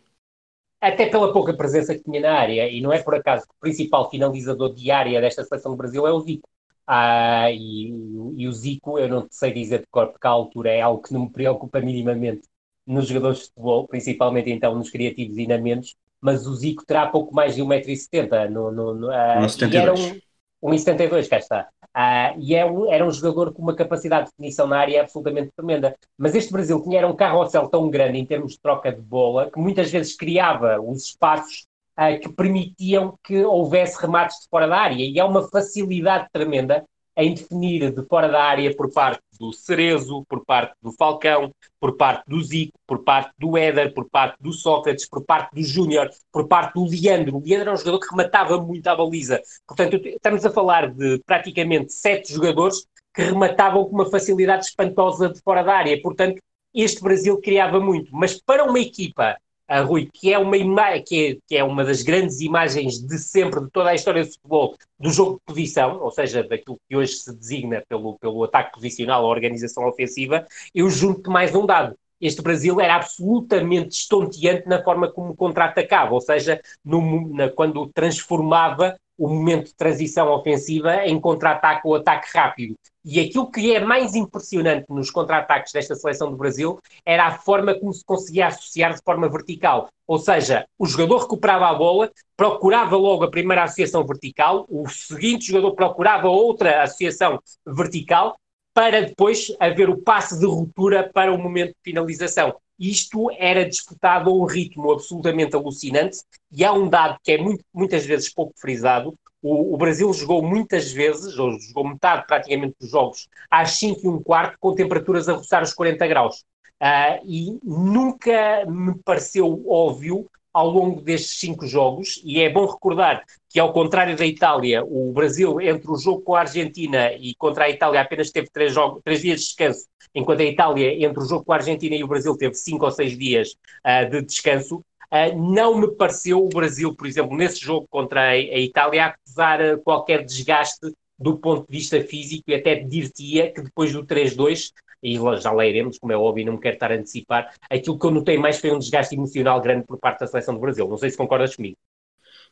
Até 0.82 1.08
pela 1.08 1.34
pouca 1.34 1.54
presença 1.54 1.96
que 1.96 2.04
tinha 2.04 2.22
na 2.22 2.34
área, 2.34 2.70
e 2.70 2.82
não 2.82 2.94
é 2.94 3.02
por 3.02 3.16
acaso 3.16 3.44
que 3.44 3.52
o 3.52 3.60
principal 3.60 4.10
finalizador 4.10 4.74
de 4.74 4.92
área 4.92 5.20
desta 5.20 5.44
seleção 5.44 5.72
do 5.72 5.78
Brasil 5.78 6.08
é 6.08 6.12
o 6.12 6.22
Zico. 6.22 6.48
Ah, 6.88 7.52
e, 7.52 7.90
e, 8.36 8.48
o 8.48 8.52
Zico, 8.52 8.98
eu 8.98 9.08
não 9.08 9.28
sei 9.30 9.54
dizer 9.54 9.80
de 9.80 9.88
cor, 9.92 10.08
porque 10.08 10.26
a 10.26 10.32
altura 10.32 10.72
é 10.72 10.82
algo 10.82 11.04
que 11.04 11.14
não 11.14 11.22
me 11.22 11.30
preocupa 11.30 11.80
minimamente 11.80 12.48
nos 12.86 13.08
jogadores 13.08 13.40
de 13.40 13.46
futebol, 13.46 13.88
principalmente 13.88 14.50
então 14.50 14.74
nos 14.74 14.90
criativos 14.90 15.38
e 15.38 15.46
na 15.46 15.58
menos, 15.58 15.96
mas 16.22 16.46
o 16.46 16.56
Zico 16.56 16.86
terá 16.86 17.08
pouco 17.08 17.34
mais 17.34 17.56
de 17.56 17.62
1,70m. 17.62 18.50
No, 18.50 18.72
no, 18.72 18.94
no, 18.94 19.08
uh, 19.08 19.72
e 19.72 19.78
era 19.78 19.94
um, 19.94 20.20
1,72m, 20.64 21.30
cá 21.30 21.38
está. 21.38 21.70
Uh, 21.96 22.40
e 22.40 22.56
é 22.56 22.66
um, 22.66 22.92
era 22.92 23.06
um 23.06 23.12
jogador 23.12 23.54
com 23.54 23.62
uma 23.62 23.76
capacidade 23.76 24.26
de 24.26 24.32
definição 24.32 24.68
na 24.68 24.78
área 24.78 25.02
absolutamente 25.02 25.52
tremenda. 25.56 25.96
Mas 26.18 26.36
este 26.36 26.52
Brasil 26.52 26.82
tinha 26.84 27.08
um 27.08 27.16
carrossel 27.16 27.68
tão 27.68 27.90
grande 27.90 28.20
em 28.20 28.26
termos 28.26 28.54
de 28.54 28.60
troca 28.60 28.92
de 28.92 29.02
bola 29.02 29.50
que 29.52 29.60
muitas 29.60 29.92
vezes 29.92 30.16
criava 30.16 30.80
os 30.80 31.06
espaços 31.06 31.66
uh, 31.98 32.20
que 32.20 32.30
permitiam 32.30 33.18
que 33.24 33.44
houvesse 33.44 34.00
remates 34.00 34.42
de 34.42 34.50
fora 34.50 34.68
da 34.68 34.78
área. 34.78 35.04
E 35.04 35.18
é 35.20 35.24
uma 35.24 35.48
facilidade 35.48 36.28
tremenda 36.32 36.86
em 37.20 37.34
definir 37.34 37.92
de 37.92 38.04
fora 38.06 38.30
da 38.30 38.42
área 38.42 38.74
por 38.76 38.90
parte 38.92 39.22
do 39.38 39.52
Cerezo, 39.52 40.26
por 40.28 40.46
parte 40.46 40.74
do 40.82 40.92
Falcão, 40.94 41.54
por 41.80 41.96
parte 41.96 42.24
do 42.28 42.42
Zico, 42.42 42.78
por 42.88 43.04
parte 43.04 43.32
do 43.38 43.58
Éder, 43.58 43.94
por 43.94 44.10
parte 44.10 44.38
do 44.40 44.54
Sócrates, 44.54 45.08
por 45.08 45.24
parte 45.24 45.54
do 45.54 45.62
Júnior, 45.62 46.10
por 46.32 46.48
parte 46.48 46.74
do 46.74 46.86
Leandro. 46.86 47.38
O 47.38 47.44
Leandro 47.44 47.62
era 47.62 47.74
um 47.74 47.78
jogador 47.78 48.00
que 48.00 48.10
rematava 48.10 48.58
muito 48.62 48.88
à 48.88 48.96
baliza. 48.96 49.42
Portanto, 49.68 49.96
estamos 50.06 50.46
a 50.46 50.50
falar 50.50 50.90
de 50.90 51.22
praticamente 51.26 51.94
sete 51.94 52.34
jogadores 52.34 52.86
que 53.14 53.22
rematavam 53.22 53.86
com 53.86 53.96
uma 53.96 54.10
facilidade 54.10 54.66
espantosa 54.66 55.30
de 55.30 55.42
fora 55.42 55.64
da 55.64 55.74
área. 55.74 56.02
Portanto, 56.02 56.42
este 56.74 57.02
Brasil 57.02 57.40
criava 57.42 57.80
muito. 57.80 58.16
Mas 58.16 58.42
para 58.42 58.64
uma 58.64 58.80
equipa 58.80 59.38
uh, 59.70 59.86
Rui, 59.86 60.10
que 60.12 60.34
é, 60.34 60.40
uma 60.40 60.58
que, 61.00 61.28
é, 61.28 61.38
que 61.48 61.56
é 61.56 61.64
uma 61.64 61.84
das 61.86 62.02
grandes 62.02 62.42
imagens 62.42 63.00
de 63.00 63.18
sempre, 63.18 63.62
de 63.62 63.70
toda 63.70 63.90
a 63.90 63.96
história 63.96 64.24
do 64.24 64.32
futebol, 64.32 64.76
do 65.00 65.12
jogo 65.12 65.34
de 65.34 65.42
posição, 65.46 66.02
ou 66.02 66.12
seja, 66.12 66.44
daquilo 66.44 66.80
que 66.88 66.96
hoje 66.96 67.14
se 67.14 67.34
designa 67.36 67.84
pelo, 67.88 68.18
pelo 68.20 68.44
ataque 68.44 68.74
posicional, 68.74 69.26
a 69.26 69.30
organização 69.30 69.88
ofensiva, 69.88 70.46
eu 70.74 70.90
junto 70.90 71.30
mais 71.32 71.54
um 71.56 71.66
dado. 71.66 71.96
Este 72.20 72.42
Brasil 72.42 72.80
era 72.80 72.96
absolutamente 72.96 73.98
estonteante 73.98 74.68
na 74.68 74.84
forma 74.84 75.12
como 75.12 75.36
contra-atacava, 75.36 76.14
ou 76.14 76.22
seja, 76.22 76.62
no, 76.84 77.34
na, 77.34 77.50
quando 77.50 77.88
transformava 77.88 78.98
o 79.20 79.28
momento 79.28 79.66
de 79.66 79.76
transição 79.76 80.30
ofensiva 80.30 81.06
em 81.06 81.20
contra-ataque 81.20 81.82
ou 81.86 81.96
ataque 81.96 82.30
rápido. 82.34 82.76
E 83.04 83.20
aquilo 83.20 83.52
que 83.52 83.76
é 83.76 83.80
mais 83.80 84.16
impressionante 84.16 84.86
nos 84.90 85.12
contra-ataques 85.12 85.74
desta 85.74 85.94
seleção 85.94 86.32
do 86.32 86.38
Brasil 86.38 86.80
era 87.06 87.28
a 87.28 87.38
forma 87.38 87.74
como 87.78 87.94
se 87.94 88.04
conseguia 88.04 88.48
associar 88.48 88.94
de 88.94 89.02
forma 89.04 89.28
vertical. 89.28 89.90
Ou 90.08 90.18
seja, 90.18 90.66
o 90.78 90.86
jogador 90.86 91.20
recuperava 91.20 91.68
a 91.68 91.74
bola, 91.74 92.10
procurava 92.38 92.96
logo 92.96 93.26
a 93.26 93.32
primeira 93.32 93.64
associação 93.64 94.06
vertical, 94.06 94.66
o 94.70 94.88
seguinte 94.88 95.48
jogador 95.48 95.74
procurava 95.76 96.30
outra 96.30 96.84
associação 96.84 97.40
vertical, 97.66 98.38
para 98.74 99.02
depois 99.02 99.54
haver 99.60 99.90
o 99.90 99.98
passe 99.98 100.40
de 100.40 100.46
ruptura 100.46 101.10
para 101.12 101.34
o 101.34 101.38
momento 101.38 101.70
de 101.70 101.84
finalização. 101.84 102.56
Isto 102.80 103.30
era 103.38 103.68
disputado 103.68 104.30
a 104.30 104.34
um 104.34 104.46
ritmo 104.46 104.92
absolutamente 104.92 105.56
alucinante 105.56 106.20
e 106.52 106.64
há 106.64 106.72
um 106.72 106.88
dado 106.88 107.18
que 107.22 107.34
é 107.34 107.38
muito, 107.38 107.64
muitas 107.74 108.06
vezes 108.06 108.34
pouco 108.34 108.54
frisado. 108.56 109.14
O, 109.42 109.74
o, 109.74 109.78
Brasil 109.78 110.12
jogou 110.14 110.42
muitas 110.42 110.92
vezes, 110.92 111.38
ou 111.38 111.60
jogou 111.60 111.88
metade 111.88 112.26
praticamente 112.26 112.76
dos 112.80 112.90
jogos, 112.90 113.28
às 113.50 113.72
5 113.72 114.02
e 114.04 114.08
um 114.08 114.22
quarto, 114.22 114.58
com 114.60 114.76
temperaturas 114.76 115.28
a 115.28 115.34
roçar 115.34 115.64
os 115.64 115.74
40 115.74 116.08
graus. 116.08 116.44
Uh, 116.82 117.20
e 117.26 117.60
nunca 117.64 118.66
me 118.66 118.96
pareceu 119.04 119.62
óbvio 119.68 120.30
ao 120.54 120.70
longo 120.70 121.02
destes 121.02 121.40
cinco 121.40 121.66
jogos, 121.68 122.22
e 122.24 122.42
é 122.42 122.50
bom 122.50 122.66
recordar 122.66 123.24
que, 123.50 123.60
ao 123.60 123.72
contrário 123.72 124.16
da 124.16 124.26
Itália, 124.26 124.84
o 124.84 125.12
Brasil, 125.12 125.60
entre 125.62 125.90
o 125.92 125.98
jogo 125.98 126.22
com 126.22 126.36
a 126.36 126.42
Argentina 126.42 127.14
e 127.14 127.34
contra 127.36 127.66
a 127.66 127.70
Itália, 127.70 128.02
apenas 128.02 128.32
teve 128.32 128.50
três, 128.52 128.74
jogos, 128.74 129.02
três 129.04 129.22
dias 129.22 129.40
de 129.40 129.46
descanso, 129.46 129.86
enquanto 130.14 130.42
a 130.42 130.46
Itália, 130.46 131.06
entre 131.06 131.24
o 131.24 131.26
jogo 131.26 131.46
com 131.46 131.54
a 131.54 131.58
Argentina 131.58 131.96
e 131.96 132.04
o 132.04 132.08
Brasil, 132.08 132.36
teve 132.38 132.56
cinco 132.56 132.86
ou 132.86 132.92
seis 132.92 133.18
dias 133.18 133.56
uh, 133.86 134.10
de 134.10 134.22
descanso. 134.22 134.84
Uh, 135.12 135.36
não 135.36 135.80
me 135.80 135.92
pareceu 135.96 136.44
o 136.44 136.50
Brasil, 136.50 136.96
por 136.96 137.08
exemplo, 137.08 137.36
nesse 137.36 137.60
jogo 137.60 137.88
contra 137.90 138.22
a, 138.22 138.32
a 138.32 138.60
Itália, 138.60 139.06
acusar 139.06 139.62
uh, 139.62 139.82
qualquer 139.82 140.24
desgaste 140.24 140.94
do 141.18 141.38
ponto 141.38 141.70
de 141.70 141.78
vista 141.78 142.02
físico 142.02 142.46
e 142.48 142.56
até 142.56 142.76
dir-te-ia 142.76 143.52
que 143.52 143.62
depois 143.62 143.92
do 143.92 144.06
3-2 144.06 144.72
e 145.02 145.18
já 145.40 145.52
lá 145.52 145.66
iremos, 145.66 145.98
como 145.98 146.14
é 146.14 146.18
óbvio, 146.18 146.46
não 146.46 146.54
me 146.54 146.60
quero 146.60 146.76
estar 146.76 146.92
a 146.92 146.96
antecipar. 146.96 147.54
Aquilo 147.70 147.98
que 147.98 148.06
eu 148.06 148.12
notei 148.12 148.38
mais 148.38 148.60
foi 148.60 148.72
um 148.72 148.80
desgaste 148.80 149.16
emocional 149.16 149.62
grande 149.62 149.86
por 149.86 149.98
parte 149.98 150.20
da 150.20 150.28
seleção 150.28 150.54
do 150.54 150.60
Brasil. 150.60 150.88
Não 150.88 150.98
sei 150.98 151.10
se 151.10 151.18
concordas 151.18 151.56
comigo. 151.56 151.78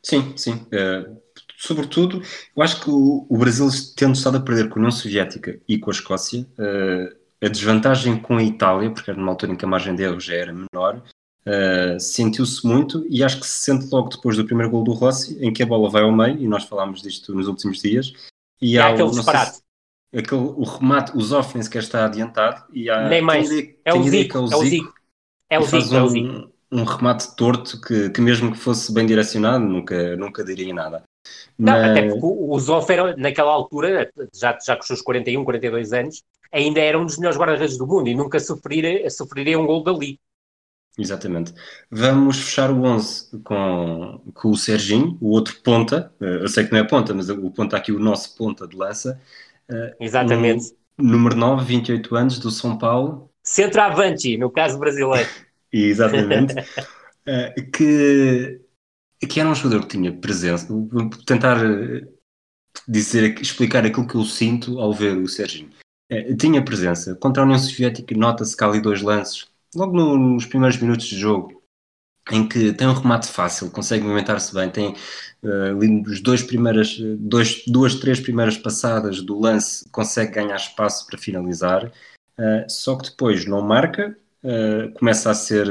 Sim, 0.02 0.36
sim. 0.36 0.66
Uh, 0.72 1.20
sobretudo, 1.56 2.22
eu 2.56 2.62
acho 2.62 2.80
que 2.80 2.90
o, 2.90 3.26
o, 3.28 3.38
Brasil, 3.38 3.68
tendo 3.96 4.14
estado 4.14 4.36
a 4.36 4.40
perder 4.40 4.68
com 4.68 4.76
a 4.76 4.78
União 4.78 4.90
Soviética 4.90 5.58
e 5.68 5.78
com 5.78 5.90
a 5.90 5.92
Escócia, 5.92 6.46
uh, 6.58 7.16
a 7.44 7.48
desvantagem 7.48 8.18
com 8.18 8.36
a 8.36 8.42
Itália, 8.42 8.90
porque 8.90 9.10
era 9.10 9.18
numa 9.18 9.32
altura 9.32 9.52
em 9.52 9.56
que 9.56 9.64
a 9.64 9.68
margem 9.68 9.94
de 9.94 10.02
erro 10.02 10.20
já 10.20 10.34
era 10.34 10.52
menor, 10.52 11.02
uh, 11.46 12.00
sentiu-se 12.00 12.66
muito 12.66 13.04
e 13.10 13.22
acho 13.22 13.40
que 13.40 13.46
se 13.46 13.64
sente 13.64 13.88
logo 13.92 14.08
depois 14.08 14.36
do 14.36 14.44
primeiro 14.44 14.70
gol 14.70 14.84
do 14.84 14.92
Rossi, 14.92 15.36
em 15.44 15.52
que 15.52 15.62
a 15.62 15.66
bola 15.66 15.90
vai 15.90 16.02
ao 16.02 16.12
meio, 16.12 16.38
e 16.38 16.48
nós 16.48 16.64
falámos 16.64 17.02
disto 17.02 17.34
nos 17.34 17.48
últimos 17.48 17.80
dias. 17.80 18.12
E, 18.60 18.74
e 18.74 18.78
há 18.78 18.88
aquele 18.88 19.10
disparate 19.10 19.60
aquele, 20.16 20.40
o 20.40 20.64
remate, 20.64 21.16
o 21.16 21.20
Zoff 21.20 21.54
nem 21.54 21.62
sequer 21.62 21.82
está 21.82 22.04
adiantado 22.04 22.64
e 22.72 22.88
há 22.88 23.08
nem 23.08 23.22
mais. 23.22 23.50
é, 23.84 23.94
o 23.94 24.02
Zico, 24.02 24.38
é, 24.38 24.40
o 24.40 24.46
Zico, 24.64 24.94
é 25.50 25.58
o 25.58 25.62
Zico, 25.62 25.94
é 25.94 26.02
o 26.02 26.08
Zico. 26.08 26.28
Um, 26.28 26.80
um 26.80 26.84
remate 26.84 27.34
torto 27.36 27.80
que, 27.80 28.10
que 28.10 28.20
mesmo 28.20 28.52
que 28.52 28.58
fosse 28.58 28.92
bem 28.92 29.06
direcionado 29.06 29.64
nunca, 29.64 30.16
nunca 30.16 30.44
diria 30.44 30.72
nada. 30.74 31.02
Não, 31.58 31.72
Mas... 31.72 31.90
até 31.90 32.08
porque 32.08 32.26
o 32.26 32.58
Zoff 32.58 32.90
era, 32.92 33.16
naquela 33.16 33.52
altura, 33.52 34.10
já, 34.34 34.58
já 34.64 34.76
com 34.76 34.82
os 34.82 34.86
seus 34.86 35.02
41, 35.02 35.44
42 35.44 35.92
anos, 35.92 36.22
ainda 36.52 36.80
era 36.80 36.98
um 36.98 37.04
dos 37.04 37.18
melhores 37.18 37.38
guarda-redes 37.38 37.76
do 37.76 37.86
mundo 37.86 38.08
e 38.08 38.14
nunca 38.14 38.38
sofreria, 38.40 39.08
sofreria 39.10 39.58
um 39.58 39.66
gol 39.66 39.82
dali. 39.82 40.18
Exatamente. 40.98 41.54
Vamos 41.88 42.40
fechar 42.40 42.72
o 42.72 42.82
11 42.82 43.40
com, 43.44 44.20
com 44.34 44.50
o 44.50 44.56
Serginho, 44.56 45.16
o 45.20 45.30
outro 45.30 45.54
ponta. 45.62 46.12
Eh, 46.20 46.42
eu 46.42 46.48
sei 46.48 46.64
que 46.64 46.72
não 46.72 46.80
é 46.80 46.84
ponta, 46.84 47.14
mas 47.14 47.28
o 47.28 47.50
ponta 47.52 47.76
aqui, 47.76 47.92
o 47.92 48.00
nosso 48.00 48.36
ponta 48.36 48.66
de 48.66 48.76
lança. 48.76 49.20
Uh, 49.70 49.94
Exatamente. 50.00 50.74
número 50.96 51.36
9, 51.36 51.64
28 51.64 52.16
anos, 52.16 52.38
do 52.38 52.50
São 52.50 52.78
Paulo. 52.78 53.30
Centroavante, 53.42 54.36
no 54.36 54.50
caso 54.50 54.78
brasileiro. 54.78 55.28
Exatamente. 55.72 56.54
uh, 56.54 57.70
que, 57.72 58.60
que 59.28 59.40
era 59.40 59.48
um 59.48 59.54
jogador 59.54 59.86
que 59.86 59.96
tinha 59.96 60.12
presença. 60.12 60.66
Vou 60.68 61.10
tentar 61.26 61.58
eh, 61.64 62.06
dizer, 62.86 63.40
explicar 63.40 63.84
aquilo 63.84 64.06
que 64.06 64.14
eu 64.14 64.24
sinto 64.24 64.80
ao 64.80 64.92
ver 64.92 65.16
o 65.16 65.28
Serginho. 65.28 65.70
Uh, 66.10 66.36
tinha 66.36 66.64
presença. 66.64 67.14
Contra 67.16 67.42
a 67.42 67.46
União 67.46 67.58
Soviética, 67.58 68.14
nota-se 68.16 68.56
que 68.56 68.64
há 68.64 68.66
ali 68.66 68.80
dois 68.80 69.02
lances, 69.02 69.46
logo 69.74 69.94
no, 69.94 70.16
nos 70.16 70.46
primeiros 70.46 70.78
minutos 70.78 71.06
de 71.06 71.18
jogo, 71.18 71.57
em 72.30 72.46
que 72.48 72.72
tem 72.72 72.86
um 72.86 72.92
remate 72.92 73.28
fácil, 73.28 73.70
consegue 73.70 74.02
movimentar-se 74.02 74.52
bem, 74.54 74.70
tem 74.70 74.94
uh, 75.42 75.76
ali 75.76 76.02
os 76.06 76.20
dois 76.20 76.42
primeiras, 76.42 76.98
dois, 77.18 77.62
duas, 77.66 77.94
três 77.96 78.20
primeiras 78.20 78.56
passadas 78.56 79.20
do 79.22 79.38
lance, 79.38 79.88
consegue 79.90 80.32
ganhar 80.32 80.56
espaço 80.56 81.06
para 81.06 81.18
finalizar, 81.18 81.86
uh, 81.86 82.68
só 82.68 82.96
que 82.96 83.10
depois 83.10 83.46
não 83.46 83.62
marca, 83.62 84.16
uh, 84.44 84.92
começa 84.94 85.30
a 85.30 85.34
ser 85.34 85.68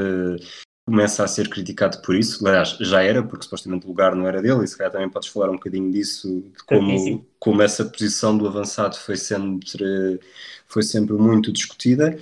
começa 0.88 1.22
a 1.22 1.28
ser 1.28 1.50
criticado 1.50 2.00
por 2.00 2.14
isso, 2.14 2.46
aliás, 2.48 2.70
já 2.80 3.02
era, 3.02 3.22
porque 3.22 3.44
supostamente 3.44 3.84
o 3.84 3.88
lugar 3.88 4.14
não 4.14 4.26
era 4.26 4.40
dele, 4.40 4.64
e 4.64 4.66
se 4.66 4.74
calhar 4.74 4.90
também 4.90 5.10
podes 5.10 5.28
falar 5.28 5.50
um 5.50 5.56
bocadinho 5.56 5.92
disso, 5.92 6.40
de 6.40 6.64
como, 6.64 7.26
como 7.38 7.60
essa 7.60 7.84
posição 7.84 8.38
do 8.38 8.48
avançado 8.48 8.96
foi 8.96 9.18
sempre, 9.18 10.18
foi 10.66 10.82
sempre 10.82 11.12
muito 11.12 11.52
discutida. 11.52 12.18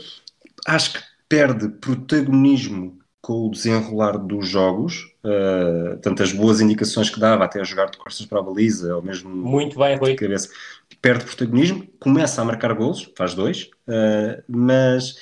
Acho 0.66 0.94
que 0.94 0.98
perde 1.28 1.68
protagonismo 1.68 2.98
com 3.26 3.48
o 3.48 3.50
desenrolar 3.50 4.18
dos 4.18 4.48
jogos, 4.48 5.12
uh, 5.24 5.98
tanto 6.00 6.22
as 6.22 6.30
boas 6.30 6.60
indicações 6.60 7.10
que 7.10 7.18
dava 7.18 7.44
até 7.44 7.60
a 7.60 7.64
jogar 7.64 7.90
de 7.90 7.98
costas 7.98 8.24
para 8.24 8.38
a 8.38 8.42
baliza, 8.42 8.94
ou 8.94 9.02
mesmo 9.02 9.28
Muito 9.28 9.76
bem, 9.76 9.98
de 9.98 10.14
cabeça, 10.14 10.48
perde 11.02 11.24
protagonismo, 11.24 11.84
começa 11.98 12.40
a 12.40 12.44
marcar 12.44 12.72
golos, 12.72 13.10
faz 13.16 13.34
dois, 13.34 13.68
uh, 13.88 14.40
mas, 14.46 15.16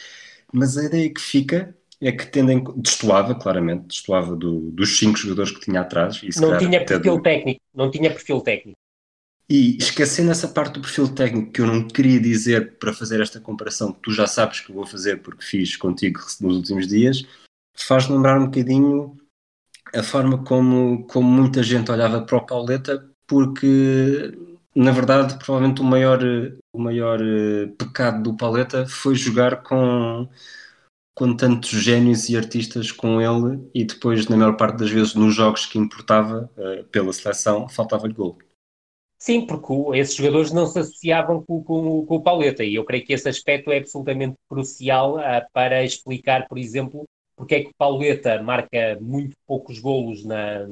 mas 0.52 0.76
a 0.76 0.84
ideia 0.84 1.09
que 1.14 1.20
fica 1.20 1.74
é 1.98 2.12
que 2.12 2.26
tendem, 2.26 2.62
destoava 2.76 3.34
claramente, 3.34 3.86
destoava 3.86 4.36
do, 4.36 4.70
dos 4.70 4.98
cinco 4.98 5.16
jogadores 5.16 5.52
que 5.52 5.61
tinha 5.61 5.80
atrás. 5.80 6.20
Não 6.36 6.59
tinha 6.59 6.84
perfil 6.84 7.16
do... 7.16 7.22
técnico, 7.22 7.61
não 7.74 7.90
tinha 7.90 8.11
perfil 8.11 8.42
técnico. 8.42 8.78
E 9.48 9.78
esquecendo 9.78 10.30
essa 10.30 10.48
parte 10.48 10.74
do 10.74 10.82
perfil 10.82 11.09
técnico 11.09 11.52
que 11.52 11.61
eu 11.62 11.66
não 11.66 11.88
queria 11.88 12.20
dizer 12.20 12.76
para 12.76 12.92
fazer 12.92 13.22
esta 13.22 13.40
comparação, 13.40 13.94
que 13.94 14.00
tu 14.00 14.11
já 14.11 14.26
sabes 14.26 14.61
que 14.61 14.72
vou 14.72 14.84
fazer 14.84 15.22
porque 15.22 15.42
fiz 15.42 15.74
contigo 15.74 16.20
nos 16.42 16.57
últimos 16.57 16.86
dias, 16.86 17.24
faz 17.74 18.08
lembrar 18.08 18.40
um 18.40 18.46
bocadinho 18.46 19.16
a 19.94 20.02
forma 20.02 20.44
como, 20.44 21.06
como 21.06 21.28
muita 21.28 21.62
gente 21.62 21.90
olhava 21.90 22.22
para 22.22 22.36
o 22.36 22.46
Pauleta, 22.46 23.08
porque 23.26 24.32
na 24.74 24.90
verdade 24.90 25.38
provavelmente 25.38 25.80
o 25.80 25.84
maior, 25.84 26.20
o 26.72 26.78
maior 26.78 27.20
eh, 27.22 27.66
pecado 27.78 28.22
do 28.22 28.36
Pauleta 28.36 28.86
foi 28.86 29.14
jogar 29.14 29.62
com, 29.62 30.28
com 31.14 31.36
tantos 31.36 31.70
génios 31.70 32.28
e 32.28 32.36
artistas 32.36 32.90
com 32.90 33.20
ele 33.20 33.70
e 33.72 33.84
depois, 33.84 34.26
na 34.26 34.36
maior 34.36 34.56
parte 34.56 34.78
das 34.78 34.90
vezes, 34.90 35.14
nos 35.14 35.34
jogos 35.34 35.64
que 35.64 35.78
importava 35.78 36.50
uh, 36.56 36.84
pela 36.86 37.12
seleção, 37.12 37.68
faltava-lhe 37.68 38.12
gol. 38.12 38.36
Sim, 39.16 39.46
porque 39.46 39.72
esses 39.96 40.16
jogadores 40.16 40.50
não 40.50 40.66
se 40.66 40.78
associavam 40.78 41.42
com, 41.42 41.62
com, 41.62 42.04
com, 42.04 42.16
o 42.16 42.22
Pauleta 42.22 42.64
e 42.64 42.74
eu 42.74 42.84
creio 42.84 43.06
que 43.06 43.12
esse 43.12 43.28
aspecto 43.28 43.70
é 43.70 43.78
absolutamente 43.78 44.34
crucial 44.50 45.16
uh, 45.16 45.46
para 45.52 45.84
explicar, 45.84 46.48
por 46.48 46.58
exemplo, 46.58 47.04
porque 47.37 47.55
é 47.55 47.61
que 47.62 47.70
o 47.70 47.74
Pauleta 47.76 48.43
marca 48.43 48.99
muito 49.01 49.37
poucos 49.47 49.78
golos 49.78 50.24
na, 50.24 50.68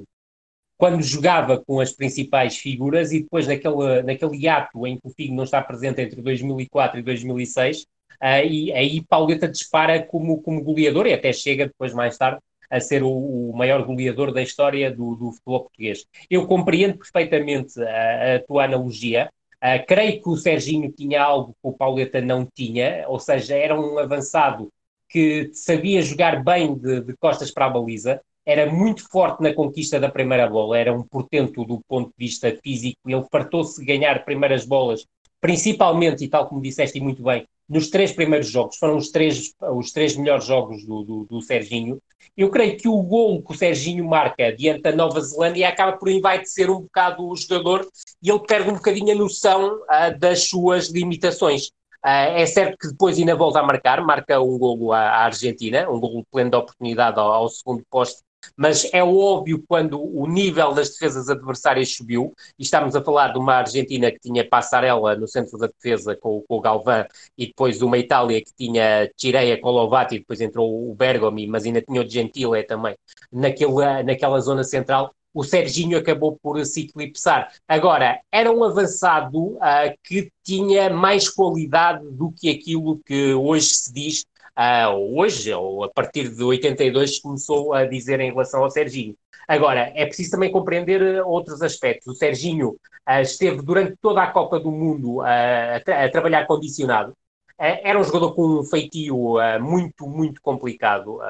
quando 0.83 1.01
jogava 1.01 1.63
com 1.65 1.79
as 1.79 1.93
principais 1.93 2.57
figuras 2.57 3.13
e 3.13 3.21
depois 3.21 3.47
naquele, 3.47 4.03
naquele 4.03 4.49
ato 4.49 4.85
em 4.85 4.97
que 4.97 5.07
o 5.07 5.11
Figo 5.11 5.33
não 5.33 5.45
está 5.45 5.63
presente 5.63 6.01
entre 6.01 6.21
2004 6.21 6.99
e 6.99 7.03
2006, 7.03 7.83
uh, 7.83 7.87
ah, 8.21 8.43
e 8.43 8.73
aí 8.73 9.01
Pauleta 9.01 9.47
dispara 9.47 10.03
como, 10.03 10.43
como 10.43 10.61
goleador 10.61 11.07
e 11.07 11.13
até 11.13 11.33
chega 11.33 11.67
depois 11.67 11.95
mais 11.95 12.19
tarde 12.19 12.41
a 12.69 12.81
ser 12.81 13.05
o, 13.05 13.11
o 13.11 13.57
maior 13.57 13.85
goleador 13.85 14.33
da 14.33 14.43
história 14.43 14.91
do, 14.91 15.15
do, 15.15 15.31
futebol 15.31 15.61
português. 15.61 16.05
Eu 16.29 16.49
compreendo 16.49 16.99
perfeitamente 16.99 17.81
a, 17.81 18.37
a 18.37 18.41
tua 18.41 18.65
analogia, 18.65 19.31
Uh, 19.63 19.79
creio 19.87 20.21
que 20.21 20.29
o 20.29 20.37
Serginho 20.37 20.91
tinha 20.91 21.23
algo 21.23 21.53
que 21.53 21.69
o 21.69 21.73
Pauleta 21.73 22.21
não 22.21 22.45
tinha, 22.45 23.05
ou 23.07 23.21
seja, 23.21 23.55
era 23.55 23.81
um 23.81 23.97
avançado 23.97 24.73
que 25.13 25.51
sabia 25.53 26.01
jogar 26.01 26.43
bem 26.43 26.75
de, 26.75 27.03
de, 27.03 27.15
costas 27.19 27.51
para 27.51 27.67
a 27.67 27.71
baliza, 27.71 28.21
era 28.47 28.73
muito 28.73 29.07
forte 29.11 29.43
na 29.43 29.53
conquista 29.53 30.01
da 30.01 30.09
primeira 30.09 30.49
bola, 30.49 30.79
era 30.79 30.93
um 30.93 31.03
portento 31.03 31.65
do 31.65 31.81
ponto 31.87 32.09
de 32.09 32.15
vista 32.19 32.59
físico, 32.65 32.99
ele 33.07 33.23
fartou-se 33.31 33.79
de 33.79 33.85
ganhar 33.85 34.25
primeiras 34.25 34.65
bolas, 34.65 35.05
principalmente, 35.39 36.25
e 36.25 36.29
tal 36.29 36.49
como 36.49 36.63
disseste 36.63 36.99
muito 36.99 37.23
bem, 37.23 37.47
nos 37.69 37.89
três 37.89 38.13
primeiros 38.13 38.49
jogos, 38.49 38.77
foram 38.77 38.97
os 38.97 39.11
três, 39.11 39.53
os 39.61 39.93
três 39.93 40.17
melhores 40.17 40.47
jogos 40.47 40.85
do, 40.85 41.03
do, 41.03 41.25
do 41.25 41.41
Serginho. 41.43 41.99
Eu 42.37 42.51
creio 42.51 42.77
que 42.77 42.89
o 42.89 43.03
gol 43.03 43.43
que 43.43 43.53
o 43.53 43.57
Serginho 43.57 44.07
marca 44.09 44.53
diante 44.55 44.83
da 44.83 44.93
Nova 44.93 45.21
Zelândia 45.21 45.69
acaba 45.69 45.97
por 45.97 46.09
envaidecer 46.09 46.71
um 46.71 46.81
bocado 46.81 47.27
o 47.27 47.37
jogador 47.37 47.87
e 48.23 48.31
ele 48.31 48.41
perde 48.41 48.71
um 48.71 48.75
bocadinho 48.75 49.13
a 49.13 49.15
noção 49.15 49.77
uh, 49.77 50.19
das 50.19 50.49
suas 50.49 50.89
limitações. 50.89 51.71
Uh, 52.05 52.35
é 52.35 52.47
certo 52.47 52.77
que 52.79 52.89
depois 52.89 53.17
ainda 53.17 53.37
volta 53.37 53.61
a 53.61 53.63
marcar, 53.63 54.03
marca 54.03 54.41
um 54.41 54.59
golo 54.59 54.93
à, 54.93 55.25
Argentina, 55.25 55.89
um 55.89 56.01
golo 56.01 56.27
pleno 56.31 56.51
de 56.51 56.57
oportunidade 56.57 57.19
ao, 57.19 57.33
ao 57.33 57.49
segundo 57.49 57.85
posto 57.89 58.23
mas 58.57 58.89
é 58.93 59.03
óbvio 59.03 59.63
quando 59.67 60.01
o 60.01 60.27
nível 60.27 60.73
das 60.73 60.91
defesas 60.91 61.29
adversárias 61.29 61.95
subiu, 61.95 62.35
e 62.59 62.63
estamos 62.63 62.95
a 62.97 63.03
falar 63.03 63.33
de 63.33 63.39
uma 63.39 63.55
Argentina 63.55 64.11
que 64.11 64.19
tinha 64.19 64.49
Passarella 64.49 65.17
no 65.17 65.29
centro 65.29 65.59
da 65.59 65.67
defesa 65.67 66.17
com, 66.17 66.43
com 66.43 66.57
o 66.57 66.61
Galvão, 66.61 67.07
e 67.37 67.47
depois 67.47 67.81
uma 67.83 67.99
Itália 67.99 68.43
que 68.43 68.53
tinha 68.55 69.11
Cireia, 69.17 69.61
Colovati, 69.61 70.19
depois 70.19 70.41
entrou 70.41 70.91
o 70.91 70.95
Bergomi, 70.95 71.47
mas 71.47 71.65
ainda 71.65 71.83
tinha 71.83 72.03
o 72.03 72.09
Gentile 72.09 72.63
também, 72.65 72.97
naquela, 73.31 74.03
naquela 74.03 74.41
zona 74.41 74.65
central, 74.65 75.15
o 75.35 75.43
Serginho 75.43 75.99
acabou 75.99 76.39
por 76.43 76.65
se 76.65 76.83
eclipsar. 76.83 77.53
Agora, 77.67 78.21
era 78.31 78.51
um 78.51 78.63
avançado 78.63 79.57
uh, 79.57 79.61
que 80.05 80.31
tinha 80.45 80.91
mais 80.91 81.29
qualidade 81.29 82.07
do 82.11 82.31
que 82.31 82.51
aquilo 82.51 83.01
que 83.05 83.33
hoje 83.33 83.67
se 83.67 83.93
diz 83.93 84.25
uh, 84.57 85.19
hoje, 85.19 85.53
ou 85.53 85.85
a 85.85 85.89
partir 85.89 86.29
de 86.29 86.43
82, 86.43 87.21
começou 87.21 87.73
a 87.73 87.85
dizer 87.85 88.21
em 88.21 88.31
relação 88.31 88.63
ao 88.63 88.71
Serginho. 88.71 89.17
Agora, 89.49 89.93
é 89.95 90.07
preciso 90.07 90.33
também 90.33 90.53
compreender 90.53 91.19
ah, 91.19 91.27
outros 91.27 91.63
aspectos. 91.63 92.07
O 92.07 92.17
Serginho 92.17 92.71
uh, 92.71 93.21
esteve 93.23 93.63
durante 93.63 93.97
toda 94.01 94.23
a 94.23 94.31
Copa 94.31 94.61
do 94.61 94.71
Mundo 94.71 95.19
uh, 95.19 95.77
a, 95.77 95.81
tra 95.81 96.05
a, 96.05 96.11
trabalhar 96.11 96.47
condicionado. 96.47 97.15
era 97.59 97.99
um 97.99 98.05
jogador 98.05 98.35
com 98.35 98.61
um 98.61 98.65
feitio 98.65 99.37
muito, 99.61 100.07
muito 100.07 100.41
complicado. 100.43 101.21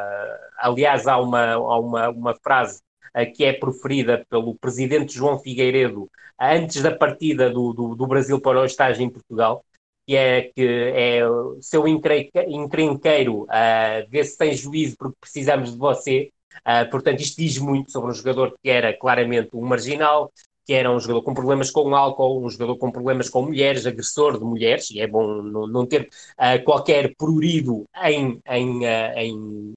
aliás, 0.59 1.07
há 1.07 1.19
uma, 1.19 1.53
há 1.53 1.79
uma, 1.79 2.09
uma 2.11 2.35
frase 2.35 2.81
que 3.35 3.45
é 3.45 3.53
proferida 3.53 4.25
pelo 4.31 4.55
presidente 4.55 5.15
João 5.15 5.39
Figueiredo 5.39 6.09
antes 6.41 6.83
da 6.83 6.95
partida 6.95 7.51
do, 7.51 7.73
do, 7.73 7.95
do 7.95 8.07
Brasil 8.07 8.41
para 8.41 8.61
o 8.61 8.65
estágio 8.65 9.03
em 9.03 9.11
Portugal, 9.11 9.65
que 10.07 10.17
é 10.17 10.43
que 10.55 10.67
é 10.67 11.21
seu 11.61 11.85
encrenqueiro, 11.87 13.43
uh, 13.45 14.09
vê 14.09 14.25
se 14.25 14.37
tem 14.37 14.53
juízo 14.55 14.97
porque 14.99 15.17
precisamos 15.21 15.73
de 15.73 15.79
você. 15.79 16.31
Uh, 16.67 16.91
portanto, 16.91 17.21
isto 17.21 17.41
diz 17.41 17.59
muito 17.59 17.91
sobre 17.91 18.11
um 18.11 18.15
jogador 18.15 18.55
que 18.63 18.69
era 18.69 18.93
claramente 18.93 19.51
um 19.55 19.63
marginal, 19.63 20.33
que 20.67 20.73
era 20.73 20.91
um 20.91 21.01
jogador 21.01 21.23
com 21.23 21.35
problemas 21.35 21.71
com 21.71 21.95
álcool, 21.95 22.45
um 22.45 22.51
jogador 22.51 22.77
com 22.77 22.91
problemas 22.91 23.29
com 23.29 23.43
mulheres, 23.43 23.87
agressor 23.87 24.39
de 24.39 24.45
mulheres, 24.45 24.91
e 24.91 25.01
é 25.01 25.07
bom 25.07 25.43
não, 25.43 25.67
não 25.67 25.87
ter 25.87 26.03
uh, 26.03 26.63
qualquer 26.65 27.15
prurido 27.17 27.85
em, 28.05 28.41
em, 28.49 28.79
uh, 28.85 29.13
em, 29.17 29.73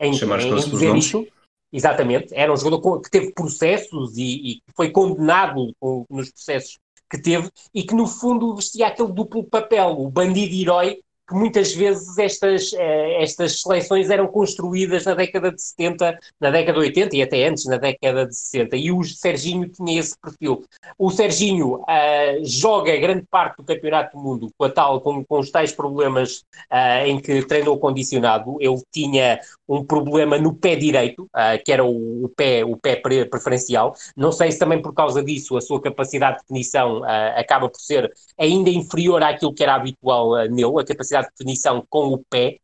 em, 0.00 0.14
Chamar 0.14 0.40
em, 0.40 0.50
em 0.50 0.56
dizer 0.56 0.96
isto. 0.96 1.26
Exatamente, 1.72 2.34
era 2.34 2.52
um 2.52 2.56
jogador 2.56 3.00
que 3.00 3.10
teve 3.10 3.32
processos 3.32 4.16
e, 4.18 4.56
e 4.56 4.62
foi 4.76 4.90
condenado 4.90 5.74
nos 6.10 6.30
processos 6.30 6.78
que 7.10 7.20
teve 7.20 7.50
e 7.74 7.82
que 7.82 7.94
no 7.94 8.06
fundo 8.06 8.54
vestia 8.54 8.88
aquele 8.88 9.12
duplo 9.12 9.44
papel, 9.44 9.98
o 9.98 10.10
bandido-herói 10.10 11.02
que 11.32 11.38
muitas 11.38 11.74
vezes 11.74 12.18
estas, 12.18 12.72
eh, 12.74 13.22
estas 13.22 13.62
seleções 13.62 14.10
eram 14.10 14.26
construídas 14.26 15.06
na 15.06 15.14
década 15.14 15.50
de 15.50 15.62
70, 15.62 16.18
na 16.38 16.50
década 16.50 16.78
de 16.78 16.86
80 16.86 17.16
e 17.16 17.22
até 17.22 17.48
antes, 17.48 17.64
na 17.64 17.78
década 17.78 18.26
de 18.26 18.36
60. 18.36 18.76
E 18.76 18.92
o 18.92 19.02
Serginho 19.02 19.66
tinha 19.68 19.98
esse 19.98 20.14
perfil. 20.18 20.62
O 20.98 21.10
Serginho 21.10 21.76
uh, 21.76 22.44
joga 22.44 22.94
grande 22.98 23.24
parte 23.30 23.56
do 23.56 23.64
Campeonato 23.64 24.16
do 24.16 24.22
Mundo 24.22 24.52
com, 24.56 24.64
a 24.64 24.70
tal, 24.70 25.00
com, 25.00 25.24
com 25.24 25.38
os 25.38 25.50
tais 25.50 25.72
problemas 25.72 26.44
uh, 26.70 27.06
em 27.06 27.18
que 27.18 27.42
treinou 27.46 27.78
condicionado. 27.78 28.58
Ele 28.60 28.80
tinha 28.92 29.40
um 29.66 29.82
problema 29.82 30.36
no 30.36 30.54
pé 30.54 30.76
direito, 30.76 31.22
uh, 31.24 31.62
que 31.64 31.72
era 31.72 31.82
o, 31.82 32.24
o, 32.24 32.28
pé, 32.28 32.62
o 32.62 32.76
pé 32.76 32.96
preferencial. 32.96 33.94
Não 34.14 34.32
sei 34.32 34.52
se 34.52 34.58
também 34.58 34.82
por 34.82 34.92
causa 34.92 35.22
disso 35.22 35.56
a 35.56 35.62
sua 35.62 35.80
capacidade 35.80 36.38
de 36.38 36.42
definição 36.42 37.02
acaba 37.36 37.68
por 37.68 37.80
ser 37.80 38.12
ainda 38.38 38.68
inferior 38.68 39.22
àquilo 39.22 39.54
que 39.54 39.62
era 39.62 39.74
habitual 39.74 40.34
nele, 40.48 40.80
a 40.80 40.84
capacidade 40.84 41.21
de 41.22 41.28
definição 41.30 41.86
com 41.88 42.08
o 42.08 42.18
pé. 42.18 42.58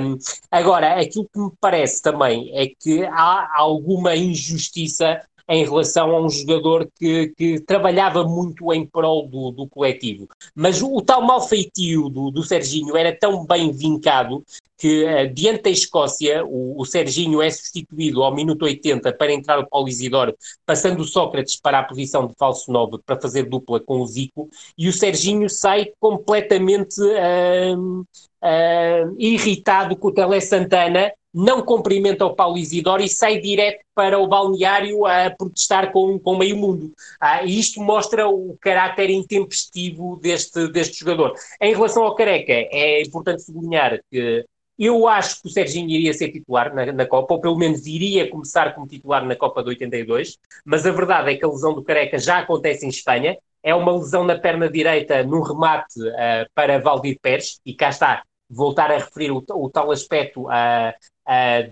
Um, 0.00 0.18
agora, 0.50 1.00
aquilo 1.00 1.28
que 1.32 1.38
me 1.38 1.50
parece 1.60 2.02
também 2.02 2.50
é 2.56 2.66
que 2.68 3.04
há 3.04 3.48
alguma 3.56 4.16
injustiça 4.16 5.20
em 5.48 5.64
relação 5.64 6.10
a 6.10 6.20
um 6.20 6.28
jogador 6.28 6.88
que, 6.98 7.28
que 7.36 7.60
trabalhava 7.60 8.24
muito 8.24 8.72
em 8.72 8.86
prol 8.86 9.28
do, 9.28 9.50
do 9.50 9.68
coletivo. 9.68 10.28
Mas 10.54 10.80
o, 10.80 10.94
o 10.94 11.02
tal 11.02 11.22
malfeitio 11.22 12.08
do, 12.08 12.30
do 12.30 12.42
Serginho 12.42 12.96
era 12.96 13.14
tão 13.14 13.44
bem 13.44 13.70
vincado 13.70 14.42
que, 14.76 15.04
uh, 15.04 15.32
diante 15.32 15.62
da 15.62 15.70
Escócia, 15.70 16.44
o, 16.44 16.80
o, 16.80 16.84
Serginho 16.84 17.40
é 17.40 17.50
substituído 17.50 18.22
ao 18.22 18.34
minuto 18.34 18.64
80 18.64 19.12
para 19.12 19.32
entrar 19.32 19.58
o 19.58 19.66
Paulo 19.66 19.88
Isidoro, 19.88 20.36
passando 20.66 21.00
o 21.00 21.04
Sócrates 21.04 21.56
para 21.60 21.78
a 21.78 21.84
posição 21.84 22.26
de 22.26 22.34
falso 22.34 22.72
9 22.72 22.98
para 23.04 23.20
fazer 23.20 23.44
dupla 23.44 23.80
com 23.80 24.00
o 24.00 24.06
Zico, 24.06 24.48
e 24.76 24.88
o 24.88 24.92
Serginho 24.92 25.48
sai 25.48 25.92
completamente 26.00 27.00
uh, 27.00 28.00
uh, 28.00 29.16
irritado 29.18 29.96
com 29.96 30.08
o 30.08 30.12
Tele 30.12 30.40
Santana, 30.40 31.12
não 31.34 31.62
cumprimenta 31.62 32.24
o 32.24 32.34
Paulo 32.34 32.56
Isidoro 32.56 33.02
e 33.02 33.08
sai 33.08 33.40
direto 33.40 33.84
para 33.94 34.18
o 34.18 34.26
balneário 34.28 35.04
a 35.04 35.30
protestar 35.30 35.90
com, 35.90 36.18
com 36.18 36.38
meio 36.38 36.56
mundo. 36.56 36.92
Ah, 37.20 37.42
e 37.42 37.58
isto 37.58 37.80
mostra 37.80 38.28
o 38.28 38.56
caráter 38.60 39.10
intempestivo 39.10 40.16
deste, 40.22 40.68
deste 40.68 41.00
jogador. 41.00 41.34
Em 41.60 41.74
relação 41.74 42.04
ao 42.04 42.14
Careca, 42.14 42.52
é 42.52 43.02
importante 43.02 43.42
sublinhar 43.42 43.98
que 44.10 44.44
eu 44.78 45.06
acho 45.06 45.40
que 45.40 45.48
o 45.48 45.50
Serginho 45.50 45.88
iria 45.88 46.12
ser 46.12 46.30
titular 46.30 46.74
na, 46.74 46.92
na, 46.92 47.06
Copa, 47.06 47.34
ou 47.34 47.40
pelo 47.40 47.56
menos 47.56 47.86
iria 47.86 48.28
começar 48.28 48.74
como 48.74 48.86
titular 48.86 49.24
na 49.24 49.36
Copa 49.36 49.62
de 49.62 49.70
82, 49.70 50.38
mas 50.64 50.84
a 50.84 50.90
verdade 50.90 51.32
é 51.32 51.36
que 51.36 51.44
a 51.44 51.48
lesão 51.48 51.74
do 51.74 51.82
Careca 51.82 52.18
já 52.18 52.38
acontece 52.38 52.84
em 52.84 52.88
Espanha, 52.88 53.36
é 53.62 53.74
uma 53.74 53.92
lesão 53.92 54.24
na 54.24 54.36
perna 54.36 54.68
direita 54.68 55.22
num 55.22 55.42
remate 55.42 56.00
uh, 56.00 56.46
para 56.54 56.80
Valdir 56.80 57.18
Pérez, 57.22 57.60
e 57.64 57.72
cá 57.72 57.88
está, 57.88 58.22
voltar 58.48 58.90
a 58.90 58.98
referir 58.98 59.30
o, 59.30 59.44
o 59.48 59.70
tal 59.70 59.90
aspecto 59.90 60.46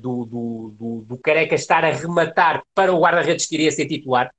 do, 0.01 0.25
do, 0.25 0.75
do, 0.79 1.03
do, 1.03 1.19
Careca 1.19 1.55
estar 1.55 1.85
a 1.85 1.91
rematar 1.91 2.63
para 2.75 2.93
o 2.93 3.01
guarda-redes 3.01 3.47
que 3.47 3.55
iria 3.55 3.71
ser 3.71 3.87
titular, 3.87 4.33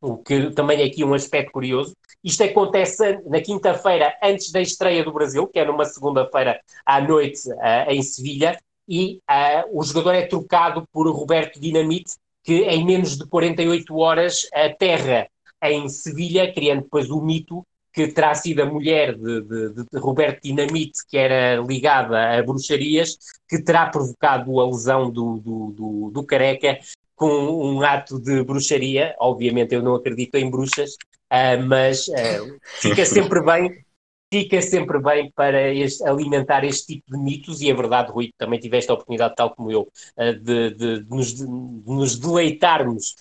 o 0.00 0.18
que 0.18 0.50
também 0.50 0.80
é 0.80 0.84
aqui 0.84 1.04
um 1.04 1.14
aspecto 1.14 1.52
curioso. 1.52 1.96
Isto 2.22 2.44
acontece 2.44 3.20
na 3.26 3.40
quinta-feira, 3.40 4.16
antes 4.22 4.50
da 4.50 4.60
estreia 4.60 5.04
do 5.04 5.12
Brasil, 5.12 5.46
que 5.46 5.58
é 5.58 5.64
numa 5.64 5.84
segunda-feira 5.84 6.60
à 6.84 7.00
noite 7.00 7.48
uh, 7.50 7.90
em 7.90 8.02
Sevilha, 8.02 8.58
e 8.88 9.20
uh, 9.30 9.78
o 9.78 9.82
jogador 9.82 10.14
é 10.14 10.26
trocado 10.26 10.86
por 10.92 11.08
Roberto 11.10 11.60
Dinamite, 11.60 12.16
que 12.42 12.62
em 12.62 12.84
menos 12.84 13.16
de 13.16 13.26
48 13.26 13.96
horas 13.96 14.48
aterra 14.52 15.28
em 15.62 15.88
Sevilha, 15.88 16.52
criando 16.52 16.82
depois 16.82 17.10
o 17.10 17.20
mito 17.20 17.66
que 17.92 18.08
terá 18.08 18.34
sido 18.34 18.62
a 18.62 18.66
mulher 18.66 19.16
de, 19.16 19.40
de, 19.42 19.72
de, 19.74 19.98
Roberto 19.98 20.42
Dinamite, 20.42 21.06
que 21.08 21.16
era 21.16 21.60
ligada 21.60 22.38
a 22.38 22.42
bruxarias, 22.42 23.18
que 23.48 23.62
terá 23.62 23.86
provocado 23.86 24.60
a 24.60 24.66
lesão 24.66 25.10
do, 25.10 25.38
do, 25.38 25.72
do, 25.72 26.10
do 26.10 26.24
Careca 26.24 26.78
com 27.18 27.28
um 27.28 27.82
ato 27.82 28.20
de 28.20 28.42
bruxaria. 28.44 29.14
Obviamente 29.18 29.74
eu 29.74 29.82
não 29.82 29.96
acredito 29.96 30.36
em 30.36 30.48
bruxas, 30.48 30.94
uh, 30.94 31.60
mas 31.66 32.06
uh, 32.08 32.58
fica 32.62 33.04
sempre 33.06 33.42
bem 33.42 33.84
fica 34.30 34.60
sempre 34.60 35.00
bem 35.00 35.32
para 35.34 35.72
este, 35.72 36.06
alimentar 36.06 36.62
este 36.62 36.96
tipo 36.96 37.16
de 37.16 37.18
mitos, 37.18 37.62
e 37.62 37.70
é 37.70 37.74
verdade, 37.74 38.12
Rui, 38.12 38.30
também 38.36 38.60
tiveste 38.60 38.90
a 38.90 38.94
oportunidade, 38.94 39.34
tal 39.34 39.54
como 39.54 39.70
eu, 39.70 39.88
uh, 40.18 40.34
de, 40.34 40.74
de, 40.74 41.06
nos, 41.08 41.34
de, 41.34 41.46
nos, 41.46 42.18
deleitarmos 42.18 43.16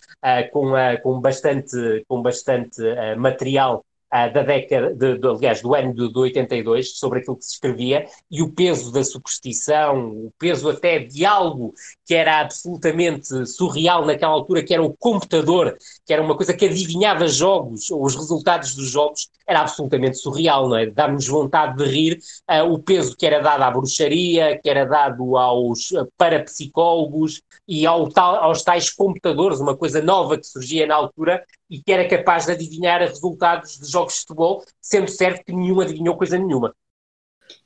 com, 0.51 0.74
com 1.01 1.22
bastante, 1.22 2.03
com 2.09 2.22
bastante 2.22 2.82
material 3.15 3.86
uh, 4.14 4.34
da 4.34 4.43
década, 4.43 4.93
de, 4.93 5.18
de, 5.18 5.28
aliás, 5.28 5.62
do 5.62 5.74
ano 5.74 5.93
de, 5.93 6.12
de 6.12 6.20
82, 6.20 6.97
sobre 6.97 7.20
aquilo 7.20 7.38
que 7.38 7.45
se 7.45 7.53
escrevia, 7.53 8.05
e 8.30 8.41
o 8.41 8.51
peso 8.51 8.92
da 8.92 9.04
superstição, 9.04 10.09
o 10.09 10.32
peso 10.38 10.70
até 10.70 11.00
de 11.00 11.25
algo 11.25 11.74
que 12.05 12.16
era 12.16 12.42
absolutamente 12.42 13.46
surreal 13.46 14.05
naquela 14.05 14.34
altura, 14.34 14.63
que 14.63 14.74
era 14.74 14.84
o 14.84 14.96
computador, 14.97 15.78
que 16.05 16.13
era 16.13 16.21
uma 16.21 16.36
coisa 16.36 16.54
que 16.54 16.66
adivinhava 16.66 17.28
jogos, 17.28 17.89
ou 17.92 18.04
os 18.04 18.16
resultados 18.16 18.75
dos 18.75 18.89
jogos, 18.89 19.29
era 19.46 19.62
absolutamente 19.62 20.17
surreal, 20.17 20.67
não 20.67 20.78
é? 20.78 20.86
Dá-nos 20.88 21.28
vontade 21.28 21.78
de 21.78 21.86
rir 21.86 22.20
uh, 22.50 22.71
o 22.71 22.79
peso 22.79 23.16
que 23.16 23.25
era 23.25 23.42
dado 23.42 23.63
à 23.63 23.71
bruxaria, 23.71 24.59
que 24.62 24.70
era 24.70 24.86
dado 24.86 25.38
aos 25.38 25.89
parapsicólogos 26.17 27.42
e 27.67 27.86
ao 27.86 28.09
tal, 28.09 28.36
aos 28.36 28.63
tais 28.63 28.89
computadores, 28.89 29.59
uma 29.59 29.75
coisa 29.75 30.01
nova 30.01 30.38
que 30.38 30.46
surgia 30.46 30.86
na 30.86 30.96
altura, 30.96 31.43
e 31.70 31.82
que 31.82 31.92
era 31.92 32.08
capaz 32.08 32.46
de 32.46 32.54
adivinhar 32.54 33.00
resultados 33.02 33.78
de 33.78 33.92
jogos 33.92 34.14
de 34.14 34.20
futebol, 34.22 34.64
sendo 34.82 35.10
certo 35.10 35.44
que 35.46 35.54
nenhum 35.54 35.82
adivinhou 35.82 36.18
coisa 36.18 36.38
nenhuma. 36.38 36.74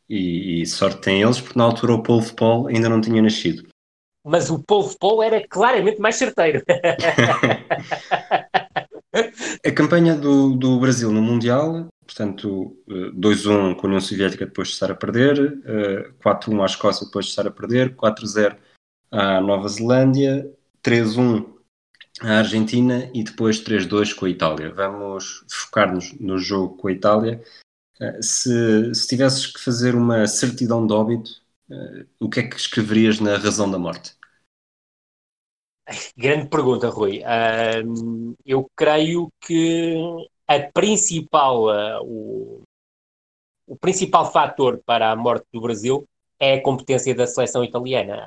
E, 0.09 0.61
e 0.61 0.65
sorte 0.65 1.01
tem 1.01 1.21
eles, 1.21 1.39
porque 1.39 1.57
na 1.57 1.65
altura 1.65 1.93
o 1.93 2.03
Paul 2.03 2.21
Paul 2.35 2.67
ainda 2.67 2.89
não 2.89 2.99
tinha 2.99 3.21
nascido. 3.21 3.67
Mas 4.23 4.49
o 4.49 4.61
Paul 4.61 4.89
Paul 4.99 5.23
era 5.23 5.47
claramente 5.47 5.99
mais 5.99 6.15
certeiro. 6.15 6.61
A 9.13 9.71
campanha 9.71 10.15
do, 10.15 10.55
do 10.55 10.79
Brasil 10.79 11.11
no 11.11 11.21
Mundial, 11.21 11.87
portanto, 12.05 12.77
2-1 12.87 13.75
com 13.75 13.85
a 13.85 13.89
União 13.89 13.99
Soviética 13.99 14.45
depois 14.45 14.69
de 14.69 14.75
estar 14.75 14.89
a 14.89 14.95
perder, 14.95 15.61
4-1 16.23 16.61
à 16.61 16.65
Escócia 16.65 17.05
depois 17.05 17.25
de 17.25 17.31
estar 17.31 17.45
a 17.45 17.51
perder, 17.51 17.93
4-0 17.95 18.55
à 19.11 19.41
Nova 19.41 19.67
Zelândia, 19.67 20.49
3-1 20.81 21.45
à 22.21 22.39
Argentina 22.39 23.09
e 23.13 23.23
depois 23.23 23.59
3-2 23.59 24.13
com 24.13 24.25
a 24.25 24.29
Itália. 24.29 24.71
Vamos 24.71 25.43
focar-nos 25.49 26.13
no 26.19 26.37
jogo 26.37 26.77
com 26.77 26.87
a 26.87 26.91
Itália. 26.91 27.43
Eh, 27.99 28.21
se, 28.21 28.93
se 28.93 29.07
tivesses 29.07 29.47
que 29.47 29.59
fazer 29.59 29.95
uma 29.95 30.27
certidão 30.27 30.85
de 30.85 30.93
óbito, 30.93 31.31
eh, 31.69 32.05
o 32.19 32.29
que 32.29 32.39
é 32.39 32.47
que 32.47 32.55
escreverias 32.55 33.19
na 33.19 33.37
razão 33.37 33.69
da 33.69 33.79
morte? 33.79 34.15
Grande 36.15 36.47
pergunta, 36.47 36.89
Rui. 36.89 37.21
Eu 38.45 38.69
creio 38.75 39.29
que 39.41 39.97
a 40.47 40.59
principal, 40.71 41.65
uh, 41.65 42.03
o, 42.03 42.61
o, 43.67 43.75
principal 43.77 44.31
fator 44.31 44.81
para 44.85 45.11
a 45.11 45.15
morte 45.15 45.45
do 45.51 45.61
Brasil 45.61 46.05
é 46.39 46.55
a 46.55 46.61
competência 46.61 47.15
da 47.15 47.25
seleção 47.25 47.63
italiana. 47.63 48.23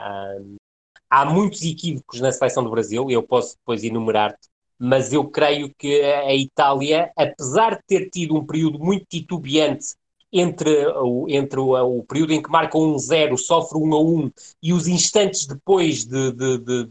Há 1.15 1.25
muitos 1.25 1.63
equívocos 1.63 2.21
na 2.21 2.33
seleção 2.33 2.65
do 2.65 2.71
Brasil, 2.71 3.09
e 3.09 3.15
eu 3.15 3.23
posso 3.23 3.57
depois 3.57 3.85
enumerar-te, 3.85 4.49
mas 4.77 5.13
eu 5.13 5.25
creio 5.29 5.73
que 5.79 6.03
a 6.03 6.35
Itália, 6.35 7.13
apesar 7.17 7.77
de 7.77 7.83
ter 7.87 8.11
tido 8.11 8.37
um 8.37 8.45
período 8.45 8.81
muito 8.81 9.07
titubeante 9.09 9.95
entre 10.33 10.89
o, 10.97 11.27
entre 11.29 11.61
o, 11.61 11.99
o 11.99 12.03
período 12.03 12.33
em 12.33 12.43
que 12.43 12.51
marca 12.51 12.77
um 12.77 12.99
0, 12.99 13.39
sofre 13.39 13.79
um 13.79 13.95
a 13.95 14.01
1 14.01 14.33
e 14.61 14.73
os 14.73 14.89
instantes 14.89 15.47
depois 15.47 16.05
de, 16.05 16.33
de, 16.33 16.59
de, 16.59 16.85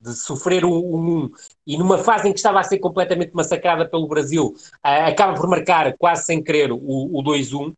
de, 0.00 0.14
sofrer 0.14 0.64
um 0.64 1.24
1 1.24 1.30
e 1.66 1.76
numa 1.76 1.98
fase 1.98 2.26
em 2.26 2.32
que 2.32 2.38
estava 2.38 2.58
a 2.58 2.62
ser 2.62 2.78
completamente 2.78 3.34
massacrada 3.34 3.86
pelo 3.86 4.08
Brasil, 4.08 4.54
uh, 4.82 5.08
acaba 5.08 5.34
por 5.34 5.46
marcar 5.46 5.94
quase 5.98 6.24
sem 6.24 6.42
querer 6.42 6.72
o, 6.72 6.78
o 6.78 7.22
2-1. 7.22 7.68
Uh, 7.68 7.74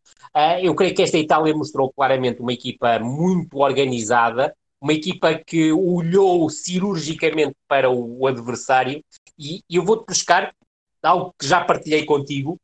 eu 0.61 0.73
creio 0.73 0.95
que 0.95 1.03
esta 1.03 1.17
Itália 1.17 1.53
mostrou 1.53 1.91
claramente 1.91 2.39
uma 2.39 2.53
equipa 2.53 2.97
muito 2.99 3.57
organizada, 3.57 4.55
uma 4.83 4.91
equipa 4.91 5.33
que 5.33 5.71
olhou 5.71 6.49
cirurgicamente 6.49 7.55
para 7.69 7.89
o, 7.89 8.27
adversário 8.27 9.01
e, 9.39 9.63
eu 9.69 9.81
vou-te 9.81 10.05
buscar 10.05 10.53
algo 11.01 11.33
que 11.39 11.47
já 11.47 11.63
partilhei 11.63 12.05
contigo, 12.05 12.59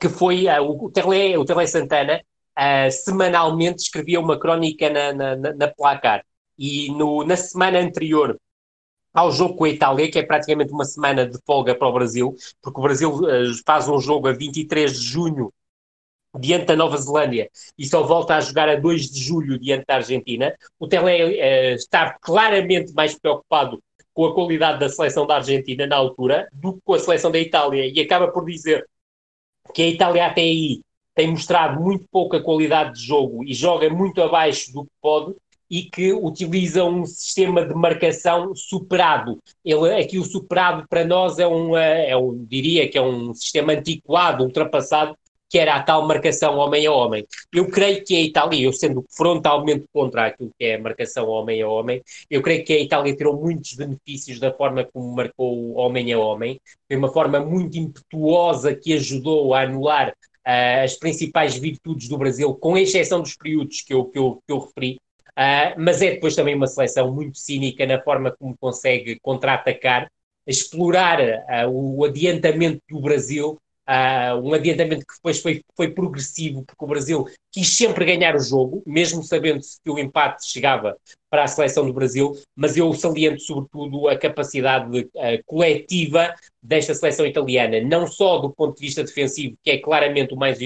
que 0.00 0.08
foi 0.08 0.46
uh, 0.46 0.62
o, 0.62 0.88
Tele, 0.92 1.36
o 1.36 1.44
Tele 1.44 1.66
Santana 1.66 2.22
uh, 2.56 2.90
semanalmente 2.92 3.82
escrevia 3.82 4.20
uma 4.20 4.38
crónica 4.38 4.88
na, 4.88 5.12
na, 5.12 5.36
na 5.36 5.68
placar. 5.68 6.24
E 6.56 6.92
no, 6.92 7.24
na 7.24 7.36
semana 7.36 7.80
anterior 7.80 8.38
ao 9.12 9.32
jogo 9.32 9.56
com 9.56 9.64
a 9.64 9.68
Itália, 9.68 10.08
que 10.08 10.20
é 10.20 10.22
praticamente 10.22 10.72
uma 10.72 10.84
semana 10.84 11.26
de 11.26 11.36
folga 11.44 11.74
para 11.74 11.88
o 11.88 11.92
Brasil, 11.92 12.36
porque 12.62 12.78
o 12.78 12.82
Brasil 12.82 13.12
uh, 13.12 13.64
faz 13.66 13.88
um 13.88 13.98
jogo 13.98 14.28
a 14.28 14.32
23 14.32 15.00
de 15.00 15.04
junho 15.04 15.52
diante 16.38 16.66
da 16.66 16.76
Nova 16.76 16.96
Zelândia 16.96 17.50
e 17.78 17.86
só 17.86 18.02
volta 18.02 18.36
a 18.36 18.40
jogar 18.40 18.68
a 18.68 18.76
2 18.76 19.10
de 19.10 19.20
julho 19.20 19.58
diante 19.58 19.84
da 19.86 19.96
Argentina. 19.96 20.54
O 20.78 20.86
Tele 20.86 21.36
uh, 21.36 21.74
está 21.74 22.16
claramente 22.20 22.92
mais 22.92 23.18
preocupado 23.18 23.82
com 24.12 24.26
a 24.26 24.34
qualidade 24.34 24.78
da 24.80 24.88
seleção 24.88 25.26
da 25.26 25.36
Argentina 25.36 25.86
na 25.86 25.96
altura 25.96 26.48
do 26.52 26.74
que 26.74 26.80
com 26.84 26.94
a 26.94 26.98
seleção 26.98 27.30
da 27.30 27.38
Itália 27.38 27.86
e 27.86 28.00
acaba 28.00 28.28
por 28.28 28.44
dizer 28.44 28.86
que 29.74 29.82
a 29.82 29.88
Itália 29.88 30.26
até 30.26 30.42
aí 30.42 30.80
tem 31.14 31.30
mostrado 31.30 31.80
muito 31.80 32.06
pouca 32.10 32.40
qualidade 32.40 32.94
de 32.94 33.06
jogo 33.06 33.44
e 33.44 33.52
joga 33.52 33.88
muito 33.90 34.22
abaixo 34.22 34.72
do 34.72 34.84
que 34.84 34.90
pode 35.00 35.34
e 35.70 35.84
que 35.84 36.12
utiliza 36.12 36.84
um 36.84 37.06
sistema 37.06 37.64
de 37.64 37.74
marcação 37.74 38.54
superado. 38.56 39.38
Ele, 39.64 39.94
aqui 39.94 40.18
o 40.18 40.24
superado 40.24 40.84
para 40.88 41.04
nós 41.04 41.38
é 41.38 41.46
um, 41.46 41.76
é 41.76 42.16
um, 42.16 42.44
diria 42.44 42.88
que 42.88 42.98
é 42.98 43.02
um 43.02 43.32
sistema 43.32 43.72
antiquado, 43.72 44.42
ultrapassado, 44.42 45.16
que 45.50 45.58
era 45.58 45.74
a 45.74 45.82
tal 45.82 46.06
marcação 46.06 46.56
homem 46.56 46.86
a 46.86 46.92
homem. 46.92 47.26
Eu 47.52 47.68
creio 47.68 48.04
que 48.04 48.14
a 48.14 48.20
Itália, 48.20 48.64
eu 48.64 48.72
sendo 48.72 49.04
frontalmente 49.10 49.84
contra 49.92 50.26
aquilo 50.26 50.52
que 50.56 50.64
é 50.64 50.76
a 50.76 50.80
marcação 50.80 51.26
homem 51.28 51.60
a 51.60 51.68
homem, 51.68 52.00
eu 52.30 52.40
creio 52.40 52.64
que 52.64 52.72
a 52.72 52.78
Itália 52.78 53.16
tirou 53.16 53.36
muitos 53.38 53.74
benefícios 53.74 54.38
da 54.38 54.52
forma 54.52 54.84
como 54.84 55.12
marcou 55.12 55.74
homem 55.74 56.12
a 56.12 56.18
homem, 56.18 56.60
foi 56.86 56.96
uma 56.96 57.12
forma 57.12 57.40
muito 57.40 57.76
impetuosa 57.76 58.74
que 58.76 58.92
ajudou 58.94 59.52
a 59.52 59.62
anular 59.62 60.10
uh, 60.10 60.84
as 60.84 60.94
principais 60.94 61.56
virtudes 61.56 62.08
do 62.08 62.16
Brasil, 62.16 62.54
com 62.54 62.78
exceção 62.78 63.20
dos 63.20 63.36
períodos 63.36 63.80
que 63.80 63.92
eu, 63.92 64.04
que 64.04 64.18
eu, 64.20 64.40
que 64.46 64.52
eu 64.52 64.58
referi, 64.60 65.00
uh, 65.30 65.74
mas 65.76 66.00
é 66.00 66.12
depois 66.12 66.36
também 66.36 66.54
uma 66.54 66.68
seleção 66.68 67.12
muito 67.12 67.36
cínica 67.38 67.84
na 67.86 68.00
forma 68.00 68.30
como 68.38 68.56
consegue 68.56 69.18
contra-atacar, 69.20 70.08
explorar 70.46 71.18
uh, 71.20 71.68
o 71.68 72.04
adiantamento 72.04 72.80
do 72.88 73.00
Brasil 73.00 73.58
Uh, 73.90 74.38
um 74.40 74.54
adiantamento 74.54 75.04
que 75.04 75.14
depois 75.16 75.40
foi, 75.40 75.64
foi 75.74 75.90
progressivo, 75.90 76.64
porque 76.64 76.84
o 76.84 76.86
Brasil 76.86 77.24
quis 77.50 77.76
sempre 77.76 78.04
ganhar 78.04 78.36
o 78.36 78.40
jogo, 78.40 78.84
mesmo 78.86 79.20
sabendo 79.24 79.58
que 79.84 79.90
o 79.90 79.98
empate 79.98 80.46
chegava 80.48 80.96
para 81.30 81.44
a 81.44 81.48
seleção 81.48 81.86
do 81.86 81.92
Brasil, 81.92 82.32
mas 82.56 82.76
eu 82.76 82.92
saliento 82.92 83.40
sobretudo 83.40 84.08
a 84.08 84.18
capacidade 84.18 84.98
uh, 84.98 85.10
coletiva 85.46 86.34
desta 86.62 86.94
seleção 86.94 87.24
italiana, 87.24 87.80
não 87.80 88.06
só 88.06 88.38
do 88.38 88.50
ponto 88.50 88.76
de 88.76 88.82
vista 88.82 89.02
defensivo, 89.02 89.56
que 89.62 89.70
é 89.70 89.78
claramente 89.78 90.34
o 90.34 90.36
mais 90.36 90.58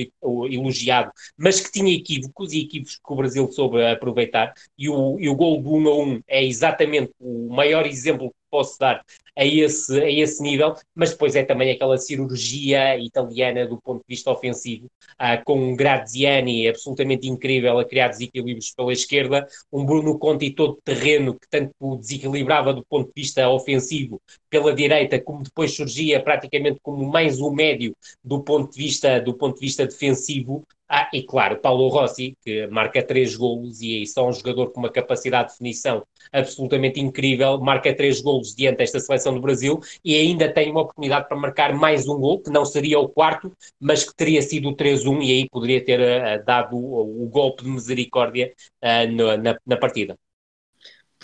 elogiado, 0.50 1.12
mas 1.36 1.60
que 1.60 1.70
tinha 1.70 1.94
equívocos 1.94 2.52
e 2.52 2.62
equívocos 2.62 2.96
que 2.96 3.12
o 3.12 3.16
Brasil 3.16 3.52
soube 3.52 3.84
aproveitar, 3.84 4.52
e 4.76 4.88
o, 4.88 5.18
e 5.20 5.28
o 5.28 5.36
gol 5.36 5.60
do 5.60 5.72
1 5.74 5.88
a 5.88 5.96
1 5.96 6.22
é 6.26 6.44
exatamente 6.44 7.12
o 7.20 7.48
maior 7.54 7.86
exemplo 7.86 8.30
que 8.30 8.36
posso 8.50 8.78
dar 8.78 9.04
a 9.36 9.44
esse, 9.44 10.00
a 10.00 10.10
esse 10.10 10.42
nível, 10.42 10.74
mas 10.94 11.10
depois 11.10 11.34
é 11.34 11.42
também 11.42 11.72
aquela 11.72 11.98
cirurgia 11.98 12.96
italiana 12.98 13.66
do 13.66 13.80
ponto 13.80 13.98
de 13.98 14.06
vista 14.08 14.30
ofensivo, 14.30 14.86
uh, 14.86 15.44
com 15.44 15.58
um 15.58 15.76
Graziani 15.76 16.68
absolutamente 16.68 17.28
incrível 17.28 17.78
a 17.78 17.84
criar 17.84 18.08
desequilíbrios 18.08 18.72
pela 18.72 18.92
esquerda, 18.92 19.46
um 19.72 19.84
Bruno 19.84 20.18
Conti 20.18 20.50
todo 20.54 20.80
terreno 20.84 21.34
que 21.34 21.48
tanto 21.48 21.96
desequilibrava 21.96 22.72
do 22.72 22.84
ponto 22.84 23.06
de 23.08 23.22
vista 23.22 23.48
ofensivo 23.48 24.20
pela 24.48 24.74
direita, 24.74 25.20
como 25.20 25.42
depois 25.42 25.74
surgia 25.74 26.22
praticamente 26.22 26.78
como 26.82 27.06
mais 27.10 27.40
um 27.40 27.50
médio 27.50 27.94
do 28.22 28.42
ponto 28.42 28.72
de 28.72 28.78
vista, 28.78 29.20
do 29.20 29.34
ponto 29.34 29.54
de 29.54 29.66
vista 29.66 29.86
defensivo, 29.86 30.64
ah, 30.88 31.08
e 31.12 31.22
claro, 31.22 31.58
Paulo 31.58 31.88
Rossi, 31.88 32.36
que 32.44 32.66
marca 32.66 33.02
três 33.02 33.34
golos 33.34 33.80
e 33.80 34.02
é 34.02 34.06
só 34.06 34.28
um 34.28 34.32
jogador 34.32 34.70
com 34.70 34.80
uma 34.80 34.92
capacidade 34.92 35.48
de 35.48 35.52
definição 35.54 36.06
absolutamente 36.30 37.00
incrível, 37.00 37.58
marca 37.58 37.94
três 37.96 38.20
golos 38.20 38.54
diante 38.54 38.78
desta 38.78 39.00
seleção 39.00 39.34
do 39.34 39.40
Brasil 39.40 39.80
e 40.04 40.14
ainda 40.14 40.52
tem 40.52 40.70
uma 40.70 40.82
oportunidade 40.82 41.26
para 41.26 41.36
marcar 41.36 41.74
mais 41.74 42.06
um 42.06 42.18
gol, 42.18 42.40
que 42.40 42.50
não 42.50 42.64
seria 42.64 42.98
o 43.00 43.08
quarto, 43.08 43.50
mas 43.80 44.04
que 44.04 44.14
teria 44.14 44.42
sido 44.42 44.68
o 44.68 44.76
3-1 44.76 45.22
e 45.22 45.32
aí 45.32 45.48
poderia 45.48 45.84
ter 45.84 46.00
uh, 46.00 46.44
dado 46.44 46.76
o, 46.76 47.24
o, 47.24 47.28
golpe 47.28 47.64
de 47.64 47.70
misericórdia 47.70 48.52
uh, 48.82 49.42
na, 49.42 49.58
na 49.66 49.76
partida. 49.76 50.16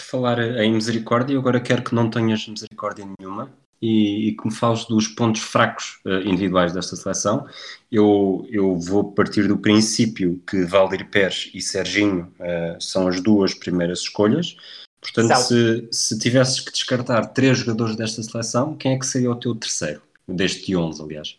Falar 0.01 0.39
em 0.39 0.73
misericórdia, 0.73 1.35
eu 1.35 1.41
agora 1.41 1.61
quero 1.61 1.83
que 1.83 1.95
não 1.95 2.11
tenhas 2.11 2.47
misericórdia 2.49 3.07
nenhuma, 3.19 3.51
e, 3.81 4.29
e 4.29 4.37
que 4.37 4.47
me 4.47 4.53
fales 4.53 4.85
dos 4.85 5.09
pontos 5.09 5.41
fracos 5.41 6.01
uh, 6.05 6.21
individuais 6.27 6.73
desta 6.73 6.97
seleção. 6.97 7.47
Eu, 7.91 8.47
eu 8.51 8.77
vou 8.77 9.13
partir 9.13 9.49
do 9.49 9.57
princípio 9.57 10.41
que 10.47 10.65
Valdir 10.65 11.09
Pérez 11.09 11.51
e 11.55 11.63
Serginho 11.63 12.33
uh, 12.39 12.81
são 12.81 13.09
as 13.09 13.21
duas 13.21 13.55
primeiras 13.55 14.01
escolhas. 14.01 14.57
Portanto, 15.01 15.35
se, 15.37 15.89
se 15.91 16.19
tivesses 16.19 16.61
que 16.61 16.73
descartar 16.73 17.27
três 17.29 17.59
jogadores 17.59 17.97
desta 17.97 18.23
seleção, 18.23 18.77
quem 18.77 18.93
é 18.93 18.99
que 18.99 19.07
seria 19.07 19.31
o 19.31 19.37
teu 19.37 19.55
terceiro? 19.55 20.03
Deste 20.29 20.77
11, 20.77 21.03
aliás. 21.03 21.39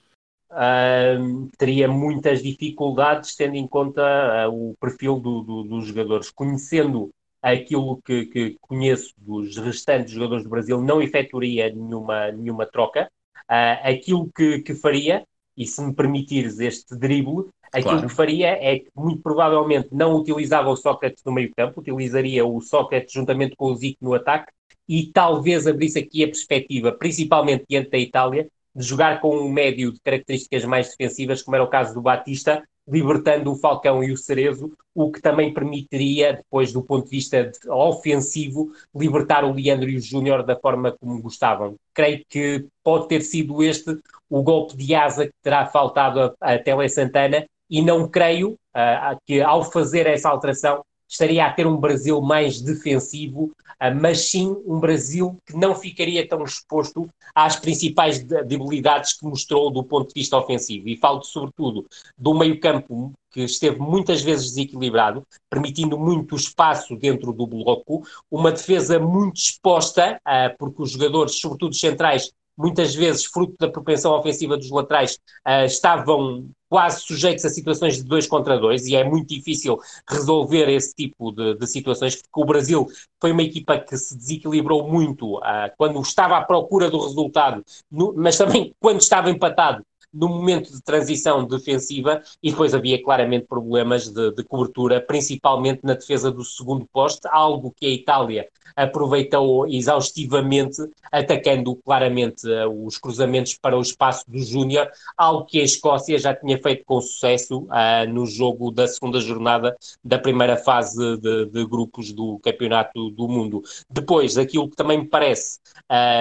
Uh, 0.50 1.48
teria 1.58 1.88
muitas 1.88 2.42
dificuldades 2.42 3.36
tendo 3.36 3.56
em 3.56 3.68
conta 3.68 4.02
uh, 4.02 4.72
o 4.72 4.76
perfil 4.82 5.20
do, 5.20 5.42
do, 5.42 5.64
dos 5.64 5.86
jogadores. 5.86 6.32
Conhecendo 6.32 7.12
aquilo 7.42 8.02
que, 8.04 8.26
que, 8.26 8.58
conheço 8.62 9.14
dos 9.18 9.58
restantes 9.58 10.14
jogadores 10.14 10.44
do 10.44 10.50
Brasil, 10.50 10.82
não 10.82 11.02
efetuaria 11.02 11.70
nenhuma, 11.74 12.32
nenhuma 12.32 12.66
troca. 12.66 13.10
Uh, 13.50 13.82
aquilo 13.84 14.30
que, 14.36 14.60
que, 14.60 14.76
faria, 14.76 15.26
e 15.58 15.66
se 15.66 15.82
me 15.82 15.94
permitires 15.94 16.60
este 16.60 16.96
drible, 16.96 17.50
aquilo 17.74 17.94
claro. 17.94 18.08
que 18.08 18.14
faria 18.14 18.48
é 18.50 18.80
que 18.80 18.90
muito 18.96 19.22
provavelmente 19.22 19.90
não 19.92 20.16
utilizava 20.16 20.70
o 20.70 20.76
Sócrates 20.76 21.24
no 21.26 21.32
meio 21.32 21.52
campo, 21.56 21.82
utilizaria 21.82 22.46
o 22.46 22.62
Sócrates 22.62 23.14
juntamente 23.14 23.56
com 23.56 23.66
o 23.66 23.76
Zico 23.76 24.04
no 24.04 24.14
ataque 24.14 24.52
e 24.88 25.08
talvez 25.08 25.68
abrisse 25.68 26.00
aqui 26.00 26.24
a 26.24 26.28
perspectiva, 26.28 26.92
principalmente 26.92 27.66
diante 27.70 27.90
da 27.90 27.98
Itália, 27.98 28.48
de 28.76 28.86
jogar 28.86 29.20
com 29.20 29.38
um 29.38 29.52
médio 29.52 29.92
de 29.92 30.00
características 30.00 30.66
mais 30.66 30.90
defensivas, 30.90 31.42
como 31.42 31.56
era 31.56 31.64
o 31.64 31.70
caso 31.70 31.94
do 31.94 32.02
Batista, 32.02 32.64
libertando 32.88 33.52
o 33.52 33.56
Falcão 33.56 34.04
e 34.04 34.12
o 34.12 34.18
Cerezo, 34.18 34.72
o 34.94 35.12
que 35.12 35.22
também 35.22 35.54
permitiria, 35.54 36.34
depois 36.34 36.74
do 36.74 36.82
ponto 36.82 37.06
de 37.06 37.12
vista 37.12 37.52
ofensivo, 37.70 38.72
libertar 38.94 39.44
o 39.44 39.54
Leandro 39.54 39.90
e 39.90 39.98
o 39.98 40.02
Júnior 40.02 40.44
da 40.44 40.56
forma 40.56 40.92
como 41.00 41.22
gostavam. 41.22 41.76
Creio 41.94 42.26
que 42.28 42.66
pode 42.84 43.08
ter 43.08 43.22
sido 43.22 43.64
este 43.64 43.98
o 44.30 44.42
golpe 44.42 44.76
de 44.76 44.96
asa 44.96 45.28
que 45.28 45.34
terá 45.44 45.66
faltado 45.66 46.36
a, 46.40 46.54
a 46.54 46.60
Tele 46.60 46.88
Santana 46.90 47.46
e 47.70 47.82
não 47.82 48.08
creio 48.08 48.52
uh, 48.76 49.18
que 49.26 49.42
ao 49.42 49.64
fazer 49.64 50.08
essa 50.08 50.30
alteração 50.30 50.84
estaria 51.12 51.46
a 51.46 51.52
ter 51.52 51.68
um 51.68 51.78
Brasil 51.78 52.22
mais 52.22 52.62
defensivo, 52.62 53.52
ah, 53.78 53.94
mas 53.94 54.30
sim 54.30 54.56
um 54.66 54.80
Brasil 54.80 55.38
que 55.46 55.56
não 55.56 55.76
ficaria 55.76 56.28
tão 56.28 56.44
exposto 56.44 57.10
às 57.36 57.58
principais 57.58 58.24
debilidades 58.24 59.14
que 59.14 59.26
mostrou 59.26 59.70
do 59.70 59.84
ponto 59.84 60.08
de 60.08 60.14
vista 60.22 60.38
ofensivo. 60.38 60.88
E 60.88 60.98
falo 60.98 61.22
sobretudo 61.22 61.86
do 62.18 62.34
meio-campo 62.34 63.12
que 63.30 63.42
esteve 63.42 63.80
muitas 63.80 64.22
vezes 64.22 64.50
desequilibrado, 64.50 65.24
permitindo 65.50 65.98
muito 65.98 66.36
espaço 66.36 66.96
dentro 66.96 67.32
do 67.32 67.48
bloco, 67.48 68.06
uma 68.30 68.52
defesa 68.52 69.00
muito 69.00 69.38
exposta, 69.38 70.20
ah, 70.24 70.54
porque 70.58 70.82
os 70.82 70.92
jogadores, 70.92 71.40
sobretudo 71.40 71.74
centrais, 71.76 72.32
muitas 72.62 72.94
vezes, 72.94 73.26
fruto 73.26 73.56
da 73.60 73.70
propensão 73.70 74.14
ofensiva 74.14 74.56
dos 74.56 74.70
laterais, 74.70 75.18
uh, 75.48 75.66
estavam 75.66 76.48
quase 76.70 77.02
sujeitos 77.02 77.44
a 77.44 77.50
situações 77.50 77.98
de 77.98 78.04
dois 78.04 78.28
contra 78.28 78.58
dois, 78.58 78.86
e 78.88 78.96
é 78.96 79.04
muito 79.04 79.28
difícil 79.28 79.78
resolver 80.10 80.70
esse 80.70 80.96
tipo 80.96 81.32
de, 81.32 81.56
de 81.56 81.68
situações, 81.68 82.16
porque 82.16 82.40
o 82.40 82.46
Brasil 82.46 82.88
foi 83.20 83.32
uma 83.34 83.44
equipa 83.44 83.78
que 83.78 83.98
se 83.98 84.16
desequilibrou 84.16 84.88
muito 84.88 85.38
uh, 85.40 85.70
quando 85.78 86.00
estava 86.02 86.38
à 86.38 86.42
procura 86.42 86.90
do 86.90 87.04
resultado, 87.04 87.64
no, 87.92 88.14
mas 88.16 88.38
também 88.38 88.74
quando 88.80 89.02
estava 89.02 89.30
empatado 89.30 89.84
no 90.14 90.28
momento 90.28 90.72
de 90.72 90.82
transição 90.82 91.46
defensiva 91.46 92.22
e 92.42 92.52
depois 92.52 92.74
havia 92.74 93.02
claramente 93.02 93.48
problemas 93.48 94.08
de, 94.10 94.32
de, 94.32 94.44
cobertura, 94.44 95.02
principalmente 95.02 95.82
na 95.84 95.94
defesa 95.94 96.32
do 96.32 96.44
segundo 96.44 96.86
poste, 96.92 97.28
algo 97.30 97.74
que 97.76 97.86
a 97.86 97.90
Itália 97.90 98.48
aproveitou 98.76 99.68
exaustivamente, 99.68 100.82
atacando 101.12 101.76
claramente 101.76 102.48
uh, 102.48 102.86
os 102.86 102.98
cruzamentos 102.98 103.58
para 103.58 103.78
o 103.78 103.82
espaço 103.82 104.24
do 104.30 104.40
Júnior, 104.40 104.90
algo 105.18 105.46
que 105.46 105.60
a 105.60 105.64
Escócia 105.64 106.18
já 106.18 106.34
tinha 106.34 106.58
feito 106.62 106.84
com 106.86 107.02
sucesso 107.02 107.64
uh, 107.64 108.10
no 108.10 108.26
jogo 108.26 108.72
da 108.72 108.88
segunda 108.88 109.20
jornada 109.20 109.76
da 110.04 110.18
primeira 110.18 110.58
fase 110.58 111.18
de, 111.18 111.46
de, 111.46 111.66
grupos 111.66 112.12
do 112.12 112.40
Campeonato 112.40 113.10
do 113.12 113.28
Mundo. 113.28 113.62
Depois, 113.90 114.38
aquilo 114.38 114.70
que 114.70 114.76
também 114.76 115.00
me 115.00 115.08
parece, 115.08 115.60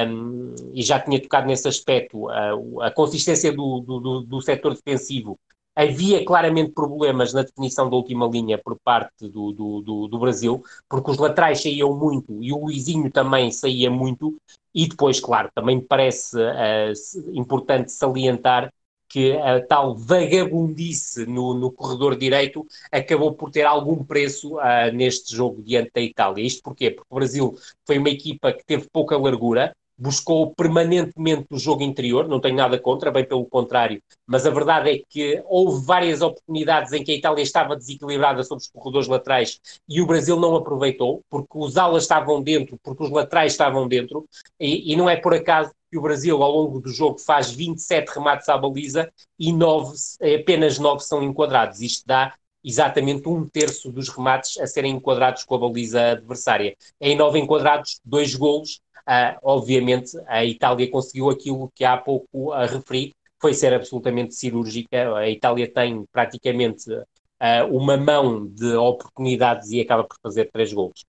um, 0.09 0.55
e 0.75 0.83
já 0.83 0.99
tinha 0.99 1.21
tocado 1.21 1.47
nesse 1.47 1.69
aspecto, 1.69 2.27
uh, 2.27 2.83
a 2.83 2.91
consistência 2.91 3.53
do, 3.53 3.80
do, 3.81 4.01
do, 4.01 4.21
do 4.23 4.41
setor 4.41 4.75
defensivo 4.75 5.39
havia 5.75 6.25
claramente 6.25 6.73
problemas 6.73 7.33
na 7.33 7.43
definição 7.43 7.89
da 7.89 7.97
última 7.97 8.27
linha 8.27 8.59
por 8.59 8.77
parte 8.83 9.29
do, 9.29 9.53
do, 9.53 9.81
do, 9.81 10.09
do, 10.09 10.19
Brasil, 10.19 10.63
porque 10.89 11.11
os 11.11 11.19
laterais 11.19 11.63
saíam 11.63 11.97
muito 11.97 12.43
e 12.43 12.53
o 12.53 12.65
Luizinho 12.65 13.11
também 13.11 13.51
saía 13.51 13.91
muito, 13.91 14.37
e 14.75 14.87
depois, 14.87 15.21
claro, 15.21 15.51
também 15.55 15.77
me 15.77 15.83
parece 15.83 16.37
uh, 16.37 16.93
importante 17.33 17.93
salientar 17.93 18.73
que 19.09 19.33
a 19.39 19.61
tal 19.67 19.97
vagabundice 19.97 21.27
no, 21.27 21.53
no 21.53 21.73
corredor 21.73 22.17
direito 22.17 22.65
acabou 22.93 23.35
por 23.35 23.51
ter 23.51 23.67
algum 23.67 24.05
preço 24.05 24.57
uh, 24.57 24.93
neste 24.93 25.35
jogo 25.35 25.63
diante 25.63 25.91
da 25.93 26.01
Itália. 26.01 26.47
Isto 26.47 26.63
porquê? 26.63 26.93
Porque 26.93 27.09
o 27.11 27.17
Brasil 27.17 27.59
foi 27.85 27.99
uma 27.99 28.09
equipa 28.09 28.53
que 28.53 28.65
teve 28.65 28.87
pouca 28.93 29.19
largura, 29.19 29.75
buscou 30.01 30.55
permanentemente 30.55 31.47
o 31.51 31.59
jogo 31.59 31.83
interior, 31.83 32.27
não 32.27 32.41
tenho 32.41 32.57
nada 32.57 32.79
contra, 32.79 33.11
bem 33.11 33.25
pelo 33.25 33.45
contrário, 33.45 34.03
mas 34.27 34.47
a 34.47 34.51
verdade 34.51 34.91
é 34.91 35.03
que 35.07 35.43
houve 35.45 35.85
várias 35.85 36.23
oportunidades 36.23 36.93
em 36.95 37.05
que 37.05 37.13
a 37.13 37.15
Itália 37.17 37.43
estava 37.43 37.77
desequilibrada 37.77 38.43
sobre 38.43 38.63
os 38.63 38.71
corredores 38.71 39.09
laterais 39.09 39.61
e 39.87 40.01
o 40.01 40.07
Brasil 40.07 40.41
não 40.41 40.57
aproveitou, 40.57 41.23
porque 41.29 41.51
os 41.55 41.77
alas 41.77 42.05
estavam 42.05 42.43
dentro, 42.43 42.79
porque 42.83 43.05
os 43.05 43.11
laterais 43.11 43.53
estavam 43.53 43.87
dentro, 43.87 44.27
e, 44.59 44.91
e 44.91 44.97
não 44.97 45.09
é 45.09 45.17
por 45.17 45.35
acaso 45.35 45.71
que 45.91 45.99
o 45.99 46.03
Brasil, 46.03 46.43
ao 46.43 46.51
longo 46.51 46.81
do 46.81 46.89
jogo, 46.89 47.19
faz 47.19 47.51
27 47.51 48.09
remates 48.09 48.49
à 48.49 48.57
baliza 48.57 49.13
e 49.39 49.53
9, 49.53 49.95
apenas 50.41 50.79
9 50.79 51.01
são 51.01 51.23
enquadrados. 51.23 51.81
Isto 51.81 52.07
dá 52.07 52.33
exatamente 52.63 53.29
um 53.29 53.47
terço 53.47 53.91
dos 53.91 54.09
remates 54.09 54.59
a 54.59 54.67
serem 54.67 54.93
enquadrados 54.93 55.45
com 55.45 55.55
a 55.55 55.59
baliza 55.59 56.13
adversária. 56.13 56.77
Em 57.01 57.17
9 57.17 57.39
enquadrados, 57.39 58.01
dois 58.05 58.35
golos, 58.35 58.81
Uh, 59.09 59.39
obviamente, 59.43 60.17
a 60.27 60.45
Itália 60.45 60.91
conseguiu 60.91 61.31
aquilo 61.31 61.71
que 61.75 61.85
há 61.85 61.97
pouco 61.97 62.53
uh, 62.53 62.67
referi, 62.67 63.13
foi 63.41 63.55
ser 63.55 63.73
absolutamente 63.75 64.35
cirúrgica. 64.35 65.17
A 65.17 65.29
Itália 65.29 65.73
tem 65.73 66.05
praticamente 66.13 66.91
uh, 66.93 67.05
uma 67.71 67.97
mão 67.97 68.47
de 68.47 68.75
oportunidades 68.75 69.71
e 69.71 69.81
acaba 69.81 70.05
por 70.05 70.17
fazer 70.23 70.51
três 70.53 70.73
gols. 70.73 71.05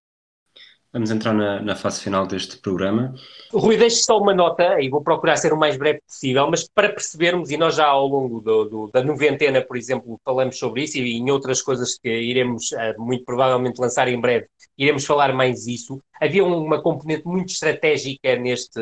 Vamos 0.93 1.09
entrar 1.09 1.33
na, 1.33 1.61
na, 1.61 1.73
fase 1.73 2.01
final 2.01 2.27
deste 2.27 2.57
programa. 2.57 3.15
Rui, 3.53 3.77
deixe 3.77 4.03
só 4.03 4.19
uma 4.19 4.33
nota, 4.33 4.81
e 4.81 4.89
vou 4.89 5.01
procurar 5.01 5.37
ser 5.37 5.53
o 5.53 5.57
mais 5.57 5.77
breve 5.77 6.01
possível, 6.05 6.49
mas 6.49 6.67
para 6.67 6.89
percebermos, 6.89 7.49
e 7.49 7.55
nós 7.55 7.75
já 7.75 7.85
ao 7.85 8.05
longo 8.05 8.41
do, 8.41 8.65
do, 8.65 8.87
da 8.87 9.01
noventena, 9.01 9.61
por 9.61 9.77
exemplo, 9.77 10.19
falamos 10.25 10.59
sobre 10.59 10.83
isso, 10.83 10.97
e 10.97 11.13
em 11.13 11.31
outras 11.31 11.61
coisas 11.61 11.97
que 11.97 12.09
iremos 12.09 12.71
uh, 12.71 13.01
muito 13.01 13.23
provavelmente 13.23 13.79
lançar 13.79 14.09
em 14.09 14.19
breve, 14.19 14.47
iremos 14.77 15.05
falar 15.05 15.33
mais 15.33 15.65
isso. 15.65 16.01
Havia 16.19 16.43
uma 16.43 16.81
componente 16.81 17.25
muito 17.25 17.53
estratégica 17.53 18.35
neste, 18.35 18.79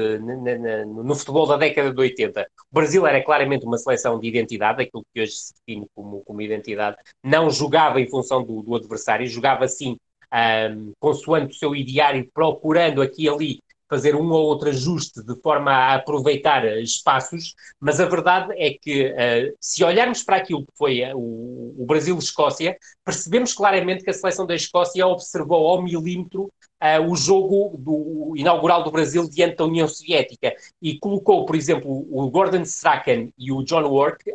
no 0.87 1.15
futebol 1.15 1.45
da 1.45 1.57
década 1.57 1.93
de 1.93 1.99
80. 1.99 2.47
O 2.71 2.75
Brasil 2.75 3.05
era 3.05 3.23
claramente 3.23 3.65
uma 3.65 3.77
seleção 3.77 4.19
de 4.19 4.27
identidade, 4.27 4.81
aquilo 4.81 5.05
que 5.13 5.21
hoje 5.21 5.33
se 5.33 5.53
define 5.53 5.87
como, 5.93 6.21
como 6.21 6.41
identidade. 6.41 6.97
Não 7.23 7.49
jogava 7.49 8.01
em 8.01 8.09
função 8.09 8.43
do, 8.43 8.63
do 8.63 8.75
adversário, 8.75 9.27
jogava 9.27 9.67
sim 9.67 9.95
um, 10.33 10.91
consoante 10.99 11.55
o 11.55 11.59
seu 11.59 11.75
ideário, 11.75 12.29
procurando 12.33 13.01
aqui 13.01 13.23
e 13.23 13.29
ali 13.29 13.59
fazer 13.89 14.15
um 14.15 14.29
ou 14.31 14.45
outro 14.45 14.69
ajuste 14.69 15.23
de 15.23 15.35
forma 15.41 15.71
a 15.71 15.95
aproveitar 15.95 16.65
espaços, 16.77 17.55
mas 17.79 17.99
a 17.99 18.05
verdade 18.05 18.53
é 18.55 18.77
que, 18.79 19.07
uh, 19.07 19.55
se 19.59 19.83
olharmos 19.83 20.21
para 20.21 20.37
aquilo 20.37 20.61
que 20.61 20.77
foi 20.77 21.01
uh, 21.01 21.17
o, 21.17 21.75
o 21.79 21.85
Brasil-Escócia, 21.87 22.77
percebemos 23.03 23.53
claramente 23.53 24.03
que 24.03 24.11
a 24.11 24.13
seleção 24.13 24.45
da 24.45 24.53
Escócia 24.53 25.07
observou 25.07 25.67
ao 25.67 25.81
milímetro 25.81 26.43
uh, 26.43 27.11
o 27.11 27.15
jogo 27.15 27.75
do, 27.79 28.33
inaugural 28.35 28.83
do 28.83 28.91
Brasil 28.91 29.27
diante 29.27 29.55
da 29.55 29.65
União 29.65 29.87
Soviética 29.87 30.53
e 30.79 30.99
colocou, 30.99 31.43
por 31.45 31.55
exemplo, 31.55 32.07
o 32.11 32.29
Gordon 32.29 32.61
Strachan 32.61 33.29
e 33.39 33.51
o 33.51 33.63
John 33.63 33.87
Work 33.87 34.31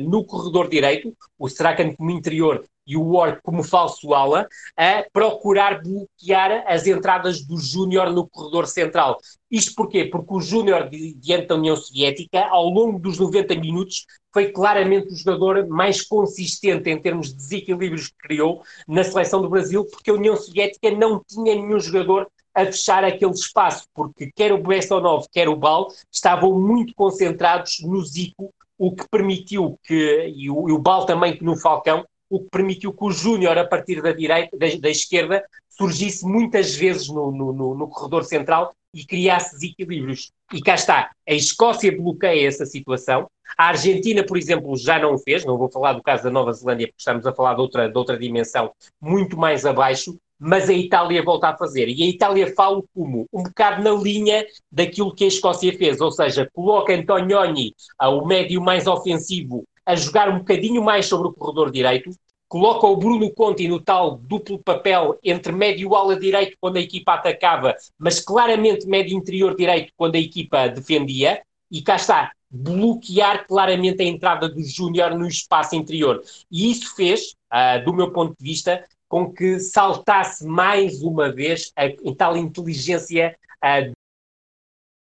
no 0.00 0.24
corredor 0.24 0.68
direito, 0.68 1.14
o 1.38 1.46
Strachan 1.46 1.94
como 1.94 2.10
interior 2.10 2.64
e 2.86 2.96
o 2.96 3.12
Ward 3.12 3.40
como 3.42 3.62
falso 3.62 4.12
ala 4.14 4.48
a 4.76 5.04
procurar 5.12 5.82
bloquear 5.82 6.64
as 6.66 6.86
entradas 6.86 7.44
do 7.44 7.58
Júnior 7.58 8.10
no 8.10 8.28
corredor 8.28 8.66
central. 8.66 9.18
Isto 9.50 9.74
porquê? 9.74 10.04
Porque 10.04 10.34
o 10.34 10.40
Júnior, 10.40 10.88
diante 10.90 11.46
da 11.46 11.54
União 11.54 11.76
Soviética, 11.76 12.46
ao 12.48 12.68
longo 12.68 12.98
dos 12.98 13.18
90 13.18 13.54
minutos, 13.56 14.04
foi 14.32 14.50
claramente 14.50 15.12
o 15.12 15.16
jogador 15.16 15.66
mais 15.68 16.02
consistente 16.02 16.90
em 16.90 17.00
termos 17.00 17.28
de 17.28 17.36
desequilíbrios 17.36 18.08
que 18.08 18.16
criou 18.18 18.62
na 18.88 19.04
seleção 19.04 19.40
do 19.40 19.48
Brasil, 19.48 19.84
porque 19.84 20.10
a 20.10 20.14
União 20.14 20.36
Soviética 20.36 20.90
não 20.90 21.22
tinha 21.24 21.54
nenhum 21.54 21.78
jogador 21.78 22.28
a 22.54 22.64
fechar 22.66 23.04
aquele 23.04 23.32
espaço, 23.32 23.86
porque 23.92 24.30
quer 24.34 24.52
o 24.52 24.62
Bestonov, 24.62 25.26
quer 25.32 25.48
o 25.48 25.56
Bal, 25.56 25.88
estavam 26.10 26.58
muito 26.58 26.94
concentrados 26.94 27.78
no 27.82 28.04
Zico, 28.04 28.52
o 28.78 28.94
que 28.94 29.08
permitiu 29.08 29.78
que, 29.82 30.32
e 30.36 30.50
o, 30.50 30.68
e 30.68 30.72
o 30.72 30.78
Bal 30.78 31.04
também 31.06 31.38
no 31.40 31.56
Falcão, 31.56 32.04
o 32.34 32.40
que 32.40 32.50
permitiu 32.50 32.92
que 32.92 33.04
o 33.04 33.12
Júnior, 33.12 33.56
a 33.56 33.64
partir 33.64 34.02
da 34.02 34.10
direita, 34.10 34.56
da, 34.56 34.66
da 34.80 34.90
esquerda, 34.90 35.44
surgisse 35.70 36.26
muitas 36.26 36.74
vezes 36.74 37.08
no, 37.08 37.30
no, 37.30 37.52
no, 37.52 37.74
no, 37.76 37.88
corredor 37.88 38.24
central 38.24 38.72
e 38.92 39.04
criasse 39.04 39.54
desequilíbrios. 39.54 40.32
E 40.52 40.60
cá 40.60 40.74
está, 40.74 41.10
a 41.28 41.32
Escócia 41.32 41.96
bloqueia 41.96 42.48
essa 42.48 42.66
situação. 42.66 43.28
A 43.56 43.68
Argentina, 43.68 44.24
por 44.24 44.36
exemplo, 44.36 44.76
já 44.76 44.98
não 44.98 45.14
o 45.14 45.18
fez, 45.18 45.44
não 45.44 45.56
vou 45.56 45.70
falar 45.70 45.92
do 45.92 46.02
caso 46.02 46.24
da 46.24 46.30
Nova 46.30 46.52
Zelândia, 46.52 46.88
porque 46.88 47.00
estamos 47.00 47.24
a 47.24 47.32
falar 47.32 47.54
de 47.54 47.60
outra, 47.60 47.88
de 47.88 47.96
outra 47.96 48.18
dimensão 48.18 48.72
muito 49.00 49.36
mais 49.36 49.64
abaixo, 49.64 50.16
mas 50.36 50.68
a 50.68 50.72
Itália 50.72 51.22
volta 51.22 51.48
a 51.48 51.56
fazer. 51.56 51.88
E 51.88 52.02
a 52.02 52.06
Itália 52.06 52.52
fala 52.52 52.82
como? 52.92 53.26
Um 53.32 53.44
bocado 53.44 53.80
na 53.80 53.92
linha 53.92 54.44
daquilo 54.72 55.14
que 55.14 55.24
a 55.24 55.28
Escócia 55.28 55.76
fez, 55.76 56.00
ou 56.00 56.10
seja, 56.10 56.48
coloca 56.52 56.92
Antonioni, 56.92 57.72
o 58.00 58.26
médio 58.26 58.60
mais 58.60 58.88
ofensivo, 58.88 59.64
a 59.86 59.94
jogar 59.94 60.28
um 60.30 60.38
bocadinho 60.38 60.82
mais 60.82 61.06
sobre 61.06 61.28
o 61.28 61.32
corredor 61.32 61.70
direito, 61.70 62.10
coloca 62.48 62.86
o 62.86 62.96
Bruno 62.96 63.30
Conti 63.32 63.66
no 63.68 63.80
tal 63.80 64.16
duplo 64.16 64.58
papel 64.58 65.18
entre 65.22 65.52
médio 65.52 65.94
ala 65.94 66.18
direito 66.18 66.56
quando 66.60 66.76
a 66.76 66.80
equipa 66.80 67.14
atacava, 67.14 67.74
mas 67.98 68.20
claramente 68.20 68.86
médio 68.86 69.16
interior 69.16 69.56
direito 69.56 69.92
quando 69.96 70.14
a 70.16 70.20
equipa 70.20 70.68
defendia, 70.68 71.42
e 71.70 71.82
cá 71.82 71.96
está, 71.96 72.32
bloquear 72.50 73.46
claramente 73.46 74.02
a 74.02 74.06
entrada 74.06 74.48
do 74.48 74.62
Júnior 74.62 75.18
no 75.18 75.26
espaço 75.26 75.74
interior. 75.74 76.22
E 76.50 76.70
isso 76.70 76.94
fez, 76.94 77.34
uh, 77.52 77.84
do 77.84 77.92
meu 77.92 78.12
ponto 78.12 78.36
de 78.38 78.44
vista, 78.44 78.84
com 79.08 79.32
que 79.32 79.58
saltasse 79.58 80.46
mais 80.46 81.02
uma 81.02 81.32
vez 81.32 81.72
a, 81.74 81.86
a 81.86 82.14
tal 82.16 82.36
inteligência 82.36 83.36
uh, 83.56 83.92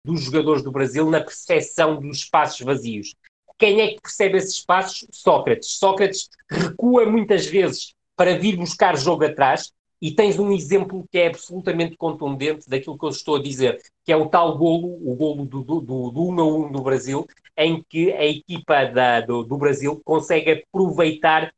dos 0.05 0.21
jogadores 0.21 0.63
do 0.63 0.71
Brasil 0.71 1.09
na 1.09 1.19
percepção 1.19 1.99
dos 1.99 2.19
espaços 2.19 2.61
vazios 2.61 3.13
quem 3.61 3.79
é 3.79 3.87
que 3.89 4.01
percebe 4.01 4.39
esses 4.39 4.55
espaços? 4.55 5.07
Sócrates. 5.11 5.77
Sócrates 5.77 6.29
recua 6.49 7.05
muitas 7.05 7.45
vezes 7.45 7.93
para 8.15 8.35
vir 8.35 8.57
buscar 8.57 8.97
jogo 8.97 9.23
atrás, 9.23 9.71
e 10.01 10.09
tens 10.09 10.39
um 10.39 10.51
exemplo 10.51 11.05
que 11.11 11.19
é 11.19 11.27
absolutamente 11.27 11.95
contundente 11.95 12.67
daquilo 12.67 12.97
que 12.97 13.05
eu 13.05 13.09
estou 13.09 13.35
a 13.35 13.41
dizer, 13.41 13.79
que 14.03 14.11
é 14.11 14.17
o 14.17 14.27
tal 14.27 14.57
golo, 14.57 14.97
o 15.07 15.15
golo 15.15 15.45
do, 15.45 15.63
do, 15.63 15.79
do, 15.79 16.09
do 16.09 16.27
1 16.27 16.39
a 16.39 16.43
1 16.43 16.71
do 16.71 16.81
Brasil, 16.81 17.27
em 17.55 17.85
que 17.87 18.11
a 18.13 18.25
equipa 18.25 18.85
da, 18.85 19.21
do, 19.21 19.43
do 19.43 19.57
Brasil 19.57 20.01
consegue 20.03 20.63
aproveitar 20.73 21.53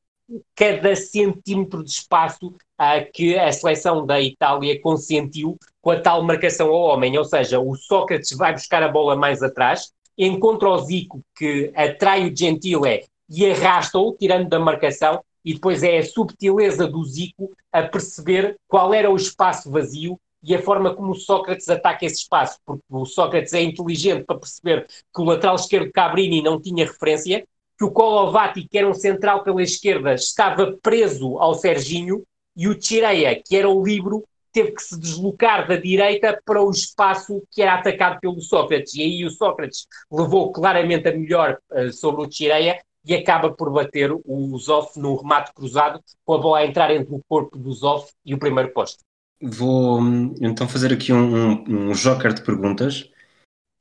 cada 0.54 0.94
centímetro 0.94 1.86
de 1.86 1.92
espaço 1.92 2.48
uh, 2.48 3.12
que 3.14 3.38
a 3.40 3.50
seleção 3.54 4.06
da 4.06 4.20
Itália 4.20 4.78
consentiu 4.82 5.58
com 5.82 5.92
a 5.92 6.02
tal 6.02 6.22
marcação 6.22 6.68
ao 6.68 6.82
homem. 6.82 7.18
Ou 7.18 7.24
seja, 7.24 7.62
o 7.62 7.76
Sócrates 7.76 8.36
vai 8.38 8.52
buscar 8.52 8.84
a 8.84 8.90
bola 8.90 9.16
mais 9.16 9.42
atrás, 9.42 9.94
encontra 10.18 10.69
o 10.69 10.77
Zico 10.80 11.22
que 11.35 11.72
atrai 11.76 12.27
o 12.27 12.35
Gentile 12.35 13.06
e 13.30 13.49
arrasta-o, 13.49 14.14
tirando 14.14 14.49
da 14.49 14.60
marcação, 14.60 15.23
e 15.44 15.53
depois 15.53 15.84
é 15.84 15.98
a 15.98 16.06
subtileza 16.06 16.88
do 16.88 17.03
Zico 17.03 17.52
a 17.72 17.84
perceber 17.84 18.56
qual 18.68 18.94
era 18.94 19.10
o 19.10 19.15
espaço 19.15 19.69
vazio 19.69 20.19
e 20.41 20.53
a 20.53 20.61
forma 20.61 20.94
como 20.94 21.11
o 21.11 21.15
Sócrates 21.15 21.69
ataca 21.69 22.06
esse 22.06 22.18
espaço, 22.18 22.60
porque 22.65 22.84
o 22.90 23.06
Sócrates 23.06 23.53
é 23.53 23.61
inteligente 23.61 24.26
para 24.26 24.38
perceber 24.40 24.85
que 24.85 25.22
o 25.22 25.23
lateral 25.23 25.56
esquerdo 25.56 25.91
Cabrini 25.91 26.41
não 26.41 26.60
tinha 26.60 26.85
referência, 26.85 27.45
que 27.77 27.85
o 27.85 27.91
Colovati, 27.91 28.68
que 28.68 28.77
era 28.77 28.88
um 28.88 28.94
central 28.94 29.44
pela 29.44 29.64
esquerda, 29.64 30.14
estava 30.14 30.77
preso 30.81 31.38
ao 31.40 31.53
Serginho 31.53 32.23
e 32.56 32.68
o 32.68 32.76
Tireia, 32.76 33.41
que 33.44 33.56
era 33.56 33.69
o 33.69 33.84
livro, 33.84 34.23
teve 34.54 34.72
que 34.72 34.82
se 34.82 34.98
deslocar 34.98 35.68
da 35.68 35.76
direita 35.76 36.40
para 36.46 36.62
o 36.62 36.70
espaço 36.70 37.44
que 37.52 37.62
era 37.62 37.74
atacado 37.74 38.20
pelo 38.22 38.40
Sócrates. 38.40 38.94
E 38.94 39.02
aí 39.02 39.26
o 39.26 39.32
Sócrates 39.32 39.88
levou 40.12 40.52
claramente 40.52 41.10
a 41.10 41.18
melhor 41.18 41.58
uh, 41.72 41.92
sobre 41.92 42.24
o 42.24 42.30
Tireia 42.30 42.80
e 43.06 43.14
acaba 43.14 43.52
por 43.52 43.72
bater 43.72 44.12
o 44.14 44.58
Zoff 44.58 44.98
num 44.98 45.16
remate 45.16 45.54
cruzado, 45.54 46.02
com 46.24 46.36
a 46.36 46.38
bola 46.38 46.60
a 46.60 46.66
entrar 46.66 46.90
entre 46.92 47.14
o 47.14 47.22
corpo 47.28 47.58
do 47.58 47.74
Zoff 47.74 48.14
e 48.26 48.34
o 48.34 48.40
primeiro 48.40 48.72
posto. 48.72 49.00
Vou 49.42 50.00
então 50.42 50.70
fazer 50.70 50.94
aqui 50.94 51.12
um, 51.12 51.36
um, 51.36 51.90
um 51.90 51.92
joker 51.92 52.34
de 52.34 52.42
perguntas 52.44 53.10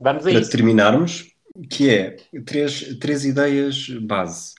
Vamos 0.00 0.26
a 0.26 0.30
para 0.30 0.40
isso. 0.40 0.50
terminarmos, 0.50 1.32
que 1.70 1.88
é 1.88 2.16
três, 2.44 2.98
três 2.98 3.24
ideias 3.24 3.88
base. 3.88 4.54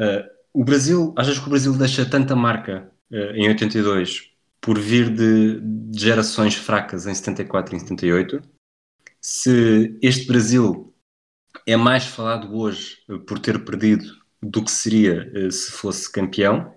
Uh, 0.00 0.26
o 0.52 0.64
Brasil, 0.64 1.14
achas 1.16 1.38
que 1.38 1.46
o 1.46 1.50
Brasil 1.50 1.72
deixa 1.78 2.04
tanta 2.04 2.34
marca 2.34 2.90
uh, 3.12 3.36
em 3.36 3.48
82 3.48 4.31
por 4.62 4.78
vir 4.78 5.10
de, 5.10 5.60
de 5.60 6.00
gerações 6.00 6.54
fracas 6.54 7.06
em 7.06 7.14
74 7.14 7.74
e 7.74 7.76
em 7.76 7.80
78? 7.80 8.40
Se 9.20 9.98
este 10.00 10.26
Brasil 10.26 10.94
é 11.66 11.76
mais 11.76 12.06
falado 12.06 12.56
hoje 12.56 12.98
eh, 13.08 13.18
por 13.18 13.38
ter 13.38 13.64
perdido 13.64 14.04
do 14.42 14.64
que 14.64 14.70
seria 14.70 15.30
eh, 15.34 15.50
se 15.50 15.70
fosse 15.70 16.10
campeão. 16.10 16.74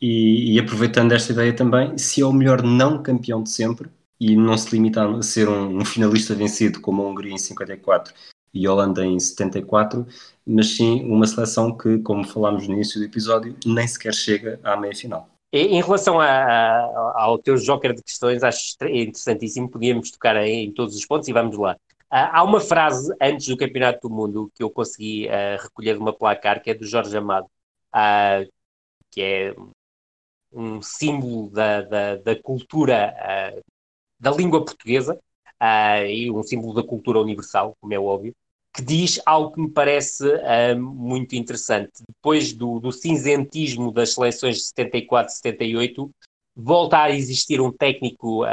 E, 0.00 0.54
e, 0.54 0.60
aproveitando 0.60 1.12
esta 1.12 1.32
ideia 1.32 1.54
também, 1.54 1.98
se 1.98 2.20
é 2.20 2.24
o 2.24 2.32
melhor 2.32 2.62
não 2.62 3.02
campeão 3.02 3.42
de 3.42 3.50
sempre 3.50 3.90
e 4.20 4.36
não 4.36 4.56
se 4.56 4.72
limita 4.74 5.04
a 5.04 5.22
ser 5.22 5.48
um, 5.48 5.78
um 5.78 5.84
finalista 5.84 6.34
vencido 6.36 6.80
como 6.80 7.02
a 7.02 7.08
Hungria 7.08 7.32
em 7.32 7.38
54 7.38 8.14
e 8.54 8.66
a 8.66 8.72
Holanda 8.72 9.04
em 9.04 9.18
74, 9.18 10.06
mas 10.46 10.76
sim 10.76 11.04
uma 11.04 11.26
seleção 11.26 11.76
que, 11.76 11.98
como 11.98 12.24
falámos 12.24 12.66
no 12.68 12.74
início 12.74 13.00
do 13.00 13.06
episódio, 13.06 13.56
nem 13.66 13.86
sequer 13.86 14.14
chega 14.14 14.60
à 14.62 14.76
meia 14.76 14.94
final. 14.94 15.28
Em 15.50 15.80
relação 15.80 16.20
a, 16.20 16.26
a, 16.26 17.22
ao 17.22 17.38
teu 17.38 17.56
joker 17.56 17.94
de 17.94 18.02
questões, 18.02 18.42
acho 18.42 18.76
interessantíssimo, 18.82 19.70
podíamos 19.70 20.10
tocar 20.10 20.36
em, 20.36 20.66
em 20.66 20.72
todos 20.72 20.94
os 20.94 21.06
pontos 21.06 21.26
e 21.28 21.32
vamos 21.32 21.56
lá. 21.56 21.74
Uh, 22.10 22.30
há 22.32 22.42
uma 22.42 22.60
frase 22.60 23.14
antes 23.20 23.46
do 23.48 23.56
Campeonato 23.56 24.08
do 24.08 24.14
Mundo 24.14 24.50
que 24.54 24.62
eu 24.62 24.70
consegui 24.70 25.26
uh, 25.26 25.62
recolher 25.62 25.94
de 25.94 26.00
uma 26.00 26.12
placar, 26.12 26.62
que 26.62 26.70
é 26.70 26.74
do 26.74 26.86
Jorge 26.86 27.16
Amado, 27.16 27.46
uh, 27.94 28.50
que 29.10 29.22
é 29.22 29.54
um 30.52 30.82
símbolo 30.82 31.50
da, 31.50 31.82
da, 31.82 32.16
da 32.16 32.42
cultura, 32.42 33.14
da 34.18 34.30
língua 34.30 34.64
portuguesa 34.64 35.20
e 36.08 36.30
um 36.30 36.42
símbolo 36.42 36.72
da 36.72 36.82
cultura 36.82 37.20
universal, 37.20 37.76
como 37.80 37.92
é 37.92 37.98
óbvio, 37.98 38.34
que 38.78 38.82
diz 38.84 39.20
algo 39.26 39.52
que 39.52 39.60
me 39.60 39.70
parece 39.70 40.24
muito 40.76 41.34
interessante. 41.34 42.04
Depois 42.06 42.52
do, 42.52 42.78
do 42.78 42.92
cinzentismo 42.92 43.90
das 43.90 44.14
seleções 44.14 44.58
de 44.58 44.62
74 44.66 45.34
78, 45.34 46.08
volta 46.54 47.02
a 47.02 47.10
existir 47.10 47.60
um 47.60 47.72
técnico 47.72 48.44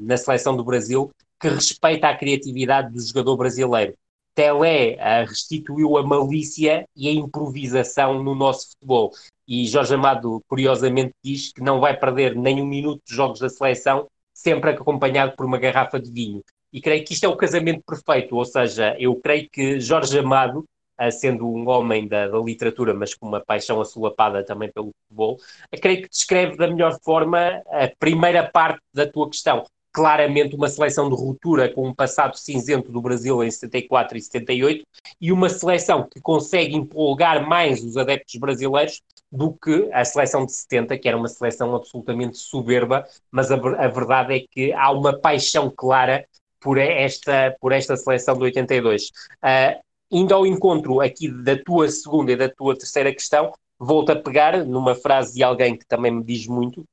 na 0.00 0.16
seleção 0.16 0.56
do 0.56 0.62
Brasil 0.62 1.10
que 1.40 1.48
respeita 1.48 2.08
a 2.08 2.16
criatividade 2.16 2.92
do 2.92 3.00
jogador 3.00 3.36
brasileiro. 3.36 3.94
Telé 4.32 4.94
uh, 4.94 5.28
restituiu 5.28 5.98
a 5.98 6.06
malícia 6.06 6.86
e 6.94 7.08
a 7.08 7.12
improvisação 7.12 8.22
no 8.22 8.36
nosso 8.36 8.70
futebol. 8.70 9.10
E 9.48 9.66
Jorge 9.66 9.94
Amado, 9.94 10.40
curiosamente, 10.46 11.12
diz 11.24 11.52
que 11.52 11.60
não 11.60 11.80
vai 11.80 11.98
perder 11.98 12.36
nem 12.36 12.62
um 12.62 12.66
minuto 12.66 13.02
de 13.04 13.12
jogos 13.12 13.40
da 13.40 13.48
seleção, 13.48 14.06
sempre 14.32 14.70
acompanhado 14.70 15.34
por 15.36 15.44
uma 15.44 15.58
garrafa 15.58 15.98
de 15.98 16.12
vinho. 16.12 16.44
E 16.72 16.80
creio 16.80 17.04
que 17.04 17.14
isto 17.14 17.24
é 17.24 17.28
o 17.28 17.36
casamento 17.36 17.82
perfeito, 17.86 18.36
ou 18.36 18.44
seja, 18.44 18.94
eu 18.98 19.16
creio 19.16 19.48
que 19.50 19.80
Jorge 19.80 20.18
Amado, 20.18 20.64
uh, 21.00 21.10
sendo 21.10 21.48
um 21.48 21.68
homem 21.68 22.06
da, 22.06 22.28
da, 22.28 22.38
literatura, 22.38 22.92
mas 22.92 23.14
com 23.14 23.26
uma 23.26 23.40
paixão 23.40 23.80
assolapada 23.80 24.44
também 24.44 24.70
pelo 24.70 24.90
futebol, 25.02 25.34
uh, 25.36 25.80
creio 25.80 26.02
que 26.02 26.08
descreve 26.10 26.56
da 26.56 26.68
melhor 26.68 26.98
forma 27.02 27.62
a 27.68 27.90
primeira 27.98 28.48
parte 28.48 28.80
da 28.92 29.06
tua 29.06 29.30
questão. 29.30 29.64
Claramente 29.90 30.54
uma 30.54 30.68
seleção 30.68 31.08
de 31.08 31.16
ruptura 31.16 31.72
com 31.72 31.88
um 31.88 31.94
passado 31.94 32.36
cinzento 32.36 32.92
do 32.92 33.00
Brasil 33.00 33.42
em 33.42 33.50
74 33.50 34.18
e 34.18 34.20
78 34.20 34.84
e 35.18 35.32
uma 35.32 35.48
seleção 35.48 36.06
que 36.06 36.20
consegue 36.20 36.76
empolgar 36.76 37.48
mais 37.48 37.82
os 37.82 37.96
adeptos 37.96 38.34
brasileiros 38.36 39.00
do 39.32 39.52
que 39.52 39.88
a 39.92 40.04
seleção 40.04 40.44
de 40.44 40.52
70, 40.52 40.98
que 40.98 41.08
era 41.08 41.16
uma 41.16 41.28
seleção 41.28 41.74
absolutamente 41.74 42.38
soberba, 42.38 43.06
mas 43.30 43.50
a, 43.50 43.54
a 43.54 43.88
verdade 43.88 44.36
é 44.36 44.44
que 44.50 44.72
há 44.72 44.90
uma 44.90 45.18
paixão 45.18 45.72
clara 45.74 46.26
por 46.60 46.78
esta, 46.78 47.56
por 47.60 47.72
esta 47.72 47.96
seleção 47.96 48.36
de 48.36 48.44
82. 48.44 49.08
Uh, 49.08 49.12
ah, 49.42 49.80
indo 50.10 50.34
ao 50.34 50.46
encontro 50.46 51.00
aqui 51.00 51.28
da 51.28 51.56
tua 51.56 51.88
segunda 51.88 52.32
e 52.32 52.36
da 52.36 52.48
tua 52.48 52.76
terceira 52.76 53.12
questão, 53.12 53.52
volto 53.78 54.10
a 54.10 54.16
pegar 54.16 54.64
numa 54.64 54.94
frase 54.94 55.34
de 55.34 55.42
alguém 55.42 55.76
que 55.76 55.86
também 55.86 56.10
me 56.10 56.24
diz 56.24 56.46
muito, 56.46 56.84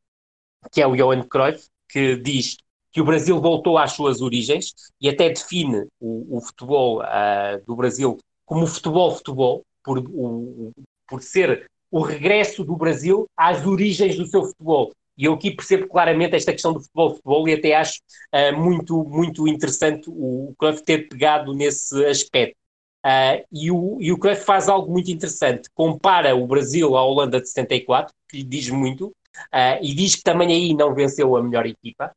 que 0.72 0.82
é 0.82 0.88
o 0.88 0.96
Johan 0.96 1.24
Cruyff, 1.24 1.68
que 1.88 2.16
diz 2.16 2.58
que 2.92 3.02
o 3.02 3.06
Brasil 3.06 3.40
voltou 3.42 3.78
às 3.78 3.92
suas 3.92 4.22
origens 4.22 4.74
e 5.02 5.10
até 5.10 5.30
define 5.30 5.86
o, 6.00 6.38
o 6.38 6.42
futebol 6.42 7.02
uh, 7.02 7.64
do 7.66 7.76
Brasil 7.76 8.18
como 8.46 8.68
futebol-futebol, 8.68 9.64
por, 9.84 10.04
por 11.08 11.22
ser 11.22 11.70
o 11.92 12.02
regresso 12.02 12.64
do 12.64 12.76
Brasil 12.76 13.26
às 13.36 13.66
origens 13.66 14.18
do 14.18 14.26
seu 14.26 14.44
futebol. 14.44 14.92
E 15.18 15.26
eu 15.26 15.34
aqui 15.34 15.52
percebo 15.52 15.88
claramente 15.88 16.36
esta 16.36 16.52
questão 16.52 16.74
do 16.74 16.82
futebol-futebol 16.82 17.48
e 17.48 17.54
até 17.54 17.76
acho 17.76 18.00
uh, 18.34 18.58
muito, 18.58 19.04
muito 19.04 19.48
interessante 19.48 20.10
o, 20.10 20.50
o 20.50 20.56
Cruyff 20.58 20.84
ter 20.84 21.08
pegado 21.08 21.54
nesse 21.54 22.06
aspecto. 22.06 22.58
Uh, 23.06 23.46
e, 23.52 23.72
o, 23.72 23.98
e 24.02 24.12
o 24.12 24.18
Cruyff 24.18 24.44
faz 24.44 24.68
algo 24.68 24.92
muito 24.92 25.12
interessante, 25.12 25.70
compara 25.74 26.36
o 26.36 26.48
Brasil 26.48 26.98
à 26.98 27.06
Holanda 27.06 27.40
de 27.40 27.48
74, 27.48 28.14
que 28.28 28.38
lhe 28.38 28.44
diz 28.44 28.70
muito, 28.70 29.08
uh, 29.08 29.80
e 29.82 29.94
diz 29.94 30.16
que 30.16 30.24
também 30.24 30.50
aí 30.50 30.74
não 30.74 30.94
venceu 30.94 31.36
a 31.36 31.44
melhor 31.44 31.66
equipa, 31.66 32.12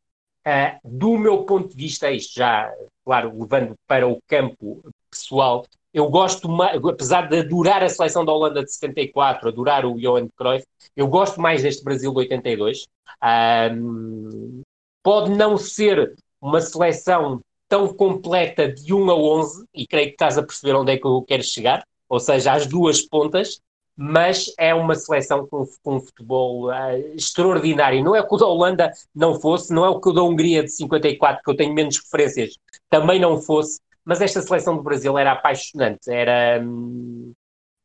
Uh, 0.49 0.81
do 0.83 1.19
meu 1.19 1.45
ponto 1.45 1.69
de 1.69 1.77
vista, 1.77 2.11
isto 2.11 2.37
já, 2.37 2.73
claro, 3.05 3.39
levando 3.39 3.75
para 3.87 4.09
o 4.09 4.19
campo 4.27 4.81
pessoal, 5.11 5.67
eu 5.93 6.09
gosto 6.09 6.49
mais, 6.49 6.83
apesar 6.85 7.29
de 7.29 7.39
adorar 7.39 7.83
a 7.83 7.89
seleção 7.89 8.25
da 8.25 8.33
Holanda 8.33 8.63
de 8.63 8.73
74, 8.73 9.49
adorar 9.49 9.87
o 9.87 9.99
Johan 9.99 10.29
Cruyff, 10.37 10.67
eu 10.97 11.07
gosto 11.09 11.41
mais 11.41 11.63
deste 11.63 11.83
Brasil 11.83 12.11
de 12.11 12.19
82. 12.19 12.87
Um, 13.73 14.63
pode 15.03 15.31
não 15.31 15.57
ser 15.57 16.15
uma 16.41 16.61
seleção 16.61 17.41
tão 17.69 17.89
completa 17.89 18.71
de 18.71 18.95
1 18.95 19.11
a 19.11 19.15
11, 19.15 19.65
e 19.75 19.87
creio 19.87 20.09
que 20.09 20.15
estás 20.15 20.39
a 20.39 20.43
perceber 20.43 20.75
onde 20.75 20.93
é 20.93 20.97
que 20.97 21.07
eu 21.07 21.23
quero 21.23 21.43
chegar, 21.43 21.85
ou 22.09 22.19
seja, 22.19 22.53
às 22.53 22.67
duas 22.67 23.03
pontas, 23.03 23.61
mas 23.95 24.53
é 24.57 24.73
uma 24.73 24.95
seleção 24.95 25.47
com, 25.47 25.67
com 25.83 25.97
um 25.97 26.01
futebol 26.01 26.69
uh, 26.69 27.15
extraordinário. 27.17 28.03
Não 28.03 28.15
é 28.15 28.21
o 28.21 28.29
que 28.29 28.35
o 28.35 28.39
da 28.39 28.47
Holanda 28.47 28.93
não 29.15 29.39
fosse, 29.39 29.75
não 29.75 29.85
é 29.85 29.89
o 29.89 30.01
que 30.01 30.09
o 30.09 30.13
da 30.13 30.23
Hungria 30.23 30.63
de 30.63 30.71
54, 30.71 31.43
que 31.43 31.51
eu 31.51 31.57
tenho 31.57 31.75
menos 31.75 31.99
referências, 31.99 32.57
também 32.89 33.21
não 33.21 33.41
fosse, 33.41 33.81
mas 34.09 34.23
esta 34.23 34.41
seleção 34.41 34.75
do 34.75 34.83
Brasil 34.83 35.19
era 35.19 35.33
apaixonante, 35.33 36.11
era. 36.11 36.65
Hum, 36.65 37.35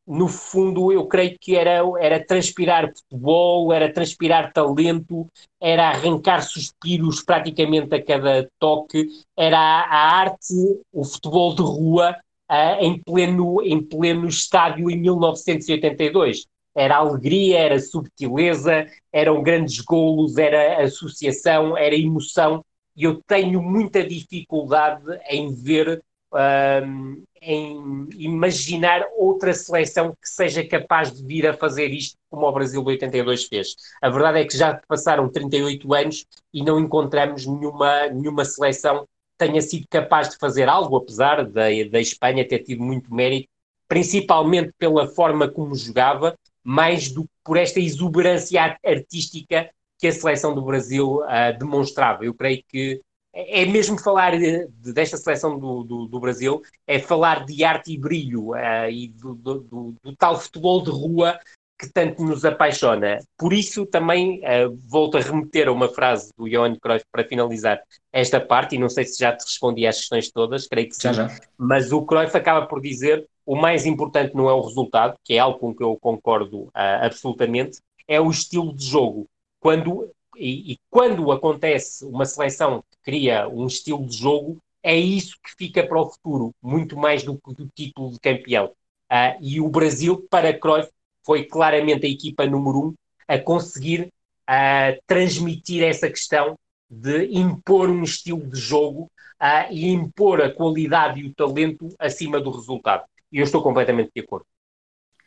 no 0.07 0.29
fundo, 0.29 0.89
eu 0.91 1.05
creio 1.05 1.37
que 1.37 1.53
era, 1.55 1.81
era 1.99 2.25
transpirar 2.25 2.89
futebol, 2.93 3.73
era 3.73 3.91
transpirar 3.91 4.53
talento, 4.53 5.27
era 5.61 5.89
arrancar 5.89 6.41
suspiros 6.41 7.21
praticamente 7.21 7.93
a 7.93 8.01
cada 8.01 8.49
toque, 8.57 9.05
era 9.35 9.57
a, 9.57 10.17
arte, 10.19 10.53
o 10.93 11.03
futebol 11.03 11.55
de 11.55 11.61
rua, 11.61 12.15
uh, 12.49 12.83
em, 12.83 13.01
pleno, 13.01 13.61
em 13.61 13.81
pleno 13.81 14.27
estádio 14.27 14.89
em 14.89 14.97
1982. 14.97 16.45
Era 16.73 16.97
alegria, 16.97 17.59
era 17.59 17.79
subtileza, 17.79 18.87
eram 19.11 19.43
grandes 19.43 19.79
golos, 19.81 20.37
era 20.37 20.83
associação, 20.83 21.77
era 21.77 21.95
emoção, 21.95 22.63
e 22.95 23.03
eu 23.03 23.21
tenho 23.27 23.61
muita 23.61 24.05
dificuldade 24.05 25.03
em 25.29 25.53
ver 25.53 26.01
um, 26.33 27.23
em 27.41 28.07
imaginar 28.17 29.05
outra 29.17 29.53
seleção 29.53 30.11
que 30.11 30.29
seja 30.29 30.65
capaz 30.65 31.11
de 31.11 31.23
vir 31.25 31.47
a 31.47 31.53
fazer 31.53 31.91
isto 31.91 32.17
como 32.29 32.47
o 32.47 32.51
Brasil 32.51 32.81
de 32.81 32.89
82 32.89 33.45
fez. 33.45 33.75
A 34.01 34.09
verdade 34.09 34.39
é 34.39 34.45
que 34.45 34.57
já 34.57 34.79
passaram 34.87 35.29
38 35.29 35.93
anos 35.93 36.25
e 36.53 36.63
não 36.63 36.79
encontramos 36.79 37.45
nenhuma, 37.45 38.07
nenhuma 38.07 38.45
seleção 38.45 39.01
que 39.01 39.07
tenha 39.37 39.61
sido 39.61 39.85
capaz 39.89 40.29
de 40.29 40.37
fazer 40.37 40.69
algo, 40.69 40.95
apesar 40.95 41.45
da, 41.45 41.65
da 41.91 41.99
Espanha 41.99 42.47
ter 42.47 42.59
tido 42.59 42.81
muito 42.81 43.13
mérito, 43.13 43.49
principalmente 43.87 44.71
pela 44.77 45.07
forma 45.07 45.47
como 45.47 45.75
jogava, 45.75 46.35
mais 46.63 47.11
do 47.11 47.23
que 47.23 47.29
por 47.43 47.57
esta 47.57 47.79
exuberância 47.79 48.77
artística 48.83 49.69
que 49.99 50.07
a 50.07 50.11
seleção 50.11 50.55
do 50.55 50.61
Brasil 50.61 51.17
uh, 51.17 51.57
demonstrava. 51.57 52.25
Eu 52.25 52.33
creio 52.33 52.63
que 52.67 53.01
é 53.33 53.65
mesmo 53.65 53.99
falar 53.99 54.37
de, 54.37 54.67
de, 54.67 54.93
desta 54.93 55.17
seleção 55.17 55.57
do, 55.57 55.83
do, 55.83 56.05
do, 56.05 56.19
Brasil, 56.19 56.61
é 56.85 56.99
falar 56.99 57.45
de 57.45 57.63
arte 57.63 57.91
e 57.91 57.97
brilho 57.97 58.51
uh, 58.51 58.89
e 58.89 59.07
do, 59.07 59.33
do, 59.33 59.95
tal 60.17 60.39
futebol 60.39 60.83
de 60.83 60.91
rua 60.91 61.39
que 61.79 61.91
tanto 61.91 62.23
nos 62.23 62.45
apaixona. 62.45 63.19
Por 63.37 63.51
isso 63.51 63.85
também 63.85 64.39
uh, 64.39 64.77
volto 64.87 65.17
a 65.17 65.21
remeter 65.21 65.67
a 65.67 65.71
uma 65.71 65.89
frase 65.89 66.31
do 66.37 66.47
Johan 66.47 66.75
Cruyff 66.75 67.05
para 67.11 67.27
finalizar 67.27 67.81
esta 68.11 68.39
parte, 68.39 68.75
e 68.75 68.79
não 68.79 68.87
sei 68.87 69.03
se 69.05 69.19
já 69.19 69.35
te 69.35 69.43
respondi 69.43 69.87
às 69.87 69.97
questões 69.97 70.31
todas, 70.31 70.67
creio 70.67 70.87
que 70.87 70.95
sim, 70.95 71.01
já, 71.01 71.13
já. 71.13 71.39
mas 71.57 71.91
o 71.91 72.05
Cruyff 72.05 72.37
acaba 72.37 72.67
por 72.67 72.79
dizer 72.79 73.27
o 73.45 73.55
mais 73.55 73.85
importante 73.85 74.35
não 74.35 74.49
é 74.49 74.53
o 74.53 74.61
resultado, 74.61 75.15
que 75.23 75.33
é 75.33 75.39
algo 75.39 75.59
com 75.59 75.75
que 75.75 75.83
eu 75.83 75.97
concordo 75.99 76.65
uh, 76.65 76.71
absolutamente, 77.01 77.79
é 78.07 78.21
o 78.21 78.29
estilo 78.29 78.73
de 78.73 78.85
jogo. 78.85 79.27
Quando 79.59 80.09
e, 80.35 80.73
e, 80.73 80.79
quando 80.89 81.31
acontece 81.31 82.05
uma 82.05 82.25
seleção 82.25 82.83
que 82.91 82.97
cria 83.03 83.47
um 83.47 83.67
estilo 83.67 84.05
de 84.05 84.17
jogo, 84.17 84.57
é 84.81 84.95
isso 84.95 85.37
que 85.43 85.55
fica 85.57 85.85
para 85.85 86.01
o 86.01 86.09
futuro, 86.09 86.53
muito 86.61 86.97
mais 86.97 87.23
do 87.23 87.37
que 87.37 87.53
do 87.53 87.67
título 87.73 88.11
de 88.11 88.19
campeão. 88.19 88.73
Uh, 89.11 89.37
e 89.41 89.61
o 89.61 89.69
Brasil, 89.69 90.27
para 90.29 90.57
Cruyff, 90.57 90.89
foi 91.23 91.45
claramente 91.45 92.05
a 92.05 92.09
equipa 92.09 92.45
número 92.45 92.87
um 92.87 92.93
a 93.27 93.39
conseguir 93.39 94.11
uh, 94.49 95.01
transmitir 95.07 95.83
essa 95.83 96.09
questão 96.09 96.57
de 96.89 97.25
impor 97.27 97.89
um 97.89 98.03
estilo 98.03 98.45
de 98.45 98.59
jogo 98.59 99.09
uh, 99.41 99.71
e 99.71 99.89
impor 99.89 100.41
a 100.41 100.51
qualidade 100.53 101.21
e 101.21 101.27
o 101.27 101.33
talento 101.33 101.89
acima 101.97 102.39
do 102.39 102.51
resultado. 102.51 103.05
E 103.31 103.39
eu 103.39 103.43
estou 103.43 103.63
completamente 103.63 104.11
de 104.13 104.21
acordo. 104.21 104.45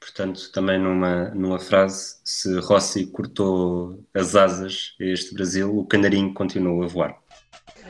Portanto, 0.06 0.52
também 0.52 0.78
numa, 0.78 1.30
numa 1.30 1.58
frase, 1.58 2.18
se 2.22 2.60
Rossi 2.60 3.06
cortou 3.06 3.98
as 4.14 4.36
asas 4.36 4.94
a 5.00 5.04
este 5.04 5.34
Brasil, 5.34 5.76
o 5.76 5.84
canarinho 5.84 6.32
continua 6.32 6.84
a 6.84 6.88
voar. 6.88 7.16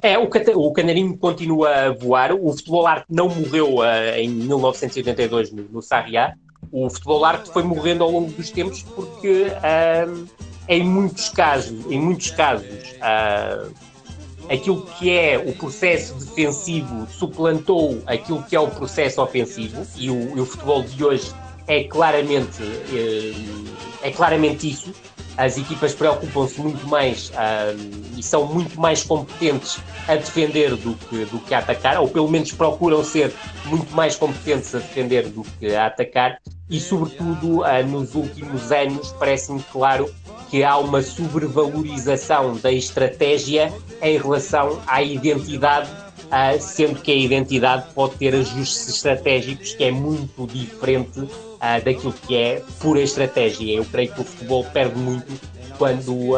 É, 0.00 0.16
o, 0.16 0.24
o 0.24 0.72
canarinho 0.72 1.16
continua 1.18 1.68
a 1.68 1.92
voar. 1.92 2.32
O 2.32 2.50
futebol 2.52 2.86
arte 2.86 3.04
não 3.10 3.28
morreu 3.28 3.80
uh, 3.80 4.16
em 4.16 4.30
1982 4.30 5.52
no, 5.52 5.64
no 5.64 5.82
Sarriá. 5.82 6.32
O 6.72 6.88
futebol 6.88 7.22
arte 7.22 7.52
foi 7.52 7.62
morrendo 7.62 8.02
ao 8.02 8.10
longo 8.10 8.32
dos 8.32 8.50
tempos 8.50 8.82
porque 8.82 9.48
uh, 9.48 10.26
em 10.68 10.82
muitos 10.82 11.28
casos, 11.28 11.84
em 11.90 12.00
muitos 12.00 12.30
casos, 12.30 12.66
uh, 12.66 13.74
aquilo 14.48 14.86
que 14.98 15.10
é 15.10 15.36
o 15.36 15.52
processo 15.52 16.14
defensivo 16.14 17.06
suplantou 17.10 18.02
aquilo 18.06 18.42
que 18.42 18.56
é 18.56 18.60
o 18.60 18.68
processo 18.68 19.20
ofensivo 19.20 19.86
e 19.96 20.10
o, 20.10 20.38
e 20.38 20.40
o 20.40 20.46
futebol 20.46 20.82
de 20.82 21.04
hoje 21.04 21.30
é 21.66 21.84
claramente, 21.84 22.62
eh, 22.62 24.08
é 24.08 24.10
claramente 24.10 24.70
isso. 24.70 24.92
As 25.36 25.58
equipas 25.58 25.92
preocupam-se 25.92 26.58
muito 26.60 26.86
mais 26.88 27.30
e 28.16 28.22
são 28.22 28.46
muito 28.46 28.80
mais 28.80 29.04
competentes 29.04 29.78
a 30.08 30.14
defender 30.14 30.74
do 30.76 30.94
que, 30.94 31.26
do 31.26 31.38
que 31.40 31.52
a 31.52 31.58
atacar, 31.58 32.00
ou 32.00 32.08
pelo 32.08 32.26
menos 32.26 32.52
procuram 32.52 33.04
ser 33.04 33.34
muito 33.66 33.94
mais 33.94 34.16
competentes 34.16 34.74
a 34.74 34.78
defender 34.78 35.28
do 35.28 35.42
que 35.42 35.74
a 35.74 35.88
atacar, 35.88 36.38
e 36.70 36.80
sobretudo 36.80 37.64
nos 37.86 38.14
últimos 38.14 38.72
anos 38.72 39.12
parece-me 39.18 39.62
claro 39.70 40.10
que 40.48 40.64
há 40.64 40.78
uma 40.78 41.02
sobrevalorização 41.02 42.56
da 42.56 42.72
estratégia 42.72 43.70
em 44.00 44.16
relação 44.16 44.80
à 44.86 45.02
identidade 45.02 45.90
Uh, 46.26 46.60
sendo 46.60 47.00
que 47.00 47.12
a 47.12 47.14
identidade 47.14 47.86
pode 47.94 48.16
ter 48.16 48.34
ajustes 48.34 48.88
estratégicos 48.88 49.74
que 49.74 49.84
é 49.84 49.92
muito 49.92 50.44
diferente 50.48 51.20
uh, 51.56 51.84
daquilo 51.84 52.12
que 52.12 52.36
é 52.36 52.62
pura 52.80 53.00
estratégia. 53.00 53.76
Eu 53.76 53.84
creio 53.84 54.12
que 54.12 54.20
o 54.20 54.24
futebol 54.24 54.64
perde 54.64 54.98
muito 54.98 55.32
quando 55.78 56.12
uh, 56.12 56.36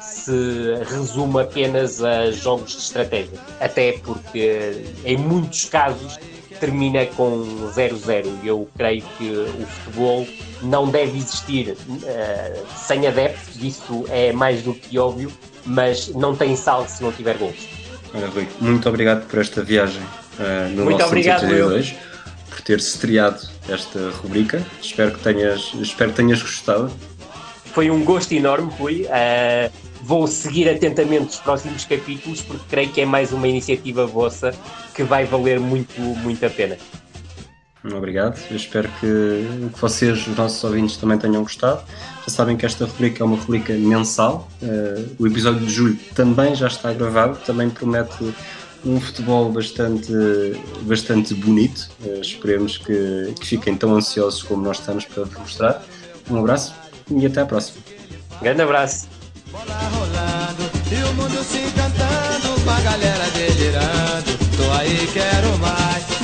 se 0.00 0.74
resume 0.90 1.42
apenas 1.42 2.02
a 2.02 2.30
jogos 2.30 2.72
de 2.72 2.78
estratégia. 2.78 3.38
Até 3.60 3.92
porque, 4.04 4.84
em 5.04 5.16
muitos 5.16 5.66
casos, 5.66 6.18
termina 6.58 7.06
com 7.06 7.70
0-0. 7.74 8.26
Eu 8.44 8.68
creio 8.76 9.02
que 9.18 9.30
o 9.30 9.66
futebol 9.66 10.26
não 10.62 10.88
deve 10.88 11.18
existir 11.18 11.76
sem 12.76 13.06
adeptos, 13.06 13.60
isso 13.60 14.04
é 14.08 14.32
mais 14.32 14.62
do 14.62 14.72
que 14.72 14.96
óbvio, 14.96 15.32
mas 15.64 16.08
não 16.08 16.36
tem 16.36 16.54
sal 16.56 16.86
se 16.86 17.02
não 17.02 17.10
tiver 17.10 17.36
gols. 17.36 17.82
Rui, 18.34 18.46
muito 18.60 18.88
obrigado 18.88 19.26
por 19.26 19.38
esta 19.38 19.62
viagem 19.62 20.02
uh, 20.02 20.68
no 20.70 20.84
muito 20.84 20.98
nosso 20.98 21.06
obrigado, 21.06 21.46
de 21.46 21.62
hoje, 21.62 21.98
por 22.50 22.60
ter 22.60 22.78
estreado 22.78 23.40
esta 23.68 24.10
rubrica. 24.22 24.64
Espero 24.80 25.12
que 25.12 25.20
tenhas, 25.20 25.72
espero 25.80 26.10
que 26.10 26.16
tenhas 26.16 26.42
gostado. 26.42 26.90
Foi 27.66 27.90
um 27.90 28.04
gosto 28.04 28.32
enorme, 28.32 28.70
Rui. 28.78 29.02
Uh, 29.06 29.72
vou 30.02 30.26
seguir 30.26 30.68
atentamente 30.68 31.28
os 31.28 31.36
próximos 31.36 31.84
capítulos 31.84 32.42
porque 32.42 32.64
creio 32.68 32.90
que 32.90 33.00
é 33.00 33.06
mais 33.06 33.32
uma 33.32 33.48
iniciativa 33.48 34.06
vossa 34.06 34.52
que 34.94 35.02
vai 35.02 35.24
valer 35.24 35.58
muito, 35.58 36.00
muito 36.00 36.44
a 36.44 36.50
pena. 36.50 36.76
Obrigado. 37.84 38.38
Eu 38.48 38.56
espero 38.56 38.88
que, 39.00 39.70
que 39.72 39.80
vocês, 39.80 40.26
os 40.26 40.36
nossos 40.36 40.62
ouvintes, 40.62 40.96
também 40.96 41.18
tenham 41.18 41.42
gostado. 41.42 41.82
Já 42.24 42.32
sabem 42.32 42.56
que 42.56 42.64
esta 42.64 42.84
rubrica 42.84 43.24
é 43.24 43.26
uma 43.26 43.36
rubrica 43.36 43.72
mensal. 43.72 44.48
Uh, 44.62 45.16
o 45.18 45.26
episódio 45.26 45.66
de 45.66 45.72
julho 45.72 45.98
também 46.14 46.54
já 46.54 46.68
está 46.68 46.92
gravado, 46.92 47.38
também 47.44 47.68
promete 47.68 48.32
um 48.84 49.00
futebol 49.00 49.50
bastante, 49.50 50.12
bastante 50.82 51.34
bonito. 51.34 51.90
Uh, 52.04 52.20
esperemos 52.20 52.78
que, 52.78 53.34
que 53.38 53.46
fiquem 53.46 53.76
tão 53.76 53.94
ansiosos 53.94 54.42
como 54.42 54.62
nós 54.62 54.78
estamos 54.78 55.04
para 55.04 55.24
vos 55.24 55.38
mostrar. 55.38 55.82
Um 56.30 56.38
abraço 56.38 56.74
e 57.10 57.26
até 57.26 57.40
à 57.40 57.46
próxima. 57.46 57.78
Grande 58.40 58.62
abraço. 58.62 59.06
Bola 59.50 59.78
rolando 59.94 60.70
e 60.90 61.04
o 61.04 61.14
mundo 61.14 61.44
se 61.44 61.58
encantando, 61.58 62.60
com 62.64 62.70
a 62.70 62.80
galera 62.80 63.24
delirando. 63.30 64.38
Tô 64.56 64.72
aí, 64.72 65.08
quero 65.12 65.58
mais. 65.58 66.21